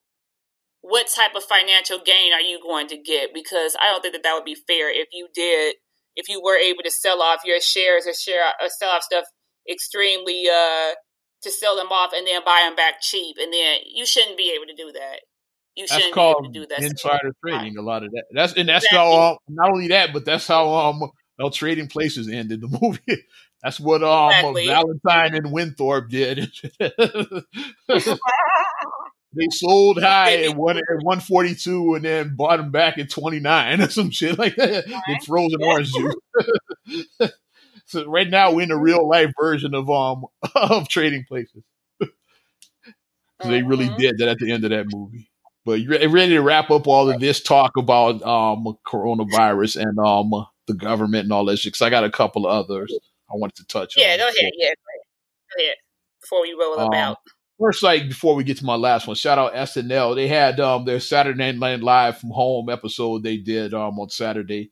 what 0.81 1.07
type 1.07 1.33
of 1.35 1.43
financial 1.43 1.97
gain 1.97 2.31
are 2.31 2.41
you 2.41 2.59
going 2.61 2.87
to 2.87 2.97
get 2.97 3.33
because 3.33 3.75
I 3.81 3.89
don't 3.89 4.01
think 4.01 4.13
that 4.13 4.21
that 4.21 4.35
would 4.35 4.45
be 4.45 4.53
fair 4.67 4.91
if 4.91 5.07
you 5.11 5.27
did 5.33 5.75
if 6.15 6.29
you 6.29 6.39
were 6.39 6.57
able 6.57 6.83
to 6.83 6.91
sell 6.91 7.23
off 7.23 7.41
your 7.43 7.59
shares 7.59 8.05
or 8.05 8.13
share 8.13 8.45
or 8.61 8.69
sell 8.69 8.91
off 8.91 9.01
stuff 9.01 9.25
extremely 9.69 10.45
uh 10.47 10.93
to 11.41 11.49
sell 11.49 11.75
them 11.75 11.87
off 11.87 12.11
and 12.15 12.27
then 12.27 12.39
buy 12.45 12.61
them 12.63 12.75
back 12.75 13.01
cheap 13.01 13.35
and 13.39 13.51
then 13.51 13.79
you 13.91 14.05
shouldn't 14.05 14.37
be 14.37 14.53
able 14.55 14.67
to 14.67 14.75
do 14.75 14.91
that 14.91 15.21
you 15.75 15.85
that's 15.87 16.09
called 16.11 16.53
do 16.53 16.65
that 16.65 16.81
insider 16.81 17.33
trading. 17.45 17.77
A 17.77 17.81
lot 17.81 18.03
of 18.03 18.11
that. 18.11 18.25
That's 18.31 18.53
and 18.53 18.69
that's 18.69 18.85
exactly. 18.85 19.15
how 19.15 19.31
um, 19.31 19.37
not 19.49 19.71
only 19.71 19.89
that, 19.89 20.13
but 20.13 20.25
that's 20.25 20.47
how 20.47 20.73
um 20.73 21.11
how 21.39 21.49
trading 21.49 21.87
places 21.87 22.29
ended 22.29 22.61
the 22.61 22.67
movie. 22.81 23.23
That's 23.61 23.79
what 23.79 24.03
um 24.03 24.29
exactly. 24.29 24.67
Valentine 24.67 25.35
and 25.35 25.51
Winthorpe 25.51 26.09
did. 26.09 26.49
they 26.79 26.91
sold 29.51 29.99
high 30.01 30.43
at 30.43 30.55
one 30.55 30.77
at 30.77 30.83
one 31.01 31.19
forty 31.19 31.55
two 31.55 31.95
and 31.95 32.05
then 32.05 32.35
bought 32.35 32.57
them 32.57 32.71
back 32.71 32.97
at 32.97 33.09
twenty 33.09 33.39
nine 33.39 33.81
or 33.81 33.89
some 33.89 34.11
shit 34.11 34.39
like 34.39 34.55
that. 34.55 34.87
Right. 34.87 35.23
frozen 35.25 35.61
orange 35.61 35.91
juice. 35.91 36.15
so 37.85 38.05
right 38.05 38.29
now 38.29 38.53
we're 38.53 38.63
in 38.63 38.71
a 38.71 38.77
real 38.77 39.07
life 39.07 39.33
version 39.39 39.73
of 39.73 39.89
um 39.89 40.25
of 40.55 40.87
trading 40.87 41.25
places. 41.27 41.63
They 43.43 43.61
really 43.61 43.87
mm-hmm. 43.87 43.97
did 43.97 44.17
that 44.19 44.29
at 44.29 44.37
the 44.37 44.51
end 44.51 44.63
of 44.63 44.69
that 44.69 44.85
movie. 44.89 45.29
But 45.65 45.81
you 45.81 45.89
ready 45.89 46.29
to 46.29 46.41
wrap 46.41 46.69
up 46.69 46.87
all 46.87 47.09
of 47.09 47.19
this 47.19 47.41
talk 47.41 47.75
about 47.75 48.21
um, 48.21 48.77
coronavirus 48.85 49.81
and 49.81 49.97
um, 49.97 50.45
the 50.67 50.75
government 50.75 51.23
and 51.23 51.33
all 51.33 51.43
this? 51.43 51.65
Because 51.65 51.81
I 51.81 51.89
got 51.89 52.03
a 52.03 52.11
couple 52.11 52.45
of 52.45 52.65
others 52.65 52.95
I 53.29 53.35
wanted 53.35 53.55
to 53.55 53.65
touch 53.65 53.95
yeah, 53.97 54.05
on. 54.05 54.09
Yeah, 54.11 54.17
go 54.17 54.23
ahead. 54.27 54.51
Yeah, 54.57 54.73
go 55.57 55.63
ahead. 55.63 55.75
Before 56.21 56.41
we 56.43 56.53
roll 56.53 56.77
them 56.77 56.87
um, 56.87 56.93
out. 56.93 57.17
First, 57.59 57.83
like 57.83 58.09
before 58.09 58.35
we 58.35 58.43
get 58.43 58.57
to 58.57 58.65
my 58.65 58.75
last 58.75 59.07
one, 59.07 59.15
shout 59.15 59.39
out 59.39 59.53
SNL. 59.53 60.15
They 60.15 60.27
had 60.27 60.59
um, 60.59 60.85
their 60.85 60.99
Saturday 60.99 61.53
Night 61.53 61.79
Live 61.79 62.17
from 62.19 62.31
Home 62.31 62.69
episode 62.69 63.23
they 63.23 63.37
did 63.37 63.73
um, 63.73 63.97
on 63.99 64.09
Saturday. 64.09 64.71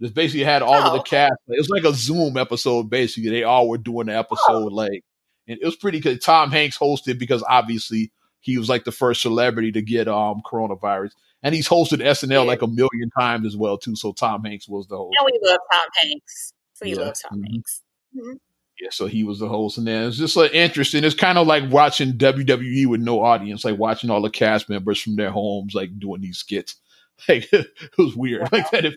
This 0.00 0.10
basically 0.10 0.44
had 0.44 0.60
all 0.60 0.74
oh, 0.74 0.86
of 0.88 0.92
the 0.92 1.02
cast. 1.02 1.34
It 1.46 1.58
was 1.58 1.70
like 1.70 1.84
a 1.84 1.94
Zoom 1.94 2.36
episode. 2.36 2.90
Basically, 2.90 3.30
they 3.30 3.44
all 3.44 3.68
were 3.68 3.78
doing 3.78 4.08
the 4.08 4.18
episode 4.18 4.64
oh. 4.64 4.74
like, 4.74 5.04
and 5.46 5.58
it 5.60 5.64
was 5.64 5.76
pretty 5.76 6.00
good. 6.00 6.20
Tom 6.20 6.50
Hanks 6.50 6.76
hosted 6.76 7.18
because 7.18 7.44
obviously 7.48 8.10
he 8.44 8.58
was 8.58 8.68
like 8.68 8.84
the 8.84 8.92
first 8.92 9.22
celebrity 9.22 9.72
to 9.72 9.82
get 9.82 10.06
um 10.06 10.42
coronavirus. 10.44 11.12
And 11.42 11.54
he's 11.54 11.68
hosted 11.68 11.98
SNL 11.98 12.30
yeah. 12.30 12.38
like 12.40 12.62
a 12.62 12.66
million 12.66 13.10
times 13.18 13.46
as 13.46 13.56
well 13.56 13.76
too. 13.78 13.96
So 13.96 14.12
Tom 14.12 14.44
Hanks 14.44 14.68
was 14.68 14.86
the 14.86 14.96
host. 14.96 15.16
And 15.18 15.26
we 15.26 15.48
love 15.48 15.60
Tom 15.72 15.86
Hanks. 16.02 16.52
We 16.82 16.90
yeah. 16.90 16.96
love 16.96 17.14
Tom 17.28 17.38
mm-hmm. 17.38 17.52
Hanks. 17.52 17.82
Mm-hmm. 18.16 18.36
Yeah, 18.80 18.88
so 18.90 19.06
he 19.06 19.22
was 19.22 19.38
the 19.38 19.48
host, 19.48 19.78
and 19.78 19.86
then 19.86 20.08
it's 20.08 20.16
just 20.16 20.34
like 20.34 20.52
interesting. 20.52 21.04
It's 21.04 21.14
kind 21.14 21.38
of 21.38 21.46
like 21.46 21.70
watching 21.70 22.14
WWE 22.14 22.86
with 22.86 23.00
no 23.00 23.22
audience, 23.22 23.64
like 23.64 23.78
watching 23.78 24.10
all 24.10 24.20
the 24.20 24.30
cast 24.30 24.68
members 24.68 25.00
from 25.00 25.14
their 25.14 25.30
homes, 25.30 25.74
like 25.74 25.96
doing 25.98 26.20
these 26.20 26.38
skits. 26.38 26.76
Like 27.28 27.48
it 27.52 27.68
was 27.96 28.16
weird, 28.16 28.42
wow. 28.42 28.48
like 28.50 28.70
that. 28.72 28.84
It, 28.86 28.96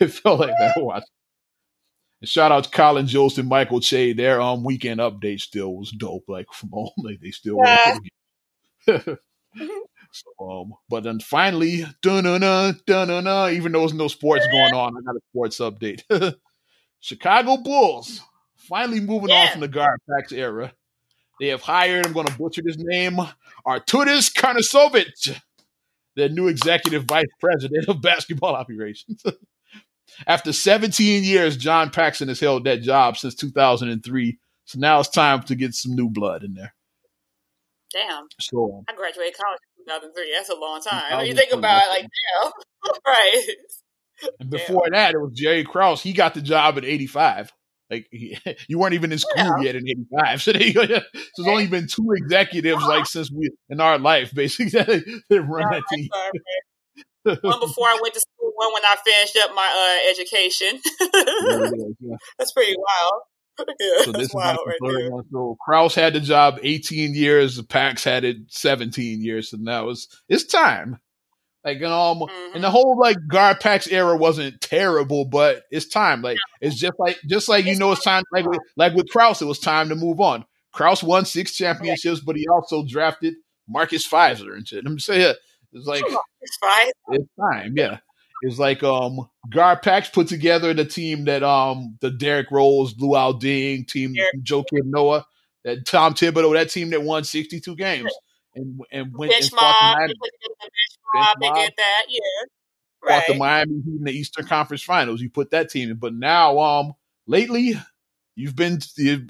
it 0.00 0.06
felt 0.06 0.40
like 0.40 0.54
that. 0.58 0.76
Watch. 0.82 1.02
And 2.20 2.28
shout 2.28 2.52
out 2.52 2.64
to 2.64 2.70
Colin 2.70 3.06
Jost 3.06 3.36
and 3.38 3.50
Michael 3.50 3.80
Che. 3.80 4.14
Their 4.14 4.40
um 4.40 4.64
weekend 4.64 5.00
update 5.00 5.40
still 5.40 5.74
was 5.74 5.90
dope. 5.90 6.24
Like 6.28 6.46
from 6.52 6.70
home, 6.70 6.90
like 6.98 7.20
they 7.20 7.30
still 7.30 7.58
yeah. 7.62 7.98
so, 8.86 9.18
um, 10.40 10.72
but 10.88 11.04
then 11.04 11.20
finally, 11.20 11.84
even 12.04 12.32
though 12.32 13.80
there's 13.80 13.94
no 13.94 14.08
sports 14.08 14.46
going 14.50 14.74
on, 14.74 14.96
I 14.96 15.00
got 15.02 15.16
a 15.16 15.20
sports 15.30 15.58
update. 15.58 16.02
Chicago 17.00 17.56
Bulls 17.56 18.20
finally 18.56 19.00
moving 19.00 19.30
yeah. 19.30 19.42
on 19.42 19.48
from 19.52 19.60
the 19.60 19.68
Garpax 19.68 20.32
era. 20.32 20.72
They 21.40 21.48
have 21.48 21.62
hired, 21.62 22.06
I'm 22.06 22.12
going 22.12 22.26
to 22.26 22.36
butcher 22.36 22.62
this 22.62 22.76
name, 22.78 23.16
Arturas 23.66 24.30
Karnisovas, 24.30 25.40
their 26.14 26.28
new 26.28 26.48
executive 26.48 27.04
vice 27.04 27.24
president 27.40 27.88
of 27.88 28.02
basketball 28.02 28.54
operations. 28.54 29.22
After 30.26 30.52
17 30.52 31.24
years, 31.24 31.56
John 31.56 31.90
Paxson 31.90 32.28
has 32.28 32.40
held 32.40 32.64
that 32.64 32.82
job 32.82 33.16
since 33.16 33.34
2003. 33.34 34.38
So 34.66 34.78
now 34.78 35.00
it's 35.00 35.08
time 35.08 35.42
to 35.44 35.54
get 35.54 35.74
some 35.74 35.94
new 35.94 36.10
blood 36.10 36.44
in 36.44 36.54
there. 36.54 36.74
Damn. 37.92 38.26
So 38.40 38.84
I 38.88 38.94
graduated 38.94 39.36
college 39.36 39.60
in 39.78 39.84
2003. 39.84 40.32
That's 40.36 40.48
a 40.48 40.54
long 40.54 40.80
time. 40.80 41.18
When 41.18 41.26
you 41.26 41.34
think 41.34 41.52
about 41.52 41.82
it, 41.84 41.90
like, 41.90 42.02
damn. 42.02 42.52
right. 43.06 43.42
And 44.38 44.50
before 44.50 44.84
damn. 44.84 44.92
that, 44.92 45.14
it 45.14 45.18
was 45.18 45.32
Jerry 45.34 45.64
Krause. 45.64 46.02
He 46.02 46.12
got 46.12 46.34
the 46.34 46.42
job 46.42 46.78
at 46.78 46.84
85. 46.84 47.52
Like 47.90 48.06
he, 48.10 48.38
you 48.68 48.78
weren't 48.78 48.94
even 48.94 49.10
in 49.12 49.18
school 49.18 49.32
yeah. 49.36 49.60
yet 49.60 49.74
in 49.76 49.88
'85, 49.88 50.42
so, 50.42 50.52
they, 50.52 50.72
so 50.72 50.86
there's 50.86 51.48
only 51.48 51.66
been 51.66 51.88
two 51.88 52.06
executives 52.12 52.84
like 52.84 53.06
since 53.06 53.30
we 53.32 53.50
in 53.68 53.80
our 53.80 53.98
life 53.98 54.32
basically 54.32 54.70
that, 54.78 55.44
run 55.44 55.70
that 55.72 55.82
team. 55.92 56.08
one 57.24 57.60
before 57.60 57.88
I 57.88 57.98
went 58.00 58.14
to 58.14 58.20
school, 58.20 58.52
one 58.54 58.72
when 58.72 58.82
I 58.84 58.96
finished 59.04 59.36
up 59.42 59.50
my 59.54 59.66
uh, 59.66 60.10
education. 60.10 60.80
yeah. 62.00 62.16
That's 62.38 62.52
pretty 62.52 62.76
wild. 62.76 63.22
Yeah, 63.80 64.04
so 64.04 64.12
this 64.12 64.28
is 64.28 64.34
wild 64.34 64.58
right 64.66 64.76
there. 64.82 65.10
One. 65.10 65.24
So 65.32 65.56
Krause 65.64 65.94
had 65.94 66.12
the 66.12 66.20
job 66.20 66.58
18 66.62 67.14
years, 67.14 67.60
Pax 67.62 68.04
had 68.04 68.24
it 68.24 68.36
17 68.48 69.22
years, 69.22 69.52
and 69.54 69.62
now 69.62 69.88
it's 69.88 70.06
it's 70.28 70.44
time. 70.44 71.00
Like 71.64 71.76
and 71.78 71.86
um 71.86 72.20
mm-hmm. 72.20 72.54
and 72.54 72.64
the 72.64 72.70
whole 72.70 72.98
like 72.98 73.16
Garpax 73.30 73.90
era 73.90 74.16
wasn't 74.16 74.60
terrible, 74.60 75.24
but 75.24 75.64
it's 75.70 75.86
time. 75.86 76.22
Like 76.22 76.38
it's 76.60 76.76
just 76.76 76.94
like 76.98 77.18
just 77.26 77.48
like 77.48 77.66
you 77.66 77.76
know 77.76 77.92
it's 77.92 78.04
time 78.04 78.22
like 78.32 78.46
with, 78.46 78.60
like 78.76 78.94
with 78.94 79.08
Krause, 79.10 79.42
it 79.42 79.46
was 79.46 79.58
time 79.58 79.88
to 79.90 79.94
move 79.94 80.20
on. 80.20 80.44
Krause 80.72 81.02
won 81.02 81.24
six 81.24 81.52
championships, 81.52 82.20
but 82.20 82.36
he 82.36 82.46
also 82.48 82.84
drafted 82.86 83.34
Marcus 83.68 84.08
Fizer 84.08 84.54
and 84.54 84.66
shit. 84.66 84.84
I'm 84.86 84.98
saying 84.98 85.34
it's 85.72 85.86
like 85.86 86.04
it's 87.10 87.28
time, 87.38 87.74
yeah. 87.76 87.98
It's 88.42 88.58
like 88.58 88.82
um 88.82 89.28
Garpax 89.52 90.12
put 90.12 90.28
together 90.28 90.72
the 90.74 90.84
team 90.84 91.24
that 91.24 91.42
um 91.42 91.96
the 92.00 92.10
Derrick 92.10 92.50
Rose, 92.50 92.94
Luol 92.94 93.40
Deng 93.40 93.86
team, 93.86 94.14
Joakim 94.42 94.84
Noah, 94.84 95.26
that 95.64 95.84
Tom 95.86 96.14
Thibodeau, 96.14 96.54
that 96.54 96.70
team 96.70 96.90
that 96.90 97.02
won 97.02 97.24
62 97.24 97.76
games 97.76 98.12
and 98.54 98.80
and 98.90 99.12
went 99.16 99.32
bench 99.32 99.44
and 99.44 99.52
fought 99.52 99.76
mob, 99.82 100.08
the 100.08 100.14
Miami, 101.14 101.34
bench 101.40 101.40
mob, 101.40 101.70
that, 101.76 102.04
yeah. 102.08 102.20
Right. 103.02 103.24
The 103.26 103.34
Miami 103.34 103.74
Heat 103.76 103.96
in 103.98 104.04
the 104.04 104.12
Eastern 104.12 104.46
Conference 104.46 104.82
Finals. 104.82 105.20
You 105.20 105.30
put 105.30 105.50
that 105.50 105.70
team 105.70 105.90
in, 105.90 105.96
but 105.96 106.14
now 106.14 106.58
um 106.58 106.94
lately 107.26 107.74
you've 108.36 108.56
been 108.56 108.80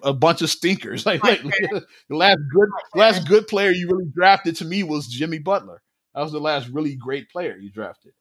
a 0.02 0.12
bunch 0.12 0.42
of 0.42 0.50
stinkers. 0.50 1.04
Like 1.10 1.24
lately, 1.24 1.52
the 2.08 2.16
last 2.16 2.38
good 2.52 2.68
last 2.94 3.28
good 3.28 3.48
player 3.48 3.70
you 3.70 3.88
really 3.88 4.10
drafted 4.14 4.56
to 4.56 4.64
me 4.64 4.82
was 4.82 5.08
Jimmy 5.08 5.38
Butler. 5.38 5.82
That 6.14 6.22
was 6.22 6.32
the 6.32 6.40
last 6.40 6.68
really 6.68 6.96
great 6.96 7.30
player 7.30 7.56
you 7.56 7.70
drafted. 7.70 8.12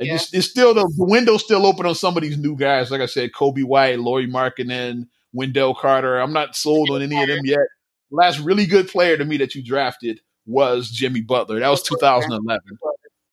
Yeah. 0.00 0.14
It's, 0.14 0.32
it's, 0.34 0.48
still 0.48 0.74
the, 0.74 0.82
the 0.96 1.04
window's 1.04 1.44
still 1.44 1.66
open 1.66 1.86
on 1.86 1.94
some 1.94 2.16
of 2.16 2.22
these 2.22 2.36
new 2.38 2.56
guys. 2.56 2.90
Like 2.90 3.00
I 3.00 3.06
said, 3.06 3.32
Coby 3.32 3.64
White, 3.64 3.98
Lauri 3.98 4.26
Markkanen, 4.26 5.08
Wendell 5.32 5.74
Carter. 5.74 6.18
I'm 6.18 6.32
not 6.32 6.56
sold 6.56 6.90
on 6.90 7.02
any 7.02 7.20
of 7.20 7.28
them 7.28 7.44
yet. 7.44 7.60
The 8.10 8.16
last 8.16 8.38
really 8.40 8.66
good 8.66 8.88
player 8.88 9.16
to 9.16 9.24
me 9.24 9.36
that 9.38 9.54
you 9.54 9.62
drafted 9.62 10.20
was 10.46 10.90
Jimmy 10.90 11.22
Butler. 11.22 11.60
That 11.60 11.68
was 11.68 11.82
2011. 11.82 12.60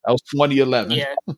That 0.06 0.12
was 0.12 0.22
2011. 0.22 0.92
Yeah. 0.92 1.16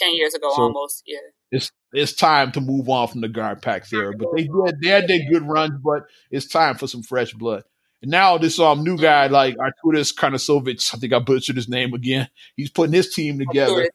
10 0.00 0.14
years 0.14 0.34
ago 0.34 0.50
so 0.54 0.62
almost. 0.62 1.02
Yeah. 1.06 1.18
It's 1.50 1.70
it's 1.92 2.12
time 2.12 2.52
to 2.52 2.60
move 2.60 2.88
on 2.88 3.08
from 3.08 3.20
the 3.20 3.28
Garpax 3.28 3.92
era. 3.92 4.14
But 4.16 4.28
they 4.34 4.44
did 4.44 4.80
they 4.82 4.88
had 4.88 5.08
their 5.08 5.28
good 5.30 5.46
runs, 5.46 5.78
but 5.82 6.04
it's 6.30 6.46
time 6.46 6.76
for 6.76 6.86
some 6.86 7.02
fresh 7.02 7.32
blood. 7.34 7.64
And 8.02 8.10
now 8.10 8.38
this 8.38 8.58
um 8.58 8.84
new 8.84 8.96
guy 8.96 9.26
like 9.26 9.56
Arturas 9.56 10.14
Karnisovas, 10.14 10.94
I 10.94 10.98
think 10.98 11.12
I 11.12 11.18
butchered 11.18 11.56
his 11.56 11.68
name 11.68 11.92
again. 11.92 12.28
He's 12.56 12.70
putting 12.70 12.94
his 12.94 13.12
team 13.12 13.38
together. 13.38 13.88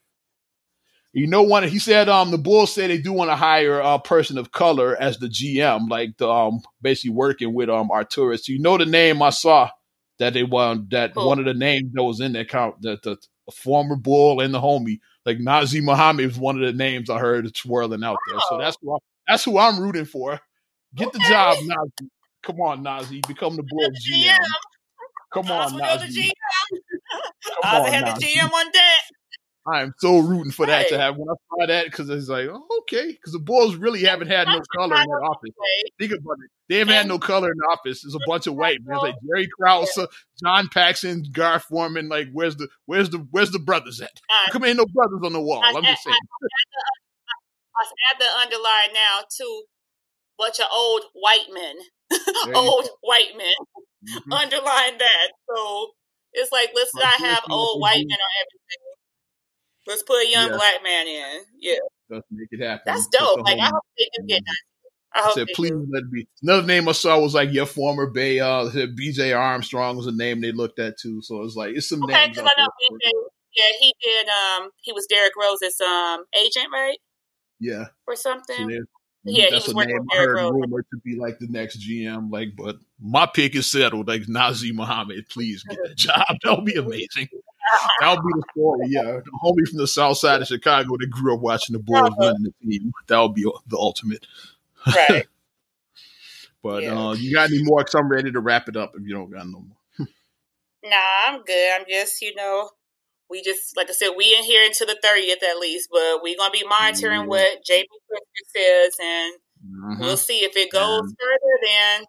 You 1.16 1.26
know, 1.26 1.42
one 1.42 1.66
he 1.66 1.78
said 1.78 2.10
um 2.10 2.30
the 2.30 2.36
Bulls 2.36 2.74
say 2.74 2.86
they 2.86 2.98
do 2.98 3.10
want 3.10 3.30
to 3.30 3.36
hire 3.36 3.80
a 3.80 3.98
person 3.98 4.36
of 4.36 4.52
color 4.52 4.94
as 5.00 5.16
the 5.16 5.28
GM, 5.28 5.88
like 5.88 6.18
the 6.18 6.28
um 6.28 6.60
basically 6.82 7.14
working 7.16 7.54
with 7.54 7.70
um 7.70 7.88
Arturas. 7.88 8.48
You 8.48 8.58
know 8.58 8.76
the 8.76 8.84
name 8.84 9.22
I 9.22 9.30
saw 9.30 9.70
that 10.18 10.34
they 10.34 10.42
won 10.42 10.88
that 10.90 11.14
cool. 11.14 11.26
one 11.26 11.38
of 11.38 11.46
the 11.46 11.54
names 11.54 11.90
that 11.94 12.02
was 12.02 12.20
in 12.20 12.34
that 12.34 12.50
count 12.50 12.82
that 12.82 13.02
the 13.02 13.16
former 13.50 13.96
Bull 13.96 14.42
and 14.42 14.52
the 14.52 14.60
homie 14.60 15.00
like 15.24 15.38
Nazr 15.38 15.82
Mohammed 15.82 16.26
was 16.26 16.38
one 16.38 16.62
of 16.62 16.66
the 16.66 16.76
names 16.76 17.08
I 17.08 17.18
heard 17.18 17.56
swirling 17.56 18.04
out 18.04 18.18
there. 18.28 18.38
So 18.50 18.58
that's 18.58 18.76
who 18.82 18.94
I, 18.94 18.98
that's 19.26 19.44
who 19.44 19.58
I'm 19.58 19.80
rooting 19.80 20.04
for. 20.04 20.38
Get 20.94 21.08
okay. 21.08 21.18
the 21.18 21.24
job, 21.30 21.56
Nazr. 21.62 22.08
Come 22.42 22.60
on, 22.60 22.84
Nazr. 22.84 23.26
Become 23.26 23.56
the 23.56 23.62
Bull 23.62 23.88
GM. 24.06 24.36
Come 25.32 25.50
on, 25.50 25.72
Nazr. 25.72 26.30
I 27.64 27.88
had 27.88 28.06
the 28.06 28.20
GM 28.20 28.52
on 28.52 28.70
deck. 28.70 29.15
I 29.66 29.82
am 29.82 29.94
so 29.98 30.18
rooting 30.18 30.52
for 30.52 30.66
that 30.66 30.88
to 30.88 30.98
happen. 30.98 31.20
when 31.20 31.28
I 31.28 31.34
saw 31.34 31.66
that 31.66 31.86
because 31.86 32.08
it's 32.08 32.28
like, 32.28 32.46
oh, 32.48 32.66
okay, 32.82 33.12
because 33.12 33.32
the 33.32 33.38
Bulls 33.38 33.76
really 33.76 34.04
haven't 34.04 34.28
had 34.28 34.46
no 34.46 34.60
color 34.76 34.96
in 34.96 35.08
that 35.08 35.28
office. 35.28 35.50
Think 35.98 36.12
about 36.12 36.36
it. 36.44 36.50
They 36.68 36.78
haven't 36.78 36.94
had 36.94 37.08
no 37.08 37.18
color 37.18 37.50
in 37.50 37.56
the 37.56 37.66
office. 37.70 38.02
There's 38.02 38.14
a 38.14 38.26
bunch 38.26 38.46
of 38.46 38.54
white 38.54 38.78
men. 38.84 38.96
It's 38.96 39.02
like 39.02 39.14
Jerry 39.26 39.48
Krause, 39.58 40.06
John 40.42 40.68
Paxson, 40.72 41.24
Gar 41.32 41.58
Forman. 41.58 42.08
Like, 42.08 42.28
where's 42.32 42.56
the 42.56 42.68
where's 42.86 43.10
the 43.10 43.26
where's 43.30 43.50
the 43.50 43.58
brothers 43.58 44.00
at? 44.00 44.10
Come 44.50 44.64
in, 44.64 44.76
no 44.76 44.86
brothers 44.86 45.20
on 45.24 45.32
the 45.32 45.40
wall. 45.40 45.62
I'm 45.64 45.82
just 45.84 46.04
saying. 46.04 46.16
I 47.76 47.84
add 48.10 48.20
the 48.20 48.26
underline 48.40 48.94
now 48.94 49.20
to 49.38 49.62
bunch 50.38 50.60
of 50.60 50.66
old 50.72 51.02
white 51.12 51.48
men, 51.52 51.76
old 52.54 52.88
white 53.00 53.32
men. 53.36 53.54
Mm-hmm. 54.08 54.32
Underline 54.32 54.98
that. 54.98 55.28
So 55.48 55.90
it's 56.32 56.52
like 56.52 56.70
let's 56.74 56.94
not 56.94 57.14
have 57.20 57.44
old 57.50 57.80
white 57.80 58.04
men 58.06 58.18
on 58.18 58.34
everything. 58.40 58.85
Let's 59.86 60.02
put 60.02 60.24
a 60.26 60.30
young 60.30 60.50
yeah. 60.50 60.56
black 60.56 60.82
man 60.82 61.06
in. 61.06 61.40
Yeah. 61.60 61.74
Let's 62.08 62.26
make 62.30 62.48
it 62.50 62.64
happen. 62.64 62.82
That's 62.86 63.06
dope. 63.08 63.40
Like 63.40 63.58
I 63.58 63.66
hope 63.66 63.84
they 63.98 64.08
do 64.18 64.26
get 64.26 64.42
I, 65.14 65.20
I 65.20 65.32
said, 65.32 65.48
please 65.54 65.70
do. 65.70 65.86
let 65.90 66.02
it 66.02 66.12
be. 66.12 66.28
Another 66.42 66.66
name 66.66 66.88
I 66.88 66.92
saw 66.92 67.18
was 67.18 67.34
like 67.34 67.52
your 67.52 67.66
former 67.66 68.06
Bay. 68.08 68.40
Uh, 68.40 68.68
BJ 68.70 69.36
Armstrong 69.36 69.96
was 69.96 70.06
a 70.06 70.12
name 70.12 70.40
they 70.40 70.52
looked 70.52 70.78
at 70.78 70.98
too. 70.98 71.22
So 71.22 71.42
it's 71.42 71.56
like 71.56 71.74
it's 71.74 71.88
some 71.88 72.02
okay, 72.04 72.12
names. 72.12 72.36
Because 72.36 72.50
I 72.56 72.60
know 72.60 72.68
BJ. 72.68 73.10
Yeah, 73.54 73.64
he 73.80 73.94
did. 74.02 74.28
Um, 74.28 74.70
he 74.82 74.92
was 74.92 75.06
Derrick 75.06 75.32
Rose's 75.40 75.80
um 75.80 76.24
agent, 76.38 76.68
right? 76.72 76.98
Yeah, 77.58 77.86
or 78.06 78.14
something. 78.14 78.56
So 78.56 78.84
yeah, 79.24 79.46
that's 79.50 79.66
he 79.66 79.72
was 79.72 79.86
a 79.86 79.88
name 79.88 80.06
I 80.12 80.16
heard 80.16 80.52
rumored 80.52 80.86
to 80.92 81.00
be 81.04 81.16
like 81.18 81.38
the 81.38 81.48
next 81.48 81.78
GM. 81.78 82.30
Like, 82.30 82.50
but 82.56 82.76
my 83.00 83.26
pick 83.26 83.54
is 83.56 83.70
settled. 83.70 84.08
Like 84.08 84.22
Nazr 84.22 84.72
Mohammed, 84.74 85.28
please 85.30 85.64
get 85.64 85.78
that 85.82 85.96
job. 85.96 86.24
That 86.44 86.56
would 86.56 86.64
be 86.66 86.74
amazing. 86.74 87.28
That 88.00 88.10
would 88.10 88.26
be 88.26 88.32
the 88.34 88.44
story. 88.52 88.86
Yeah, 88.88 89.02
the 89.02 89.38
homie 89.42 89.68
from 89.68 89.78
the 89.78 89.86
south 89.86 90.18
side 90.18 90.42
of 90.42 90.48
Chicago 90.48 90.96
that 90.98 91.10
grew 91.10 91.34
up 91.34 91.40
watching 91.40 91.74
the 91.74 91.82
Bulls 91.82 92.10
uh-huh. 92.10 92.16
running 92.18 92.42
the 92.42 92.52
team. 92.62 92.92
That 93.06 93.20
would 93.20 93.34
be 93.34 93.42
the 93.42 93.76
ultimate. 93.76 94.26
Right. 94.86 95.26
but 96.62 96.82
yeah. 96.82 96.98
uh, 96.98 97.14
you 97.14 97.34
got 97.34 97.50
any 97.50 97.62
more? 97.62 97.80
Because 97.80 97.94
I'm 97.94 98.08
ready 98.08 98.30
to 98.32 98.40
wrap 98.40 98.68
it 98.68 98.76
up. 98.76 98.92
If 98.94 99.06
you 99.06 99.14
don't 99.14 99.30
got 99.30 99.46
no 99.46 99.60
more. 99.60 99.76
nah, 100.84 100.96
I'm 101.28 101.42
good. 101.42 101.70
I'm 101.74 101.86
just 101.88 102.20
you 102.22 102.34
know 102.34 102.70
we 103.28 103.42
just 103.42 103.76
like 103.76 103.90
I 103.90 103.92
said, 103.92 104.10
we 104.16 104.34
in 104.36 104.44
here 104.44 104.64
until 104.64 104.86
the 104.86 104.98
thirtieth 105.02 105.42
at 105.42 105.58
least, 105.58 105.88
but 105.90 106.22
we're 106.22 106.36
gonna 106.36 106.50
be 106.50 106.64
monitoring 106.66 107.22
mm-hmm. 107.22 107.30
what 107.30 107.64
JB 107.68 107.84
says, 108.54 108.96
and 109.02 109.34
mm-hmm. 109.66 110.00
we'll 110.00 110.16
see 110.16 110.44
if 110.44 110.56
it 110.56 110.70
goes 110.70 111.02
further. 111.02 111.58
Then 111.64 112.04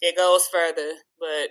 it 0.00 0.16
goes 0.16 0.46
further, 0.46 0.92
but 1.18 1.50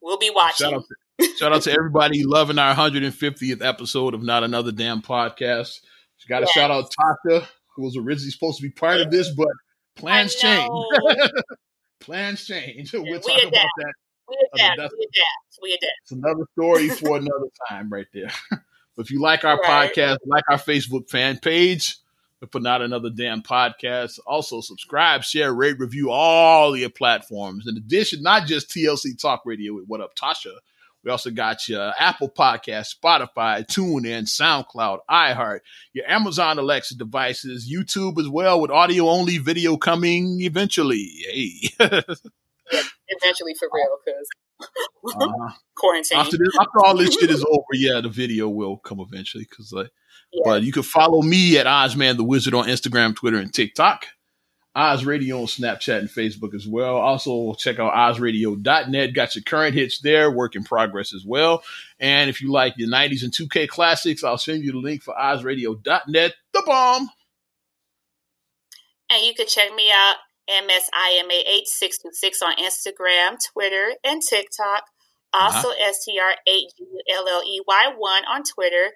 we'll 0.00 0.18
be 0.18 0.30
watching. 0.34 0.66
Shout 0.66 0.74
out 0.74 0.82
to, 0.82 0.94
shout 1.36 1.52
out 1.52 1.62
to 1.62 1.72
everybody 1.72 2.24
loving 2.24 2.58
our 2.58 2.74
150th 2.74 3.64
episode 3.64 4.14
of 4.14 4.22
Not 4.22 4.44
Another 4.44 4.72
Damn 4.72 5.02
Podcast. 5.02 5.80
Got 6.28 6.40
to 6.40 6.46
yes. 6.46 6.52
shout 6.52 6.70
out 6.70 6.84
Tasha, 6.90 7.46
who 7.74 7.82
was 7.82 7.96
originally 7.96 8.30
supposed 8.30 8.58
to 8.58 8.62
be 8.62 8.70
part 8.70 9.00
of 9.00 9.10
this, 9.10 9.30
but 9.30 9.48
plans 9.96 10.36
change. 10.36 10.70
plans 12.00 12.44
change. 12.46 12.92
We'll 12.92 13.20
talk 13.20 13.42
about 13.42 13.66
that 13.76 13.92
we 14.32 14.36
adapt. 14.54 14.92
we 14.98 15.08
adapt. 15.12 15.58
We 15.62 15.72
adapt. 15.72 15.92
It's 16.02 16.12
another 16.12 16.44
story 16.52 16.88
for 16.88 17.16
another 17.16 17.48
time, 17.68 17.90
right 17.90 18.06
there. 18.12 18.30
but 18.50 18.60
if 18.98 19.10
you 19.10 19.20
like 19.20 19.44
our 19.44 19.58
right. 19.58 19.92
podcast, 19.92 20.18
like 20.26 20.44
our 20.50 20.58
Facebook 20.58 21.08
fan 21.10 21.38
page, 21.38 21.96
we 22.40 22.46
put 22.46 22.66
out 22.66 22.82
another 22.82 23.10
damn 23.10 23.42
podcast. 23.42 24.18
Also, 24.26 24.60
subscribe, 24.60 25.22
share, 25.22 25.52
rate, 25.52 25.78
review 25.78 26.10
all 26.10 26.76
your 26.76 26.90
platforms. 26.90 27.66
In 27.66 27.76
addition, 27.76 28.22
not 28.22 28.46
just 28.46 28.70
TLC 28.70 29.20
Talk 29.20 29.42
Radio 29.44 29.74
with 29.74 29.86
What 29.86 30.00
Up 30.00 30.16
Tasha. 30.16 30.54
We 31.04 31.10
also 31.10 31.30
got 31.30 31.68
your 31.68 31.92
Apple 31.98 32.30
Podcast, 32.30 32.94
Spotify, 33.02 33.66
TuneIn, 33.66 34.24
SoundCloud, 34.24 34.98
iHeart, 35.10 35.60
your 35.92 36.08
Amazon 36.08 36.58
Alexa 36.58 36.96
devices, 36.96 37.70
YouTube 37.70 38.20
as 38.20 38.28
well 38.28 38.60
with 38.60 38.70
audio 38.70 39.08
only, 39.08 39.38
video 39.38 39.76
coming 39.76 40.40
eventually. 40.40 41.10
Hey. 41.32 41.70
eventually 43.08 43.54
for 43.58 43.68
real 43.72 43.98
because 44.04 44.28
uh, 45.20 45.52
quarantine. 45.76 46.18
After, 46.18 46.36
this, 46.36 46.56
after 46.60 46.84
all 46.84 46.96
this 46.96 47.14
shit 47.14 47.30
is 47.30 47.44
over, 47.44 47.64
yeah, 47.72 48.00
the 48.00 48.08
video 48.08 48.48
will 48.48 48.76
come 48.76 49.00
eventually. 49.00 49.46
Because 49.48 49.72
like, 49.72 49.90
yeah. 50.32 50.42
but 50.44 50.62
you 50.62 50.72
can 50.72 50.82
follow 50.82 51.22
me 51.22 51.58
at 51.58 51.66
Ozman 51.66 52.16
the 52.16 52.24
Wizard 52.24 52.54
on 52.54 52.66
Instagram, 52.66 53.16
Twitter, 53.16 53.38
and 53.38 53.52
TikTok. 53.52 54.06
Oz 54.74 55.04
Radio 55.04 55.40
on 55.40 55.46
Snapchat 55.46 55.98
and 55.98 56.08
Facebook 56.08 56.54
as 56.54 56.66
well. 56.66 56.96
Also, 56.96 57.52
check 57.54 57.78
out 57.78 57.92
OzRadio.net. 57.92 59.12
Got 59.12 59.34
your 59.34 59.42
current 59.42 59.74
hits 59.74 60.00
there, 60.00 60.30
work 60.30 60.56
in 60.56 60.64
progress 60.64 61.12
as 61.12 61.26
well. 61.26 61.62
And 62.00 62.30
if 62.30 62.40
you 62.40 62.50
like 62.50 62.78
your 62.78 62.88
90s 62.88 63.22
and 63.22 63.32
2K 63.32 63.68
classics, 63.68 64.24
I'll 64.24 64.38
send 64.38 64.64
you 64.64 64.72
the 64.72 64.78
link 64.78 65.02
for 65.02 65.12
OzRadio.net. 65.14 66.34
The 66.54 66.62
bomb. 66.64 67.10
And 69.10 69.26
you 69.26 69.34
can 69.34 69.46
check 69.46 69.74
me 69.74 69.92
out 69.92 70.16
MSIMAH626 70.48 72.42
on 72.42 72.56
Instagram, 72.56 73.36
Twitter, 73.52 73.92
and 74.02 74.22
TikTok. 74.22 74.84
Also, 75.34 75.68
uh-huh. 75.68 75.92
STR8GULLEY1 76.48 78.22
on 78.28 78.42
Twitter, 78.42 78.92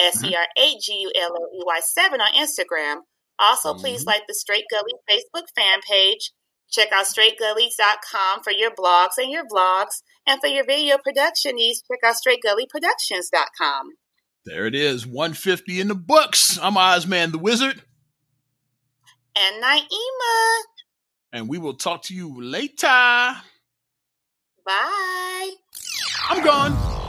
STR8GULLEY7 0.00 2.20
on 2.20 2.32
Instagram. 2.34 3.02
Also, 3.40 3.72
mm-hmm. 3.72 3.80
please 3.80 4.04
like 4.04 4.22
the 4.28 4.34
Straight 4.34 4.64
Gully 4.70 4.92
Facebook 5.10 5.46
fan 5.56 5.80
page. 5.88 6.32
Check 6.70 6.88
out 6.92 7.06
straightgullies.com 7.06 8.42
for 8.44 8.52
your 8.52 8.70
blogs 8.70 9.18
and 9.18 9.30
your 9.30 9.44
vlogs. 9.44 10.02
And 10.26 10.40
for 10.40 10.46
your 10.46 10.64
video 10.64 10.98
production 10.98 11.56
needs, 11.56 11.82
check 11.82 11.98
out 12.04 12.14
straightgullyproductions.com. 12.14 13.92
There 14.44 14.66
it 14.66 14.74
is, 14.74 15.06
150 15.06 15.80
in 15.80 15.88
the 15.88 15.94
books. 15.94 16.58
I'm 16.62 16.74
Ozman 16.74 17.32
the 17.32 17.38
Wizard. 17.38 17.82
And 19.36 19.62
Naima. 19.62 20.60
And 21.32 21.48
we 21.48 21.58
will 21.58 21.74
talk 21.74 22.02
to 22.04 22.14
you 22.14 22.42
later. 22.42 22.86
Bye. 24.64 25.50
I'm 26.28 26.44
gone. 26.44 26.99